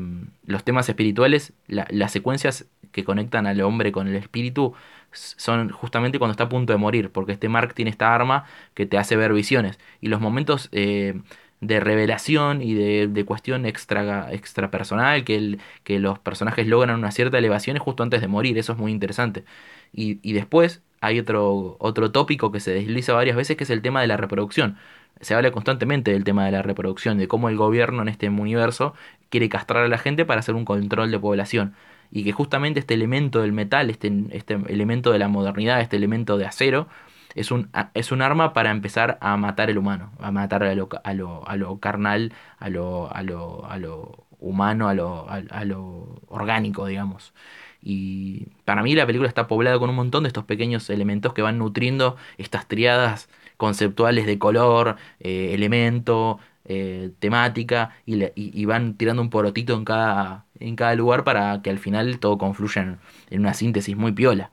los 0.48 0.64
temas 0.64 0.90
espirituales, 0.90 1.54
las 1.68 2.12
secuencias 2.12 2.66
que 2.92 3.04
conectan 3.04 3.46
al 3.46 3.62
hombre 3.62 3.92
con 3.92 4.08
el 4.08 4.16
espíritu 4.16 4.74
son 5.12 5.70
justamente 5.70 6.18
cuando 6.18 6.32
está 6.32 6.46
a 6.46 6.50
punto 6.50 6.74
de 6.74 6.80
morir, 6.80 7.12
porque 7.12 7.34
este 7.34 7.48
Mark 7.48 7.76
tiene 7.76 7.92
esta 7.92 8.16
arma 8.16 8.46
que 8.74 8.88
te 8.88 8.98
hace 8.98 9.16
ver 9.16 9.32
visiones. 9.32 9.78
Y 10.02 10.08
los 10.08 10.22
momentos 10.22 10.70
eh, 10.72 11.22
de 11.62 11.80
revelación 11.80 12.62
y 12.62 12.74
de, 12.74 13.26
cuestión 13.26 13.66
extra, 13.66 14.30
personal, 14.72 15.24
que, 15.24 15.36
el, 15.36 15.60
que 15.84 16.00
los 16.00 16.20
personajes 16.20 16.68
logran 16.68 16.98
una 16.98 17.12
cierta 17.12 17.38
elevación 17.38 17.78
justo 17.78 18.04
antes 18.04 18.22
de 18.22 18.28
morir, 18.28 18.58
eso 18.58 18.74
es 18.74 18.78
muy 18.78 18.92
interesante. 18.92 19.46
Y, 19.94 20.20
y 20.22 20.34
después 20.34 20.84
hay 21.02 21.20
otro, 21.20 21.78
otro 21.80 22.12
tópico 22.12 22.52
que 22.52 22.60
se 22.60 22.72
desliza 22.74 23.14
varias 23.14 23.36
veces, 23.36 23.58
que 23.58 23.64
es 23.64 23.70
el 23.70 23.82
tema 23.82 24.02
de 24.02 24.08
la 24.08 24.18
reproducción. 24.18 24.78
Se 25.22 25.34
habla 25.34 25.52
constantemente 25.52 26.12
del 26.12 26.24
tema 26.24 26.46
de 26.46 26.52
la 26.52 26.62
reproducción, 26.62 27.18
de 27.18 27.28
cómo 27.28 27.50
el 27.50 27.56
gobierno 27.58 28.02
en 28.02 28.10
este 28.10 28.30
universo 28.30 28.94
quiere 29.30 29.50
castrar 29.50 29.86
a 29.86 29.88
la 29.88 29.98
gente 29.98 30.26
para 30.26 30.40
hacer 30.40 30.56
un 30.56 30.66
control 30.66 31.12
de 31.12 31.20
población 31.20 31.76
y 32.12 32.24
que 32.24 32.32
justamente 32.32 32.80
este 32.80 32.94
elemento 32.94 33.42
del 33.42 33.52
metal, 33.54 33.90
este, 33.90 34.12
este 34.32 34.54
elemento 34.68 35.12
de 35.12 35.20
la 35.20 35.28
modernidad, 35.28 35.82
este 35.82 35.98
elemento 35.98 36.38
de 36.38 36.46
acero, 36.46 36.88
es 37.36 37.52
un, 37.52 37.70
es 37.94 38.12
un 38.12 38.22
arma 38.22 38.54
para 38.54 38.72
empezar 38.72 39.18
a 39.22 39.38
matar 39.38 39.70
el 39.70 39.78
humano, 39.78 40.12
a 40.20 40.32
matar 40.32 40.64
a 40.64 40.74
lo, 40.74 40.90
a 41.04 41.14
lo, 41.14 41.48
a 41.48 41.56
lo 41.58 41.80
carnal, 41.80 42.34
a 42.58 42.70
lo, 42.70 43.14
a 43.14 43.22
lo, 43.24 43.66
a 43.66 43.78
lo 43.78 44.26
humano, 44.40 44.88
a 44.88 44.94
lo, 44.94 45.28
a, 45.30 45.66
lo 45.66 46.22
orgánico, 46.28 46.86
digamos. 46.88 47.34
Y 47.82 48.48
para 48.64 48.82
mí 48.84 48.96
la 48.96 49.06
película 49.06 49.28
está 49.28 49.48
poblada 49.48 49.78
con 49.80 49.90
un 49.90 49.96
montón 49.96 50.24
de 50.24 50.28
estos 50.28 50.46
pequeños 50.46 50.90
elementos 50.90 51.34
que 51.34 51.42
van 51.42 51.60
nutriendo 51.60 52.16
estas 52.38 52.68
triadas 52.68 53.30
conceptuales 53.58 54.26
de 54.26 54.40
color, 54.40 54.98
eh, 55.20 55.52
elemento, 55.54 56.40
eh, 56.66 57.12
temática 57.20 57.92
y, 58.06 58.66
van 58.66 58.96
tirando 58.98 59.22
un 59.22 59.30
porotito 59.30 59.76
en 59.76 59.86
cada, 59.86 60.46
en 60.60 60.76
cada 60.76 60.96
lugar 60.96 61.24
para 61.24 61.62
que 61.62 61.70
al 61.70 61.78
final 61.80 62.20
todo 62.20 62.38
confluya 62.40 62.98
en, 63.30 63.40
una 63.40 63.54
síntesis 63.54 63.96
muy 63.96 64.14
piola. 64.14 64.52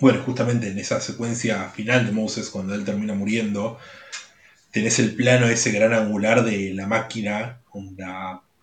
Bueno, 0.00 0.22
justamente 0.24 0.68
en 0.68 0.78
esa 0.78 1.00
secuencia 1.00 1.70
final 1.70 2.06
de 2.06 2.12
Moses, 2.12 2.50
cuando 2.50 2.74
él 2.74 2.84
termina 2.84 3.14
muriendo, 3.14 3.78
tenés 4.70 4.98
el 4.98 5.14
plano 5.14 5.46
ese 5.46 5.70
gran 5.72 5.94
angular 5.94 6.44
de 6.44 6.74
la 6.74 6.86
máquina, 6.86 7.60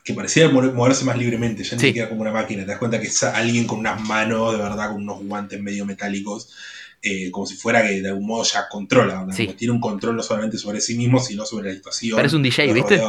que 0.04 0.14
parecía 0.14 0.50
moverse 0.50 1.06
más 1.06 1.18
libremente, 1.18 1.64
ya 1.64 1.76
ni 1.76 1.82
siquiera 1.82 2.10
como 2.10 2.22
una 2.22 2.32
máquina. 2.32 2.64
Te 2.64 2.70
das 2.70 2.78
cuenta 2.78 3.00
que 3.00 3.08
es 3.08 3.24
alguien 3.24 3.66
con 3.66 3.80
unas 3.80 4.02
manos, 4.02 4.54
de 4.54 4.62
verdad, 4.62 4.92
con 4.92 5.02
unos 5.02 5.24
guantes 5.24 5.60
medio 5.60 5.86
metálicos, 5.86 6.54
eh, 7.02 7.32
como 7.32 7.46
si 7.48 7.56
fuera 7.56 7.82
que 7.82 8.02
de 8.02 8.10
algún 8.10 8.28
modo 8.28 8.44
ya 8.44 8.68
controla, 8.70 9.26
tiene 9.58 9.74
un 9.74 9.80
control 9.80 10.16
no 10.16 10.24
solamente 10.24 10.58
sobre 10.58 10.82
sí 10.82 10.96
mismo, 10.96 11.20
sino 11.20 11.46
sobre 11.46 11.70
la 11.70 11.76
situación. 11.76 12.16
Parece 12.16 12.36
un 12.36 12.44
DJ, 12.44 12.74
¿viste? 12.74 13.02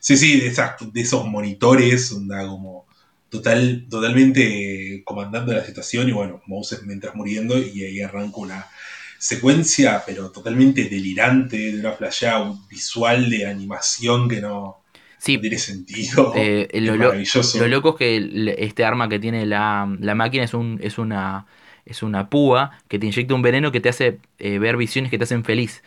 sí, 0.00 0.16
sí, 0.16 0.40
de, 0.40 0.50
de 0.50 1.00
esos 1.00 1.26
monitores, 1.26 2.12
onda 2.12 2.46
como 2.46 2.83
total, 3.34 3.86
totalmente 3.90 5.02
comandando 5.04 5.52
la 5.52 5.64
situación 5.64 6.08
y 6.08 6.12
bueno, 6.12 6.40
Moses 6.46 6.82
mientras 6.84 7.16
muriendo 7.16 7.58
y 7.58 7.82
ahí 7.82 8.00
arranca 8.00 8.36
una 8.36 8.66
secuencia 9.18 10.04
pero 10.06 10.30
totalmente 10.30 10.84
delirante, 10.84 11.72
de 11.72 11.80
una 11.80 11.92
flashada 11.92 12.54
visual 12.70 13.28
de 13.28 13.46
animación 13.46 14.28
que 14.28 14.40
no, 14.40 14.84
tiene 15.18 15.58
sentido. 15.58 16.32
Eh, 16.36 16.68
lo, 16.74 16.96
maravilloso. 16.96 17.58
Lo 17.58 17.66
loco 17.66 17.90
es 17.90 17.96
que 17.96 18.54
este 18.58 18.84
arma 18.84 19.08
que 19.08 19.18
tiene 19.18 19.46
la, 19.46 19.92
la 19.98 20.14
máquina 20.14 20.44
es, 20.44 20.54
un, 20.54 20.78
es 20.80 20.98
una 20.98 21.46
es 21.86 22.02
una 22.02 22.30
púa 22.30 22.72
que 22.88 22.98
te 22.98 23.06
inyecta 23.06 23.34
un 23.34 23.42
veneno 23.42 23.72
que 23.72 23.80
te 23.80 23.88
hace 23.88 24.18
eh, 24.38 24.58
ver 24.58 24.76
visiones 24.76 25.10
que 25.10 25.18
te 25.18 25.24
hacen 25.24 25.44
feliz. 25.44 25.82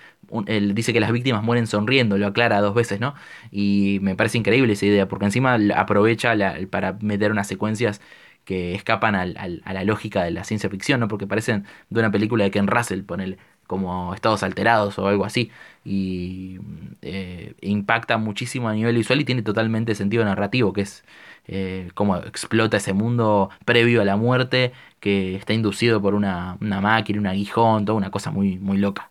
él 0.48 0.76
dice 0.76 0.94
que 0.94 1.00
las 1.00 1.12
víctimas 1.12 1.44
mueren 1.44 1.68
sonriendo, 1.68 2.18
lo 2.18 2.28
aclara 2.28 2.62
dos 2.62 2.76
veces, 2.76 3.00
¿no? 3.00 3.16
Y 3.52 4.00
me 4.02 4.16
parece 4.16 4.38
increíble 4.38 4.74
esa 4.74 4.86
idea, 4.86 5.08
porque 5.08 5.26
encima 5.26 5.58
aprovecha 5.76 6.36
para 6.70 6.94
meter 7.02 7.32
unas 7.32 7.48
secuencias 7.48 8.02
que 8.46 8.74
escapan 8.76 9.16
a 9.16 9.26
la 9.26 9.84
lógica 9.84 10.24
de 10.24 10.32
la 10.32 10.44
ciencia 10.46 10.70
ficción, 10.70 11.02
¿no? 11.02 11.08
Porque 11.10 11.28
parecen 11.28 11.66
de 11.90 12.00
una 12.00 12.12
película 12.12 12.46
de 12.46 12.52
Ken 12.52 12.68
Russell, 12.68 13.04
ponele, 13.04 13.38
como 13.68 14.14
estados 14.14 14.42
alterados 14.44 14.98
o 15.00 15.08
algo 15.08 15.26
así. 15.26 15.52
Y 15.84 16.60
eh, 17.02 17.56
impacta 17.62 18.18
muchísimo 18.18 18.70
a 18.70 18.74
nivel 18.74 18.96
visual 18.96 19.20
y 19.22 19.26
tiene 19.26 19.42
totalmente 19.42 19.96
sentido 19.96 20.24
narrativo, 20.26 20.74
que 20.74 20.82
es 20.82 21.04
eh, 21.48 21.90
cómo 21.94 22.18
explota 22.18 22.78
ese 22.78 22.94
mundo 22.94 23.50
previo 23.64 24.02
a 24.02 24.06
la 24.06 24.18
muerte 24.18 24.74
que 25.00 25.36
está 25.36 25.54
inducido 25.54 26.02
por 26.02 26.14
una, 26.14 26.58
máquina, 26.60 27.20
un 27.20 27.28
aguijón, 27.28 27.86
toda 27.86 27.98
una 27.98 28.12
cosa 28.12 28.32
muy, 28.32 28.58
muy 28.58 28.78
loca. 28.78 29.10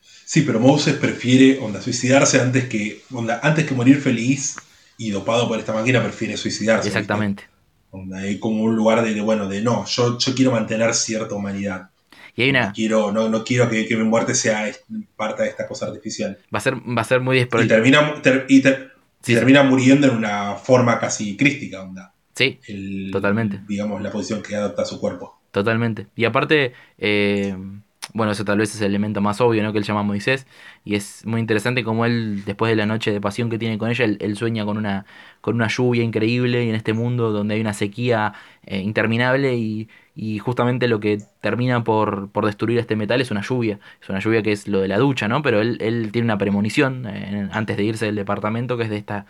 Sí, 0.00 0.42
pero 0.42 0.58
Moses 0.58 0.94
prefiere 0.94 1.58
onda, 1.60 1.80
suicidarse 1.80 2.40
antes 2.40 2.64
que, 2.64 3.02
onda, 3.12 3.38
antes 3.42 3.64
que 3.64 3.74
morir 3.74 4.00
feliz 4.00 4.56
y 4.98 5.10
dopado 5.10 5.46
por 5.46 5.58
esta 5.58 5.72
máquina, 5.72 6.02
prefiere 6.02 6.36
suicidarse. 6.36 6.88
Exactamente. 6.88 7.44
Onda, 7.90 8.18
hay 8.18 8.40
como 8.40 8.64
un 8.64 8.74
lugar 8.74 9.04
de, 9.04 9.20
bueno, 9.20 9.48
de 9.48 9.62
no, 9.62 9.84
yo, 9.86 10.18
yo 10.18 10.34
quiero 10.34 10.50
mantener 10.50 10.92
cierta 10.94 11.34
humanidad. 11.34 11.90
Y 12.34 12.42
hay 12.42 12.50
una... 12.50 12.66
no, 12.66 12.72
quiero, 12.72 13.12
no, 13.12 13.28
no 13.28 13.44
quiero 13.44 13.70
que, 13.70 13.86
mi 13.96 14.04
muerte 14.04 14.34
sea 14.34 14.68
parte 15.14 15.44
de 15.44 15.50
esta 15.50 15.68
cosa 15.68 15.86
artificial. 15.86 16.36
Va 16.52 16.58
a 16.58 16.60
ser, 16.60 16.74
va 16.74 17.02
a 17.02 17.04
ser 17.04 17.20
muy 17.20 17.38
Y 17.38 17.46
termina, 17.46 18.14
y 18.48 18.62
termina 19.34 19.62
muriendo 19.62 20.06
en 20.06 20.16
una 20.16 20.54
forma 20.54 20.98
casi 20.98 21.36
crística, 21.36 21.82
onda. 21.82 22.12
Sí, 22.34 22.60
totalmente. 23.10 23.60
Digamos, 23.66 24.02
la 24.02 24.10
posición 24.10 24.42
que 24.42 24.56
adopta 24.56 24.84
su 24.84 25.00
cuerpo. 25.00 25.40
Totalmente. 25.50 26.08
Y 26.14 26.26
aparte, 26.26 26.74
eh, 26.98 27.56
bueno, 28.16 28.32
eso 28.32 28.44
tal 28.44 28.58
vez 28.58 28.74
es 28.74 28.80
el 28.80 28.88
elemento 28.88 29.20
más 29.20 29.40
obvio, 29.42 29.62
¿no? 29.62 29.72
Que 29.72 29.78
él 29.78 29.84
llama 29.84 30.02
Moisés. 30.02 30.46
Y 30.84 30.94
es 30.94 31.26
muy 31.26 31.40
interesante 31.40 31.84
como 31.84 32.06
él, 32.06 32.44
después 32.46 32.70
de 32.70 32.76
la 32.76 32.86
noche 32.86 33.12
de 33.12 33.20
pasión 33.20 33.50
que 33.50 33.58
tiene 33.58 33.76
con 33.78 33.90
ella, 33.90 34.06
él, 34.06 34.36
sueña 34.36 34.64
con 34.64 34.78
una, 34.78 35.04
con 35.42 35.54
una 35.54 35.68
lluvia 35.68 36.02
increíble 36.02 36.64
y 36.64 36.70
en 36.70 36.74
este 36.74 36.94
mundo 36.94 37.30
donde 37.30 37.54
hay 37.54 37.60
una 37.60 37.74
sequía 37.74 38.32
eh, 38.64 38.80
interminable 38.80 39.54
y, 39.56 39.88
y, 40.14 40.38
justamente 40.38 40.88
lo 40.88 40.98
que 40.98 41.18
termina 41.42 41.84
por, 41.84 42.30
por, 42.30 42.46
destruir 42.46 42.78
este 42.78 42.96
metal 42.96 43.20
es 43.20 43.30
una 43.30 43.42
lluvia. 43.42 43.78
Es 44.00 44.08
una 44.08 44.20
lluvia 44.20 44.42
que 44.42 44.52
es 44.52 44.66
lo 44.66 44.80
de 44.80 44.88
la 44.88 44.98
ducha, 44.98 45.28
¿no? 45.28 45.42
Pero 45.42 45.60
él, 45.60 45.76
él 45.80 46.10
tiene 46.10 46.24
una 46.26 46.38
premonición 46.38 47.06
eh, 47.06 47.48
antes 47.52 47.76
de 47.76 47.84
irse 47.84 48.06
del 48.06 48.16
departamento 48.16 48.78
que 48.78 48.84
es 48.84 48.90
de 48.90 48.96
esta, 48.96 49.26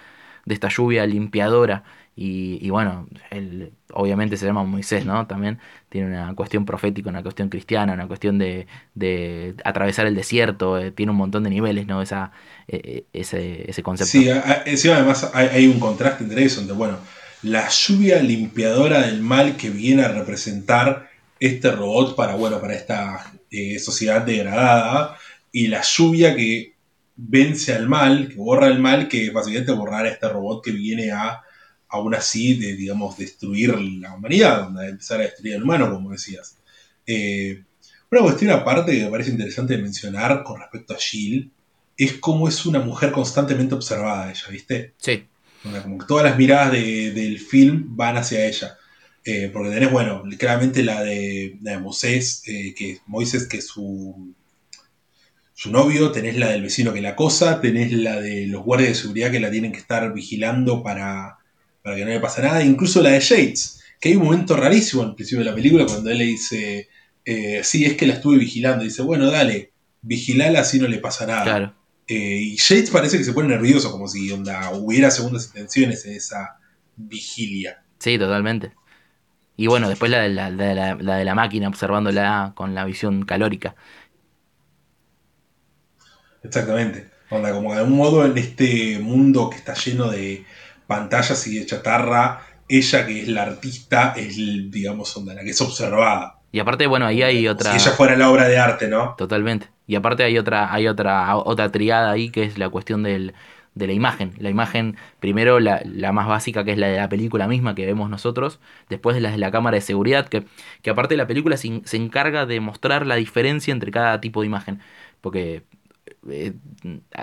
de 0.46 0.54
esta 0.54 0.68
lluvia 0.68 1.04
limpiadora 1.06 1.84
y, 2.18 2.70
bueno, 2.70 3.06
él 3.30 3.72
obviamente 3.92 4.38
se 4.38 4.46
llama 4.46 4.64
Moisés, 4.64 5.04
¿no? 5.04 5.26
También 5.26 5.58
tiene 5.90 6.06
una 6.06 6.34
cuestión 6.34 6.64
profética, 6.64 7.10
una 7.10 7.22
cuestión 7.22 7.50
cristiana, 7.50 7.92
una 7.92 8.08
cuestión 8.08 8.38
de, 8.38 8.66
de 8.94 9.54
atravesar 9.64 10.06
el 10.06 10.14
desierto, 10.14 10.78
eh, 10.78 10.92
tiene 10.92 11.12
un 11.12 11.18
montón 11.18 11.42
de 11.42 11.50
niveles, 11.50 11.86
¿no? 11.86 12.00
Esa, 12.00 12.32
eh, 12.68 12.80
eh, 12.82 13.04
ese, 13.12 13.70
ese, 13.70 13.82
concepto. 13.82 14.12
Sí, 14.12 14.30
encima 14.64 14.96
además 14.96 15.30
hay, 15.34 15.66
un 15.66 15.78
contraste 15.78 16.24
entre 16.24 16.42
eso, 16.44 16.62
entre, 16.62 16.74
bueno, 16.74 16.96
la 17.42 17.68
lluvia 17.68 18.22
limpiadora 18.22 19.02
del 19.02 19.20
mal 19.20 19.58
que 19.58 19.68
viene 19.68 20.02
a 20.02 20.08
representar 20.08 21.10
este 21.38 21.70
robot 21.70 22.16
para, 22.16 22.34
bueno, 22.34 22.62
para 22.62 22.74
esta 22.76 23.30
sociedad 23.78 24.22
degradada, 24.22 25.18
y 25.52 25.66
la 25.66 25.82
lluvia 25.82 26.34
que 26.34 26.75
vence 27.16 27.74
al 27.74 27.88
mal, 27.88 28.28
que 28.28 28.34
borra 28.36 28.66
el 28.68 28.78
mal, 28.78 29.08
que 29.08 29.30
básicamente 29.30 29.72
borrar 29.72 30.06
a 30.06 30.10
este 30.10 30.28
robot 30.28 30.62
que 30.64 30.72
viene 30.72 31.10
a 31.10 31.40
aún 31.88 32.14
así 32.14 32.54
de, 32.58 32.74
digamos, 32.74 33.16
destruir 33.16 33.78
la 33.78 34.14
humanidad, 34.14 34.68
de 34.70 34.88
empezar 34.88 35.20
a 35.20 35.24
destruir 35.24 35.54
al 35.54 35.62
humano, 35.62 35.90
como 35.92 36.10
decías. 36.10 36.58
Eh, 37.06 37.62
una 38.10 38.20
cuestión 38.22 38.50
aparte 38.50 38.92
que 38.92 39.04
me 39.04 39.10
parece 39.10 39.30
interesante 39.30 39.78
mencionar 39.78 40.42
con 40.42 40.60
respecto 40.60 40.94
a 40.94 40.98
Jill 40.98 41.50
es 41.96 42.14
cómo 42.14 42.48
es 42.48 42.66
una 42.66 42.80
mujer 42.80 43.12
constantemente 43.12 43.74
observada 43.74 44.30
ella, 44.30 44.48
¿viste? 44.50 44.94
Sí. 44.98 45.24
Como 45.82 45.98
que 45.98 46.06
todas 46.06 46.24
las 46.24 46.36
miradas 46.36 46.72
de- 46.72 47.12
del 47.12 47.38
film 47.40 47.96
van 47.96 48.16
hacia 48.16 48.46
ella. 48.46 48.76
Eh, 49.24 49.50
porque 49.52 49.70
tenés, 49.70 49.90
bueno, 49.90 50.22
claramente 50.38 50.82
la 50.84 51.02
de, 51.02 51.56
la 51.62 51.72
de 51.72 51.78
Moisés, 51.78 52.42
eh, 52.46 52.74
que, 52.76 52.98
Moisés, 53.06 53.48
que 53.48 53.56
es 53.58 53.66
su, 53.66 54.34
su 55.58 55.72
novio, 55.72 56.12
tenés 56.12 56.36
la 56.36 56.48
del 56.48 56.60
vecino 56.60 56.92
que 56.92 57.00
la 57.00 57.10
acosa, 57.10 57.62
tenés 57.62 57.90
la 57.90 58.20
de 58.20 58.46
los 58.46 58.62
guardias 58.62 58.90
de 58.90 58.94
seguridad 58.94 59.30
que 59.30 59.40
la 59.40 59.50
tienen 59.50 59.72
que 59.72 59.78
estar 59.78 60.12
vigilando 60.12 60.82
para, 60.82 61.38
para 61.82 61.96
que 61.96 62.04
no 62.04 62.10
le 62.10 62.20
pase 62.20 62.42
nada, 62.42 62.62
incluso 62.62 63.00
la 63.00 63.10
de 63.12 63.20
Shades, 63.20 63.80
que 63.98 64.10
hay 64.10 64.16
un 64.16 64.24
momento 64.24 64.54
rarísimo 64.54 65.02
al 65.02 65.14
principio 65.14 65.42
de 65.42 65.50
la 65.50 65.54
película 65.56 65.86
cuando 65.86 66.10
él 66.10 66.18
le 66.18 66.24
dice, 66.24 66.88
eh, 67.24 67.62
sí, 67.64 67.86
es 67.86 67.94
que 67.96 68.06
la 68.06 68.12
estuve 68.14 68.36
vigilando, 68.36 68.84
y 68.84 68.88
dice, 68.88 69.00
bueno, 69.00 69.30
dale, 69.30 69.72
vigilala 70.02 70.60
así 70.60 70.78
no 70.78 70.88
le 70.88 70.98
pasa 70.98 71.26
nada. 71.26 71.42
Claro. 71.44 71.74
Eh, 72.06 72.38
y 72.42 72.56
Shades 72.56 72.90
parece 72.90 73.16
que 73.16 73.24
se 73.24 73.32
pone 73.32 73.48
nervioso, 73.48 73.90
como 73.90 74.08
si 74.08 74.30
onda, 74.30 74.70
hubiera 74.74 75.10
segundas 75.10 75.46
intenciones 75.46 76.04
en 76.04 76.16
esa 76.16 76.58
vigilia. 76.96 77.82
Sí, 77.98 78.18
totalmente. 78.18 78.72
Y 79.56 79.68
bueno, 79.68 79.88
después 79.88 80.10
la 80.10 80.20
de 80.20 80.28
la, 80.28 80.50
la 80.50 80.66
de 80.66 80.74
la- 80.74 80.94
la 80.96 81.16
de 81.16 81.24
la 81.24 81.34
máquina 81.34 81.66
observándola 81.68 82.52
con 82.54 82.74
la 82.74 82.84
visión 82.84 83.24
calórica. 83.24 83.74
Exactamente. 86.46 87.10
Onda, 87.30 87.52
como 87.52 87.72
de 87.72 87.80
algún 87.80 87.96
modo 87.96 88.24
en 88.24 88.38
este 88.38 88.98
mundo 89.00 89.50
que 89.50 89.56
está 89.56 89.74
lleno 89.74 90.08
de 90.10 90.44
pantallas 90.86 91.46
y 91.46 91.58
de 91.58 91.66
chatarra, 91.66 92.42
ella 92.68 93.06
que 93.06 93.22
es 93.22 93.28
la 93.28 93.42
artista 93.42 94.14
es, 94.16 94.36
digamos, 94.36 95.16
onda, 95.16 95.34
la 95.34 95.42
que 95.42 95.50
es 95.50 95.60
observada. 95.60 96.38
Y 96.52 96.60
aparte, 96.60 96.86
bueno, 96.86 97.06
ahí 97.06 97.22
hay 97.22 97.48
otra... 97.48 97.72
Si 97.72 97.76
ella 97.76 97.96
fuera 97.96 98.16
la 98.16 98.30
obra 98.30 98.48
de 98.48 98.58
arte, 98.58 98.88
¿no? 98.88 99.14
Totalmente. 99.18 99.68
Y 99.86 99.96
aparte 99.96 100.22
hay 100.24 100.38
otra, 100.38 100.72
hay 100.72 100.88
otra, 100.88 101.36
otra 101.36 101.70
triada 101.70 102.10
ahí 102.10 102.30
que 102.30 102.44
es 102.44 102.58
la 102.58 102.68
cuestión 102.70 103.02
del, 103.02 103.34
de 103.74 103.86
la 103.86 103.92
imagen. 103.92 104.32
La 104.38 104.48
imagen, 104.48 104.96
primero 105.20 105.60
la, 105.60 105.82
la 105.84 106.12
más 106.12 106.28
básica 106.28 106.64
que 106.64 106.72
es 106.72 106.78
la 106.78 106.88
de 106.88 106.96
la 106.96 107.08
película 107.08 107.46
misma 107.46 107.74
que 107.74 107.84
vemos 107.84 108.08
nosotros, 108.08 108.58
después 108.88 109.20
las 109.20 109.32
de 109.32 109.38
la 109.38 109.50
cámara 109.50 109.74
de 109.74 109.80
seguridad, 109.82 110.28
que, 110.28 110.44
que 110.82 110.90
aparte 110.90 111.16
la 111.16 111.26
película 111.26 111.56
se, 111.56 111.82
se 111.84 111.96
encarga 111.96 112.46
de 112.46 112.60
mostrar 112.60 113.06
la 113.06 113.16
diferencia 113.16 113.72
entre 113.72 113.90
cada 113.90 114.20
tipo 114.20 114.40
de 114.40 114.46
imagen. 114.46 114.80
Porque 115.20 115.64
eh, 116.30 116.52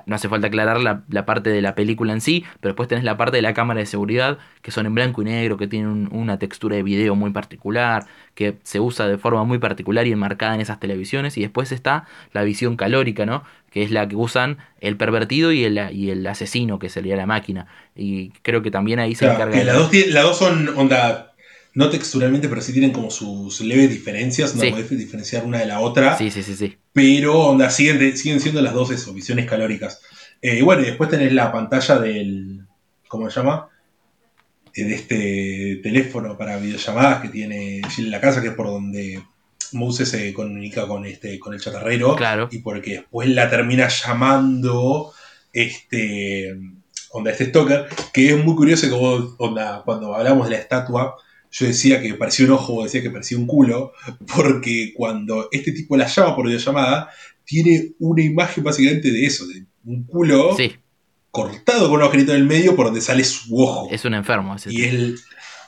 no 0.06 0.16
hace 0.16 0.30
falta 0.30 0.48
aclarar 0.48 0.80
la, 0.82 1.04
la 1.10 1.26
parte 1.26 1.50
de 1.50 1.62
la 1.62 1.76
película 1.76 2.14
en 2.14 2.22
sí, 2.22 2.44
pero 2.60 2.72
después 2.74 2.88
tenés 2.90 3.04
la 3.04 3.18
parte 3.18 3.38
de 3.38 3.42
la 3.42 3.54
cámara 3.54 3.80
de 3.80 3.86
seguridad, 3.86 4.38
que 4.62 4.72
son 4.72 4.86
en 4.86 4.96
blanco 4.96 5.22
y 5.22 5.26
negro, 5.26 5.58
que 5.58 5.68
tienen 5.68 5.90
un- 5.90 6.10
una 6.12 6.40
textura 6.40 6.76
de 6.76 6.84
video 6.84 7.16
muy 7.16 7.32
particular, 7.32 8.06
que 8.36 8.58
se 8.64 8.80
usa 8.80 9.08
de 9.08 9.18
forma 9.18 9.44
muy 9.44 9.60
particular 9.60 10.08
y 10.08 10.12
enmarcada 10.12 10.56
en 10.56 10.62
esas 10.62 10.80
televisiones, 10.80 11.38
y 11.38 11.42
después 11.42 11.72
está 11.72 12.06
la 12.34 12.44
visión 12.44 12.76
calórica, 12.78 13.26
¿no? 13.26 13.44
Que 13.72 13.84
es 13.84 13.92
la 13.92 14.08
que 14.08 14.16
usan 14.16 14.58
el 14.82 14.98
pervertido 14.98 15.52
y 15.52 15.64
el, 15.64 15.80
y 15.94 16.12
el 16.12 16.26
asesino, 16.28 16.78
que 16.80 16.90
sería 16.90 17.16
la 17.16 17.26
máquina. 17.26 17.68
Y 17.96 18.30
creo 18.44 18.62
que 18.62 18.72
también 18.72 19.00
ahí 19.00 19.16
se 19.16 19.26
Claro, 19.26 19.36
encarga... 19.36 19.58
que 19.60 19.66
las, 19.66 19.78
dos, 19.78 19.92
las 20.10 20.24
dos 20.24 20.38
son, 20.38 20.70
onda, 20.78 21.32
no 21.76 21.90
texturalmente, 21.90 22.48
pero 22.50 22.62
sí 22.62 22.72
tienen 22.72 22.91
como 22.91 23.10
sus 23.10 23.62
leves 23.62 23.90
diferencias. 23.90 24.56
No 24.56 24.62
Sí. 24.62 24.70
podés 24.72 24.90
diferenciar 24.90 25.45
una 25.45 25.60
de 25.60 25.66
la 25.66 25.80
otra. 25.80 26.18
Sí, 26.18 26.30
sí, 26.32 26.44
sí, 26.44 26.56
sí. 26.56 26.78
pero 26.94 27.40
onda, 27.40 27.70
siguen, 27.70 28.16
siguen 28.18 28.40
siendo 28.40 28.62
las 28.62 28.74
dos 28.74 28.91
eso, 28.91 29.14
visiones 29.14 29.48
calóricas. 29.48 30.00
Eh, 30.41 30.60
y 30.60 30.62
bueno, 30.62 30.82
y 30.82 30.86
después 30.86 31.10
tenés 31.10 31.34
la 31.34 31.52
pantalla 31.52 31.98
del. 32.00 32.62
¿Cómo 33.08 33.30
se 33.30 33.40
llama? 33.40 33.70
Eh, 34.76 34.84
De 34.84 34.94
este 34.95 35.80
teléfono 35.84 36.38
para 36.38 36.58
videollamadas 36.58 37.22
que 37.22 37.30
tiene 37.30 37.82
Jill 37.90 38.06
en 38.06 38.12
la 38.12 38.22
casa, 38.22 38.41
que 38.41 38.48
es 38.50 38.54
por 38.54 38.68
donde 38.68 39.22
Moses 39.72 40.10
se 40.10 40.34
comunica 40.34 40.88
con 40.88 41.06
este 41.06 41.40
con 41.40 41.54
el 41.54 41.60
chatarrero. 41.62 42.16
Claro. 42.16 42.50
Y 42.52 42.60
porque 42.60 42.91
después 42.91 43.28
la 43.30 43.50
termina 43.50 43.88
llamando 43.88 45.12
este. 45.54 46.56
Onda, 47.16 47.30
este 47.32 47.45
Stalker, 47.45 47.86
que 48.12 48.30
es 48.34 48.44
muy 48.44 48.56
curioso 48.56 48.88
que 48.88 48.94
vos, 48.95 49.36
onda, 49.38 49.84
cuando 49.86 50.16
hablamos 50.16 50.48
de 50.50 50.56
la 50.56 50.62
estatua, 50.62 51.16
yo 51.56 51.68
decía 51.68 52.02
que 52.02 52.16
parecía 52.16 52.46
un 52.48 52.52
ojo, 52.54 52.84
decía 52.84 53.02
que 53.04 53.12
parecía 53.12 53.38
un 53.38 53.46
culo, 53.48 53.94
porque 54.36 54.92
cuando 54.96 55.48
este 55.52 55.72
tipo 55.72 55.96
la 55.96 56.08
llama 56.08 56.36
por 56.36 56.48
videollamada, 56.48 57.10
tiene 57.46 57.92
una 58.00 58.24
imagen 58.24 58.64
básicamente 58.64 59.12
de 59.12 59.26
eso, 59.26 59.46
de 59.48 59.66
un 59.86 60.04
culo 60.06 60.56
Sí, 60.58 60.76
cortado 61.32 61.88
con 61.90 61.98
un 61.98 62.02
agujerito 62.04 62.32
en 62.34 62.40
el 62.42 62.48
medio 62.48 62.76
por 62.76 62.88
donde 62.88 63.02
sale 63.02 63.24
su 63.24 63.56
ojo. 63.58 63.88
es 63.92 64.04
un 64.06 64.14
enfermo. 64.14 64.56
ese 64.56 64.72
y 64.74 64.84
el- 64.84 65.20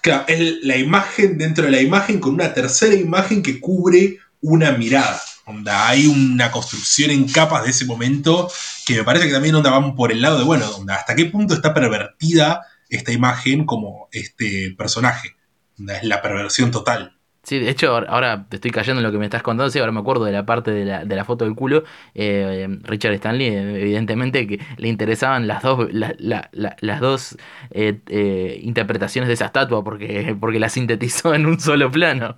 claro, 0.02 0.26
es 0.28 0.64
la 0.64 0.78
imagen 0.78 1.38
dentro 1.38 1.66
de 1.66 1.72
la 1.72 1.82
imagen 1.82 2.20
con 2.20 2.34
una 2.36 2.53
tercera 2.53 2.95
imagen 2.95 3.41
que 3.41 3.60
cubre 3.60 4.18
una 4.41 4.72
mirada. 4.74 5.22
Onda, 5.48 5.88
hay 5.90 6.07
una 6.07 6.49
construcción 6.52 7.12
en 7.12 7.28
capas 7.28 7.64
de 7.64 7.70
ese 7.70 7.86
momento 7.86 8.49
que 8.86 8.95
me 8.95 9.03
parece 9.03 9.28
que 9.28 9.34
también 9.34 9.53
onda 9.53 9.70
van 9.70 9.95
por 9.95 10.12
el 10.12 10.22
lado 10.22 10.40
de, 10.40 10.44
bueno, 10.44 10.68
onda, 10.76 10.95
hasta 10.95 11.16
qué 11.16 11.26
punto 11.26 11.53
está 11.53 11.72
pervertida 11.74 12.62
esta 12.90 13.12
imagen 13.12 13.66
como 13.66 14.07
este 14.12 14.74
personaje. 14.78 15.36
Es 15.77 16.03
la 16.03 16.22
perversión 16.22 16.72
total. 16.72 17.11
Sí, 17.43 17.60
de 17.60 17.69
hecho, 17.69 17.95
ahora- 17.95 18.47
te 18.49 18.56
estoy 18.56 18.72
cayendo 18.72 19.02
en 19.02 19.03
lo 19.06 19.11
que 19.11 19.19
me 19.19 19.26
estás 19.26 19.43
contando. 19.43 19.69
Sí, 19.69 19.77
ahora 19.77 19.91
me 19.91 19.99
acuerdo 19.99 20.26
de 20.26 20.31
la 20.31 20.47
parte 20.47 20.72
de 20.72 20.84
la, 20.84 21.06
de 21.06 21.15
la 21.15 21.26
foto 21.26 21.45
del 21.45 21.53
culo. 21.53 21.84
Eh, 22.15 22.68
Richard 22.81 23.14
Stanley, 23.14 23.47
eh, 23.49 23.81
evidentemente, 23.81 24.47
que 24.47 24.60
le 24.77 24.88
interesaban 24.88 25.45
las 25.47 25.61
dos, 25.61 25.93
la- 25.93 26.15
la- 26.18 26.49
la- 26.53 26.76
las 26.80 26.99
dos 26.99 27.38
eh, 27.69 27.99
eh, 28.07 28.60
interpretaciones 28.64 29.27
de 29.27 29.35
esa 29.35 29.45
estatua 29.45 29.84
porque, 29.84 30.35
porque 30.39 30.60
la 30.60 30.69
sintetizó 30.69 31.35
en 31.35 31.45
un 31.45 31.60
solo 31.60 31.91
plano. 31.91 32.35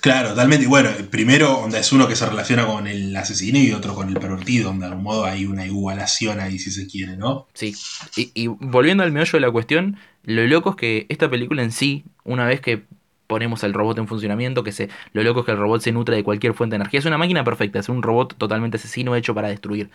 Claro, 0.00 0.30
totalmente. 0.30 0.64
Y 0.66 0.68
bueno, 0.68 0.90
primero 1.10 1.58
onda, 1.58 1.78
es 1.78 1.90
uno 1.92 2.06
que 2.06 2.14
se 2.14 2.26
relaciona 2.26 2.66
con 2.66 2.86
el 2.86 3.16
asesino 3.16 3.58
y 3.58 3.72
otro 3.72 3.94
con 3.94 4.08
el 4.08 4.14
pervertido. 4.14 4.70
Onda, 4.70 4.86
de 4.86 4.90
algún 4.92 5.04
modo 5.04 5.24
hay 5.24 5.46
una 5.46 5.64
igualación 5.66 6.40
ahí, 6.40 6.58
si 6.58 6.70
se 6.70 6.86
quiere, 6.86 7.16
¿no? 7.16 7.48
Sí, 7.54 7.74
y, 8.16 8.30
y 8.34 8.46
volviendo 8.48 9.02
al 9.02 9.12
meollo 9.12 9.32
de 9.32 9.40
la 9.40 9.50
cuestión, 9.50 9.96
lo 10.24 10.46
loco 10.46 10.70
es 10.70 10.76
que 10.76 11.06
esta 11.08 11.28
película 11.30 11.62
en 11.62 11.72
sí, 11.72 12.04
una 12.24 12.46
vez 12.46 12.60
que 12.60 12.84
ponemos 13.26 13.64
el 13.64 13.72
robot 13.74 13.98
en 13.98 14.08
funcionamiento, 14.08 14.64
que 14.64 14.72
se, 14.72 14.88
lo 15.12 15.22
loco 15.22 15.40
es 15.40 15.46
que 15.46 15.52
el 15.52 15.58
robot 15.58 15.80
se 15.80 15.92
nutre 15.92 16.16
de 16.16 16.24
cualquier 16.24 16.54
fuente 16.54 16.74
de 16.74 16.76
energía, 16.76 17.00
es 17.00 17.06
una 17.06 17.18
máquina 17.18 17.44
perfecta, 17.44 17.78
es 17.78 17.88
un 17.88 18.02
robot 18.02 18.36
totalmente 18.36 18.76
asesino 18.76 19.16
hecho 19.16 19.34
para 19.34 19.48
destruir. 19.48 19.90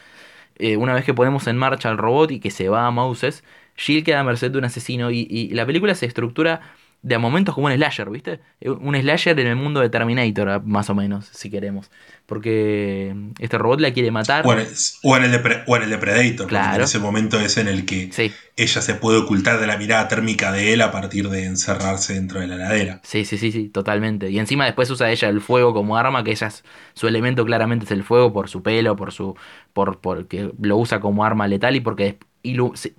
Eh, 0.57 0.77
una 0.77 0.93
vez 0.93 1.05
que 1.05 1.13
ponemos 1.13 1.47
en 1.47 1.57
marcha 1.57 1.89
al 1.89 1.97
robot 1.97 2.31
y 2.31 2.39
que 2.39 2.51
se 2.51 2.69
va 2.69 2.87
a 2.87 2.91
Moses, 2.91 3.43
Jill 3.75 4.03
queda 4.03 4.19
a 4.21 4.23
merced 4.23 4.51
de 4.51 4.57
un 4.57 4.65
asesino 4.65 5.11
y, 5.11 5.27
y 5.29 5.49
la 5.51 5.65
película 5.65 5.95
se 5.95 6.05
estructura 6.05 6.61
de 7.01 7.15
a 7.15 7.19
momentos 7.19 7.55
como 7.55 7.67
un 7.67 7.73
slasher, 7.73 8.09
¿viste? 8.09 8.41
Eh, 8.59 8.69
Un 8.69 8.95
slasher 8.95 9.39
en 9.39 9.47
el 9.47 9.55
mundo 9.55 9.79
de 9.79 9.89
Terminator, 9.89 10.49
ah, 10.49 10.61
más 10.63 10.89
o 10.89 10.95
menos, 10.95 11.25
si 11.31 11.49
queremos. 11.49 11.89
Porque 12.25 13.15
este 13.39 13.57
robot 13.57 13.79
la 13.79 13.91
quiere 13.93 14.11
matar. 14.11 14.45
O 14.45 14.53
en 14.53 14.59
el, 14.59 14.67
o 15.03 15.17
en 15.17 15.23
el 15.23 15.31
de, 15.31 15.63
o 15.65 15.75
en 15.77 15.83
el 15.83 15.89
de 15.89 15.97
Predator, 15.97 16.47
Claro. 16.47 16.75
en 16.75 16.81
ese 16.81 16.99
momento 16.99 17.39
es 17.39 17.57
en 17.57 17.67
el 17.67 17.85
que 17.85 18.11
Sí. 18.11 18.31
ella 18.57 18.81
se 18.81 18.95
puede 18.95 19.17
ocultar 19.17 19.59
de 19.59 19.67
la 19.67 19.77
mirada 19.77 20.07
térmica 20.09 20.51
de 20.51 20.73
él 20.73 20.81
a 20.81 20.91
partir 20.91 21.29
de 21.29 21.45
encerrarse 21.45 22.13
dentro 22.15 22.41
de 22.41 22.47
la 22.47 22.55
heladera. 22.55 22.99
Sí, 23.03 23.23
sí, 23.25 23.37
sí, 23.37 23.51
sí, 23.51 23.69
totalmente. 23.69 24.29
Y 24.29 24.37
encima 24.39 24.65
después 24.65 24.89
usa 24.89 25.09
ella 25.09 25.29
el 25.29 25.41
fuego 25.41 25.73
como 25.73 25.97
arma, 25.97 26.23
que 26.23 26.31
ella 26.31 26.47
es- 26.47 26.63
su 26.93 27.07
elemento 27.07 27.45
claramente 27.45 27.85
es 27.85 27.91
el 27.91 28.03
fuego 28.03 28.31
por 28.33 28.49
su 28.49 28.61
pelo, 28.61 28.95
por 28.95 29.11
su, 29.13 29.35
por, 29.73 29.99
porque 30.01 30.51
lo 30.61 30.77
usa 30.77 30.99
como 30.99 31.23
arma 31.23 31.47
letal 31.47 31.75
y 31.75 31.79
porque 31.79 32.19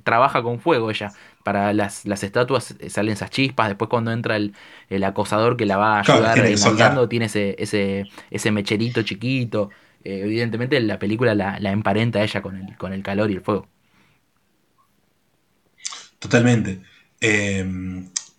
trabaja 0.05 0.43
con 0.43 0.61
fuego 0.61 0.91
ella. 0.91 1.13
Para 1.43 1.73
las, 1.73 2.05
las 2.07 2.23
estatuas 2.23 2.75
eh, 2.81 2.91
salen 2.91 3.15
esas 3.15 3.31
chispas, 3.31 3.69
después 3.69 3.89
cuando 3.89 4.13
entra 4.13 4.37
el, 4.37 4.55
el 4.91 5.05
acosador 5.05 5.57
que 5.57 5.67
la 5.67 5.77
va 5.79 5.97
a 5.99 6.01
Claro, 6.03 6.27
ayudar 6.27 6.45
engañando, 6.47 7.09
soltar. 7.09 7.09
tiene 7.09 7.27
ese, 7.27 7.57
ese, 7.59 8.09
ese 8.31 8.51
mecherito 8.53 9.03
chiquito. 9.03 9.71
Eh, 10.05 10.21
evidentemente 10.25 10.79
la 10.81 10.99
película 10.99 11.35
la, 11.35 11.59
la 11.61 11.71
emparenta 11.73 12.19
a 12.21 12.23
ella 12.25 12.43
con 12.43 12.57
el, 12.57 12.77
con 12.77 12.93
el 12.93 13.03
calor 13.03 13.31
y 13.31 13.35
el 13.35 13.41
fuego. 13.43 13.69
Totalmente. 16.19 16.83
Eh, 17.21 17.65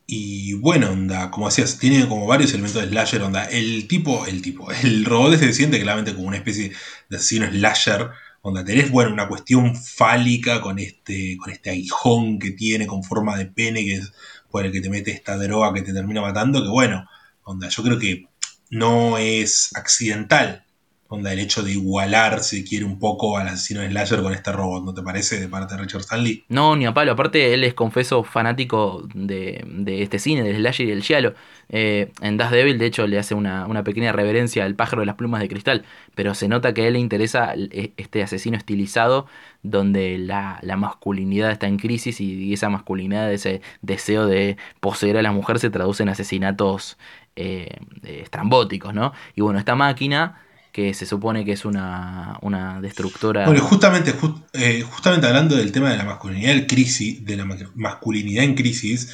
y 0.08 0.54
bueno, 0.54 0.92
onda, 0.92 1.32
como 1.32 1.48
decías, 1.48 1.78
tiene 1.80 2.08
como 2.08 2.28
varios 2.28 2.52
elementos 2.54 2.82
de 2.82 2.90
slasher, 2.90 3.22
onda. 3.24 3.46
El 3.46 3.88
tipo, 3.88 4.26
el 4.28 4.42
tipo, 4.42 4.70
el 4.84 5.06
robot 5.06 5.38
se 5.38 5.54
siente 5.54 5.80
claramente 5.82 6.14
como 6.14 6.28
una 6.28 6.38
especie 6.38 6.72
de 7.10 7.18
asesino 7.18 7.48
slasher. 7.50 8.10
Onda, 8.44 8.66
tenés, 8.66 8.90
bueno, 8.90 9.14
una 9.14 9.28
cuestión 9.28 9.76
fálica 9.76 10.62
con 10.62 10.80
este, 10.80 11.38
con 11.38 11.52
este 11.52 11.70
aguijón 11.70 12.40
que 12.40 12.52
tiene 12.52 12.88
con 12.88 13.04
forma 13.04 13.38
de 13.38 13.46
pene, 13.46 13.86
que 13.86 13.96
es 13.96 14.12
por 14.50 14.66
el 14.66 14.72
que 14.72 14.82
te 14.82 14.90
mete 14.90 15.12
esta 15.12 15.38
droga 15.38 15.74
que 15.74 15.84
te 15.84 15.94
termina 15.94 16.22
matando, 16.22 16.64
que 16.64 16.70
bueno, 16.70 17.08
onda, 17.44 17.70
yo 17.70 17.84
creo 17.84 18.00
que 18.00 18.26
no 18.72 19.18
es 19.20 19.70
accidental. 19.76 20.66
Onda, 21.14 21.34
el 21.34 21.40
hecho 21.40 21.62
de 21.62 21.74
igualar, 21.74 22.40
si 22.40 22.64
quiere, 22.64 22.86
un 22.86 22.98
poco 22.98 23.38
al 23.38 23.50
asesino 23.50 23.86
slasher 23.86 24.22
con 24.22 24.34
este 24.34 24.54
robot, 24.54 24.86
¿no 24.86 24.94
te 24.94 25.02
parece? 25.02 25.42
De 25.42 25.50
parte 25.50 25.76
de 25.76 25.82
Richard 25.82 26.00
Stanley. 26.04 26.46
No, 26.48 26.78
ni 26.78 26.86
a 26.86 26.94
palo. 26.94 27.12
Aparte, 27.12 27.54
él 27.54 27.66
es 27.66 27.74
confeso 27.74 28.24
fanático 28.24 29.06
de, 29.14 29.62
de 29.68 30.04
este 30.04 30.20
cine, 30.20 30.42
del 30.42 30.56
slasher 30.56 30.86
y 30.86 30.90
del 30.92 31.04
giallo. 31.04 31.34
Eh, 31.68 32.14
en 32.22 32.38
Das 32.38 32.52
Devil, 32.52 32.78
de 32.78 32.86
hecho, 32.86 33.08
le 33.08 33.20
hace 33.20 33.36
una, 33.36 33.68
una 33.68 33.84
pequeña 33.84 34.14
reverencia 34.14 34.64
al 34.64 34.76
pájaro 34.76 35.02
de 35.02 35.06
las 35.08 35.16
plumas 35.16 35.42
de 35.42 35.50
cristal. 35.50 35.84
Pero 36.16 36.34
se 36.34 36.48
nota 36.48 36.74
que 36.74 36.84
a 36.84 36.88
él 36.88 36.94
le 36.94 37.00
interesa 37.00 37.52
el- 37.56 37.92
este 37.98 38.24
asesino 38.24 38.56
estilizado, 38.56 39.28
donde 39.64 40.18
la, 40.18 40.60
la 40.62 40.78
masculinidad 40.78 41.52
está 41.52 41.68
en 41.68 41.78
crisis 41.78 42.22
y, 42.22 42.54
esa 42.54 42.70
masculinidad, 42.70 43.34
ese 43.34 43.62
deseo 43.82 44.28
de 44.28 44.56
poseer 44.80 45.18
a 45.18 45.22
la 45.22 45.34
mujer, 45.34 45.60
se 45.60 45.70
traduce 45.70 46.04
en 46.04 46.10
asesinatos 46.10 46.98
eh, 47.36 47.80
estrambóticos, 48.04 48.94
¿no? 48.94 49.12
Y 49.36 49.42
bueno, 49.42 49.60
esta 49.60 49.76
máquina 49.76 50.42
que 50.72 50.94
se 50.94 51.06
supone 51.06 51.44
que 51.46 51.52
es 51.54 51.66
una, 51.66 52.38
una 52.42 52.80
destructora. 52.82 53.46
Bueno, 53.46 53.62
justamente, 53.62 54.14
just- 54.14 54.38
eh, 54.54 54.82
justamente 54.90 55.28
hablando 55.28 55.56
del 55.56 55.72
tema 55.72 55.90
de 55.92 55.98
la 55.98 56.06
masculinidad 56.06 56.54
en 56.54 56.66
crisis, 56.66 57.24
de 57.26 57.38
la 57.38 57.46
ma- 57.46 57.58
masculinidad 57.76 58.44
en 58.46 58.56
crisis, 58.56 59.12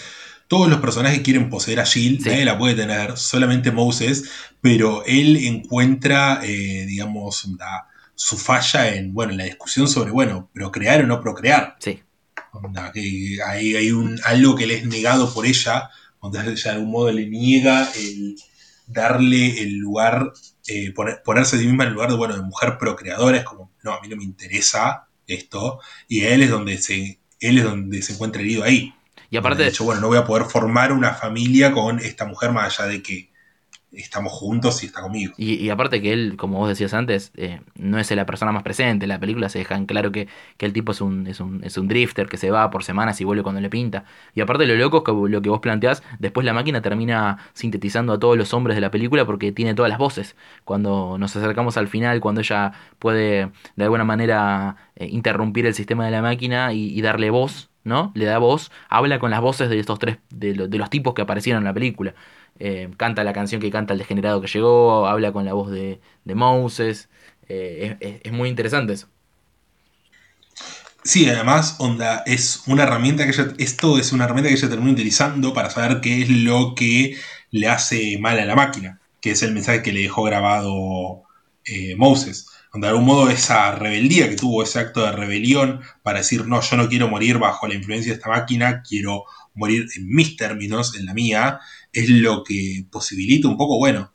todos 0.47 0.69
los 0.69 0.79
personajes 0.79 1.21
quieren 1.21 1.49
poseer 1.49 1.79
a 1.79 1.85
Jill, 1.85 2.21
Sí. 2.23 2.29
nadie 2.29 2.45
la 2.45 2.57
puede 2.57 2.75
tener, 2.75 3.17
solamente 3.17 3.71
Moses, 3.71 4.29
pero 4.61 5.03
él 5.05 5.35
encuentra, 5.38 6.39
eh, 6.43 6.85
digamos, 6.88 7.45
la- 7.59 7.88
su 8.15 8.38
falla 8.38 8.95
en, 8.95 9.13
bueno, 9.13 9.31
en 9.34 9.38
la 9.39 9.43
discusión 9.43 9.88
sobre, 9.88 10.11
bueno, 10.11 10.49
procrear 10.53 11.03
o 11.03 11.07
no 11.07 11.21
procrear. 11.21 11.75
Sí, 11.79 11.99
Onda, 12.53 12.91
que 12.91 13.38
hay, 13.45 13.75
hay 13.75 13.91
un, 13.91 14.19
algo 14.23 14.55
que 14.55 14.65
le 14.65 14.75
es 14.75 14.85
negado 14.85 15.31
por 15.34 15.45
ella, 15.45 15.89
donde 16.21 16.39
ella 16.39 16.53
de 16.53 16.69
algún 16.69 16.91
modo 16.91 17.11
le 17.11 17.27
niega 17.27 17.88
el 17.95 18.35
darle 18.88 19.61
el 19.61 19.77
lugar, 19.77 20.31
eh, 20.68 20.91
poner- 20.94 21.22
ponerse 21.23 21.57
sí 21.57 21.65
misma 21.65 21.85
en 21.85 21.94
lugar 21.94 22.10
de, 22.10 22.15
bueno, 22.18 22.35
de 22.35 22.41
mujer 22.41 22.77
procreadora, 22.77 23.38
es 23.38 23.44
como, 23.44 23.72
no, 23.84 23.94
a 23.94 24.02
mí 24.02 24.07
no 24.07 24.15
me 24.18 24.23
interesa 24.23 25.07
esto, 25.27 25.80
y 26.07 26.22
él 26.26 26.41
es 26.44 26.49
donde 26.49 26.77
se, 26.77 27.19
él 27.39 27.57
es 27.57 27.64
donde 27.64 28.02
se 28.02 28.14
encuentra 28.14 28.41
herido 28.41 28.64
ahí. 28.64 28.94
y 29.30 29.38
aparte, 29.38 29.64
ha 29.64 29.68
dicho, 29.68 29.84
bueno, 29.84 30.02
no 30.02 30.07
voy 30.07 30.18
a 30.18 30.26
poder 30.26 30.45
formar 30.45 30.91
una 30.91 31.14
familia 31.14 31.72
con 31.72 31.99
esta 31.99 32.26
mujer 32.26 32.52
más 32.52 32.80
allá 32.80 32.89
de 32.89 33.02
que 33.03 33.30
estamos 33.91 34.34
juntos 34.34 34.84
y 34.84 34.88
está 34.88 35.01
conmigo. 35.01 35.34
Y, 35.38 35.55
y 35.55 35.69
aparte 35.69 36.01
que 36.01 36.14
él, 36.14 36.35
como 36.38 36.59
vos 36.59 36.69
decías 36.69 36.93
antes, 36.93 37.31
eh, 37.35 37.61
no 37.76 37.99
es 37.99 38.11
la 38.11 38.26
persona 38.26 38.51
más 38.51 38.64
presente. 38.64 39.05
En 39.05 39.09
la 39.09 39.19
película 39.19 39.49
se 39.49 39.59
deja 39.59 39.76
en 39.76 39.85
claro 39.85 40.11
que, 40.11 40.27
que 40.57 40.65
el 40.65 40.73
tipo 40.73 40.91
es 40.91 41.01
un, 41.01 41.27
es, 41.27 41.39
un, 41.39 41.64
es 41.64 41.77
un 41.77 41.88
drifter 41.88 42.27
que 42.27 42.38
se 42.38 42.51
va 42.51 42.69
por 42.69 42.84
semanas 42.84 43.19
y 43.22 43.23
vuelve 43.23 43.43
cuando 43.43 43.61
le 43.61 43.69
pinta. 43.69 44.05
Y 44.35 44.41
aparte 44.41 44.65
lo 44.65 44.76
loco 44.76 44.97
es 44.97 45.03
que 45.03 45.11
lo 45.31 45.41
que 45.41 45.49
vos 45.49 45.59
planteás, 45.59 46.03
después 46.19 46.45
la 46.45 46.53
máquina 46.53 46.81
termina 46.81 47.38
sintetizando 47.53 48.14
a 48.14 48.19
todos 48.19 48.38
los 48.38 48.53
hombres 48.53 48.76
de 48.76 48.81
la 48.81 48.91
película 48.91 49.26
porque 49.26 49.51
tiene 49.51 49.73
todas 49.73 49.89
las 49.89 49.99
voces. 49.99 50.35
Cuando 50.65 51.18
nos 51.18 51.35
acercamos 51.35 51.77
al 51.77 51.88
final, 51.88 52.19
cuando 52.19 52.41
ella 52.41 52.73
puede 52.99 53.51
de 53.76 53.84
alguna 53.84 54.03
manera 54.03 54.76
eh, 54.95 55.07
interrumpir 55.07 55.65
el 55.65 55.73
sistema 55.73 56.05
de 56.05 56.11
la 56.11 56.22
máquina 56.22 56.73
y, 56.73 56.97
y 56.97 57.01
darle 57.01 57.30
voz, 57.30 57.69
¿no? 57.88 58.11
Le 58.15 58.26
da 58.26 58.38
voz, 58.39 58.72
habla 58.89 59.19
con 59.19 59.31
las 59.31 59.41
voces 59.41 59.69
de 59.69 59.80
estos 59.80 59.99
tres, 59.99 60.19
de, 60.30 60.55
lo- 60.55 60.68
de 60.68 60.77
los 60.80 60.89
tipos 60.91 61.14
que 61.15 61.23
aparecieron 61.23 61.61
en 61.64 61.65
la 61.65 61.73
película. 61.73 62.15
Eh, 62.59 62.89
canta 62.97 63.23
la 63.23 63.34
canción 63.34 63.61
que 63.61 63.72
canta 63.72 63.93
el 63.93 63.99
degenerado 63.99 64.41
que 64.41 64.47
llegó, 64.47 65.07
habla 65.07 65.31
con 65.34 65.45
la 65.45 65.53
voz 65.53 65.72
de, 65.72 65.99
Moses. 66.26 67.09
Eh, 67.49 67.97
es, 68.01 68.22
es- 68.23 68.34
muy 68.34 68.49
interesante 68.49 68.93
eso. 68.93 69.07
Sí, 71.03 71.30
además, 71.30 71.76
onda, 71.80 72.23
es 72.26 72.64
una 72.68 72.84
herramienta 72.84 73.23
que 73.23 73.30
ella, 73.31 73.53
esto 73.59 73.97
es 73.97 74.11
una 74.11 74.26
herramienta 74.26 74.49
que 74.49 74.55
ella 74.55 74.69
termina 74.69 74.91
utilizando 74.91 75.53
para 75.53 75.69
saber 75.69 76.01
qué 76.01 76.22
es 76.22 76.30
lo 76.30 76.76
que 76.76 77.18
le 77.51 77.68
hace 77.69 78.18
mal 78.19 78.38
a 78.39 78.45
la 78.45 78.55
máquina, 78.55 78.99
que 79.22 79.31
es 79.31 79.41
el 79.43 79.53
mensaje 79.53 79.81
que 79.84 79.93
le 79.93 80.01
dejó 80.01 80.23
grabado 80.23 81.23
eh, 81.65 81.95
Moses. 81.95 82.47
De 82.80 82.88
algún 82.88 83.06
modo 83.06 83.30
esa 83.30 83.72
rebeldía 83.74 84.30
que 84.30 84.36
tuvo, 84.36 84.64
ese 84.64 84.80
acto 84.80 85.06
de 85.06 85.12
rebelión 85.12 85.82
para 86.04 86.20
decir, 86.20 86.45
no, 86.45 86.62
yo 86.62 86.78
no 86.78 86.88
quiero 86.90 87.08
morir 87.08 87.38
bajo 87.38 87.68
la 87.68 87.76
influencia 87.76 88.12
de 88.12 88.18
esta 88.18 88.30
máquina, 88.30 88.82
quiero 88.82 89.24
morir 89.54 89.88
en 89.95 90.10
mis 90.10 90.38
términos, 90.38 90.95
en 90.98 91.06
la 91.06 91.14
mía, 91.14 91.60
es 91.91 92.10
lo 92.10 92.44
que 92.44 92.86
posibilita 92.91 93.48
un 93.48 93.58
poco, 93.58 93.78
bueno, 93.78 94.14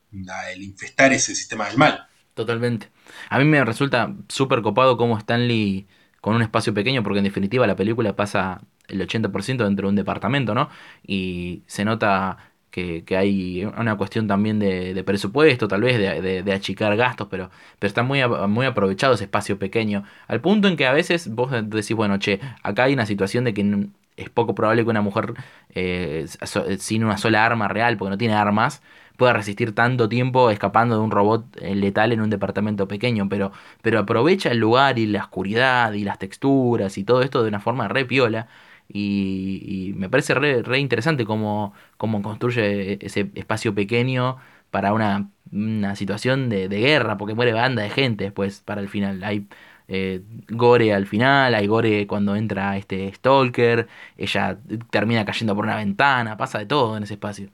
el 0.53 0.63
infestar 0.63 1.13
ese 1.13 1.35
sistema 1.35 1.69
del 1.69 1.79
mal. 1.79 2.07
Totalmente. 2.35 2.89
A 3.29 3.39
mí 3.39 3.45
me 3.45 3.65
resulta 3.65 4.15
súper 4.29 4.63
copado 4.63 4.97
cómo 4.97 5.19
Stanley, 5.19 5.87
con 6.21 6.35
un 6.35 6.43
espacio 6.43 6.73
pequeño, 6.73 7.03
porque 7.03 7.19
en 7.19 7.25
definitiva 7.25 7.67
la 7.67 7.77
película 7.77 8.15
pasa 8.15 8.61
el 8.89 9.01
80% 9.01 9.65
dentro 9.65 9.87
de 9.87 9.91
un 9.91 9.97
departamento, 9.97 10.55
¿no? 10.55 10.69
Y 11.07 11.63
se 11.67 11.85
nota 11.85 12.52
que, 12.73 13.05
que 13.05 13.17
hay 13.17 13.65
una 13.65 13.97
cuestión 13.97 14.27
también 14.27 14.59
de, 14.59 14.95
de 14.95 15.05
presupuesto, 15.05 15.69
tal 15.69 15.83
vez, 15.83 15.99
de, 15.99 16.43
de- 16.43 16.53
achicar 16.53 16.97
gastos, 16.97 17.29
pero, 17.31 17.51
pero 17.79 17.89
está 17.89 18.03
muy, 18.03 18.21
muy 18.49 18.67
aprovechado 18.67 19.15
ese 19.15 19.25
espacio 19.25 19.59
pequeño. 19.59 20.05
Al 20.29 20.41
punto 20.41 20.69
en 20.69 20.77
que 20.77 20.87
a 20.87 20.93
veces 20.93 21.29
vos 21.35 21.51
decís, 21.53 21.95
bueno, 21.97 22.19
che, 22.19 22.41
acá 22.65 22.85
hay 22.85 22.95
una 22.95 23.07
situación 23.07 23.45
de 23.45 23.55
que 23.55 23.89
es 24.17 24.31
poco 24.31 24.55
probable 24.55 24.85
que 24.85 24.91
una 24.91 25.03
mujer 25.03 25.35
eh, 25.75 26.27
so- 26.45 26.65
sin 26.79 27.05
una 27.05 27.19
sola 27.19 27.45
arma 27.45 27.69
real, 27.69 27.97
porque 27.97 28.11
no 28.11 28.19
tiene 28.19 28.35
armas, 28.35 28.83
pueda 29.17 29.33
resistir 29.33 29.75
tanto 29.75 30.09
tiempo 30.09 30.51
escapando 30.51 30.97
de 30.97 31.03
un 31.03 31.11
robot 31.11 31.45
eh, 31.61 31.75
letal 31.75 32.13
en 32.13 32.21
un 32.21 32.31
departamento 32.31 32.89
pequeño, 32.89 33.29
pero, 33.29 33.53
pero 33.83 33.99
aprovecha 34.01 34.51
el 34.51 34.59
lugar 34.59 34.99
y 34.99 35.07
la 35.07 35.21
oscuridad 35.23 35.93
y 35.93 36.05
las 36.05 36.19
texturas 36.19 36.99
y 36.99 37.05
todo 37.05 37.23
esto 37.23 37.43
de 37.43 37.49
una 37.49 37.61
forma 37.61 37.89
re 37.89 38.05
piola. 38.05 38.49
Y, 38.89 39.89
y 39.91 39.93
me 39.95 40.09
parece 40.11 40.35
re, 40.35 40.63
re 40.63 40.79
interesante 40.79 41.25
cómo, 41.25 41.73
cómo 41.97 42.23
construye 42.23 42.99
ese 43.05 43.31
espacio 43.35 43.75
pequeño 43.75 44.37
para 44.71 44.93
una, 44.93 45.31
una 45.51 45.97
situación 45.97 46.49
de, 46.49 46.69
de 46.69 46.81
guerra, 46.81 47.17
porque 47.19 47.35
muere 47.35 47.53
banda 47.53 47.83
de 47.83 47.91
gente 47.91 48.25
después 48.25 48.61
para 48.61 48.81
el 48.81 48.89
final. 48.89 49.23
Hay 49.25 49.47
eh, 49.89 50.23
gore 50.49 50.93
al 50.95 51.07
final, 51.07 51.55
hay 51.55 51.67
gore 51.67 52.07
cuando 52.07 52.37
entra 52.37 52.77
este 52.77 53.13
Stalker, 53.15 53.89
ella 54.17 54.59
termina 54.91 55.25
cayendo 55.25 55.55
por 55.55 55.65
una 55.65 55.77
ventana, 55.77 56.37
pasa 56.37 56.59
de 56.59 56.67
todo 56.67 56.97
en 56.97 57.03
ese 57.05 57.15
espacio. 57.15 57.51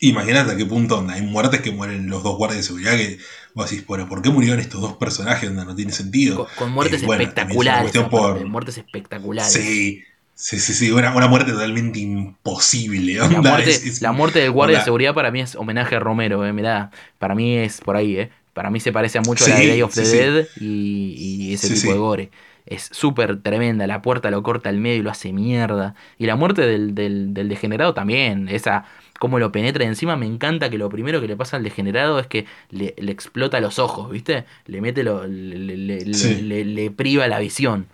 Imagínate 0.00 0.52
a 0.52 0.56
qué 0.56 0.64
punto 0.64 0.98
onda. 0.98 1.14
Hay 1.14 1.22
muertes 1.22 1.60
que 1.60 1.72
mueren 1.72 2.08
los 2.08 2.22
dos 2.22 2.36
guardias 2.36 2.58
de 2.58 2.62
seguridad 2.64 2.92
que 2.96 3.18
vos 3.54 3.68
decís, 3.68 3.84
bueno, 3.86 4.08
¿por 4.08 4.22
qué 4.22 4.30
murieron 4.30 4.60
estos 4.60 4.80
dos 4.80 4.96
personajes? 4.96 5.50
Onda, 5.50 5.64
no 5.64 5.74
tiene 5.74 5.92
sentido. 5.92 6.46
Con, 6.46 6.54
con 6.54 6.70
muertes 6.72 7.02
Eh, 7.02 7.06
bueno, 7.06 7.22
es 7.22 7.28
espectaculares. 7.30 7.96
aparte, 7.96 8.10
por- 8.10 8.46
Muertes 8.46 8.78
espectaculares. 8.78 9.52
Sí, 9.52 10.04
sí, 10.34 10.60
sí, 10.60 10.74
sí, 10.74 10.90
una, 10.92 11.14
una 11.16 11.26
muerte 11.28 11.52
totalmente 11.52 11.98
imposible. 11.98 13.14
La 13.14 13.42
muerte, 13.42 13.70
es- 13.70 13.84
es- 13.84 14.02
la 14.02 14.12
muerte 14.12 14.38
del 14.38 14.52
guardia 14.52 14.78
de 14.78 14.84
seguridad 14.84 15.14
para 15.14 15.30
mí 15.30 15.40
es 15.40 15.56
homenaje 15.56 15.96
a 15.96 16.00
Romero, 16.00 16.46
eh, 16.46 16.52
mirá, 16.52 16.90
para 17.18 17.34
mí 17.34 17.56
es 17.56 17.80
por 17.80 17.96
ahí, 17.96 18.18
eh. 18.18 18.30
Para 18.52 18.70
mí 18.70 18.80
se 18.80 18.92
parece 18.92 19.20
mucho 19.20 19.44
a 19.44 19.48
la 19.48 19.56
Day 19.56 19.82
of 19.82 19.94
the 19.94 20.04
sí, 20.04 20.10
sí. 20.10 20.16
Dead 20.16 20.48
y, 20.54 21.14
y 21.50 21.54
ese 21.54 21.70
tipo 21.70 21.92
de 21.92 21.98
gore. 21.98 22.30
Es 22.66 22.88
súper 22.92 23.40
tremenda, 23.40 23.86
la 23.86 24.02
puerta 24.02 24.30
lo 24.30 24.42
corta 24.42 24.68
al 24.68 24.78
medio 24.78 24.98
y 24.98 25.02
lo 25.02 25.10
hace 25.10 25.32
mierda. 25.32 25.94
Y 26.18 26.26
la 26.26 26.36
muerte 26.36 26.62
del, 26.62 26.94
del, 26.94 27.32
del 27.34 27.48
degenerado 27.48 27.94
también, 27.94 28.48
esa 28.48 28.84
cómo 29.18 29.38
lo 29.38 29.52
penetra 29.52 29.84
y 29.84 29.88
encima 29.88 30.16
me 30.16 30.26
encanta 30.26 30.70
que 30.70 30.78
lo 30.78 30.88
primero 30.88 31.20
que 31.20 31.28
le 31.28 31.36
pasa 31.36 31.56
al 31.56 31.64
degenerado 31.64 32.18
es 32.18 32.26
que 32.26 32.46
le, 32.70 32.94
le 32.98 33.12
explota 33.12 33.60
los 33.60 33.78
ojos, 33.78 34.10
¿viste? 34.10 34.44
Le 34.66 34.80
mete 34.80 35.02
lo, 35.02 35.26
le, 35.26 35.76
le- 35.76 36.14
Sí. 36.14 36.90
priva 36.96 37.28
la 37.28 37.38
visión. 37.38 37.86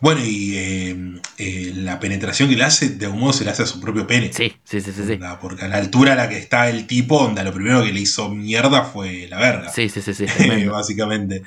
Bueno, 0.00 0.20
y 0.24 0.56
eh, 0.56 0.96
eh, 1.38 1.72
la 1.74 1.98
penetración 1.98 2.48
que 2.48 2.54
le 2.56 2.62
hace, 2.62 2.90
de 2.90 3.06
algún 3.06 3.20
modo 3.20 3.32
se 3.32 3.44
le 3.44 3.50
hace 3.50 3.64
a 3.64 3.66
su 3.66 3.80
propio 3.80 4.06
pene. 4.06 4.32
Sí, 4.32 4.54
sí, 4.62 4.80
sí, 4.80 4.92
sí, 4.92 5.02
sí. 5.04 5.12
Onda, 5.14 5.40
porque 5.40 5.64
a 5.64 5.68
la 5.68 5.76
altura 5.78 6.12
a 6.12 6.16
la 6.16 6.28
que 6.28 6.38
está 6.38 6.68
el 6.70 6.86
tipo, 6.86 7.16
onda, 7.18 7.42
lo 7.42 7.52
primero 7.52 7.82
que 7.82 7.92
le 7.92 8.00
hizo 8.00 8.28
mierda 8.28 8.84
fue 8.84 9.26
la 9.28 9.38
verga. 9.38 9.70
Sí, 9.70 9.88
sí, 9.88 10.00
sí, 10.00 10.14
sí. 10.14 10.26
Básicamente. 10.70 11.42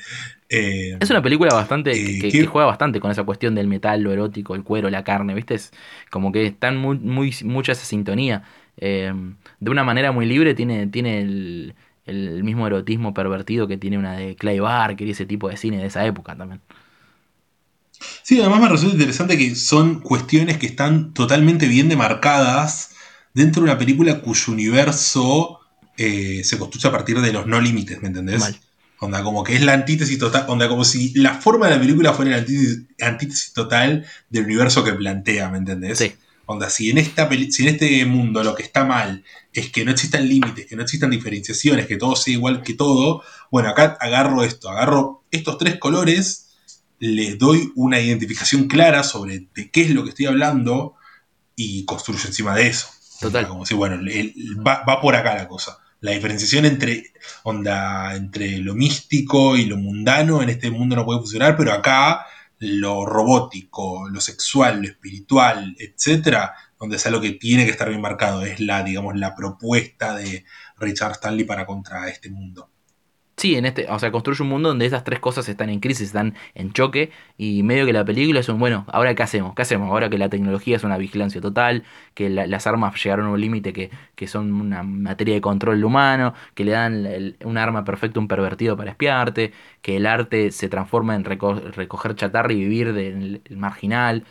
Eh, 0.54 0.98
Es 1.00 1.10
una 1.10 1.22
película 1.22 1.54
bastante 1.54 1.92
Eh, 1.94 2.20
que, 2.30 2.46
juega 2.46 2.68
bastante 2.68 3.00
con 3.00 3.10
esa 3.10 3.24
cuestión 3.24 3.56
del 3.56 3.68
metal, 3.68 4.02
lo 4.02 4.12
erótico, 4.12 4.54
el 4.54 4.64
cuero, 4.64 4.90
la 4.90 5.04
carne, 5.04 5.34
¿viste? 5.34 5.56
Es 5.56 5.72
como 6.10 6.32
que 6.34 6.46
están 6.46 6.78
muy, 6.78 6.98
muy 7.00 7.34
mucha 7.46 7.72
esa 7.72 7.86
sintonía. 7.86 8.44
Eh, 8.76 9.14
de 9.60 9.72
una 9.72 9.84
manera 9.86 10.12
muy 10.12 10.26
libre 10.26 10.54
tiene, 10.54 10.88
tiene 10.88 11.22
el, 11.22 11.76
el 12.06 12.44
mismo 12.44 12.68
erotismo 12.68 13.14
pervertido 13.14 13.68
que 13.68 13.78
tiene 13.78 13.98
una 13.98 14.14
de 14.18 14.36
Clay 14.36 14.60
Barker 14.60 15.08
y 15.08 15.12
ese 15.12 15.26
tipo 15.26 15.48
de 15.50 15.56
cine 15.56 15.78
de 15.78 15.86
esa 15.86 16.06
época 16.06 16.36
también. 16.36 16.62
Sí, 18.24 18.40
además 18.40 18.62
me 18.62 18.70
resulta 18.70 18.96
interesante 18.96 19.38
que 19.38 19.56
son 19.56 20.02
cuestiones 20.02 20.58
que 20.58 20.66
están 20.66 21.14
totalmente 21.14 21.68
bien 21.68 21.88
demarcadas 21.88 22.96
dentro 23.34 23.62
de 23.64 23.70
una 23.70 23.78
película 23.78 24.22
cuyo 24.22 24.52
universo 24.52 25.60
se 25.98 26.58
construye 26.58 26.88
a 26.88 26.92
partir 26.92 27.22
de 27.22 27.32
los 27.32 27.46
no 27.46 27.62
límites, 27.62 28.02
¿me 28.02 28.08
entendés? 28.08 28.40
Mal. 28.40 28.56
Onda, 29.04 29.24
como 29.24 29.44
que 29.44 29.56
es 29.56 29.64
la 29.64 29.74
antítesis 29.74 30.20
total, 30.20 30.46
onda, 30.48 30.70
como 30.70 30.86
si 30.86 31.12
la 31.16 31.34
forma 31.34 31.68
de 31.68 31.74
la 31.76 31.82
película 31.82 32.14
fuera 32.14 32.32
la 32.32 32.38
antítesis, 32.38 32.84
antítesis 33.02 33.52
total 33.52 34.06
del 34.30 34.46
universo 34.46 34.84
que 34.84 34.94
plantea, 34.94 35.50
¿me 35.50 35.58
entendés? 35.58 35.98
Sí. 35.98 36.14
Onda, 36.46 36.70
si 36.70 36.92
en, 36.92 37.00
esta 37.00 37.28
si 37.50 37.64
en 37.64 37.70
este 37.74 38.06
mundo 38.06 38.44
lo 38.44 38.54
que 38.54 38.62
está 38.64 38.84
mal 38.86 39.24
es 39.54 39.72
que 39.72 39.86
no 39.86 39.92
existan 39.92 40.28
límites, 40.30 40.68
que 40.68 40.76
no 40.76 40.84
existan 40.84 41.10
diferenciaciones, 41.10 41.88
que 41.88 41.98
todo 41.98 42.16
sea 42.16 42.34
igual 42.34 42.62
que 42.62 42.76
todo, 42.76 43.24
bueno, 43.50 43.70
acá 43.70 43.98
agarro 44.00 44.44
esto, 44.44 44.70
agarro 44.70 45.24
estos 45.32 45.58
tres 45.58 45.78
colores, 45.80 46.50
les 47.00 47.40
doy 47.40 47.72
una 47.76 48.00
identificación 48.00 48.68
clara 48.68 49.02
sobre 49.04 49.48
de 49.56 49.72
qué 49.72 49.82
es 49.82 49.90
lo 49.90 50.04
que 50.04 50.10
estoy 50.10 50.28
hablando 50.28 50.94
y 51.56 51.86
construyo 51.86 52.22
encima 52.28 52.54
de 52.56 52.68
eso. 52.68 52.88
Total. 53.20 53.48
Como 53.48 53.66
si, 53.66 53.74
bueno, 53.74 53.96
el- 53.96 54.10
el- 54.10 54.34
va, 54.68 54.84
va 54.88 55.02
por 55.02 55.16
acá 55.16 55.34
la 55.36 55.48
cosa. 55.48 55.78
La 56.02 56.12
diferenciación 56.12 56.66
entre, 56.66 57.14
onda, 57.44 58.16
entre 58.16 58.58
lo 58.58 58.74
místico 58.74 59.56
y 59.56 59.66
lo 59.66 59.78
mundano 59.78 60.42
en 60.42 60.50
este 60.50 60.72
mundo 60.72 60.96
no 60.96 61.06
puede 61.06 61.20
funcionar, 61.20 61.56
pero 61.56 61.72
acá 61.72 62.26
lo 62.58 63.06
robótico, 63.06 64.10
lo 64.10 64.20
sexual, 64.20 64.82
lo 64.82 64.88
espiritual, 64.88 65.76
etcétera, 65.80 66.54
donde 66.80 66.98
es 66.98 67.06
algo 67.06 67.22
que 67.22 67.32
tiene 67.32 67.66
que 67.66 67.72
estar 67.72 67.90
bien 67.90 68.02
marcado, 68.02 68.44
es 68.44 68.60
la, 68.60 68.84
digamos, 68.84 69.16
la 69.16 69.36
propuesta 69.36 70.16
de 70.16 70.44
Richard 70.78 71.14
Stanley 71.14 71.46
para 71.46 71.66
contra 71.68 72.10
este 72.10 72.32
mundo. 72.32 72.72
Sí, 73.42 73.56
en 73.56 73.66
este, 73.66 73.88
o 73.90 73.98
sea, 73.98 74.12
construye 74.12 74.44
un 74.44 74.50
mundo 74.50 74.70
donde 74.70 74.86
esas 74.86 75.04
tres 75.04 75.20
cosas 75.20 75.50
están 75.50 75.70
en 75.72 75.80
crisis, 75.80 76.08
están 76.08 76.36
en 76.54 76.74
choque, 76.74 77.10
y 77.40 77.64
medio 77.64 77.88
que 77.88 77.94
la 77.94 78.06
película 78.06 78.40
es 78.40 78.50
un, 78.50 78.60
bueno, 78.60 78.86
ahora 78.88 79.16
qué 79.16 79.24
hacemos, 79.24 79.56
qué 79.56 79.64
hacemos, 79.64 79.90
ahora 79.90 80.12
que 80.12 80.20
la 80.20 80.30
tecnología 80.30 80.76
es 80.76 80.84
una 80.84 80.98
vigilancia 81.00 81.42
total, 81.42 81.84
que 82.14 82.30
la- 82.30 82.46
las 82.46 82.68
armas 82.68 83.04
llegaron 83.04 83.26
a 83.26 83.30
un 83.32 83.42
límite 83.42 83.74
que, 83.74 83.90
que 84.16 84.28
son 84.28 84.54
una 84.54 84.84
materia 84.84 85.34
de 85.34 85.42
control 85.42 85.84
humano, 85.84 86.36
que 86.54 86.66
le 86.66 86.72
dan 86.74 87.06
el- 87.08 87.36
un 87.44 87.58
arma 87.58 87.84
perfecta 87.84 88.20
un 88.20 88.28
pervertido 88.28 88.78
para 88.78 88.92
espiarte, 88.92 89.54
que 89.82 89.98
el 89.98 90.06
arte 90.06 90.52
se 90.52 90.70
transforma 90.70 91.16
en 91.16 91.24
reco- 91.26 91.60
recoger 91.72 92.14
chatarra 92.16 92.54
y 92.54 92.58
vivir 92.58 92.94
del 92.94 93.42
el 93.44 93.58
marginal. 93.58 94.24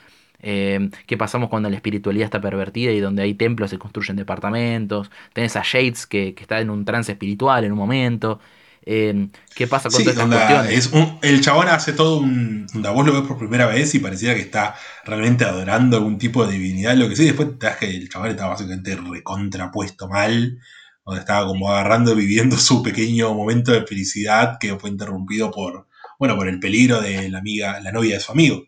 Eh, 0.43 0.89
¿Qué 1.07 1.17
pasamos 1.19 1.51
cuando 1.51 1.69
la 1.69 1.77
espiritualidad 1.77 2.25
está 2.27 2.41
pervertida 2.41 2.93
y 2.93 3.01
donde 3.01 3.23
hay 3.23 3.35
templos 3.35 3.71
se 3.71 3.79
construyen 3.79 4.17
departamentos? 4.17 5.11
Tenés 5.33 5.57
a 5.57 5.63
Shades 5.65 6.07
que, 6.07 6.35
que 6.35 6.43
está 6.43 6.61
en 6.61 6.71
un 6.71 6.85
trance 6.85 7.13
espiritual 7.13 7.65
en 7.65 7.73
un 7.73 7.79
momento. 7.79 8.41
Eh, 8.83 9.29
¿Qué 9.55 9.67
pasa 9.67 9.91
con 9.91 9.99
Sí, 9.99 10.05
todas 10.05 10.15
estas 10.17 10.25
onda, 10.25 10.47
cuestiones? 10.47 10.87
es 10.87 10.93
un- 10.93 11.19
el 11.23 11.41
chabón 11.43 11.69
hace 11.69 11.93
todo 11.93 12.19
un. 12.21 12.67
onda, 12.75 12.91
vos 12.91 13.07
lo 13.07 13.13
ves 13.13 13.23
por 13.29 13.39
primera 13.39 13.67
vez 13.67 13.95
y 13.95 13.99
pareciera 13.99 14.35
que 14.35 14.41
está 14.41 14.75
realmente 15.05 15.45
adorando 15.45 15.99
algún 15.99 16.19
tipo 16.19 16.47
de 16.47 16.53
divinidad, 16.55 16.95
lo 16.97 17.09
que 17.09 17.17
sí. 17.17 17.25
Después 17.27 17.59
te 17.59 17.67
das 17.67 17.77
que 17.77 17.91
el 17.91 18.09
chabón 18.09 18.31
estaba 18.31 18.51
básicamente 18.51 18.97
recontrapuesto 18.97 20.09
mal, 20.09 20.59
donde 21.05 21.21
estaba 21.21 21.47
como 21.47 21.71
agarrando, 21.71 22.15
viviendo 22.15 22.57
su 22.59 22.83
pequeño 22.83 23.35
momento 23.35 23.73
de 23.73 23.87
felicidad 23.87 24.57
que 24.59 24.77
fue 24.79 24.91
interrumpido 24.91 25.51
por, 25.51 25.87
bueno, 26.19 26.37
por 26.37 26.49
el 26.49 26.59
peligro 26.61 27.01
de 27.01 27.29
la 27.29 27.39
amiga, 27.39 27.81
la 27.81 27.93
novia 27.93 28.15
de 28.15 28.21
su 28.21 28.33
amigo. 28.33 28.65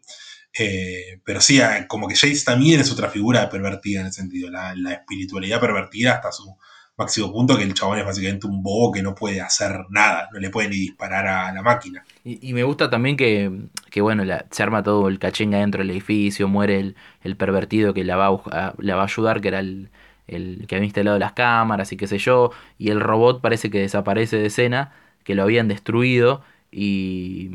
Eh, 0.58 1.20
pero 1.24 1.40
sí, 1.40 1.60
como 1.88 2.06
que 2.08 2.14
Jace 2.14 2.44
también 2.44 2.80
es 2.80 2.90
otra 2.92 3.08
figura 3.08 3.48
pervertida 3.48 4.00
en 4.00 4.06
el 4.08 4.12
sentido, 4.12 4.50
la, 4.50 4.74
la 4.76 4.92
espiritualidad 4.92 5.60
pervertida 5.60 6.12
hasta 6.14 6.30
su 6.32 6.54
máximo 6.96 7.32
punto, 7.32 7.56
que 7.56 7.64
el 7.64 7.74
chabón 7.74 7.98
es 7.98 8.04
básicamente 8.04 8.46
un 8.46 8.62
bobo 8.62 8.92
que 8.92 9.02
no 9.02 9.14
puede 9.14 9.40
hacer 9.40 9.72
nada, 9.90 10.28
no 10.32 10.38
le 10.38 10.50
puede 10.50 10.68
ni 10.68 10.76
disparar 10.76 11.26
a 11.26 11.52
la 11.52 11.62
máquina. 11.62 12.04
Y, 12.24 12.52
me 12.52 12.62
gusta 12.62 12.90
también 12.90 13.16
que, 13.16 13.50
que 13.90 14.00
bueno, 14.00 14.24
la- 14.24 14.46
se 14.50 14.62
arma 14.62 14.82
todo 14.82 15.08
el 15.08 15.18
cachenga 15.18 15.58
dentro 15.58 15.80
del 15.80 15.90
edificio, 15.90 16.46
muere 16.48 16.78
el, 16.78 16.96
el 17.24 17.36
pervertido 17.36 17.94
que 17.94 18.04
la 18.04 18.16
va 18.16 18.26
a- 18.28 18.74
la 18.78 18.94
va 18.96 19.02
a 19.02 19.04
ayudar, 19.06 19.40
que 19.40 19.48
era 19.48 19.58
el, 19.60 19.88
el 20.28 20.66
que 20.68 20.76
había 20.76 20.84
instalado 20.86 21.18
las 21.18 21.32
cámaras 21.32 21.92
y 21.92 21.96
qué 21.96 22.06
sé 22.06 22.18
yo, 22.18 22.50
y 22.78 22.90
el 22.90 23.00
robot 23.00 23.40
parece 23.40 23.70
que 23.70 23.80
desaparece 23.80 24.36
de 24.36 24.46
escena, 24.46 24.92
que 25.24 25.34
lo 25.34 25.42
habían 25.42 25.68
destruido, 25.68 26.42
y, 26.70 27.50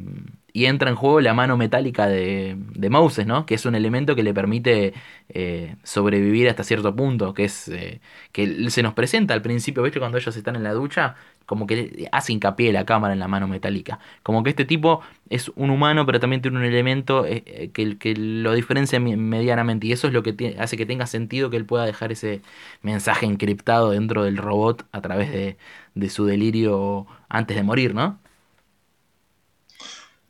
y 0.58 0.66
entra 0.66 0.90
en 0.90 0.96
juego 0.96 1.22
la 1.22 1.36
mano 1.36 1.56
metálica 1.56 2.08
de, 2.08 2.56
de 2.58 2.90
Moses, 2.90 3.28
¿no? 3.28 3.46
Que 3.46 3.54
es 3.54 3.68
un 3.68 3.76
elemento 3.76 4.16
que 4.16 4.24
le 4.24 4.34
permite 4.34 4.96
eh, 5.30 5.76
sobrevivir 5.84 6.50
hasta 6.50 6.64
cierto 6.64 6.96
punto, 6.96 7.36
que 7.36 7.44
es 7.44 7.68
eh, 7.68 8.02
que 8.32 8.72
se 8.72 8.82
nos 8.82 8.96
presenta 8.96 9.36
al 9.36 9.44
principio, 9.44 9.84
¿viste? 9.84 10.00
Cuando 10.00 10.18
ellos 10.18 10.36
están 10.36 10.56
en 10.56 10.64
la 10.64 10.74
ducha, 10.74 11.16
como 11.46 11.68
que 11.68 12.10
hace 12.12 12.34
hincapié 12.34 12.72
la 12.74 12.86
cámara 12.88 13.14
en 13.14 13.20
la 13.20 13.28
mano 13.28 13.48
metálica. 13.48 14.00
Como 14.24 14.42
que 14.42 14.50
este 14.50 14.66
tipo 14.66 15.02
es 15.30 15.50
un 15.50 15.70
humano, 15.70 16.08
pero 16.08 16.20
también 16.20 16.42
tiene 16.42 16.58
un 16.58 16.66
elemento 16.66 17.24
eh, 17.28 17.70
que, 17.72 18.00
que 18.00 18.16
lo 18.16 18.54
diferencia 18.54 19.00
medianamente. 19.00 19.86
Y 19.86 19.92
eso 19.92 20.08
es 20.08 20.14
lo 20.14 20.24
que 20.24 20.56
hace 20.58 20.76
que 20.76 20.88
tenga 20.88 21.06
sentido 21.06 21.52
que 21.52 21.58
él 21.58 21.66
pueda 21.68 21.86
dejar 21.86 22.12
ese 22.12 22.42
mensaje 22.82 23.28
encriptado 23.28 23.92
dentro 23.92 24.24
del 24.24 24.38
robot 24.38 24.88
a 24.92 25.02
través 25.02 25.32
de, 25.32 25.58
de 25.94 26.10
su 26.10 26.26
delirio 26.26 27.06
antes 27.30 27.56
de 27.56 27.62
morir, 27.62 27.94
¿no? 27.94 28.18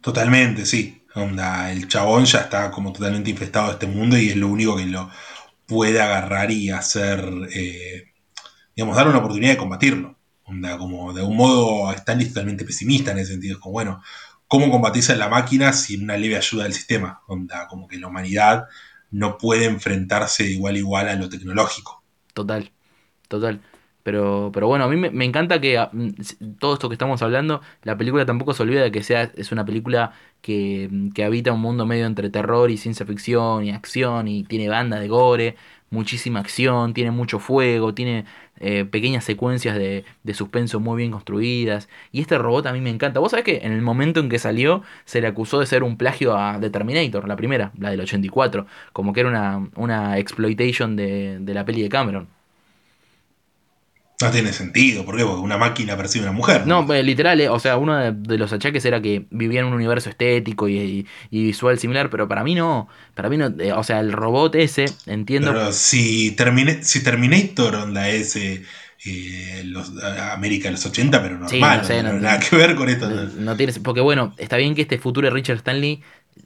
Totalmente, 0.08 0.66
sí. 0.66 1.04
Onda, 1.16 1.70
el 1.70 1.90
chabón 1.90 2.24
ya 2.24 2.40
está 2.40 2.72
como 2.72 2.94
totalmente 2.94 3.30
infestado 3.30 3.68
de 3.68 3.74
este 3.74 3.88
mundo 3.88 4.18
y 4.18 4.30
es 4.30 4.38
lo 4.38 4.48
único 4.48 4.78
que 4.78 4.86
lo 4.86 5.12
puede 5.66 6.00
agarrar 6.00 6.50
y 6.50 6.70
hacer, 6.70 7.30
eh, 7.54 8.14
digamos, 8.74 8.96
dar 8.96 9.10
una 9.10 9.18
oportunidad 9.18 9.52
de 9.52 9.58
combatirlo. 9.58 10.18
Onda, 10.46 10.78
como 10.78 11.12
de 11.12 11.24
un 11.24 11.36
modo 11.36 11.92
Stanley 11.92 12.30
totalmente 12.30 12.64
pesimista 12.64 13.12
en 13.12 13.18
ese 13.18 13.34
sentido. 13.34 13.56
Es 13.56 13.60
como, 13.60 13.74
bueno, 13.74 14.02
¿cómo 14.48 14.72
combatís 14.72 15.10
a 15.10 15.18
la 15.18 15.28
máquina 15.28 15.74
sin 15.74 16.04
una 16.04 16.16
leve 16.16 16.38
ayuda 16.38 16.64
del 16.64 16.74
sistema? 16.74 17.20
Onda, 17.28 17.68
como 17.68 17.86
que 17.86 18.00
la 18.00 18.08
humanidad 18.08 18.64
no 19.12 19.38
puede 19.38 19.66
enfrentarse 19.66 20.46
igual 20.46 20.78
igual 20.78 21.10
a 21.10 21.16
lo 21.16 21.28
tecnológico. 21.28 22.02
Total, 22.34 22.72
total. 23.28 23.62
Pero, 24.08 24.52
pero 24.54 24.68
bueno, 24.68 24.86
a 24.86 24.88
mí 24.88 24.96
me, 24.96 25.10
me 25.12 25.26
encanta 25.26 25.60
que 25.60 25.78
ah, 25.78 25.90
mm, 25.92 26.12
todo 26.60 26.76
esto 26.76 26.88
que 26.88 26.96
estamos 26.96 27.22
hablando, 27.22 27.60
la 27.84 27.98
película 27.98 28.26
tampoco 28.26 28.54
se 28.54 28.64
olvida 28.64 28.82
de 28.82 28.90
que 28.90 29.04
sea, 29.04 29.24
es 29.36 29.52
una 29.52 29.66
película 29.66 30.14
que, 30.42 30.88
mm, 30.90 31.10
que 31.10 31.26
habita 31.26 31.52
un 31.52 31.60
mundo 31.60 31.86
medio 31.86 32.06
entre 32.06 32.30
terror 32.30 32.72
y 32.72 32.78
ciencia 32.78 33.06
ficción 33.06 33.66
y 33.66 33.72
acción 33.72 34.30
y 34.30 34.46
tiene 34.46 34.70
banda 34.70 34.98
de 34.98 35.10
gore, 35.10 35.58
muchísima 35.90 36.40
acción, 36.40 36.94
tiene 36.94 37.12
mucho 37.12 37.40
fuego, 37.40 37.94
tiene 37.94 38.24
eh, 38.62 38.86
pequeñas 38.86 39.26
secuencias 39.26 39.76
de, 39.76 40.06
de 40.24 40.34
suspenso 40.34 40.80
muy 40.80 40.96
bien 40.98 41.12
construidas. 41.12 41.90
Y 42.14 42.22
este 42.22 42.38
robot 42.38 42.68
a 42.68 42.72
mí 42.74 42.80
me 42.80 42.90
encanta. 42.90 43.20
Vos 43.20 43.32
sabés 43.32 43.44
que 43.44 43.58
en 43.64 43.74
el 43.74 43.82
momento 43.82 44.22
en 44.22 44.30
que 44.30 44.40
salió 44.40 44.84
se 45.04 45.20
le 45.20 45.28
acusó 45.28 45.60
de 45.60 45.66
ser 45.66 45.84
un 45.84 45.98
plagio 45.98 46.38
a 46.38 46.60
The 46.62 46.70
Terminator, 46.70 47.28
la 47.28 47.36
primera, 47.36 47.74
la 47.78 47.90
del 47.92 48.00
84, 48.00 48.68
como 48.94 49.12
que 49.12 49.20
era 49.20 49.30
una, 49.30 49.70
una 49.76 50.18
exploitation 50.18 50.96
de, 50.96 51.40
de 51.42 51.54
la 51.54 51.66
peli 51.66 51.82
de 51.82 51.90
Cameron. 51.90 52.37
No 54.20 54.32
tiene 54.32 54.52
sentido, 54.52 55.06
¿por 55.06 55.16
qué? 55.16 55.24
Porque 55.24 55.42
una 55.42 55.58
máquina 55.58 55.96
percibe 55.96 56.26
a 56.26 56.30
una 56.30 56.38
mujer. 56.38 56.66
No, 56.66 56.92
eh, 56.94 57.04
literal, 57.04 57.40
eh, 57.40 57.50
o 57.50 57.60
sea, 57.60 57.78
uno 57.78 57.96
de, 57.98 58.12
de 58.14 58.38
los 58.40 58.52
achaques 58.52 58.84
era 58.86 59.00
que 59.02 59.28
vivía 59.30 59.60
en 59.60 59.68
un 59.68 59.74
universo 59.74 60.10
estético 60.10 60.68
y, 60.68 60.78
y- 60.80 61.08
y 61.30 61.44
visual 61.46 61.78
similar, 61.78 62.10
pero 62.10 62.28
para 62.28 62.44
mí 62.44 62.56
no, 62.56 62.88
para 63.14 63.30
mí 63.30 63.38
no, 63.38 63.48
eh, 63.60 63.74
o 63.74 63.84
sea, 63.84 64.00
el 64.00 64.12
robot 64.12 64.56
ese, 64.56 64.86
entiendo, 65.06 65.54
Pero 65.54 65.72
si, 65.74 66.36
Termine- 66.36 66.84
si 66.84 67.04
Terminator 67.04 67.76
onda 67.76 68.10
es 68.10 68.36
eh, 69.06 69.64
los, 69.66 69.92
América 70.04 70.68
de 70.68 70.72
los 70.74 70.86
80, 70.86 71.22
pero 71.22 71.38
normal, 71.38 71.50
Sí, 71.50 71.62
no 71.62 71.84
sé, 71.84 72.04
no 72.04 72.04
no- 72.04 72.10
tiene 72.12 72.24
nada 72.26 72.40
que 72.40 72.56
ver 72.56 72.76
con 72.76 72.90
esto. 72.90 73.08
no, 73.10 73.56
porque 73.84 74.02
bueno, 74.02 74.34
está 74.38 74.58
bien 74.58 74.76
que 74.76 74.82
este 74.82 74.98
futuro 74.98 75.28
de 75.28 75.34
Richard 75.34 75.58
Stanley 75.58 76.02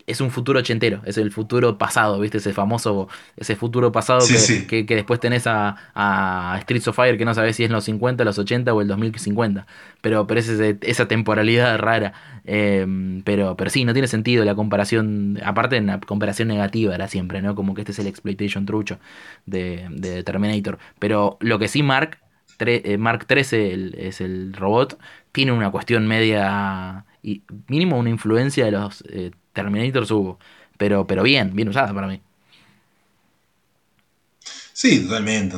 es 0.08 0.22
un 0.22 0.32
futuro 0.32 0.60
ochentero, 0.60 1.02
es 1.06 1.18
el 1.18 1.32
futuro 1.32 1.78
pasado, 1.78 2.20
¿viste? 2.20 2.38
Ese 2.38 2.54
famoso, 2.54 3.08
ese 3.38 3.56
futuro 3.56 3.92
pasado 3.92 4.28
Sí, 4.28 4.34
que, 4.34 4.40
sí. 4.40 4.66
Que, 4.68 4.86
que 4.86 4.96
después 4.96 5.20
tenés 5.20 5.48
a, 5.48 5.76
a 5.94 6.58
Streets 6.62 6.88
of 6.88 6.96
Fire, 6.96 7.18
que 7.18 7.26
no 7.26 7.34
sabés 7.34 7.56
si 7.56 7.64
es 7.64 7.70
en 7.70 7.74
los 7.74 7.84
50, 7.86 8.24
los 8.24 8.38
80 8.40 8.74
o 8.74 8.82
el 8.82 8.88
2050, 8.88 9.66
pero, 10.02 10.28
pero 10.28 10.40
es 10.40 10.48
ese- 10.50 10.78
esa 10.82 11.08
temporalidad 11.08 11.78
rara, 11.80 12.14
Eh, 12.46 12.88
pero, 13.24 13.56
pero 13.56 13.70
sí, 13.70 13.86
no 13.86 13.94
tiene 13.94 14.08
sentido 14.08 14.44
la 14.46 14.56
comparación, 14.56 15.40
aparte 15.44 15.76
en 15.78 15.86
la 15.88 16.00
comparación 16.00 16.48
negativa 16.48 16.96
era 16.96 17.08
siempre, 17.08 17.42
¿no? 17.42 17.54
Como 17.54 17.76
que 17.76 17.82
este 17.82 17.92
es 17.92 18.00
el 18.00 18.08
exploitation 18.08 18.66
trucho 18.66 19.00
de, 19.46 19.88
de 19.92 20.24
Terminator, 20.24 20.78
pero 21.00 21.38
lo 21.40 21.60
que 21.60 21.68
sí 21.68 21.84
Mark, 21.84 22.18
eh, 22.70 22.98
Mark 22.98 23.26
13 23.28 23.74
el- 23.74 23.96
es 23.98 24.22
el 24.22 24.54
robot, 24.54 25.00
tiene 25.32 25.52
una 25.52 25.72
cuestión 25.72 26.08
media 26.08 27.06
y 27.24 27.44
mínimo 27.68 27.98
una 28.00 28.10
influencia 28.10 28.66
de 28.66 28.72
los 28.72 29.04
eh, 29.10 29.32
Terminators 29.54 30.12
hubo, 30.12 30.40
pero 30.78 31.06
pero 31.08 31.24
bien, 31.24 31.56
bien 31.56 31.70
usada 31.70 31.94
para 31.94 32.08
mí. 32.08 32.22
Sí, 34.74 35.04
totalmente. 35.04 35.58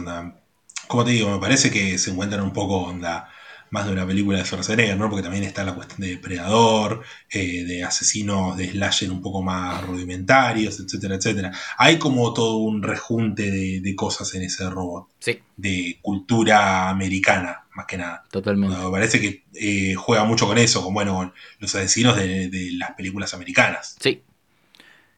Como 0.88 1.06
te 1.06 1.12
digo, 1.12 1.30
me 1.32 1.40
parece 1.40 1.72
que 1.72 1.98
se 1.98 2.12
encuentran 2.12 2.44
un 2.44 2.54
poco 2.54 2.78
onda 2.84 3.30
más 3.74 3.88
de 3.88 3.92
una 3.94 4.06
película 4.06 4.38
de 4.38 4.46
Schwarzenegger, 4.46 4.96
¿no? 4.98 5.10
Porque 5.10 5.24
también 5.24 5.44
está 5.44 5.64
la 5.64 5.74
cuestión 5.74 6.00
de 6.02 6.10
depredador, 6.10 7.02
eh, 7.32 7.64
de 7.66 7.84
asesinos 7.84 8.56
de 8.56 8.70
slasher 8.70 9.10
un 9.12 9.22
poco 9.22 9.42
más 9.42 9.84
rudimentarios, 9.84 10.80
etcétera, 10.80 11.16
etcétera. 11.16 11.52
Hay 11.78 11.98
como 11.98 12.34
todo 12.34 12.58
un 12.58 12.84
rejunte 12.84 13.50
de, 13.50 13.82
de 13.82 13.96
cosas 13.96 14.34
en 14.36 14.44
ese 14.44 14.70
robot, 14.70 15.08
Sí, 15.20 15.40
de 15.58 15.98
cultura 16.04 16.90
americana, 16.90 17.64
más 17.76 17.88
que 17.88 17.98
nada. 17.98 18.24
totalmente. 18.30 18.78
Me 18.78 18.92
parece 18.92 19.20
que 19.20 19.44
eh, 19.56 19.96
juega 19.96 20.24
mucho 20.24 20.46
con 20.46 20.60
eso, 20.60 20.84
con 20.84 20.94
bueno, 20.94 21.16
con 21.16 21.34
los 21.60 21.74
asesinos 21.74 22.16
de, 22.16 22.50
de 22.50 22.72
las 22.74 22.92
películas 22.92 23.34
americanas. 23.34 23.96
Sí. 24.00 24.22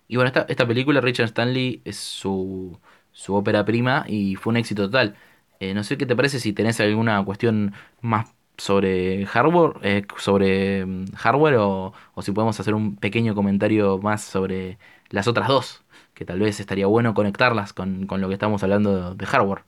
Y 0.07 0.15
bueno, 0.15 0.27
esta, 0.27 0.45
esta 0.47 0.65
película, 0.67 1.01
Richard 1.01 1.25
Stanley, 1.27 1.81
es 1.83 1.97
su, 1.97 2.79
su 3.11 3.33
ópera 3.35 3.65
prima 3.65 4.05
y 4.07 4.35
fue 4.35 4.51
un 4.51 4.57
éxito 4.57 4.83
total. 4.85 5.15
Eh, 5.59 5.73
no 5.73 5.83
sé 5.83 5.97
qué 5.97 6.05
te 6.05 6.15
parece 6.15 6.39
si 6.39 6.53
tenés 6.53 6.79
alguna 6.79 7.23
cuestión 7.25 7.73
más 8.01 8.27
sobre 8.57 9.25
hardware, 9.25 9.73
eh, 9.83 10.05
sobre 10.17 10.85
mm, 10.85 11.13
hardware 11.15 11.55
o, 11.57 11.93
o 12.13 12.21
si 12.21 12.31
podemos 12.31 12.59
hacer 12.59 12.73
un 12.73 12.95
pequeño 12.95 13.35
comentario 13.35 13.97
más 13.99 14.23
sobre 14.23 14.77
las 15.09 15.27
otras 15.27 15.47
dos, 15.47 15.83
que 16.13 16.25
tal 16.25 16.39
vez 16.39 16.59
estaría 16.59 16.87
bueno 16.87 17.13
conectarlas 17.13 17.73
con, 17.73 18.07
con 18.07 18.21
lo 18.21 18.27
que 18.27 18.33
estamos 18.33 18.63
hablando 18.63 19.13
de, 19.13 19.25
hardware. 19.25 19.63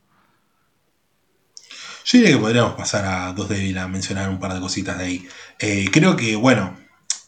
Yo 2.06 2.20
diría 2.20 2.36
que 2.36 2.42
podríamos 2.42 2.74
pasar 2.74 3.06
a 3.06 3.34
Dos 3.34 3.50
Débil 3.50 3.78
a 3.78 3.88
mencionar 3.88 4.30
un 4.30 4.40
par 4.40 4.54
de 4.54 4.62
cositas 4.62 4.98
de 4.98 5.04
ahí. 5.04 5.28
Eh, 5.60 5.90
creo 5.92 6.16
que, 6.16 6.38
bueno, 6.38 6.78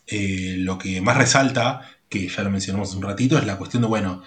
eh, 0.07 0.55
lo 0.59 0.77
que 0.77 1.01
más 1.01 1.17
resalta, 1.17 1.81
que 2.07 2.29
ya 2.29 2.43
lo 2.43 2.49
mencionamos 2.49 2.95
un 2.95 3.03
ratito, 3.03 3.37
es 3.37 3.45
la 3.45 3.57
cuestión 3.57 3.81
de, 3.81 3.89
bueno, 3.89 4.23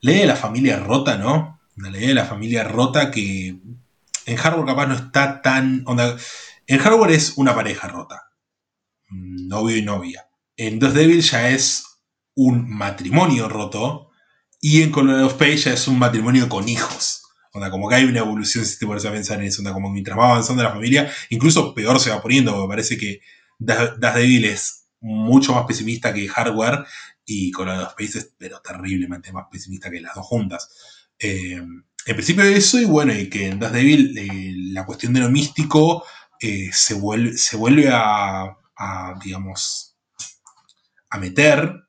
la 0.00 0.12
idea 0.12 0.20
de 0.22 0.28
la 0.28 0.36
familia 0.36 0.78
rota, 0.78 1.18
¿no? 1.18 1.60
La 1.76 1.90
idea 1.90 2.08
de 2.08 2.14
la 2.14 2.24
familia 2.26 2.62
rota 2.62 3.10
que 3.10 3.56
en 4.26 4.36
hardware 4.36 4.66
capaz 4.66 4.86
no 4.86 4.94
está 4.94 5.42
tan... 5.42 5.84
en 6.66 6.78
hardware 6.78 7.12
es 7.12 7.34
una 7.36 7.54
pareja 7.54 7.88
rota, 7.88 8.30
novio 9.10 9.76
y 9.76 9.82
novia. 9.82 10.28
En 10.56 10.78
Dos 10.78 10.94
Débil 10.94 11.22
ya 11.22 11.48
es 11.50 11.84
un 12.34 12.68
matrimonio 12.70 13.48
roto 13.48 14.10
y 14.60 14.82
en 14.82 14.90
Color 14.90 15.24
of 15.24 15.34
Page 15.34 15.56
ya 15.56 15.72
es 15.72 15.88
un 15.88 15.98
matrimonio 15.98 16.48
con 16.48 16.68
hijos. 16.68 17.22
Onda, 17.52 17.70
como 17.70 17.88
que 17.88 17.96
hay 17.96 18.04
una 18.04 18.20
evolución 18.20 18.64
si 18.64 18.78
te 18.78 18.86
pones 18.86 19.04
a 19.04 19.12
pensar 19.12 19.38
en 19.40 19.46
eso. 19.46 19.60
Onda, 19.60 19.72
como 19.72 19.90
mientras 19.90 20.18
va 20.18 20.30
avanzando 20.30 20.62
la 20.62 20.70
familia, 20.70 21.12
incluso 21.30 21.74
peor 21.74 22.00
se 22.00 22.10
va 22.10 22.22
poniendo, 22.22 22.52
porque 22.52 22.68
parece 22.68 22.96
que 22.96 23.20
Das 23.58 24.14
Devil 24.14 24.44
es 24.44 24.86
mucho 25.00 25.52
más 25.54 25.66
pesimista 25.66 26.14
que 26.14 26.28
Hardware 26.28 26.84
y 27.24 27.50
con 27.50 27.66
los 27.66 27.78
dos 27.78 27.94
países, 27.94 28.34
pero 28.38 28.60
terriblemente 28.60 29.32
más 29.32 29.46
pesimista 29.50 29.90
que 29.90 30.00
las 30.00 30.14
dos 30.14 30.24
juntas. 30.24 30.70
Eh, 31.18 31.60
en 32.04 32.16
principio 32.16 32.42
eso, 32.44 32.80
y 32.80 32.84
bueno, 32.84 33.12
y 33.14 33.28
que 33.28 33.48
en 33.48 33.58
Das 33.58 33.72
Devil 33.72 34.16
eh, 34.16 34.54
la 34.72 34.86
cuestión 34.86 35.12
de 35.12 35.20
lo 35.20 35.30
místico 35.30 36.04
eh, 36.42 36.70
se, 36.72 36.94
vuelve, 36.94 37.36
se 37.36 37.56
vuelve 37.56 37.88
a, 37.90 38.56
a, 38.76 39.14
digamos, 39.22 39.96
a 41.10 41.18
meter, 41.18 41.84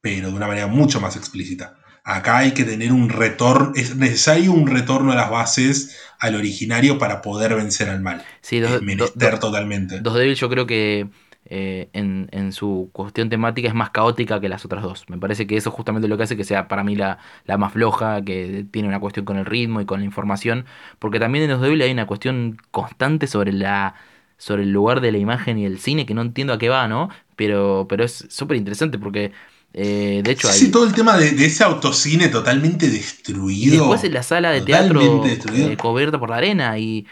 pero 0.00 0.28
de 0.30 0.34
una 0.34 0.48
manera 0.48 0.66
mucho 0.68 1.00
más 1.00 1.16
explícita. 1.16 1.78
Acá 2.04 2.38
hay 2.38 2.52
que 2.54 2.64
tener 2.64 2.92
un 2.92 3.08
retorno, 3.08 3.72
es 3.76 3.96
necesario 3.96 4.52
un 4.52 4.66
retorno 4.68 5.12
a 5.12 5.16
las 5.16 5.30
bases, 5.30 5.96
al 6.20 6.36
originario, 6.36 6.98
para 6.98 7.22
poder 7.22 7.54
vencer 7.56 7.88
al 7.90 8.00
mal. 8.00 8.24
Sí, 8.42 8.60
es 8.60 8.70
dos, 8.70 8.82
menester 8.82 9.32
do- 9.32 9.40
totalmente. 9.40 10.00
Dos 10.00 10.14
Devil 10.14 10.36
yo 10.36 10.48
creo 10.48 10.66
que 10.66 11.08
eh, 11.48 11.88
en, 11.92 12.28
en 12.32 12.52
su 12.52 12.90
cuestión 12.92 13.28
temática 13.30 13.68
es 13.68 13.74
más 13.74 13.90
caótica 13.90 14.40
que 14.40 14.48
las 14.48 14.64
otras 14.64 14.82
dos. 14.82 15.04
Me 15.08 15.18
parece 15.18 15.46
que 15.46 15.56
eso 15.56 15.70
es 15.70 15.74
justamente 15.76 16.08
lo 16.08 16.16
que 16.16 16.24
hace 16.24 16.36
que 16.36 16.44
sea 16.44 16.68
para 16.68 16.84
mí 16.84 16.96
la, 16.96 17.18
la 17.44 17.56
más 17.58 17.72
floja, 17.72 18.22
que 18.22 18.66
tiene 18.70 18.88
una 18.88 19.00
cuestión 19.00 19.24
con 19.24 19.36
el 19.38 19.46
ritmo 19.46 19.80
y 19.80 19.86
con 19.86 20.00
la 20.00 20.06
información. 20.06 20.66
Porque 20.98 21.18
también 21.20 21.44
en 21.44 21.50
Dos 21.50 21.62
Devil 21.62 21.82
hay 21.82 21.92
una 21.92 22.06
cuestión 22.06 22.58
constante 22.70 23.26
sobre 23.26 23.52
la 23.52 23.94
sobre 24.38 24.64
el 24.64 24.72
lugar 24.72 25.00
de 25.00 25.12
la 25.12 25.18
imagen 25.18 25.58
y 25.58 25.64
el 25.64 25.78
cine 25.78 26.04
que 26.06 26.14
no 26.14 26.20
entiendo 26.22 26.52
a 26.52 26.58
qué 26.58 26.68
va, 26.68 26.88
¿no? 26.88 27.08
Pero, 27.36 27.86
pero 27.88 28.04
es 28.04 28.26
súper 28.28 28.56
interesante 28.58 28.98
porque 28.98 29.32
eh, 29.72 30.20
de 30.24 30.30
hecho 30.30 30.48
hay... 30.48 30.58
Sí, 30.58 30.70
todo 30.70 30.84
el 30.86 30.94
tema 30.94 31.16
de, 31.16 31.32
de 31.32 31.46
ese 31.46 31.64
autocine 31.64 32.28
totalmente 32.28 32.86
Y 32.86 32.90
destruido. 32.90 33.70
después 33.70 34.04
en 34.04 34.14
la 34.14 34.22
sala 34.22 34.50
de 34.50 34.60
teatro 34.62 35.24
eh, 35.52 35.76
cubierta 35.76 36.18
por 36.18 36.30
la 36.30 36.36
arena 36.36 36.78
y, 36.78 37.06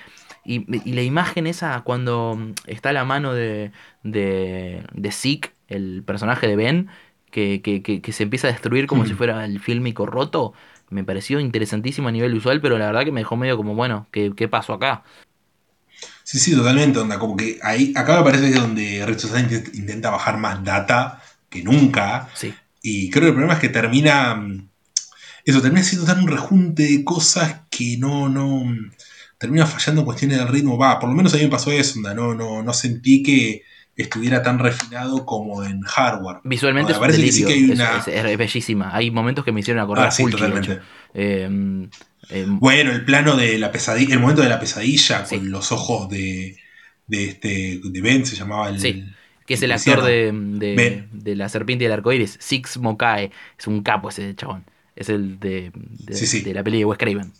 y, 0.44 0.64
y 0.88 0.92
la 0.94 1.02
imagen 1.02 1.46
esa 1.46 1.82
cuando 1.82 2.36
mm, 2.36 2.52
está 2.66 2.92
la 2.92 3.04
mano 3.04 3.32
de, 3.34 3.72
de, 4.02 4.84
de 4.92 5.12
Zeke, 5.12 5.52
el 5.68 6.02
personaje 6.04 6.46
de 6.46 6.56
Ben, 6.56 6.88
que, 7.30 7.62
que, 7.62 7.82
que, 7.82 8.00
que 8.02 8.12
se 8.12 8.22
empieza 8.24 8.48
a 8.48 8.52
destruir 8.52 8.86
como 8.86 9.04
Mm. 9.04 9.06
si 9.06 9.14
fuera 9.14 9.44
el 9.44 9.60
fílmico 9.60 10.06
roto, 10.06 10.52
me 10.90 11.04
pareció 11.04 11.40
interesantísimo 11.40 12.08
a 12.08 12.12
nivel 12.12 12.32
visual, 12.34 12.60
pero 12.60 12.78
la 12.78 12.86
verdad 12.86 13.04
que 13.04 13.12
me 13.12 13.20
dejó 13.20 13.36
medio 13.36 13.56
como, 13.56 13.74
bueno, 13.74 14.06
¿qué, 14.12 14.32
qué 14.36 14.48
pasó 14.48 14.74
acá? 14.74 15.02
Sí, 16.22 16.38
sí, 16.38 16.54
totalmente. 16.54 16.98
Onda, 16.98 17.18
como 17.18 17.36
que 17.36 17.58
ahí, 17.62 17.92
acá 17.96 18.16
me 18.18 18.24
parece 18.24 18.44
que 18.48 18.54
es 18.56 18.60
donde 18.60 19.04
Richard 19.06 19.30
Sainz 19.30 19.74
intenta 19.74 20.10
bajar 20.10 20.38
más 20.38 20.62
data 20.64 21.20
que 21.48 21.62
nunca. 21.62 22.28
Sí, 22.32 22.58
Y 22.82 23.10
creo 23.10 23.22
que 23.24 23.28
el 23.28 23.34
problema 23.34 23.54
es 23.54 23.60
que 23.60 23.68
termina. 23.70 24.34
mm, 24.36 24.68
Eso, 25.44 25.62
termina 25.62 25.84
siendo 25.84 26.06
tan 26.06 26.20
un 26.22 26.28
rejunte 26.28 26.84
de 26.84 27.04
cosas 27.04 27.62
que 27.70 27.96
no, 27.98 28.28
no. 28.28 28.64
Termina 29.38 29.66
fallando 29.66 30.02
en 30.02 30.04
cuestiones 30.06 30.38
del 30.38 30.48
ritmo. 30.48 30.78
Va, 30.78 30.98
por 30.98 31.08
lo 31.08 31.14
menos 31.14 31.34
a 31.34 31.36
mí 31.36 31.42
me 31.44 31.48
pasó 31.50 31.70
eso, 31.72 31.98
onda, 31.98 32.14
no, 32.14 32.34
no, 32.34 32.62
no 32.62 32.72
sentí 32.72 33.22
que 33.22 33.62
estuviera 33.96 34.42
tan 34.42 34.58
refinado 34.58 35.24
como 35.26 35.62
en 35.64 35.80
hardware. 35.82 36.38
visualmente 36.44 36.92
Me 36.92 36.96
es 36.96 37.00
un 37.00 37.06
que 37.06 37.12
sí 37.32 37.42
delirio, 37.42 37.46
que 37.46 37.52
hay 37.54 37.64
es- 37.64 37.70
una- 37.70 37.98
es, 37.98 38.08
es 38.32 38.38
bellísima. 38.38 38.94
Hay 38.94 39.10
momentos 39.10 39.44
que 39.44 39.52
me 39.52 39.60
hicieron 39.60 39.82
acordar 39.82 40.08
Ah, 40.08 40.10
sí, 40.10 40.24
totalmente. 40.28 40.80
Eh, 41.14 41.88
eh, 42.30 42.46
Bueno, 42.48 42.90
el 42.92 43.04
plano 43.04 43.36
de 43.36 43.58
la 43.58 43.70
pesadilla, 43.70 44.14
el 44.14 44.20
momento 44.20 44.42
de 44.42 44.48
la 44.48 44.58
pesadilla 44.58 45.24
Sí. 45.26 45.36
con 45.38 45.50
los 45.50 45.70
ojos 45.72 46.08
de, 46.08 46.56
de 47.06 47.24
este 47.24 47.80
de 47.84 48.00
Ben 48.00 48.24
se 48.26 48.34
llamaba 48.34 48.68
el, 48.70 48.80
Sí. 48.80 49.04
que 49.46 49.54
es 49.54 49.62
el 49.62 49.70
el 49.70 49.76
actor 49.76 50.02
de, 50.02 51.06
de, 51.12 51.36
La 51.36 51.48
Serpiente 51.48 51.84
y 51.84 51.86
el 51.86 51.92
Arcoíris, 51.92 52.36
Six 52.40 52.78
Mokae. 52.78 53.30
Es 53.58 53.66
un 53.68 53.82
capo 53.82 54.08
ese 54.08 54.34
chabón. 54.34 54.64
Es 54.96 55.08
el 55.08 55.38
de, 55.38 55.70
de 55.74 56.54
la 56.54 56.64
peli 56.64 56.78
de 56.78 56.84
Wes 56.84 56.98
Craven. 56.98 57.32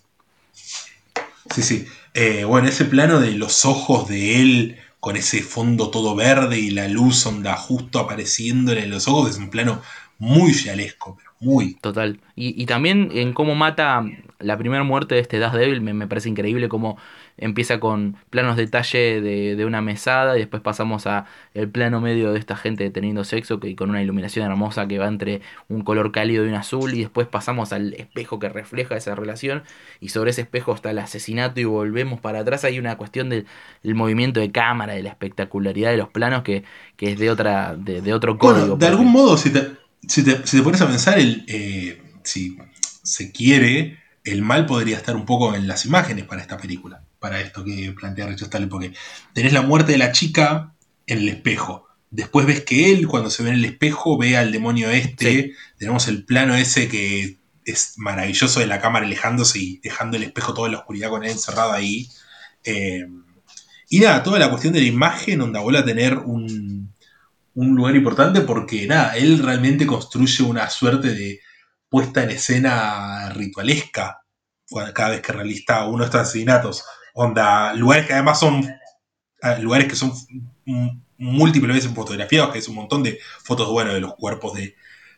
Sí, 1.50 1.62
sí. 1.62 1.86
Eh, 2.14 2.44
bueno, 2.44 2.68
ese 2.68 2.84
plano 2.84 3.20
de 3.20 3.32
los 3.32 3.64
ojos 3.64 4.08
de 4.08 4.40
él 4.40 4.78
con 5.00 5.16
ese 5.16 5.42
fondo 5.42 5.90
todo 5.90 6.14
verde 6.14 6.58
y 6.58 6.70
la 6.70 6.88
luz 6.88 7.26
onda 7.26 7.56
justo 7.56 7.98
apareciéndole 7.98 8.84
en 8.84 8.90
los 8.90 9.06
ojos 9.08 9.30
es 9.30 9.36
un 9.36 9.50
plano 9.50 9.82
muy 10.18 10.54
fialesco, 10.54 11.16
pero 11.16 11.30
muy. 11.40 11.74
Total. 11.74 12.20
Y, 12.34 12.60
y 12.60 12.66
también 12.66 13.10
en 13.12 13.34
cómo 13.34 13.54
mata 13.54 14.04
la 14.38 14.56
primera 14.56 14.82
muerte 14.82 15.16
de 15.16 15.20
este 15.20 15.38
Das 15.38 15.52
Devil, 15.52 15.80
me, 15.80 15.92
me 15.92 16.06
parece 16.06 16.28
increíble 16.28 16.68
cómo 16.68 16.96
empieza 17.36 17.81
con 17.81 18.16
planos 18.31 18.56
detalle 18.56 19.20
de, 19.20 19.56
de 19.56 19.65
una 19.65 19.81
mesada 19.82 20.36
y 20.36 20.40
después 20.40 20.62
pasamos 20.62 21.06
a 21.06 21.27
el 21.55 21.69
plano 21.69 22.01
medio 22.01 22.32
de 22.32 22.39
esta 22.39 22.56
gente 22.56 22.89
teniendo 22.90 23.24
sexo 23.24 23.61
que 23.61 23.74
con 23.77 23.90
una 23.90 24.02
iluminación 24.02 24.47
hermosa 24.51 24.86
que 24.89 24.98
va 24.98 25.09
entre 25.09 25.40
un 25.69 25.82
color 25.82 26.12
cálido 26.12 26.44
y 26.44 26.48
un 26.48 26.55
azul 26.55 26.94
y 26.94 27.01
después 27.01 27.27
pasamos 27.27 27.73
al 27.73 27.94
espejo 27.94 28.39
que 28.39 28.48
refleja 28.48 28.97
esa 28.97 29.15
relación 29.15 29.62
y 30.01 30.11
sobre 30.11 30.31
ese 30.31 30.43
espejo 30.43 30.74
está 30.74 30.90
el 30.90 30.98
asesinato 30.98 31.61
y 31.61 31.65
volvemos 31.65 32.20
para 32.20 32.40
atrás. 32.40 32.65
Hay 32.65 32.78
una 32.78 32.97
cuestión 32.97 33.28
del 33.28 33.47
el 33.82 33.94
movimiento 33.94 34.40
de 34.40 34.51
cámara 34.52 34.94
de 34.94 35.02
la 35.02 35.11
espectacularidad 35.11 35.90
de 35.90 35.97
los 35.98 36.09
planos 36.09 36.43
que, 36.43 36.65
que 36.97 37.12
es 37.12 37.19
de 37.19 37.31
otra 37.31 37.77
de, 37.77 38.01
de 38.01 38.15
otro 38.15 38.39
código 38.39 38.55
Bueno, 38.55 38.66
de 38.66 38.70
porque- 38.70 38.86
algún 38.86 39.12
modo, 39.12 39.36
si 39.36 39.51
te, 39.52 39.73
si 40.06 40.24
te, 40.24 40.47
si 40.47 40.59
te 40.59 40.62
pones 40.62 40.81
a 40.81 40.86
pensar, 40.86 41.19
el, 41.19 41.44
eh, 41.48 42.02
si 42.23 42.56
se 43.02 43.32
quiere, 43.32 43.98
el 44.24 44.43
mal 44.43 44.66
podría 44.66 44.97
estar 44.97 45.16
un 45.16 45.27
poco 45.27 45.55
en 45.55 45.66
las 45.66 45.85
imágenes 45.86 46.24
para 46.24 46.40
esta 46.43 46.56
película, 46.56 47.03
para 47.24 47.40
esto 47.40 47.64
que 47.64 47.94
plantea 47.98 48.26
Richard 48.26 48.68
porque 48.68 48.92
tenés 49.32 49.55
la 49.55 49.62
muerte 49.62 49.92
de 49.92 49.98
la 49.98 50.12
chica 50.12 50.74
en 51.06 51.20
el 51.20 51.28
espejo. 51.30 51.88
Después 52.10 52.44
ves 52.44 52.64
que 52.64 52.92
él, 52.92 53.09
cuando 53.09 53.30
se 53.30 53.42
ve 53.42 53.48
en 53.48 53.55
el 53.55 53.64
espejo, 53.64 54.18
ve 54.18 54.36
al 54.36 54.52
demonio 54.52 54.90
este. 54.90 55.32
Sí. 55.32 55.52
Tenemos 55.78 56.06
el 56.06 56.26
plano 56.26 56.55
ese 56.55 56.86
que 56.86 57.38
es 57.64 57.94
maravilloso 57.96 58.60
de 58.60 58.66
la 58.66 58.78
cámara 58.78 59.06
alejándose 59.06 59.59
y 59.59 59.80
dejando 59.82 60.18
el 60.18 60.24
espejo 60.24 60.52
toda 60.52 60.68
la 60.68 60.80
oscuridad 60.80 61.09
con 61.09 61.24
él 61.24 61.30
encerrado 61.30 61.72
ahí. 61.72 62.10
Eh, 62.62 63.06
y 63.88 64.01
nada, 64.01 64.22
toda 64.22 64.38
la 64.38 64.51
cuestión 64.51 64.74
de 64.74 64.80
la 64.80 64.86
imagen, 64.86 65.38
donde 65.38 65.60
vuelve 65.60 65.78
a 65.78 65.84
tener 65.86 66.18
un, 66.18 66.92
un 67.55 67.74
lugar 67.74 67.96
importante 67.96 68.42
porque 68.42 68.86
nada, 68.86 69.16
él 69.16 69.38
realmente 69.38 69.86
construye 69.86 70.42
una 70.42 70.68
suerte 70.68 71.14
de 71.14 71.40
puesta 71.88 72.22
en 72.22 72.32
escena 72.32 73.30
ritualesca 73.30 74.24
cada 74.92 75.09
vez 75.09 75.22
que 75.22 75.32
realiza 75.32 75.86
uno 75.86 76.01
de 76.01 76.05
estos 76.05 76.20
asesinatos. 76.20 76.84
Onda, 77.14 77.72
lugares 77.74 78.06
que 78.06 78.12
además 78.12 78.40
son 78.40 78.66
ah, 79.42 79.58
lugares 79.58 79.88
que 79.88 79.96
son 79.96 80.12
múltiples 81.18 81.74
veces 81.76 81.92
fotografiados, 81.94 82.52
que 82.52 82.58
es 82.58 82.68
un 82.68 82.76
montón 82.76 83.02
de 83.02 83.18
fotos, 83.44 83.68
bueno, 83.70 83.92
de 83.94 84.00
los 84.00 84.14
cuerpos 84.14 84.54
de 84.54 84.76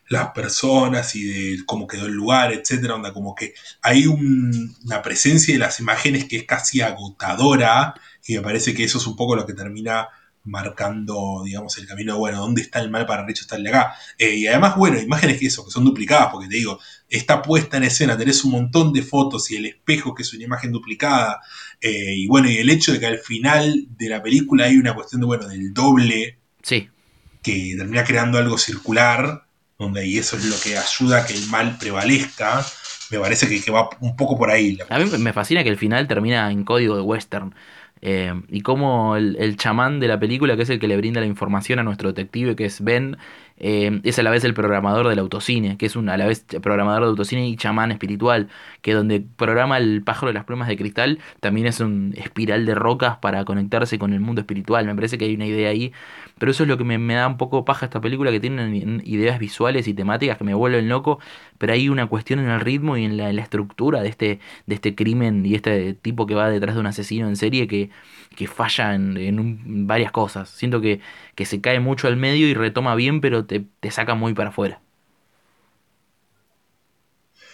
las 0.09 0.29
personas 0.31 1.15
y 1.15 1.23
de 1.57 1.65
cómo 1.65 1.87
quedó 1.87 2.05
el 2.05 2.13
lugar, 2.13 2.53
etcétera, 2.53 2.95
onda, 2.95 3.13
como 3.13 3.35
que 3.35 3.53
hay 3.81 4.07
un- 4.07 4.75
una 4.85 5.01
presencia 5.01 5.53
de 5.53 5.59
las 5.59 5.79
imágenes 5.81 6.25
que 6.25 6.37
es 6.37 6.43
casi 6.45 6.81
agotadora 6.81 7.93
y 8.25 8.35
me 8.35 8.41
parece 8.41 8.73
que 8.73 8.83
eso 8.85 8.99
es 8.99 9.07
un 9.07 9.15
poco 9.17 9.35
lo 9.35 9.45
que 9.45 9.53
termina 9.53 10.07
marcando, 10.45 11.41
digamos, 11.43 11.77
el 11.77 11.87
camino 11.87 12.13
de, 12.13 12.19
bueno, 12.19 12.39
¿dónde 12.39 12.61
está 12.61 12.79
el 12.79 12.89
mal 12.89 13.05
para 13.05 13.25
Richo 13.25 13.41
estar 13.41 13.59
de 13.59 13.67
acá? 13.67 13.95
Eh, 14.17 14.35
y 14.35 14.47
además, 14.47 14.77
bueno, 14.77 14.97
imágenes 14.97 15.39
que 15.39 15.47
eso, 15.47 15.65
que 15.65 15.71
son 15.71 15.83
duplicadas, 15.83 16.29
porque 16.31 16.47
te 16.47 16.55
digo, 16.55 16.79
está 17.09 17.41
puesta 17.41 17.75
en 17.75 17.83
escena, 17.83 18.17
tenés 18.17 18.45
un 18.45 18.51
montón 18.53 18.93
de 18.93 19.01
fotos 19.03 19.51
y 19.51 19.57
el 19.57 19.65
espejo, 19.65 20.15
que 20.15 20.23
es 20.23 20.33
una 20.33 20.45
imagen 20.45 20.71
duplicada, 20.71 21.41
eh, 21.81 22.15
y 22.15 22.27
bueno, 22.27 22.49
y 22.49 22.57
el 22.57 22.69
hecho 22.69 22.93
de 22.93 22.99
que 22.99 23.05
al 23.07 23.19
final 23.19 23.87
de 23.97 24.09
la 24.09 24.21
película 24.21 24.65
hay 24.65 24.77
una 24.77 24.93
cuestión 24.95 25.21
de, 25.21 25.27
bueno, 25.27 25.47
del 25.47 25.73
doble, 25.73 26.39
sí 26.61 26.89
que 27.47 27.75
termina 27.77 28.03
creando 28.03 28.37
algo 28.37 28.57
circular, 28.57 29.45
donde 29.79 30.05
y 30.05 30.17
eso 30.17 30.35
es 30.35 30.45
lo 30.45 30.55
que 30.61 30.77
ayuda 30.77 31.21
a 31.21 31.25
que 31.25 31.33
el 31.33 31.47
mal 31.47 31.77
prevalezca, 31.79 32.65
me 33.09 33.19
parece 33.19 33.47
que, 33.47 33.61
que 33.61 33.71
va 33.71 33.89
un 34.01 34.17
poco 34.17 34.37
por 34.37 34.51
ahí. 34.51 34.75
la 34.75 34.85
A 34.89 34.99
mí 34.99 35.09
me 35.17 35.31
fascina 35.31 35.63
que 35.63 35.69
el 35.69 35.77
final 35.77 36.07
termina 36.07 36.51
en 36.51 36.65
código 36.65 36.97
de 36.97 37.01
western. 37.01 37.55
Eh, 38.01 38.33
y 38.49 38.61
como 38.61 39.15
el, 39.15 39.37
el 39.39 39.55
chamán 39.55 39.99
de 39.99 40.07
la 40.07 40.19
película, 40.19 40.57
que 40.57 40.63
es 40.63 40.69
el 40.69 40.79
que 40.79 40.89
le 40.89 40.97
brinda 40.97 41.21
la 41.21 41.25
información 41.25 41.79
a 41.79 41.83
nuestro 41.83 42.09
detective, 42.09 42.55
que 42.55 42.65
es 42.65 42.83
Ben, 42.83 43.17
eh, 43.57 44.01
es 44.03 44.19
a 44.19 44.23
la 44.23 44.29
vez 44.31 44.43
el 44.43 44.53
programador 44.53 45.07
del 45.07 45.19
autocine, 45.19 45.77
que 45.77 45.85
es 45.87 45.95
un, 45.95 46.09
a 46.09 46.17
la 46.17 46.25
vez 46.25 46.45
programador 46.61 47.03
de 47.03 47.09
autocine 47.09 47.47
y 47.47 47.55
chamán 47.55 47.91
espiritual, 47.91 48.49
que 48.81 48.93
donde 48.93 49.21
programa 49.21 49.77
el 49.77 50.03
pájaro 50.03 50.27
de 50.27 50.33
las 50.33 50.45
plumas 50.45 50.67
de 50.67 50.77
cristal, 50.77 51.19
también 51.39 51.67
es 51.67 51.79
un 51.79 52.13
espiral 52.17 52.65
de 52.65 52.75
rocas 52.75 53.17
para 53.17 53.43
conectarse 53.45 53.97
con 53.99 54.13
el 54.13 54.19
mundo 54.19 54.41
espiritual. 54.41 54.85
Me 54.85 54.95
parece 54.95 55.17
que 55.17 55.25
hay 55.25 55.35
una 55.35 55.45
idea 55.47 55.69
ahí, 55.69 55.91
pero 56.37 56.51
eso 56.51 56.63
es 56.63 56.69
lo 56.69 56.77
que 56.77 56.83
me, 56.83 56.97
me 56.97 57.15
da 57.15 57.27
un 57.27 57.37
poco 57.37 57.65
paja 57.65 57.85
esta 57.85 58.01
película, 58.01 58.31
que 58.31 58.39
tiene 58.39 59.01
ideas 59.05 59.39
visuales 59.39 59.87
y 59.87 59.93
temáticas 59.93 60.37
que 60.37 60.43
me 60.43 60.53
vuelven 60.53 60.89
loco, 60.89 61.19
pero 61.57 61.73
hay 61.73 61.89
una 61.89 62.07
cuestión 62.07 62.39
en 62.39 62.49
el 62.49 62.59
ritmo 62.59 62.97
y 62.97 63.05
en 63.05 63.17
la, 63.17 63.29
en 63.29 63.35
la 63.37 63.41
estructura 63.43 64.01
de 64.01 64.09
este, 64.09 64.39
de 64.65 64.75
este 64.75 64.95
crimen 64.95 65.45
y 65.45 65.55
este 65.55 65.93
tipo 65.93 66.25
que 66.27 66.35
va 66.35 66.49
detrás 66.49 66.75
de 66.75 66.81
un 66.81 66.87
asesino 66.87 67.27
en 67.27 67.35
serie 67.35 67.67
que, 67.67 67.89
que 68.35 68.47
falla 68.47 68.95
en, 68.95 69.17
en 69.17 69.87
varias 69.87 70.11
cosas. 70.11 70.49
Siento 70.49 70.81
que, 70.81 71.01
que 71.35 71.45
se 71.45 71.61
cae 71.61 71.79
mucho 71.79 72.07
al 72.07 72.17
medio 72.17 72.47
y 72.47 72.53
retoma 72.53 72.95
bien, 72.95 73.21
pero 73.21 73.45
te, 73.45 73.65
te 73.79 73.91
saca 73.91 74.15
muy 74.15 74.33
para 74.33 74.49
afuera. 74.49 74.81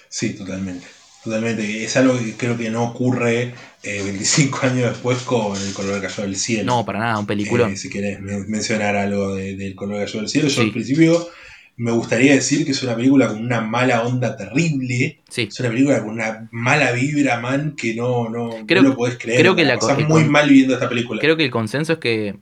Sí, 0.09 0.35
totalmente. 0.35 0.87
Totalmente. 1.23 1.83
Es 1.83 1.97
algo 1.97 2.17
que 2.17 2.35
creo 2.37 2.57
que 2.57 2.69
no 2.69 2.83
ocurre 2.83 3.53
eh, 3.83 4.01
25 4.03 4.59
años 4.63 4.89
después 4.91 5.19
con 5.23 5.55
El 5.57 5.73
color 5.73 5.99
que 6.01 6.07
cayó 6.07 6.23
del 6.23 6.35
cielo. 6.35 6.65
No, 6.65 6.85
para 6.85 6.99
nada, 6.99 7.19
un 7.19 7.25
peliculón. 7.25 7.71
Eh, 7.71 7.77
si 7.77 7.89
querés 7.89 8.19
men- 8.21 8.49
mencionar 8.49 8.95
algo 8.95 9.35
de- 9.35 9.55
del 9.55 9.75
color 9.75 9.99
que 9.99 10.05
cayó 10.05 10.19
del 10.19 10.29
cielo. 10.29 10.47
Yo 10.47 10.55
Sí. 10.61 10.67
al 10.67 10.71
principio 10.71 11.27
me 11.75 11.91
gustaría 11.91 12.33
decir 12.33 12.65
que 12.65 12.71
es 12.71 12.83
una 12.83 12.95
película 12.95 13.27
con 13.27 13.43
una 13.43 13.59
mala 13.61 14.03
onda 14.03 14.37
terrible. 14.37 15.19
Sí. 15.27 15.43
Es 15.51 15.59
una 15.59 15.69
película 15.69 15.99
con 16.01 16.11
una 16.11 16.47
mala 16.51 16.91
vibra, 16.91 17.39
man, 17.39 17.75
que 17.75 17.95
no, 17.95 18.29
no, 18.29 18.51
Creo- 18.67 18.83
no 18.83 18.89
lo 18.89 18.95
podés 18.95 19.17
creer. 19.17 19.39
creo 19.41 19.55
que 19.55 19.65
la- 19.65 19.73
el 19.97 20.07
muy 20.07 20.23
mal 20.25 20.47
viendo 20.49 20.75
esta 20.75 20.87
película. 20.87 21.19
Creo 21.19 21.35
que 21.35 21.45
el 21.45 21.51
consenso 21.51 21.93
es 21.93 21.99
que 21.99 22.35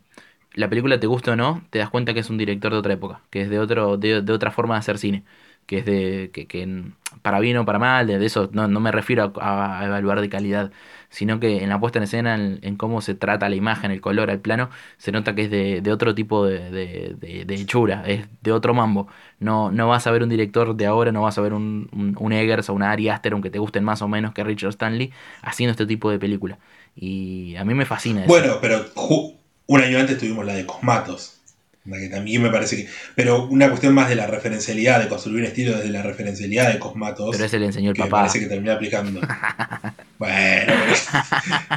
la 0.54 0.70
película 0.70 1.00
te 1.00 1.08
gusta 1.08 1.32
o 1.32 1.36
no, 1.38 1.64
te 1.70 1.80
das 1.80 1.90
cuenta 1.90 2.14
que 2.14 2.20
es 2.20 2.30
un 2.30 2.38
director 2.38 2.74
de 2.74 2.80
otra 2.80 2.94
época, 2.94 3.22
que 3.30 3.42
es 3.44 3.50
de 3.50 3.58
otro, 3.60 3.96
de, 3.98 4.22
de 4.22 4.34
otra 4.34 4.52
forma 4.52 4.76
de 4.76 4.80
hacer 4.80 4.98
cine, 4.98 5.24
que 5.66 5.78
es 5.78 5.86
de, 5.86 6.30
que, 6.34 6.46
que 6.46 6.84
para 7.22 7.40
bien 7.40 7.56
o 7.56 7.66
para 7.66 7.80
mal, 7.80 8.06
de, 8.08 8.20
de 8.20 8.26
eso 8.26 8.50
no, 8.52 8.68
no 8.68 8.80
me 8.82 8.92
refiero 8.92 9.32
a, 9.40 9.80
a 9.80 9.86
evaluar 9.86 10.20
de 10.20 10.28
calidad, 10.28 10.72
sino 11.12 11.40
que 11.40 11.62
en 11.62 11.70
la 11.70 11.80
puesta 11.80 12.00
en 12.00 12.04
escena, 12.04 12.36
en, 12.36 12.76
cómo 12.78 13.02
se 13.02 13.14
trata 13.14 13.50
la 13.50 13.56
imagen, 13.56 13.92
el 13.92 14.02
color, 14.02 14.30
el 14.32 14.40
plano, 14.40 14.70
se 14.98 15.12
nota 15.12 15.36
que 15.36 15.44
es 15.44 15.52
de, 15.52 15.82
de 15.82 15.92
otro 15.92 16.16
tipo 16.16 16.46
de, 16.46 16.72
de, 16.72 17.46
de- 17.46 17.56
hechura, 17.56 18.04
es 18.08 18.28
de 18.42 18.52
otro 18.52 18.74
mambo. 18.74 19.08
No, 19.40 19.72
no 19.72 19.88
vas 19.90 20.08
a 20.08 20.12
ver 20.12 20.24
un 20.24 20.30
director 20.30 20.76
de 20.76 20.86
ahora, 20.88 21.12
no 21.12 21.22
vas 21.22 21.38
a 21.38 21.42
ver 21.42 21.54
un, 21.54 22.16
un, 22.18 22.32
Eggers 22.32 22.70
o 22.70 22.74
una 22.74 22.92
Ari 22.92 23.10
Aster, 23.10 23.34
aunque 23.34 23.50
te 23.50 23.60
gusten 23.60 23.84
más 23.84 24.02
o 24.02 24.08
menos 24.08 24.34
que 24.34 24.44
Richard 24.44 24.70
Stanley, 24.70 25.12
haciendo 25.42 25.72
este 25.72 25.86
tipo 25.86 26.10
de 26.10 26.18
película. 26.18 26.58
Y 26.96 27.56
a 27.58 27.66
mí 27.66 27.74
me 27.74 27.86
fascina 27.86 28.22
eso. 28.22 28.30
Bueno, 28.30 28.56
pero 28.62 28.86
un 29.68 29.82
año 29.82 30.00
antes 30.00 30.18
tuvimos 30.18 30.46
la 30.46 30.54
de 30.54 30.66
Cosmatos. 30.66 31.41
Que 31.84 32.08
también 32.10 32.42
me 32.44 32.50
parece 32.50 32.76
que. 32.78 32.88
Pero 33.16 33.46
una 33.48 33.70
cuestión 33.70 33.94
más 33.94 34.08
de 34.10 34.16
la 34.16 34.28
referencialidad, 34.28 35.02
de 35.02 35.08
construir 35.08 35.40
un 35.40 35.46
estilo 35.46 35.76
desde 35.76 35.90
la 35.90 36.04
referencialidad 36.04 36.72
de 36.72 36.80
Cosmatos. 36.80 37.30
Pero 37.32 37.46
ese 37.46 37.58
le 37.60 37.66
enseñó 37.68 37.90
el 37.90 37.96
que 37.96 38.04
me 38.04 38.10
papá. 38.10 38.22
parece 38.24 38.40
que 38.40 38.46
termina 38.48 38.74
aplicando. 38.74 39.20
bueno, 40.20 40.74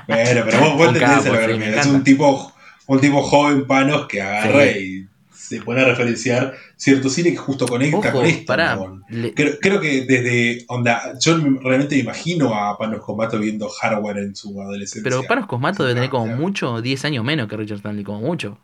pero, 0.06 0.24
bueno, 0.24 0.43
pero 0.44 0.60
vos, 0.60 0.76
vos 0.76 0.86
entendés 0.89 1.10
a 1.10 1.22
capo, 1.22 1.28
lo 1.35 1.39
que 1.39 1.44
sí, 1.44 1.51
me 1.52 1.59
me 1.59 1.64
refiero. 1.66 1.81
Es 1.81 1.86
un 1.86 2.05
tipo, 2.05 2.52
un 2.86 3.01
tipo 3.01 3.22
joven 3.22 3.66
panos 3.66 4.06
que 4.06 4.20
agarra 4.22 4.64
Sí. 4.72 4.78
y 4.78 5.09
se 5.35 5.60
pone 5.60 5.82
a 5.82 5.85
referenciar 5.85 6.55
cierto 6.76 7.09
cine 7.10 7.31
que 7.31 7.36
justo 7.36 7.66
conecta 7.66 7.97
Ojo, 7.98 8.12
con 8.12 8.26
esto. 8.26 8.44
pará. 8.47 8.68
chabón. 8.68 9.05
le- 9.09 9.35
Creo, 9.35 9.55
creo 9.60 9.81
que 9.81 10.02
desde 10.06 10.64
onda, 10.68 11.12
yo 11.20 11.36
realmente 11.62 11.97
me 11.97 12.02
imagino 12.02 12.55
a 12.55 12.76
Panos 12.78 13.01
Comato 13.02 13.39
viendo 13.39 13.68
hardware 13.68 14.18
en 14.18 14.36
su 14.36 14.60
adolescencia. 14.60 15.02
Pero 15.02 15.22
Panos 15.24 15.47
Cosmato 15.47 15.82
debe 15.85 15.94
tener 15.94 16.10
como 16.10 16.26
mucho 16.35 16.81
10 16.81 17.05
años 17.05 17.24
menos 17.24 17.48
que 17.48 17.56
Richard 17.56 17.78
Stanley, 17.78 18.05
como 18.05 18.20
mucho. 18.20 18.59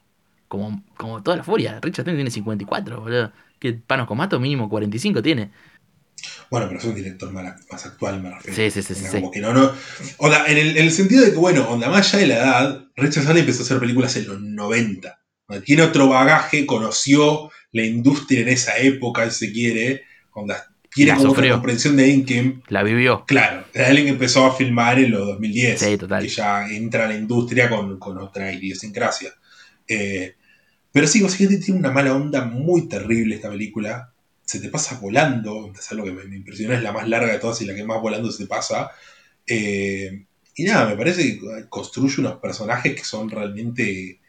Como, 0.50 0.82
como 0.96 1.22
toda 1.22 1.36
la 1.36 1.44
furia. 1.44 1.78
Richard 1.80 2.02
Stanley 2.02 2.16
tiene 2.16 2.30
54, 2.32 3.00
boludo. 3.02 3.32
Que 3.60 3.72
Panos 3.74 4.08
Cosmato 4.08 4.40
mínimo 4.40 4.68
45 4.68 5.22
tiene. 5.22 5.52
Bueno, 6.50 6.66
pero 6.66 6.80
es 6.80 6.84
un 6.86 6.94
director 6.96 7.30
más, 7.30 7.86
actual, 7.86 8.20
me 8.20 8.30
refiero. 8.34 8.56
Sí, 8.56 8.68
sí, 8.68 8.82
sí, 8.82 8.94
sí, 8.94 9.00
Onda, 9.04 9.10
sí. 9.12 9.20
Como 9.20 9.30
que 9.30 9.38
no, 9.38 9.54
no. 9.54 9.70
Onda, 10.16 10.46
en 10.48 10.58
el, 10.58 10.76
en 10.76 10.86
el 10.86 10.90
sentido 10.90 11.24
de 11.24 11.30
que, 11.30 11.36
bueno, 11.36 11.68
onda, 11.68 11.88
más 11.88 12.12
allá 12.12 12.18
de 12.18 12.26
la 12.26 12.34
edad, 12.34 12.84
Richard 12.96 13.20
Stanley 13.20 13.42
empezó 13.42 13.62
a 13.62 13.64
hacer 13.64 13.78
películas 13.78 14.16
en 14.16 14.26
los 14.26 14.40
90. 14.40 15.20
Onda, 15.46 15.62
Tiene 15.62 15.82
otro 15.82 16.08
bagaje, 16.08 16.66
conoció 16.66 17.52
la 17.70 17.84
industria 17.84 18.40
en 18.40 18.48
esa 18.48 18.76
época, 18.78 19.30
si 19.30 19.46
se 19.46 19.52
quiere. 19.52 20.02
Onda, 20.32 20.66
tiene 20.92 21.12
La 21.12 21.18
como 21.18 21.30
otra 21.30 21.48
comprensión 21.52 21.96
de 21.96 22.08
Inkem. 22.08 22.62
La 22.66 22.82
vivió. 22.82 23.24
Claro, 23.24 23.66
era 23.72 23.86
alguien 23.86 24.06
que 24.06 24.12
empezó 24.14 24.46
a 24.46 24.56
filmar 24.56 24.98
en 24.98 25.12
los 25.12 25.24
2010. 25.28 25.78
Sí, 25.78 25.96
total. 25.96 26.24
Que 26.24 26.28
ya 26.28 26.68
entra 26.68 27.04
a 27.04 27.08
la 27.08 27.14
industria 27.14 27.70
con, 27.70 28.00
con 28.00 28.18
otra 28.18 28.52
idiosincrasia. 28.52 29.30
Eh, 29.86 30.34
pero 30.92 31.06
sí, 31.06 31.22
básicamente 31.22 31.64
tiene 31.64 31.80
una 31.80 31.90
mala 31.92 32.14
onda 32.14 32.44
muy 32.44 32.88
terrible 32.88 33.36
esta 33.36 33.50
película. 33.50 34.12
Se 34.44 34.60
te 34.60 34.68
pasa 34.68 34.98
volando. 35.00 35.72
Es 35.78 35.90
algo 35.92 36.04
que 36.04 36.12
me, 36.12 36.24
me 36.24 36.36
impresiona, 36.36 36.74
es 36.76 36.82
la 36.82 36.92
más 36.92 37.08
larga 37.08 37.32
de 37.32 37.38
todas 37.38 37.60
y 37.62 37.66
la 37.66 37.74
que 37.74 37.84
más 37.84 38.00
volando 38.00 38.30
se 38.32 38.44
te 38.44 38.48
pasa. 38.48 38.90
Eh, 39.46 40.24
y 40.56 40.64
nada, 40.64 40.88
me 40.90 40.96
parece 40.96 41.38
que 41.38 41.66
construye 41.68 42.20
unos 42.20 42.38
personajes 42.40 42.94
que 42.94 43.04
son 43.04 43.30
realmente 43.30 44.20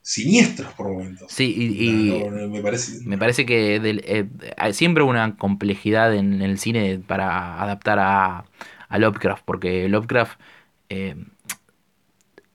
siniestros 0.00 0.72
por 0.74 0.88
momentos. 0.90 1.32
Sí, 1.32 1.54
y, 1.56 1.88
y 1.88 2.24
No, 2.24 2.30
no, 2.30 2.48
me 2.48 2.60
parece. 2.60 3.00
me 3.06 3.18
parece 3.18 3.46
que 3.46 3.78
del- 3.80 4.02
eh, 4.04 4.26
hay 4.56 4.74
siempre 4.74 5.04
una 5.04 5.36
complejidad 5.36 6.14
en 6.14 6.42
el 6.42 6.58
cine 6.58 7.00
para 7.06 7.60
adaptar 7.62 7.98
a, 8.00 8.44
a 8.88 8.98
Lovecraft, 8.98 9.44
porque 9.44 9.88
Lovecraft, 9.88 10.38
eh, 10.88 11.14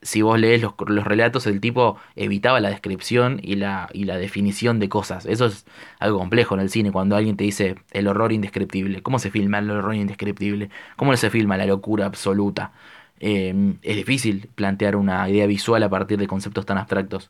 si 0.08 0.22
vos 0.22 0.40
lees 0.40 0.62
los, 0.62 0.74
los 0.88 1.04
relatos, 1.04 1.48
el 1.48 1.60
tipo 1.60 1.98
evitaba 2.16 2.62
la 2.62 2.70
descripción 2.70 3.42
y 3.44 3.56
la, 3.58 3.90
y 3.92 4.06
la 4.06 4.18
definición 4.18 4.80
de 4.80 4.88
cosas. 4.88 5.26
Eso 5.26 5.48
es 5.48 5.66
algo 6.00 6.20
complejo 6.20 6.56
en 6.56 6.62
el 6.62 6.70
cine, 6.70 6.94
cuando 6.94 7.18
alguien 7.18 7.36
te 7.36 7.44
dice 7.44 7.76
el 7.92 8.08
horror 8.08 8.32
indescriptible. 8.32 9.04
¿Cómo 9.04 9.20
se 9.20 9.32
filma 9.32 9.60
el 9.60 9.70
horror 9.70 9.96
indescriptible? 9.96 10.70
¿Cómo 10.96 11.16
se 11.18 11.30
filma 11.30 11.58
la 11.58 11.66
locura 11.66 12.06
absoluta? 12.06 12.72
Eh, 13.20 13.76
es 13.82 13.96
difícil 13.98 14.50
plantear 14.56 14.96
una 14.96 15.28
idea 15.30 15.46
visual 15.46 15.84
a 15.84 15.90
partir 15.90 16.18
de 16.18 16.28
conceptos 16.28 16.66
tan 16.66 16.78
abstractos 16.78 17.30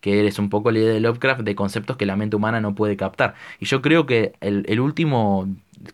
que 0.00 0.20
eres 0.20 0.38
un 0.38 0.50
poco 0.50 0.70
la 0.70 0.78
idea 0.78 0.92
de 0.94 1.00
Lovecraft 1.00 1.42
de 1.42 1.54
conceptos 1.54 1.96
que 1.98 2.06
la 2.06 2.16
mente 2.16 2.36
humana 2.36 2.60
no 2.60 2.74
puede 2.74 2.96
captar. 2.96 3.34
Y 3.60 3.66
yo 3.66 3.82
creo 3.82 4.06
que 4.06 4.32
el, 4.40 4.64
el 4.68 4.80
último 4.80 5.46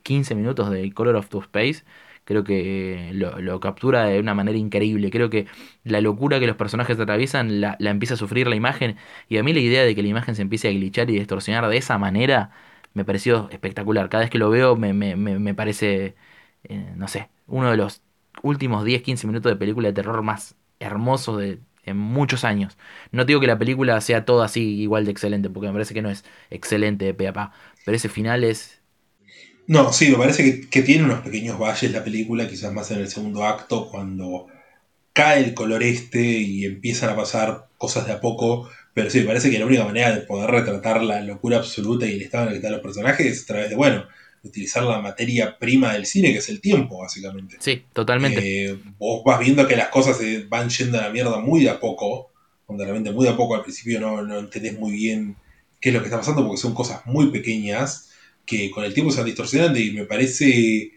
15 0.05 0.35
minutos 0.37 0.71
de 0.71 0.93
Color 0.93 1.17
of 1.17 1.29
the 1.29 1.39
Space 1.39 1.85
creo 2.31 2.45
que 2.45 3.11
lo, 3.15 3.41
lo 3.41 3.61
captura 3.61 4.05
de 4.05 4.21
una 4.21 4.35
manera 4.35 4.57
increíble. 4.59 5.11
Creo 5.11 5.31
que 5.31 5.47
la 5.85 6.01
locura 6.01 6.39
que 6.41 6.47
los 6.47 6.57
personajes 6.57 6.99
atraviesan 6.99 7.61
la, 7.61 7.77
la 7.81 7.91
empieza 7.91 8.15
a 8.15 8.17
sufrir 8.17 8.47
la 8.49 8.57
imagen. 8.57 8.97
Y 9.29 9.39
a 9.39 9.43
mí 9.43 9.53
la 9.53 9.61
idea 9.61 9.83
de 9.85 9.95
que 9.95 10.03
la 10.03 10.09
imagen 10.09 10.35
se 10.37 10.43
empiece 10.43 10.69
a 10.69 10.73
glitchar 10.73 11.11
y 11.11 11.15
distorsionar 11.19 11.69
de 11.69 11.77
esa 11.79 11.99
manera 11.99 12.51
me 12.95 13.05
pareció 13.05 13.49
espectacular. 13.51 14.09
Cada 14.09 14.23
vez 14.23 14.31
que 14.31 14.39
lo 14.39 14.51
veo 14.51 14.77
me, 14.77 14.93
me, 14.93 15.17
me, 15.17 15.39
me 15.39 15.55
parece, 15.55 16.15
eh, 16.65 16.93
no 16.97 17.09
sé, 17.09 17.31
uno 17.47 17.71
de 17.71 17.77
los 17.77 18.03
últimos 18.43 18.85
10-15 18.85 19.27
minutos 19.27 19.51
de 19.53 19.57
película 19.57 19.89
de 19.89 19.95
terror 19.95 20.23
más 20.23 20.57
hermosos 20.79 21.39
de 21.39 21.61
en 21.85 21.97
muchos 21.97 22.45
años. 22.45 22.77
No 23.11 23.25
digo 23.25 23.41
que 23.41 23.47
la 23.47 23.59
película 23.59 24.01
sea 24.03 24.25
toda 24.27 24.45
así 24.47 24.81
igual 24.81 25.05
de 25.07 25.11
excelente, 25.13 25.49
porque 25.51 25.69
me 25.69 25.73
parece 25.73 25.95
que 25.95 26.03
no 26.03 26.11
es 26.11 26.25
excelente 26.51 27.07
de 27.07 27.15
pe 27.15 27.27
a 27.29 27.33
pa, 27.33 27.53
pero 27.85 27.97
ese 27.97 28.09
final 28.09 28.45
es... 28.45 28.80
No, 29.67 29.93
sí, 29.93 30.11
me 30.11 30.17
parece 30.17 30.43
que, 30.45 30.69
que 30.69 30.83
tiene 30.83 31.05
unos 31.05 31.21
pequeños 31.21 31.59
valles 31.59 31.93
la 31.93 32.03
película, 32.03 32.49
quizás 32.49 32.73
más 32.73 32.91
en 32.91 32.99
el 32.99 33.09
segundo 33.09 33.45
acto, 33.45 33.89
cuando 33.89 34.47
cae 35.13 35.45
el 35.45 35.55
color 35.55 35.83
este 35.83 36.21
y 36.21 36.65
empiezan 36.65 37.11
a 37.11 37.17
pasar 37.17 37.69
cosas 37.79 38.07
de 38.07 38.13
a 38.13 38.21
poco. 38.21 38.69
Pero 38.95 39.11
sí, 39.11 39.21
me 39.21 39.27
parece 39.27 39.51
que 39.51 39.59
la 39.59 39.67
única 39.67 39.85
manera 39.85 40.13
de 40.13 40.23
poder 40.23 40.51
retratar 40.51 41.03
la 41.03 41.21
locura 41.21 41.59
absoluta 41.59 42.07
y 42.07 42.15
el 42.15 42.23
estado 42.23 42.45
en 42.45 42.49
el 42.49 42.55
que 42.55 42.59
están 42.59 42.73
los 42.73 42.81
personajes 42.81 43.27
es 43.27 43.43
a 43.45 43.47
través 43.47 43.71
de, 43.71 43.77
bueno, 43.77 44.05
utilizar 44.43 44.83
la 44.83 45.01
materia 45.01 45.59
prima 45.59 45.93
del 45.93 46.07
cine, 46.07 46.33
que 46.33 46.39
es 46.39 46.49
el 46.49 46.61
tiempo, 46.61 46.99
básicamente. 46.99 47.57
Sí, 47.61 47.85
totalmente. 47.93 48.67
Eh, 48.67 48.79
vos 48.99 49.23
vas 49.25 49.39
viendo 49.39 49.67
que 49.69 49.77
las 49.77 49.89
cosas 49.89 50.17
se 50.17 50.45
van 50.45 50.69
yendo 50.71 50.99
a 50.99 51.03
la 51.03 51.11
mierda 51.11 51.39
muy 51.39 51.63
de 51.63 51.71
a 51.71 51.79
poco, 51.79 52.31
donde 52.67 52.85
realmente 52.85 53.13
muy 53.13 53.27
de 53.27 53.33
a 53.33 53.37
poco 53.37 53.55
al 53.55 53.63
principio 53.63 54.01
no, 54.01 54.23
no 54.23 54.39
entendés 54.39 54.79
muy 54.79 54.93
bien 54.93 55.37
qué 55.81 55.91
es 55.91 55.95
lo 55.95 56.01
que 56.01 56.07
está 56.07 56.19
pasando, 56.19 56.47
porque 56.47 56.61
son 56.61 56.75
cosas 56.75 57.05
muy 57.07 57.31
pequeñas 57.31 58.10
que 58.51 58.71
con 58.71 58.83
el 58.85 58.93
tiempo 58.93 59.13
se 59.13 59.19
van 59.19 59.27
distorsionando 59.27 59.79
y 59.79 59.93
me 59.93 60.05
parece 60.07 60.91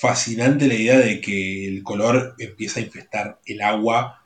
fascinante 0.00 0.66
la 0.68 0.74
idea 0.74 0.98
de 0.98 1.20
que 1.20 1.66
el 1.68 1.82
color 1.82 2.34
empieza 2.38 2.80
a 2.80 2.82
infestar 2.82 3.40
el 3.46 3.60
agua 3.62 4.24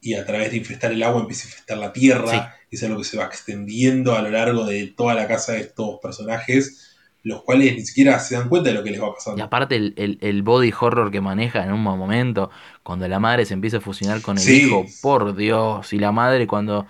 y 0.00 0.14
a 0.14 0.24
través 0.26 0.50
de 0.50 0.58
infestar 0.58 0.92
el 0.92 1.02
agua 1.02 1.20
empieza 1.22 1.44
a 1.44 1.50
infestar 1.50 1.78
la 1.78 1.92
tierra. 1.92 2.30
Sí. 2.30 2.38
Es 2.70 2.82
algo 2.82 2.98
que 2.98 3.04
se 3.04 3.16
va 3.16 3.24
extendiendo 3.24 4.14
a 4.14 4.22
lo 4.22 4.30
largo 4.30 4.64
de 4.66 4.86
toda 4.88 5.14
la 5.14 5.26
casa 5.28 5.52
de 5.52 5.60
estos 5.60 5.98
personajes, 6.02 6.96
los 7.22 7.42
cuales 7.42 7.74
ni 7.74 7.84
siquiera 7.86 8.18
se 8.18 8.36
dan 8.36 8.48
cuenta 8.48 8.70
de 8.70 8.74
lo 8.76 8.82
que 8.84 8.90
les 8.90 9.00
va 9.02 9.14
pasando. 9.14 9.38
Y 9.38 9.42
aparte 9.42 9.76
el, 9.76 9.94
el- 9.96 10.18
el 10.20 10.42
body 10.42 10.72
horror 10.78 11.10
que 11.10 11.20
maneja 11.20 11.62
en 11.64 11.72
un 11.72 11.80
momento, 11.82 12.50
cuando 12.82 13.06
la 13.08 13.18
madre 13.20 13.44
se 13.46 13.54
empieza 13.54 13.78
a 13.78 13.80
fusionar 13.80 14.20
con 14.22 14.36
el 14.36 14.42
Sí. 14.42 14.62
hijo, 14.66 14.84
por 15.00 15.34
Dios, 15.36 15.92
y 15.92 15.98
la 15.98 16.12
madre 16.12 16.46
cuando 16.46 16.86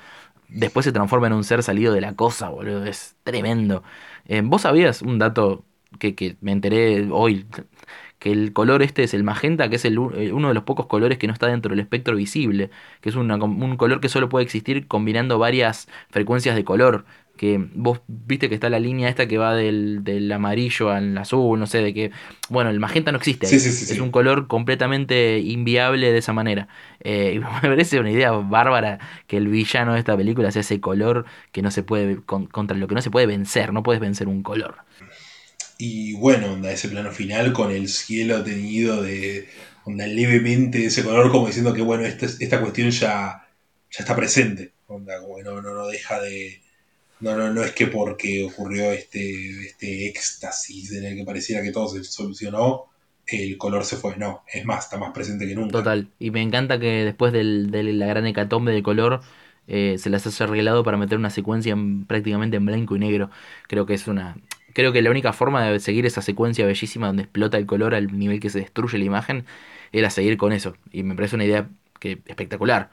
después 0.49 0.85
se 0.85 0.93
transforma 0.93 1.27
en 1.29 1.35
un 1.35 1.45
ser 1.45 1.63
salido 1.63 1.93
de 1.93 2.01
la 2.01 2.15
cosa, 2.15 2.49
boludo, 2.51 2.85
es 2.87 3.17
tremendo. 3.25 3.83
Eh, 4.29 4.43
¿Vos 4.45 4.63
sabías 4.63 5.03
un 5.03 5.19
dato 5.19 5.65
que, 5.99 6.15
que 6.15 6.37
me 6.41 6.53
enteré 6.53 7.09
hoy? 7.11 7.47
Que 8.19 8.33
el 8.33 8.53
color 8.53 8.83
este 8.83 9.05
es 9.05 9.15
el 9.15 9.25
magenta, 9.25 9.69
que 9.71 9.77
es 9.77 9.85
el, 9.85 9.99
eh, 10.15 10.33
uno 10.33 10.49
de 10.49 10.55
los 10.55 10.65
pocos 10.65 10.87
colores 10.87 11.19
que 11.19 11.27
no 11.27 11.33
está 11.33 11.49
dentro 11.49 11.71
del 11.71 11.81
espectro 11.81 12.17
visible, 12.17 12.71
que 13.01 13.11
es 13.11 13.17
una 13.17 13.37
un 13.37 13.77
color 13.77 14.01
que 14.01 14.09
solo 14.09 14.29
puede 14.29 14.45
existir 14.45 14.89
combinando 14.89 15.39
varias 15.39 15.89
frecuencias 16.11 16.57
de 16.57 16.65
color. 16.65 17.07
Que 17.37 17.59
vos 17.75 18.01
viste 18.09 18.49
que 18.49 18.55
está 18.55 18.71
la 18.71 18.79
línea 18.81 19.09
esta 19.09 19.27
que 19.29 19.39
va 19.39 19.55
del, 19.55 20.05
del 20.05 20.31
amarillo 20.33 20.91
al 20.91 21.17
azul, 21.19 21.59
no 21.59 21.67
sé, 21.67 21.79
de 21.83 21.95
que. 21.95 22.11
Bueno, 22.49 22.71
el 22.71 22.81
magenta 22.81 23.13
no 23.13 23.19
existe. 23.19 23.49
Sí, 23.49 23.61
sí, 23.61 23.71
sí, 23.73 23.93
es 23.93 24.01
un 24.01 24.11
color 24.11 24.47
completamente 24.49 25.39
inviable 25.41 26.13
de 26.13 26.19
esa 26.19 26.33
manera. 26.33 26.69
Eh, 27.01 27.35
y 27.37 27.39
me 27.41 27.47
parece 27.71 28.01
una 28.01 28.11
idea 28.11 28.33
bárbara 28.33 28.99
que 29.27 29.37
el 29.37 29.49
villano 29.49 29.93
de 29.95 29.99
esta 30.01 30.17
película 30.17 30.51
sea 30.51 30.61
ese 30.61 30.81
color 30.81 31.27
que 31.53 31.63
no 31.63 31.71
se 31.71 31.83
puede. 31.83 32.17
con- 32.25 32.47
contra 32.47 32.77
lo 32.77 32.89
que 32.89 32.95
no 32.95 33.03
se 33.03 33.11
puede 33.11 33.27
vencer. 33.27 33.73
No 33.73 33.83
puedes 33.83 34.01
vencer 34.01 34.29
un 34.29 34.43
color. 34.43 34.77
Y 35.79 36.15
bueno, 36.15 36.53
onda, 36.53 36.73
ese 36.73 36.89
plano 36.89 37.13
final 37.13 37.53
con 37.53 37.71
el 37.71 37.89
cielo 37.89 38.43
teñido 38.43 39.03
de 39.03 39.49
onda 39.85 40.07
levemente 40.07 40.79
de 40.79 40.87
ese 40.87 41.05
color, 41.05 41.31
como 41.31 41.47
diciendo 41.49 41.75
que 41.75 41.83
bueno, 41.83 42.05
esta, 42.05 42.27
esta 42.27 42.61
cuestión 42.61 42.91
ya, 42.91 43.47
ya 43.91 43.99
está 44.01 44.17
presente. 44.17 44.75
Onda, 44.87 45.21
como 45.21 45.37
que 45.37 45.43
no, 45.45 45.61
no, 45.63 45.75
no 45.75 45.87
deja 45.89 46.21
de. 46.21 46.63
No, 47.19 47.37
no, 47.37 47.53
no 47.53 47.63
es 47.63 47.73
que 47.73 47.87
porque 47.89 48.45
ocurrió 48.45 48.91
este, 48.93 49.67
este 49.67 50.09
éxtasis 50.09 50.93
en 50.93 51.05
el 51.05 51.17
que 51.17 51.25
pareciera 51.25 51.63
que 51.63 51.73
todo 51.73 51.89
se 51.89 52.05
solucionó, 52.05 52.87
el 53.27 53.57
color 53.59 53.85
se 53.85 53.97
fue. 53.97 54.17
No, 54.17 54.45
es 54.53 54.65
más, 54.65 54.85
está 54.85 54.99
más 54.99 55.13
presente 55.13 55.47
que 55.47 55.55
nunca. 55.55 55.73
Total. 55.73 56.09
Y 56.19 56.31
me 56.31 56.43
encanta 56.43 56.79
que 56.79 57.05
después 57.05 57.33
del- 57.33 57.71
de 57.71 57.83
la 57.83 58.07
gran 58.07 58.27
hecatombe 58.27 58.73
de 58.73 58.83
color, 58.83 59.21
eh, 59.67 59.97
se 59.99 60.11
las 60.11 60.41
ha 60.41 60.45
arreglado 60.45 60.85
para 60.85 60.97
meter 60.97 61.19
una 61.19 61.31
secuencia 61.31 61.73
en- 61.73 62.07
prácticamente 62.07 62.57
en 62.57 62.67
blanco 62.67 62.95
y 62.97 63.01
negro. 63.01 63.31
Creo 63.69 63.85
que 63.87 63.95
es 63.95 64.07
una. 64.07 64.37
Creo 64.75 64.93
que 64.93 65.03
la 65.03 65.11
única 65.11 65.33
forma 65.33 65.65
de 65.69 65.81
seguir 65.81 66.07
esa 66.07 66.23
secuencia 66.23 66.67
bellísima 66.67 67.09
donde 67.09 67.23
explota 67.25 67.57
el 67.59 67.67
color 67.67 67.95
al 67.95 68.17
nivel 68.19 68.39
que 68.41 68.51
se 68.51 68.61
destruye 68.61 68.99
la 68.99 69.05
imagen 69.07 69.45
era 69.93 70.11
seguir 70.11 70.37
con 70.37 70.53
eso. 70.53 70.77
Y 70.93 71.03
me 71.03 71.15
parece 71.17 71.35
una 71.37 71.45
idea 71.45 71.69
que 71.99 72.21
espectacular. 72.27 72.91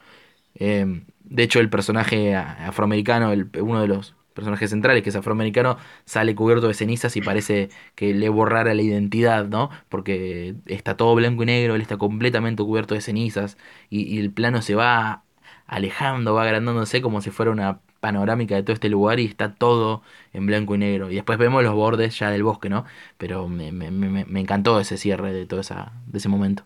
Eh, 0.55 1.03
de 1.23 1.43
hecho, 1.43 1.59
el 1.59 1.69
personaje 1.69 2.35
afroamericano, 2.35 3.31
el- 3.31 3.49
uno 3.61 3.81
de 3.81 3.87
los 3.87 4.15
personajes 4.33 4.69
centrales, 4.71 5.03
que 5.03 5.09
es 5.09 5.15
afroamericano, 5.15 5.77
sale 6.05 6.35
cubierto 6.35 6.67
de 6.67 6.73
cenizas 6.73 7.15
y 7.17 7.21
parece 7.21 7.69
que 7.95 8.13
le 8.13 8.29
borrara 8.29 8.73
la 8.73 8.81
identidad, 8.81 9.45
¿no? 9.47 9.69
Porque 9.89 10.55
está 10.65 10.97
todo 10.97 11.13
blanco 11.15 11.43
y 11.43 11.45
negro, 11.47 11.75
él 11.75 11.81
está 11.81 11.97
completamente 11.97 12.63
cubierto 12.63 12.95
de 12.95 13.01
cenizas 13.01 13.57
y, 13.89 14.19
el 14.19 14.31
plano 14.31 14.61
se 14.61 14.75
va 14.75 15.23
alejando, 15.67 16.33
va 16.33 16.43
agrandándose 16.43 17.01
como 17.01 17.21
si 17.21 17.29
fuera 17.31 17.51
una 17.51 17.79
panorámica 17.99 18.55
de 18.55 18.63
todo 18.63 18.73
este 18.73 18.89
lugar 18.89 19.19
y 19.19 19.25
está 19.25 19.53
todo 19.55 20.01
en 20.33 20.45
blanco 20.45 20.75
y 20.75 20.77
negro. 20.79 21.09
Y 21.11 21.15
después 21.15 21.37
vemos 21.37 21.63
los 21.63 21.73
bordes 21.75 22.17
ya 22.19 22.29
del 22.31 22.43
bosque, 22.43 22.69
¿no? 22.69 22.85
Pero 23.17 23.47
me, 23.47 23.71
me- 23.71 23.91
me- 23.91 24.25
me 24.25 24.39
encantó 24.39 24.79
ese 24.79 24.97
cierre 24.97 25.31
de 25.33 25.45
todo 25.45 25.61
esa, 25.61 25.93
de 26.07 26.17
ese 26.17 26.27
momento. 26.29 26.65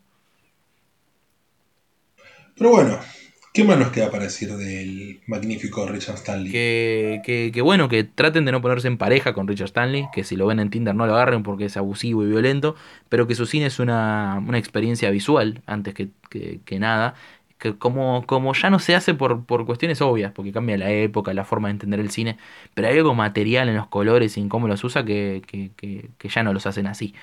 Pero 2.57 2.71
bueno, 2.71 2.99
¿qué 3.57 3.63
más 3.65 3.77
nos 3.79 3.91
queda 3.91 4.11
para 4.11 4.25
decir 4.25 4.55
del 4.55 5.21
magnífico 5.27 5.85
Richard 5.87 6.15
Stanley? 6.17 6.51
Que, 6.51 7.21
que, 7.25 7.51
que 7.53 7.61
bueno, 7.61 7.89
que 7.89 8.05
traten 8.05 8.45
de 8.45 8.53
no 8.53 8.61
ponerse 8.61 8.87
en 8.87 8.97
pareja 8.97 9.33
con 9.33 9.47
Richard 9.49 9.65
Stanley, 9.67 10.07
que 10.13 10.23
si 10.23 10.37
lo 10.37 10.47
ven 10.47 10.59
en 10.61 10.69
Tinder 10.69 10.95
no 10.95 11.05
lo 11.05 11.13
agarren 11.13 11.43
porque 11.43 11.65
es 11.65 11.75
abusivo 11.75 12.23
y 12.23 12.27
violento, 12.27 12.75
pero 13.09 13.27
que 13.27 13.35
su 13.35 13.45
cine 13.45 13.65
es 13.65 13.79
una, 13.79 14.41
una 14.47 14.57
experiencia 14.57 15.09
visual 15.11 15.61
antes 15.65 15.93
que, 15.93 16.09
que- 16.29 16.79
nada, 16.79 17.15
que 17.57 17.77
como, 17.77 18.25
como 18.27 18.53
ya 18.53 18.69
no 18.69 18.79
se 18.79 18.95
hace 18.95 19.13
por, 19.13 19.45
por 19.45 19.65
cuestiones 19.65 20.01
obvias, 20.01 20.31
porque 20.31 20.53
cambia 20.53 20.77
la 20.77 20.89
época, 20.91 21.33
la 21.33 21.43
forma 21.43 21.67
de 21.67 21.73
entender 21.73 21.99
el 21.99 22.11
cine, 22.11 22.37
pero 22.73 22.87
hay 22.87 22.97
algo 22.97 23.13
material 23.13 23.67
en 23.69 23.75
los 23.75 23.87
colores 23.87 24.37
y 24.37 24.41
en 24.41 24.47
cómo 24.49 24.67
los 24.69 24.83
usa 24.85 25.03
que- 25.05 25.41
que 26.17 26.29
ya 26.29 26.43
no 26.43 26.53
los 26.53 26.65
hacen 26.65 26.87
así. 26.87 27.13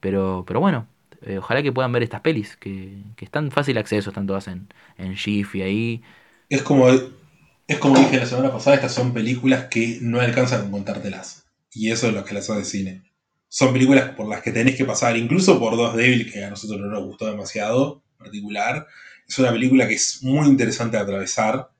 Pero, 0.00 0.44
pero 0.46 0.60
bueno, 0.60 0.86
eh, 1.22 1.38
ojalá 1.38 1.62
que 1.62 1.72
puedan 1.72 1.92
ver 1.92 2.02
estas 2.02 2.20
pelis, 2.20 2.56
que, 2.56 3.02
que 3.16 3.24
están 3.24 3.50
fácil 3.50 3.78
acceso, 3.78 4.10
están 4.10 4.26
todas 4.26 4.48
en, 4.48 4.68
en 4.96 5.16
GIF 5.16 5.54
y 5.56 5.62
ahí. 5.62 6.02
Es 6.48 6.62
como, 6.62 6.88
es 6.88 7.78
como 7.78 7.98
dije 7.98 8.18
la 8.18 8.26
semana 8.26 8.52
pasada, 8.52 8.76
estas 8.76 8.94
son 8.94 9.12
películas 9.12 9.66
que 9.70 9.98
no 10.00 10.20
alcanzan 10.20 10.62
con 10.62 10.70
contártelas. 10.70 11.46
Y 11.70 11.90
eso 11.90 12.08
es 12.08 12.14
lo 12.14 12.24
que 12.24 12.34
las 12.34 12.48
hace 12.50 12.64
cine. 12.64 13.02
Son 13.48 13.72
películas 13.72 14.10
por 14.10 14.28
las 14.28 14.42
que 14.42 14.52
tenés 14.52 14.76
que 14.76 14.84
pasar, 14.84 15.16
incluso 15.16 15.58
por 15.58 15.76
Dos 15.76 15.96
Devil, 15.96 16.30
que 16.30 16.44
a 16.44 16.50
nosotros 16.50 16.80
no 16.80 16.86
nos 16.86 17.04
gustó 17.04 17.26
demasiado, 17.26 18.02
particular. 18.18 18.86
Es 19.26 19.38
una 19.38 19.52
película 19.52 19.88
que 19.88 19.94
es 19.94 20.22
muy 20.22 20.46
interesante 20.46 20.96
de 20.96 21.02
atravesar, 21.02 21.70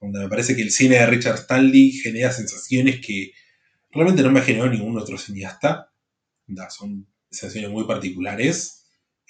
donde 0.00 0.20
me 0.20 0.28
parece 0.28 0.56
que 0.56 0.62
el 0.62 0.70
cine 0.70 0.96
de 0.96 1.06
Richard 1.06 1.36
Stanley 1.36 1.92
genera 1.92 2.32
sensaciones 2.32 3.04
que 3.04 3.32
realmente 3.90 4.22
no 4.22 4.30
me 4.30 4.40
generó 4.42 4.68
ningún 4.70 4.98
otro 4.98 5.18
cineasta. 5.18 5.92
Son 6.70 7.06
sensaciones 7.30 7.70
muy 7.70 7.84
particulares. 7.84 8.79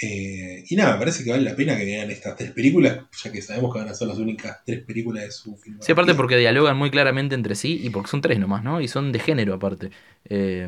Eh, 0.03 0.65
y 0.67 0.77
nada, 0.77 0.95
me 0.95 1.01
parece 1.01 1.23
que 1.23 1.31
vale 1.31 1.43
la 1.43 1.55
pena 1.55 1.77
que 1.77 1.85
vean 1.85 2.11
estas 2.11 2.35
tres 2.35 2.53
películas, 2.53 3.01
ya 3.23 3.31
que 3.31 3.43
sabemos 3.43 3.71
que 3.71 3.81
van 3.81 3.89
a 3.91 3.95
ser 3.95 4.09
las 4.09 4.17
únicas 4.17 4.61
tres 4.65 4.81
películas 4.81 5.25
de 5.25 5.31
su 5.31 5.57
film. 5.57 5.77
Sí, 5.81 5.93
aparte 5.93 6.15
porque 6.15 6.39
dialogan 6.39 6.79
muy 6.79 6.91
claramente 6.91 7.35
entre 7.35 7.55
sí 7.55 7.79
y 7.83 7.91
porque 7.91 8.09
son 8.09 8.23
tres 8.23 8.39
nomás, 8.39 8.65
¿no? 8.65 8.81
Y 8.81 8.89
son 8.89 9.13
de 9.13 9.19
género 9.19 9.53
aparte. 9.53 9.91
Eh, 10.25 10.67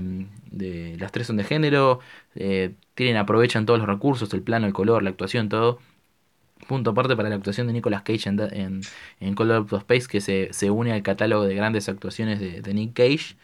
de, 0.50 0.96
las 0.98 1.12
tres 1.12 1.28
son 1.28 1.38
de 1.38 1.44
género, 1.44 2.00
eh, 2.34 2.74
tienen, 2.94 3.16
aprovechan 3.16 3.64
todos 3.64 3.78
los 3.78 3.88
recursos, 3.88 4.32
el 4.34 4.42
plano, 4.42 4.66
el 4.66 4.74
color, 4.74 5.02
la 5.02 5.08
actuación, 5.08 5.48
todo. 5.48 5.78
Punto 6.68 6.90
aparte 6.90 7.16
para 7.16 7.30
la 7.30 7.36
actuación 7.36 7.66
de 7.66 7.72
Nicolas 7.72 8.02
Cage 8.02 8.28
en, 8.28 8.38
en, 8.38 8.80
en 9.18 9.34
Color 9.34 9.62
of 9.62 9.72
Space, 9.72 10.08
que 10.08 10.20
se, 10.20 10.48
se 10.52 10.70
une 10.70 10.92
al 10.92 11.02
catálogo 11.02 11.44
de 11.44 11.54
grandes 11.54 11.88
actuaciones 11.88 12.38
de, 12.38 12.60
de 12.60 12.74
Nick 12.74 12.92
Cage. 12.92 13.36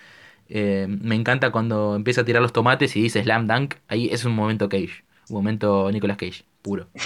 Me 0.50 1.14
encanta 1.14 1.50
cuando 1.50 1.96
empieza 1.96 2.20
a 2.20 2.24
tirar 2.24 2.42
los 2.42 2.52
tomates 2.52 2.94
y 2.96 3.02
dice 3.02 3.22
Slam 3.22 3.46
Dunk. 3.46 3.74
Ahí 3.88 4.08
es 4.12 4.24
un 4.24 4.34
momento 4.34 4.68
Cage, 4.68 5.02
un 5.28 5.36
momento 5.36 5.90
Nicolas 5.92 6.16
Cage, 6.16 6.44
puro. 6.62 6.88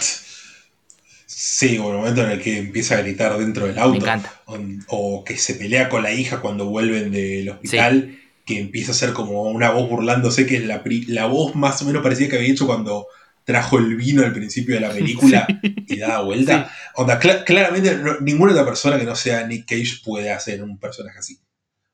Sí, 1.26 1.76
el 1.76 1.80
momento 1.80 2.22
en 2.24 2.30
el 2.32 2.42
que 2.42 2.58
empieza 2.58 2.96
a 2.96 3.00
gritar 3.02 3.36
dentro 3.38 3.66
del 3.66 3.78
auto. 3.78 3.92
Me 3.92 3.98
encanta. 3.98 4.40
O, 4.46 4.58
o 4.88 5.24
que 5.24 5.36
se 5.38 5.54
pelea 5.54 5.88
con 5.88 6.02
la 6.02 6.12
hija 6.12 6.40
cuando 6.40 6.66
vuelven 6.66 7.10
del 7.10 7.48
hospital. 7.48 8.18
Que 8.44 8.58
empieza 8.58 8.90
a 8.90 8.94
ser 8.94 9.12
como 9.12 9.42
una 9.44 9.70
voz 9.70 9.88
burlándose, 9.88 10.46
que 10.46 10.56
es 10.56 10.64
la, 10.64 10.82
la 11.06 11.26
voz 11.26 11.54
más 11.54 11.80
o 11.80 11.84
menos 11.84 12.02
parecida 12.02 12.28
que 12.28 12.36
había 12.36 12.50
hecho 12.50 12.66
cuando 12.66 13.06
trajo 13.44 13.78
el 13.78 13.94
vino 13.96 14.22
al 14.24 14.32
principio 14.32 14.74
de 14.74 14.80
la 14.82 14.90
película 14.90 15.46
y 15.86 15.96
daba 15.96 16.22
vuelta. 16.22 16.70
Onda, 16.96 17.18
cla- 17.20 17.44
claramente 17.44 17.96
no- 17.96 18.20
ninguna 18.20 18.52
otra 18.52 18.64
persona 18.66 18.98
que 18.98 19.04
no 19.04 19.14
sea 19.14 19.46
Nick 19.46 19.66
Cage 19.68 20.00
puede 20.04 20.30
hacer 20.32 20.62
un 20.62 20.76
personaje 20.78 21.18
así. 21.20 21.38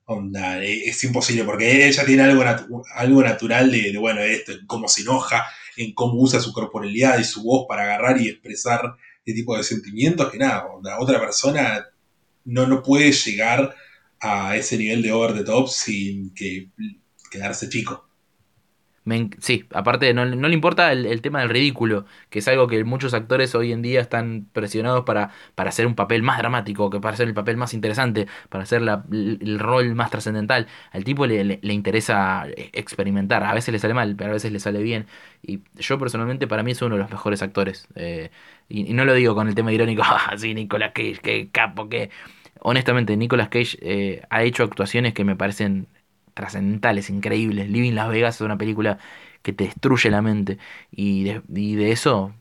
Onda, 0.06 0.62
eh, 0.64 0.84
es 0.88 1.05
imposible 1.05 1.44
porque 1.44 1.86
ella 1.86 2.05
tiene 2.05 2.22
algo, 2.22 2.42
natu- 2.42 2.82
algo 2.94 3.22
natural 3.22 3.70
de, 3.70 3.92
de, 3.92 3.98
bueno, 3.98 4.20
esto, 4.22 4.52
cómo 4.66 4.88
se 4.88 5.02
enoja, 5.02 5.44
en 5.78 5.94
cómo 5.94 6.20
usa 6.20 6.40
su 6.40 6.52
corporalidad 6.52 7.18
y 7.18 7.24
su 7.24 7.42
voz 7.42 7.66
para 7.68 7.84
agarrar 7.84 8.20
y 8.20 8.28
expresar 8.28 8.96
este 9.18 9.32
tipo 9.32 9.56
de 9.56 9.62
sentimientos 9.62 10.30
que 10.30 10.38
nada, 10.38 10.66
onda, 10.66 10.98
otra 10.98 11.20
persona 11.20 11.86
no, 12.44 12.66
no 12.66 12.82
puede 12.82 13.12
llegar 13.12 13.74
a 14.20 14.56
ese 14.56 14.76
nivel 14.76 15.02
de 15.02 15.12
over 15.12 15.34
the 15.34 15.44
top 15.44 15.68
sin 15.68 16.34
que 16.34 16.70
quedarse 17.30 17.68
chico. 17.68 18.07
Sí, 19.40 19.64
aparte 19.72 20.12
no, 20.12 20.26
no 20.26 20.48
le 20.48 20.55
importa 20.55 20.93
el, 20.93 21.06
el 21.06 21.22
tema 21.22 21.40
del 21.40 21.48
ridículo, 21.48 22.05
que 22.30 22.40
es 22.40 22.48
algo 22.48 22.66
que 22.68 22.85
muchos 22.85 23.14
actores 23.14 23.55
hoy 23.55 23.72
en 23.72 23.80
día 23.80 24.01
están 24.01 24.47
presionados 24.52 25.05
para, 25.05 25.30
para 25.55 25.70
hacer 25.70 25.86
un 25.86 25.94
papel 25.94 26.22
más 26.22 26.39
dramático, 26.39 26.90
que 26.90 27.01
para 27.01 27.14
hacer 27.14 27.28
el 27.28 27.35
papel 27.35 27.56
más 27.56 27.74
interesante, 27.74 28.26
para 28.51 28.64
hacer 28.64 28.82
la- 28.82 29.05
el, 29.10 29.59
rol 29.59 29.94
más 29.94 30.10
trascendental. 30.10 30.66
Al 30.93 31.05
tipo 31.05 31.26
le, 31.26 31.43
le- 31.44 31.59
le 31.62 31.72
interesa 31.72 32.47
experimentar, 32.56 33.44
a 33.44 33.55
veces 33.55 33.72
le 33.72 33.78
sale 33.78 33.94
mal, 33.94 34.14
pero 34.16 34.30
a 34.30 34.35
veces 34.35 34.52
le 34.52 34.60
sale 34.60 34.82
bien. 34.82 35.06
Y 35.43 35.60
yo 35.76 35.98
personalmente 35.98 36.47
para 36.47 36.62
mí 36.62 36.72
es 36.72 36.82
uno 36.82 36.97
de 36.97 37.02
los 37.02 37.10
mejores 37.10 37.40
actores. 37.43 37.89
eh, 37.94 38.30
y, 38.68 38.93
no 38.93 39.05
lo 39.05 39.14
digo 39.14 39.35
con 39.35 39.48
el 39.48 39.55
tema 39.55 39.72
irónico, 39.72 40.02
ah, 40.05 40.35
sí, 40.36 40.55
Nicolas 40.55 40.93
Cage, 40.93 41.18
qué 41.22 41.48
capo, 41.51 41.89
qué... 41.89 42.10
Honestamente, 42.60 43.16
Nicolas 43.16 43.48
Cage 43.48 43.78
eh, 43.80 44.22
ha 44.30 44.43
hecho 44.43 44.64
actuaciones 44.64 45.14
que 45.14 45.24
me 45.24 45.36
parecen 45.36 45.86
trascendentales, 46.39 47.10
increíbles. 47.10 47.69
Living 47.69 47.93
Las 47.94 48.09
Vegas 48.09 48.36
es 48.36 48.40
una 48.40 48.56
película 48.59 48.98
que 49.43 49.52
te 49.52 49.65
destruye 49.65 50.10
la 50.10 50.23
mente. 50.23 50.59
Y 50.90 51.24
de, 51.24 51.43
y 51.55 51.74
de 51.74 51.93
eso 51.93 52.32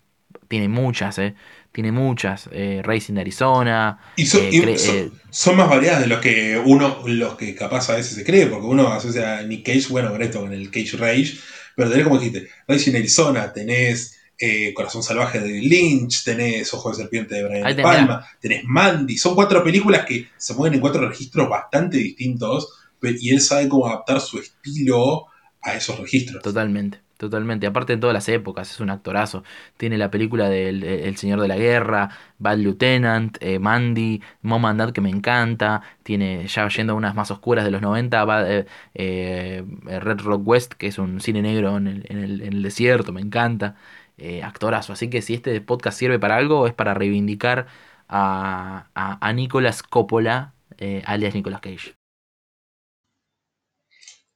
tiene 0.48 0.70
muchas, 0.70 1.18
¿eh? 1.20 1.36
Tiene 1.72 1.92
muchas. 1.92 2.50
Eh, 2.52 2.82
Racing 2.84 3.16
de 3.16 3.22
Arizona. 3.22 4.00
Y, 4.16 4.26
son, 4.26 4.42
eh, 4.44 4.50
y 4.52 4.62
cre- 4.62 4.78
son- 4.78 4.96
eh, 4.96 5.12
son 5.30 5.58
más 5.58 5.70
variadas 5.70 6.02
de 6.02 6.08
lo 6.08 6.22
que 6.22 6.62
uno, 6.66 7.04
los 7.06 7.36
que 7.36 7.54
capaz 7.56 7.90
a 7.90 7.96
veces 7.96 8.16
se 8.16 8.24
cree, 8.24 8.48
porque 8.48 8.66
uno 8.66 8.88
asocia 8.88 9.40
a 9.40 9.44
Nick 9.44 9.66
Cage, 9.66 9.88
bueno, 9.90 10.12
con 10.12 10.22
esto, 10.22 10.42
con 10.42 10.54
el 10.54 10.72
Cage 10.72 10.98
Rage, 10.98 11.34
pero 11.76 11.90
tenés 11.90 12.06
como 12.06 12.18
dijiste, 12.20 12.50
Rage 12.68 12.90
in 12.90 12.96
Arizona, 12.96 13.54
tenés 13.54 14.18
eh, 14.40 14.74
Corazón 14.74 15.04
Salvaje 15.04 15.40
de 15.40 15.50
Lynch, 15.62 16.24
tenés 16.24 16.74
Ojo 16.74 16.90
de 16.90 16.96
Serpiente 16.96 17.36
de 17.36 17.44
Brian 17.44 17.68
De 17.76 17.76
Palma, 17.84 18.26
tenés 18.40 18.64
Mandy, 18.66 19.18
son 19.18 19.36
cuatro 19.36 19.64
películas 19.64 20.06
que 20.06 20.28
se 20.38 20.54
mueven 20.56 20.76
en 20.76 20.82
cuatro 20.82 21.08
registros 21.08 21.50
bastante 21.50 21.98
distintos, 21.98 22.70
y 23.02 23.30
él 23.32 23.42
sabe 23.42 23.68
cómo 23.70 23.88
adaptar 23.88 24.20
su 24.22 24.40
estilo 24.40 25.26
a 25.62 25.74
esos 25.74 26.00
registros. 26.00 26.42
Totalmente, 26.44 27.00
totalmente. 27.18 27.68
Aparte 27.68 27.94
de 27.96 28.00
todas 28.00 28.14
las 28.14 28.30
épocas, 28.30 28.72
es 28.72 28.80
un 28.80 28.90
actorazo. 28.90 29.44
Tiene 29.76 29.98
la 29.98 30.10
película 30.12 30.50
del 30.50 30.84
El 30.84 31.18
Señor 31.18 31.42
de 31.42 31.48
la 31.48 31.58
Guerra, 31.58 32.10
Bad 32.38 32.58
Lieutenant, 32.58 33.38
eh, 33.42 33.60
Mandy, 33.60 34.22
Mom 34.42 34.66
and 34.66 34.80
Dad 34.80 34.92
que 34.94 35.02
me 35.02 35.10
encanta. 35.10 35.82
Tiene, 36.04 36.48
ya 36.48 36.68
yendo 36.70 36.94
a 36.94 36.96
unas 36.96 37.16
más 37.16 37.32
oscuras 37.32 37.66
de 37.66 37.72
los 37.72 37.82
90, 37.82 38.24
va, 38.26 38.50
eh, 38.50 38.66
eh, 38.94 39.64
Red 39.84 40.20
Rock 40.22 40.48
West, 40.48 40.74
que 40.74 40.88
es 40.88 40.98
un 41.00 41.20
cine 41.22 41.42
negro 41.42 41.78
en 41.78 41.88
el, 41.88 42.06
en 42.10 42.18
el- 42.24 42.42
en 42.42 42.54
el 42.54 42.64
desierto, 42.64 43.12
me 43.14 43.22
encanta. 43.22 43.76
Eh, 44.18 44.42
actorazo. 44.44 44.94
Así 44.94 45.10
que 45.10 45.22
si 45.22 45.36
este 45.36 45.60
podcast 45.62 45.98
sirve 46.00 46.18
para 46.20 46.38
algo, 46.38 46.66
es 46.68 46.74
para 46.74 46.94
reivindicar 46.96 47.68
a, 48.08 48.88
a, 48.96 49.28
a 49.28 49.34
Nicolas 49.34 49.84
Coppola, 49.84 50.54
eh, 50.78 51.04
alias 51.06 51.34
Nicolas 51.36 51.62
Cage. 51.62 51.97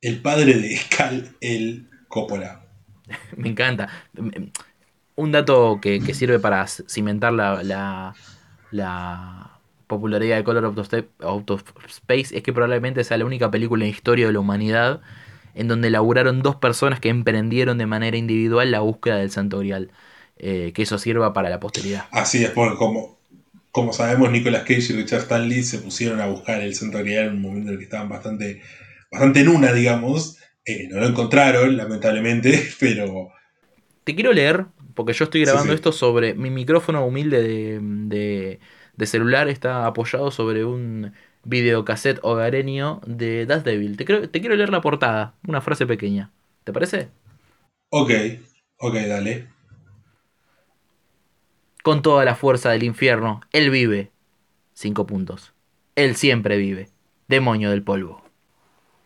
El 0.01 0.21
padre 0.21 0.55
de 0.55 0.79
Cal, 0.95 1.35
el 1.41 1.87
Coppola. 2.07 2.65
Me 3.37 3.49
encanta. 3.49 3.89
Un 5.15 5.31
dato 5.31 5.79
que, 5.81 6.01
que 6.01 6.13
sirve 6.13 6.39
para 6.39 6.67
cimentar 6.67 7.33
la, 7.33 7.63
la, 7.63 8.15
la 8.71 9.59
popularidad 9.87 10.37
de 10.37 10.43
Color 10.43 10.65
Out 10.65 11.51
of, 11.51 11.63
Space 11.87 12.35
es 12.35 12.43
que 12.43 12.53
probablemente 12.53 13.03
sea 13.03 13.17
la 13.17 13.25
única 13.25 13.51
película 13.51 13.83
en 13.83 13.91
la 13.91 13.95
historia 13.95 14.27
de 14.27 14.33
la 14.33 14.39
humanidad 14.39 15.01
en 15.53 15.67
donde 15.67 15.89
laburaron 15.89 16.41
dos 16.41 16.55
personas 16.55 16.99
que 16.99 17.09
emprendieron 17.09 17.77
de 17.77 17.85
manera 17.85 18.17
individual 18.17 18.71
la 18.71 18.79
búsqueda 18.79 19.17
del 19.17 19.31
Santo 19.31 19.59
Grial. 19.59 19.91
Eh, 20.37 20.71
que 20.73 20.81
eso 20.83 20.97
sirva 20.97 21.33
para 21.33 21.49
la 21.49 21.59
posteridad. 21.59 22.05
Así 22.09 22.43
es, 22.43 22.49
porque 22.51 22.75
como, 22.77 23.19
como 23.71 23.93
sabemos, 23.93 24.31
Nicolas 24.31 24.63
Cage 24.63 24.93
y 24.93 24.93
Richard 24.93 25.21
Stanley 25.21 25.61
se 25.61 25.79
pusieron 25.79 26.19
a 26.19 26.27
buscar 26.27 26.61
el 26.61 26.73
Santo 26.73 26.97
Grial 26.99 27.27
en 27.27 27.33
un 27.35 27.41
momento 27.41 27.67
en 27.67 27.73
el 27.73 27.77
que 27.77 27.83
estaban 27.83 28.09
bastante, 28.09 28.61
bastante 29.11 29.41
en 29.41 29.49
una, 29.49 29.73
digamos. 29.73 30.37
Eh, 30.65 30.87
no 30.89 30.99
lo 30.99 31.07
encontraron, 31.07 31.77
lamentablemente, 31.77 32.69
pero 32.79 33.31
Te 34.03 34.15
quiero 34.15 34.33
leer, 34.33 34.65
porque 34.95 35.13
yo 35.13 35.25
estoy 35.25 35.41
grabando 35.41 35.73
sí. 35.73 35.73
esto 35.73 35.91
sobre 35.91 36.33
mi 36.33 36.49
micrófono 36.49 37.05
humilde 37.05 37.41
de, 37.43 37.79
de, 37.81 38.59
de 38.95 39.05
celular 39.05 39.47
está 39.47 39.85
apoyado 39.85 40.31
sobre 40.31 40.65
un 40.65 41.13
videocassette 41.43 42.19
hogareño 42.23 43.01
de 43.05 43.45
Das 43.45 43.63
Devil. 43.63 43.97
Te, 43.97 44.05
creo- 44.05 44.29
te 44.29 44.41
quiero 44.41 44.55
leer 44.55 44.69
la 44.71 44.81
portada, 44.81 45.35
una 45.47 45.61
frase 45.61 45.85
pequeña. 45.85 46.31
¿Te 46.63 46.73
parece? 46.73 47.09
Ok, 47.99 48.09
ok, 48.79 48.95
dale. 49.07 49.47
Con 51.83 52.01
toda 52.01 52.25
la 52.25 52.35
fuerza 52.35 52.71
del 52.71 52.83
infierno, 52.83 53.41
él 53.51 53.69
vive. 53.69 54.11
Cinco 54.73 55.05
puntos. 55.07 55.53
Él 55.95 56.15
siempre 56.15 56.57
vive. 56.57 56.89
Demonio 57.27 57.71
del 57.71 57.83
polvo. 57.83 58.23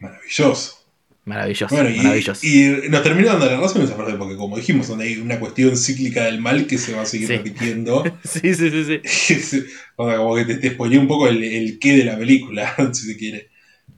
Maravilloso. 0.05 0.81
Maravilloso, 1.25 1.73
Bueno, 1.75 1.89
y, 1.89 1.97
maravilloso. 1.97 2.45
y 2.45 2.89
nos 2.89 3.01
termina 3.01 3.31
dando 3.31 3.47
la 3.47 3.59
razón 3.59 3.81
esa 3.81 3.97
parte, 3.97 4.13
porque 4.13 4.35
como 4.35 4.57
dijimos, 4.57 4.87
donde 4.87 5.05
hay 5.05 5.17
una 5.17 5.39
cuestión 5.39 5.75
cíclica 5.75 6.25
del 6.25 6.39
mal 6.39 6.67
que 6.67 6.77
se 6.77 6.93
va 6.93 7.01
a 7.01 7.05
seguir 7.07 7.27
Sí. 7.27 7.37
repitiendo. 7.37 8.03
Sí, 8.23 8.53
sí, 8.53 8.69
sí, 8.69 9.01
sí. 9.41 9.63
o 9.95 10.07
sea, 10.07 10.17
como 10.17 10.35
que 10.35 10.45
te, 10.45 10.55
te 10.57 10.69
spoileé 10.71 10.99
un 10.99 11.07
poco 11.07 11.27
el, 11.27 11.43
el 11.43 11.79
qué 11.79 11.97
de 11.97 12.03
la 12.05 12.17
película, 12.17 12.75
si 12.93 13.07
se 13.07 13.17
quiere. 13.17 13.49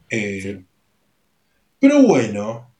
Eh, 0.09 0.63
Pero 1.79 2.01
bueno, 2.03 2.73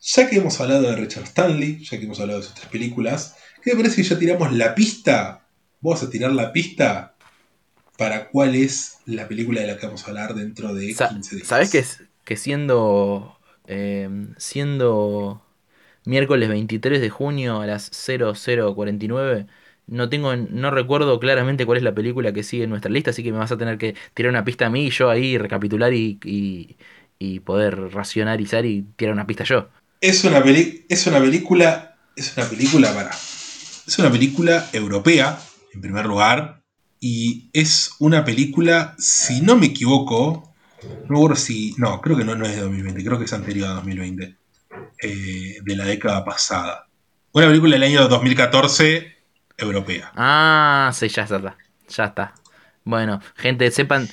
ya 0.00 0.28
que 0.28 0.36
hemos 0.38 0.60
hablado 0.60 0.82
de 0.82 0.96
Richard 0.96 1.24
Stanley, 1.24 1.84
ya 1.84 1.98
que 1.98 2.04
hemos 2.04 2.18
hablado 2.18 2.40
de 2.40 2.46
sus 2.46 2.54
tres 2.56 2.66
películas, 2.66 3.36
¿qué 3.62 3.70
te 3.70 3.76
parece 3.76 4.02
si 4.02 4.08
ya 4.08 4.18
tiramos 4.18 4.52
la 4.52 4.74
pista? 4.74 5.46
Vamos 5.80 6.02
a 6.02 6.10
tirar 6.10 6.32
la 6.32 6.52
pista 6.52 7.14
para 7.96 8.28
cuál 8.30 8.56
es 8.56 8.96
la 9.06 9.28
película 9.28 9.60
de 9.60 9.68
la 9.68 9.76
que 9.78 9.86
vamos 9.86 10.02
a 10.04 10.08
hablar 10.08 10.34
dentro 10.34 10.74
de 10.74 10.92
Sa- 10.92 11.08
15 11.08 11.36
días. 11.36 11.46
¿Sabes 11.48 11.70
que, 11.70 11.78
es- 11.78 12.02
que 12.24 12.36
siendo, 12.36 13.38
eh, 13.66 14.08
siendo 14.38 15.42
miércoles 16.04 16.48
23 16.48 17.00
de 17.00 17.10
junio 17.10 17.60
a 17.60 17.66
las 17.66 17.90
0049, 17.92 19.46
no 19.86 20.08
tengo, 20.08 20.34
no 20.36 20.70
recuerdo 20.70 21.18
claramente 21.20 21.66
cuál 21.66 21.78
es 21.78 21.84
la 21.84 21.94
película 21.94 22.32
que 22.32 22.42
sigue 22.42 22.64
en 22.64 22.70
nuestra 22.70 22.90
lista, 22.90 23.10
así 23.10 23.22
que 23.22 23.32
me 23.32 23.38
vas 23.38 23.52
a 23.52 23.58
tener 23.58 23.78
que 23.78 23.94
tirar 24.14 24.30
una 24.30 24.44
pista 24.44 24.66
a 24.66 24.70
mí 24.70 24.86
y 24.86 24.90
yo 24.90 25.10
ahí 25.10 25.38
recapitular 25.38 25.92
y, 25.94 26.18
y, 26.24 26.76
y 27.18 27.40
poder 27.40 27.92
racionalizar 27.92 28.64
y 28.66 28.82
tirar 28.96 29.14
una 29.14 29.26
pista 29.26 29.44
yo. 29.44 29.68
Es 30.00 30.24
una, 30.24 30.42
peli- 30.42 30.84
es 30.88 31.06
una 31.06 31.20
película. 31.20 31.96
Es 32.16 32.36
una 32.36 32.46
película 32.48 32.92
para. 32.94 33.10
Es 33.10 33.98
una 33.98 34.10
película 34.10 34.68
europea, 34.72 35.38
en 35.74 35.80
primer 35.80 36.06
lugar. 36.06 36.62
Y 37.00 37.50
es 37.52 37.92
una 37.98 38.24
película, 38.24 38.94
si 38.98 39.40
no 39.40 39.56
me 39.56 39.66
equivoco. 39.66 40.51
No 41.08 41.34
si. 41.36 41.74
No, 41.78 42.00
creo 42.00 42.16
que 42.16 42.24
no, 42.24 42.34
no 42.34 42.44
es 42.46 42.56
de 42.56 42.62
2020, 42.62 43.04
creo 43.04 43.18
que 43.18 43.24
es 43.24 43.32
anterior 43.32 43.68
a 43.68 43.74
2020. 43.74 44.36
eh, 45.02 45.58
de 45.62 45.76
la 45.76 45.84
década 45.84 46.24
pasada. 46.24 46.88
Una 47.32 47.46
película 47.48 47.74
del 47.74 47.82
año 47.84 48.08
2014, 48.08 49.16
europea. 49.58 50.12
Ah, 50.16 50.90
sí, 50.94 51.08
ya 51.08 51.22
está. 51.24 51.56
Ya 51.88 52.04
está. 52.04 52.34
Bueno, 52.84 53.20
gente, 53.36 53.70
sepan. 53.70 54.08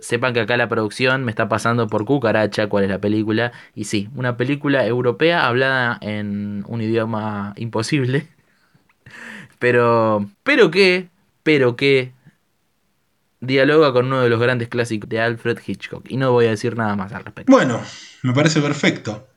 Sepan 0.00 0.34
que 0.34 0.40
acá 0.40 0.56
la 0.56 0.68
producción 0.68 1.24
me 1.24 1.30
está 1.30 1.48
pasando 1.48 1.86
por 1.86 2.04
cucaracha 2.04 2.68
cuál 2.68 2.84
es 2.84 2.90
la 2.90 2.98
película. 3.00 3.52
Y 3.74 3.84
sí, 3.84 4.08
una 4.16 4.36
película 4.36 4.84
europea 4.86 5.46
hablada 5.46 5.98
en 6.00 6.64
un 6.66 6.80
idioma 6.82 7.54
imposible. 7.56 8.28
Pero. 9.58 10.28
Pero 10.42 10.70
que. 10.70 11.08
Pero 11.42 11.76
que. 11.76 12.12
Dialoga 13.42 13.92
con 13.92 14.06
uno 14.06 14.22
de 14.22 14.28
los 14.28 14.38
grandes 14.38 14.68
clásicos 14.68 15.10
de 15.10 15.20
Alfred 15.20 15.58
Hitchcock. 15.66 16.08
Y 16.08 16.16
no 16.16 16.30
voy 16.30 16.46
a 16.46 16.50
decir 16.50 16.76
nada 16.76 16.94
más 16.94 17.12
al 17.12 17.24
respecto. 17.24 17.50
Bueno, 17.50 17.82
me 18.22 18.32
parece 18.32 18.60
perfecto. 18.60 19.28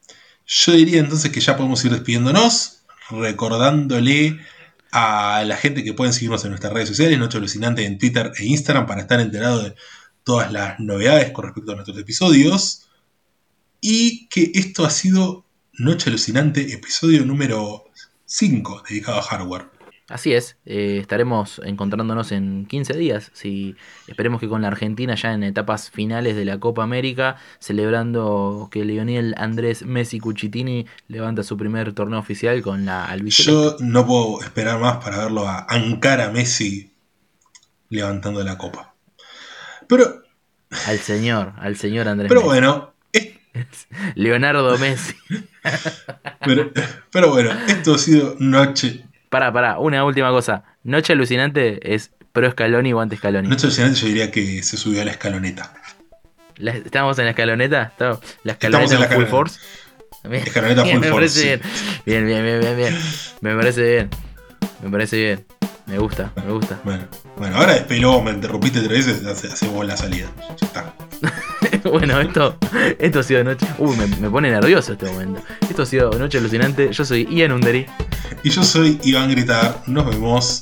Yo 0.46 0.74
diría 0.74 1.00
entonces 1.00 1.32
que 1.32 1.40
ya 1.40 1.58
podemos 1.58 1.84
ir 1.84 1.92
despidiéndonos, 1.92 2.84
recordándole 3.10 4.40
a 4.92 5.44
la 5.44 5.58
gente 5.58 5.84
que 5.84 5.94
pueden 5.94 6.14
seguirnos 6.14 6.44
en 6.44 6.52
nuestras 6.52 6.72
redes 6.72 6.90
sociales, 6.90 7.18
Noche 7.18 7.40
Alucinante 7.40 7.84
en 7.84 7.98
Twitter 7.98 8.32
e 8.38 8.46
Instagram, 8.46 8.86
para 8.86 9.02
estar 9.02 9.20
enterado 9.20 9.64
de 9.64 9.76
todas 10.24 10.52
las 10.52 10.80
novedades 10.80 11.32
con 11.32 11.46
respecto 11.46 11.72
a 11.72 11.76
nuestros 11.76 11.98
episodios. 11.98 12.88
Y 13.82 14.28
que 14.28 14.52
esto 14.54 14.86
ha 14.86 14.92
sido 14.92 15.48
Noche 15.74 16.12
Alucinante, 16.12 16.72
episodio 16.72 17.26
número 17.26 17.86
5, 18.26 18.84
dedicado 18.88 19.18
a 19.18 19.24
hardware. 19.24 19.75
Así 20.08 20.34
es, 20.34 20.58
eh, 20.68 21.00
estaremos 21.02 21.60
encontrándonos 21.66 22.32
en 22.32 22.68
15 22.68 22.94
días. 22.96 23.32
Si, 23.34 23.76
esperemos 24.08 24.40
que 24.40 24.48
con 24.48 24.62
la 24.62 24.68
Argentina 24.68 25.16
ya 25.16 25.34
en 25.34 25.42
etapas 25.42 25.90
finales 25.90 26.36
de 26.36 26.46
la 26.46 26.60
Copa 26.60 26.84
América, 26.84 27.38
celebrando 27.58 28.70
que 28.72 28.86
Lionel 28.86 29.34
Andrés 29.38 29.84
Messi 29.84 30.20
Cuchitini 30.20 30.86
levanta 31.08 31.42
su 31.42 31.58
primer 31.58 31.94
torneo 31.94 32.20
oficial 32.20 32.62
con 32.62 32.86
la 32.86 33.06
albiceleste. 33.06 33.52
Yo 33.52 33.78
no 33.80 34.06
puedo 34.06 34.42
esperar 34.44 34.80
más 34.80 34.98
para 35.04 35.18
verlo 35.18 35.48
a 35.48 35.66
Ankara 35.68 36.30
Messi 36.30 36.92
levantando 37.90 38.44
la 38.44 38.60
copa. 38.60 38.94
Pero, 39.88 40.22
Al 40.88 41.00
señor, 41.00 41.54
al 41.58 41.78
señor 41.78 42.08
Andrés 42.08 42.30
pero 42.30 42.42
Messi. 42.42 42.48
bueno, 42.50 42.94
es- 43.12 43.88
Leonardo 44.16 44.78
Messi. 44.78 45.16
Pero, 46.46 46.72
pero 47.12 47.32
bueno, 47.32 47.50
esto 47.68 47.96
ha 47.96 47.98
sido 47.98 48.36
Noche. 48.38 49.05
Pará, 49.30 49.52
pará, 49.52 49.80
una 49.80 50.04
última 50.06 50.30
cosa. 50.30 50.64
Noche 50.84 51.14
alucinante 51.14 51.94
es 51.96 52.12
pro 52.32 52.50
Scaloni 52.52 52.94
o 52.94 53.00
ante 53.02 53.18
Scaloni. 53.18 53.48
Noche 53.48 53.68
alucinante 53.68 54.00
yo 54.00 54.08
diría 54.08 54.32
que 54.32 54.62
se 54.64 54.78
subió 54.78 55.02
a 55.02 55.06
la 55.06 55.12
escaloneta. 55.12 55.74
La- 56.58 56.72
¿Estamos 56.72 57.18
en 57.20 57.26
la 57.26 57.32
escaloneta? 57.32 57.84
¿Estamos- 57.84 58.20
¿La 58.44 58.54
Estamos 58.54 58.92
escaloneta 58.92 58.94
en 58.96 59.00
la 59.02 59.08
full 59.08 59.24
escaloneta. 59.24 59.32
force? 59.32 59.60
Bien. 60.30 60.44
Escaloneta 60.44 60.84
Bien, 60.84 60.96
full 60.98 61.06
me 61.06 61.12
force, 61.12 61.40
parece 61.42 61.44
bien. 61.46 61.62
Bien, 62.06 62.26
bien, 62.26 62.44
bien, 62.44 62.60
bien, 62.62 62.78
bien. 62.78 63.00
Me 63.42 63.56
parece 63.56 63.82
bien. 63.84 64.10
Me 64.84 64.90
parece 64.90 65.18
bien. 65.18 65.46
Me 65.88 65.98
gusta, 66.00 66.32
me 66.36 66.52
gusta. 66.52 66.80
Bueno, 66.84 67.04
bueno, 67.38 67.58
ahora 67.58 67.74
despeló, 67.74 68.20
me 68.22 68.32
interrumpiste 68.32 68.80
tres 68.82 69.06
veces, 69.06 69.26
hace- 69.26 69.48
hacemos 69.48 69.86
la 69.86 69.96
salida. 69.98 70.28
Ya 70.60 70.66
está. 70.68 70.94
bueno, 71.92 72.20
esto, 72.20 72.58
esto 72.98 73.20
ha 73.20 73.24
sido 73.24 73.44
noche. 73.44 73.68
Uy, 73.78 73.96
me, 73.96 74.08
me 74.08 74.30
pone 74.30 74.50
nervioso 74.50 74.94
este 74.94 75.06
momento. 75.06 75.42
Esto 75.70 75.84
ha 75.84 75.86
sido 75.86 76.10
noche 76.18 76.40
alucinante. 76.40 76.92
Yo 76.92 77.06
soy 77.06 77.28
Ian 77.30 77.52
Underi. 77.52 77.86
Y 78.44 78.50
yo 78.50 78.64
soy 78.64 79.00
Iván 79.04 79.30
Gritar, 79.30 79.84
nos 79.88 80.08
vemos 80.08 80.60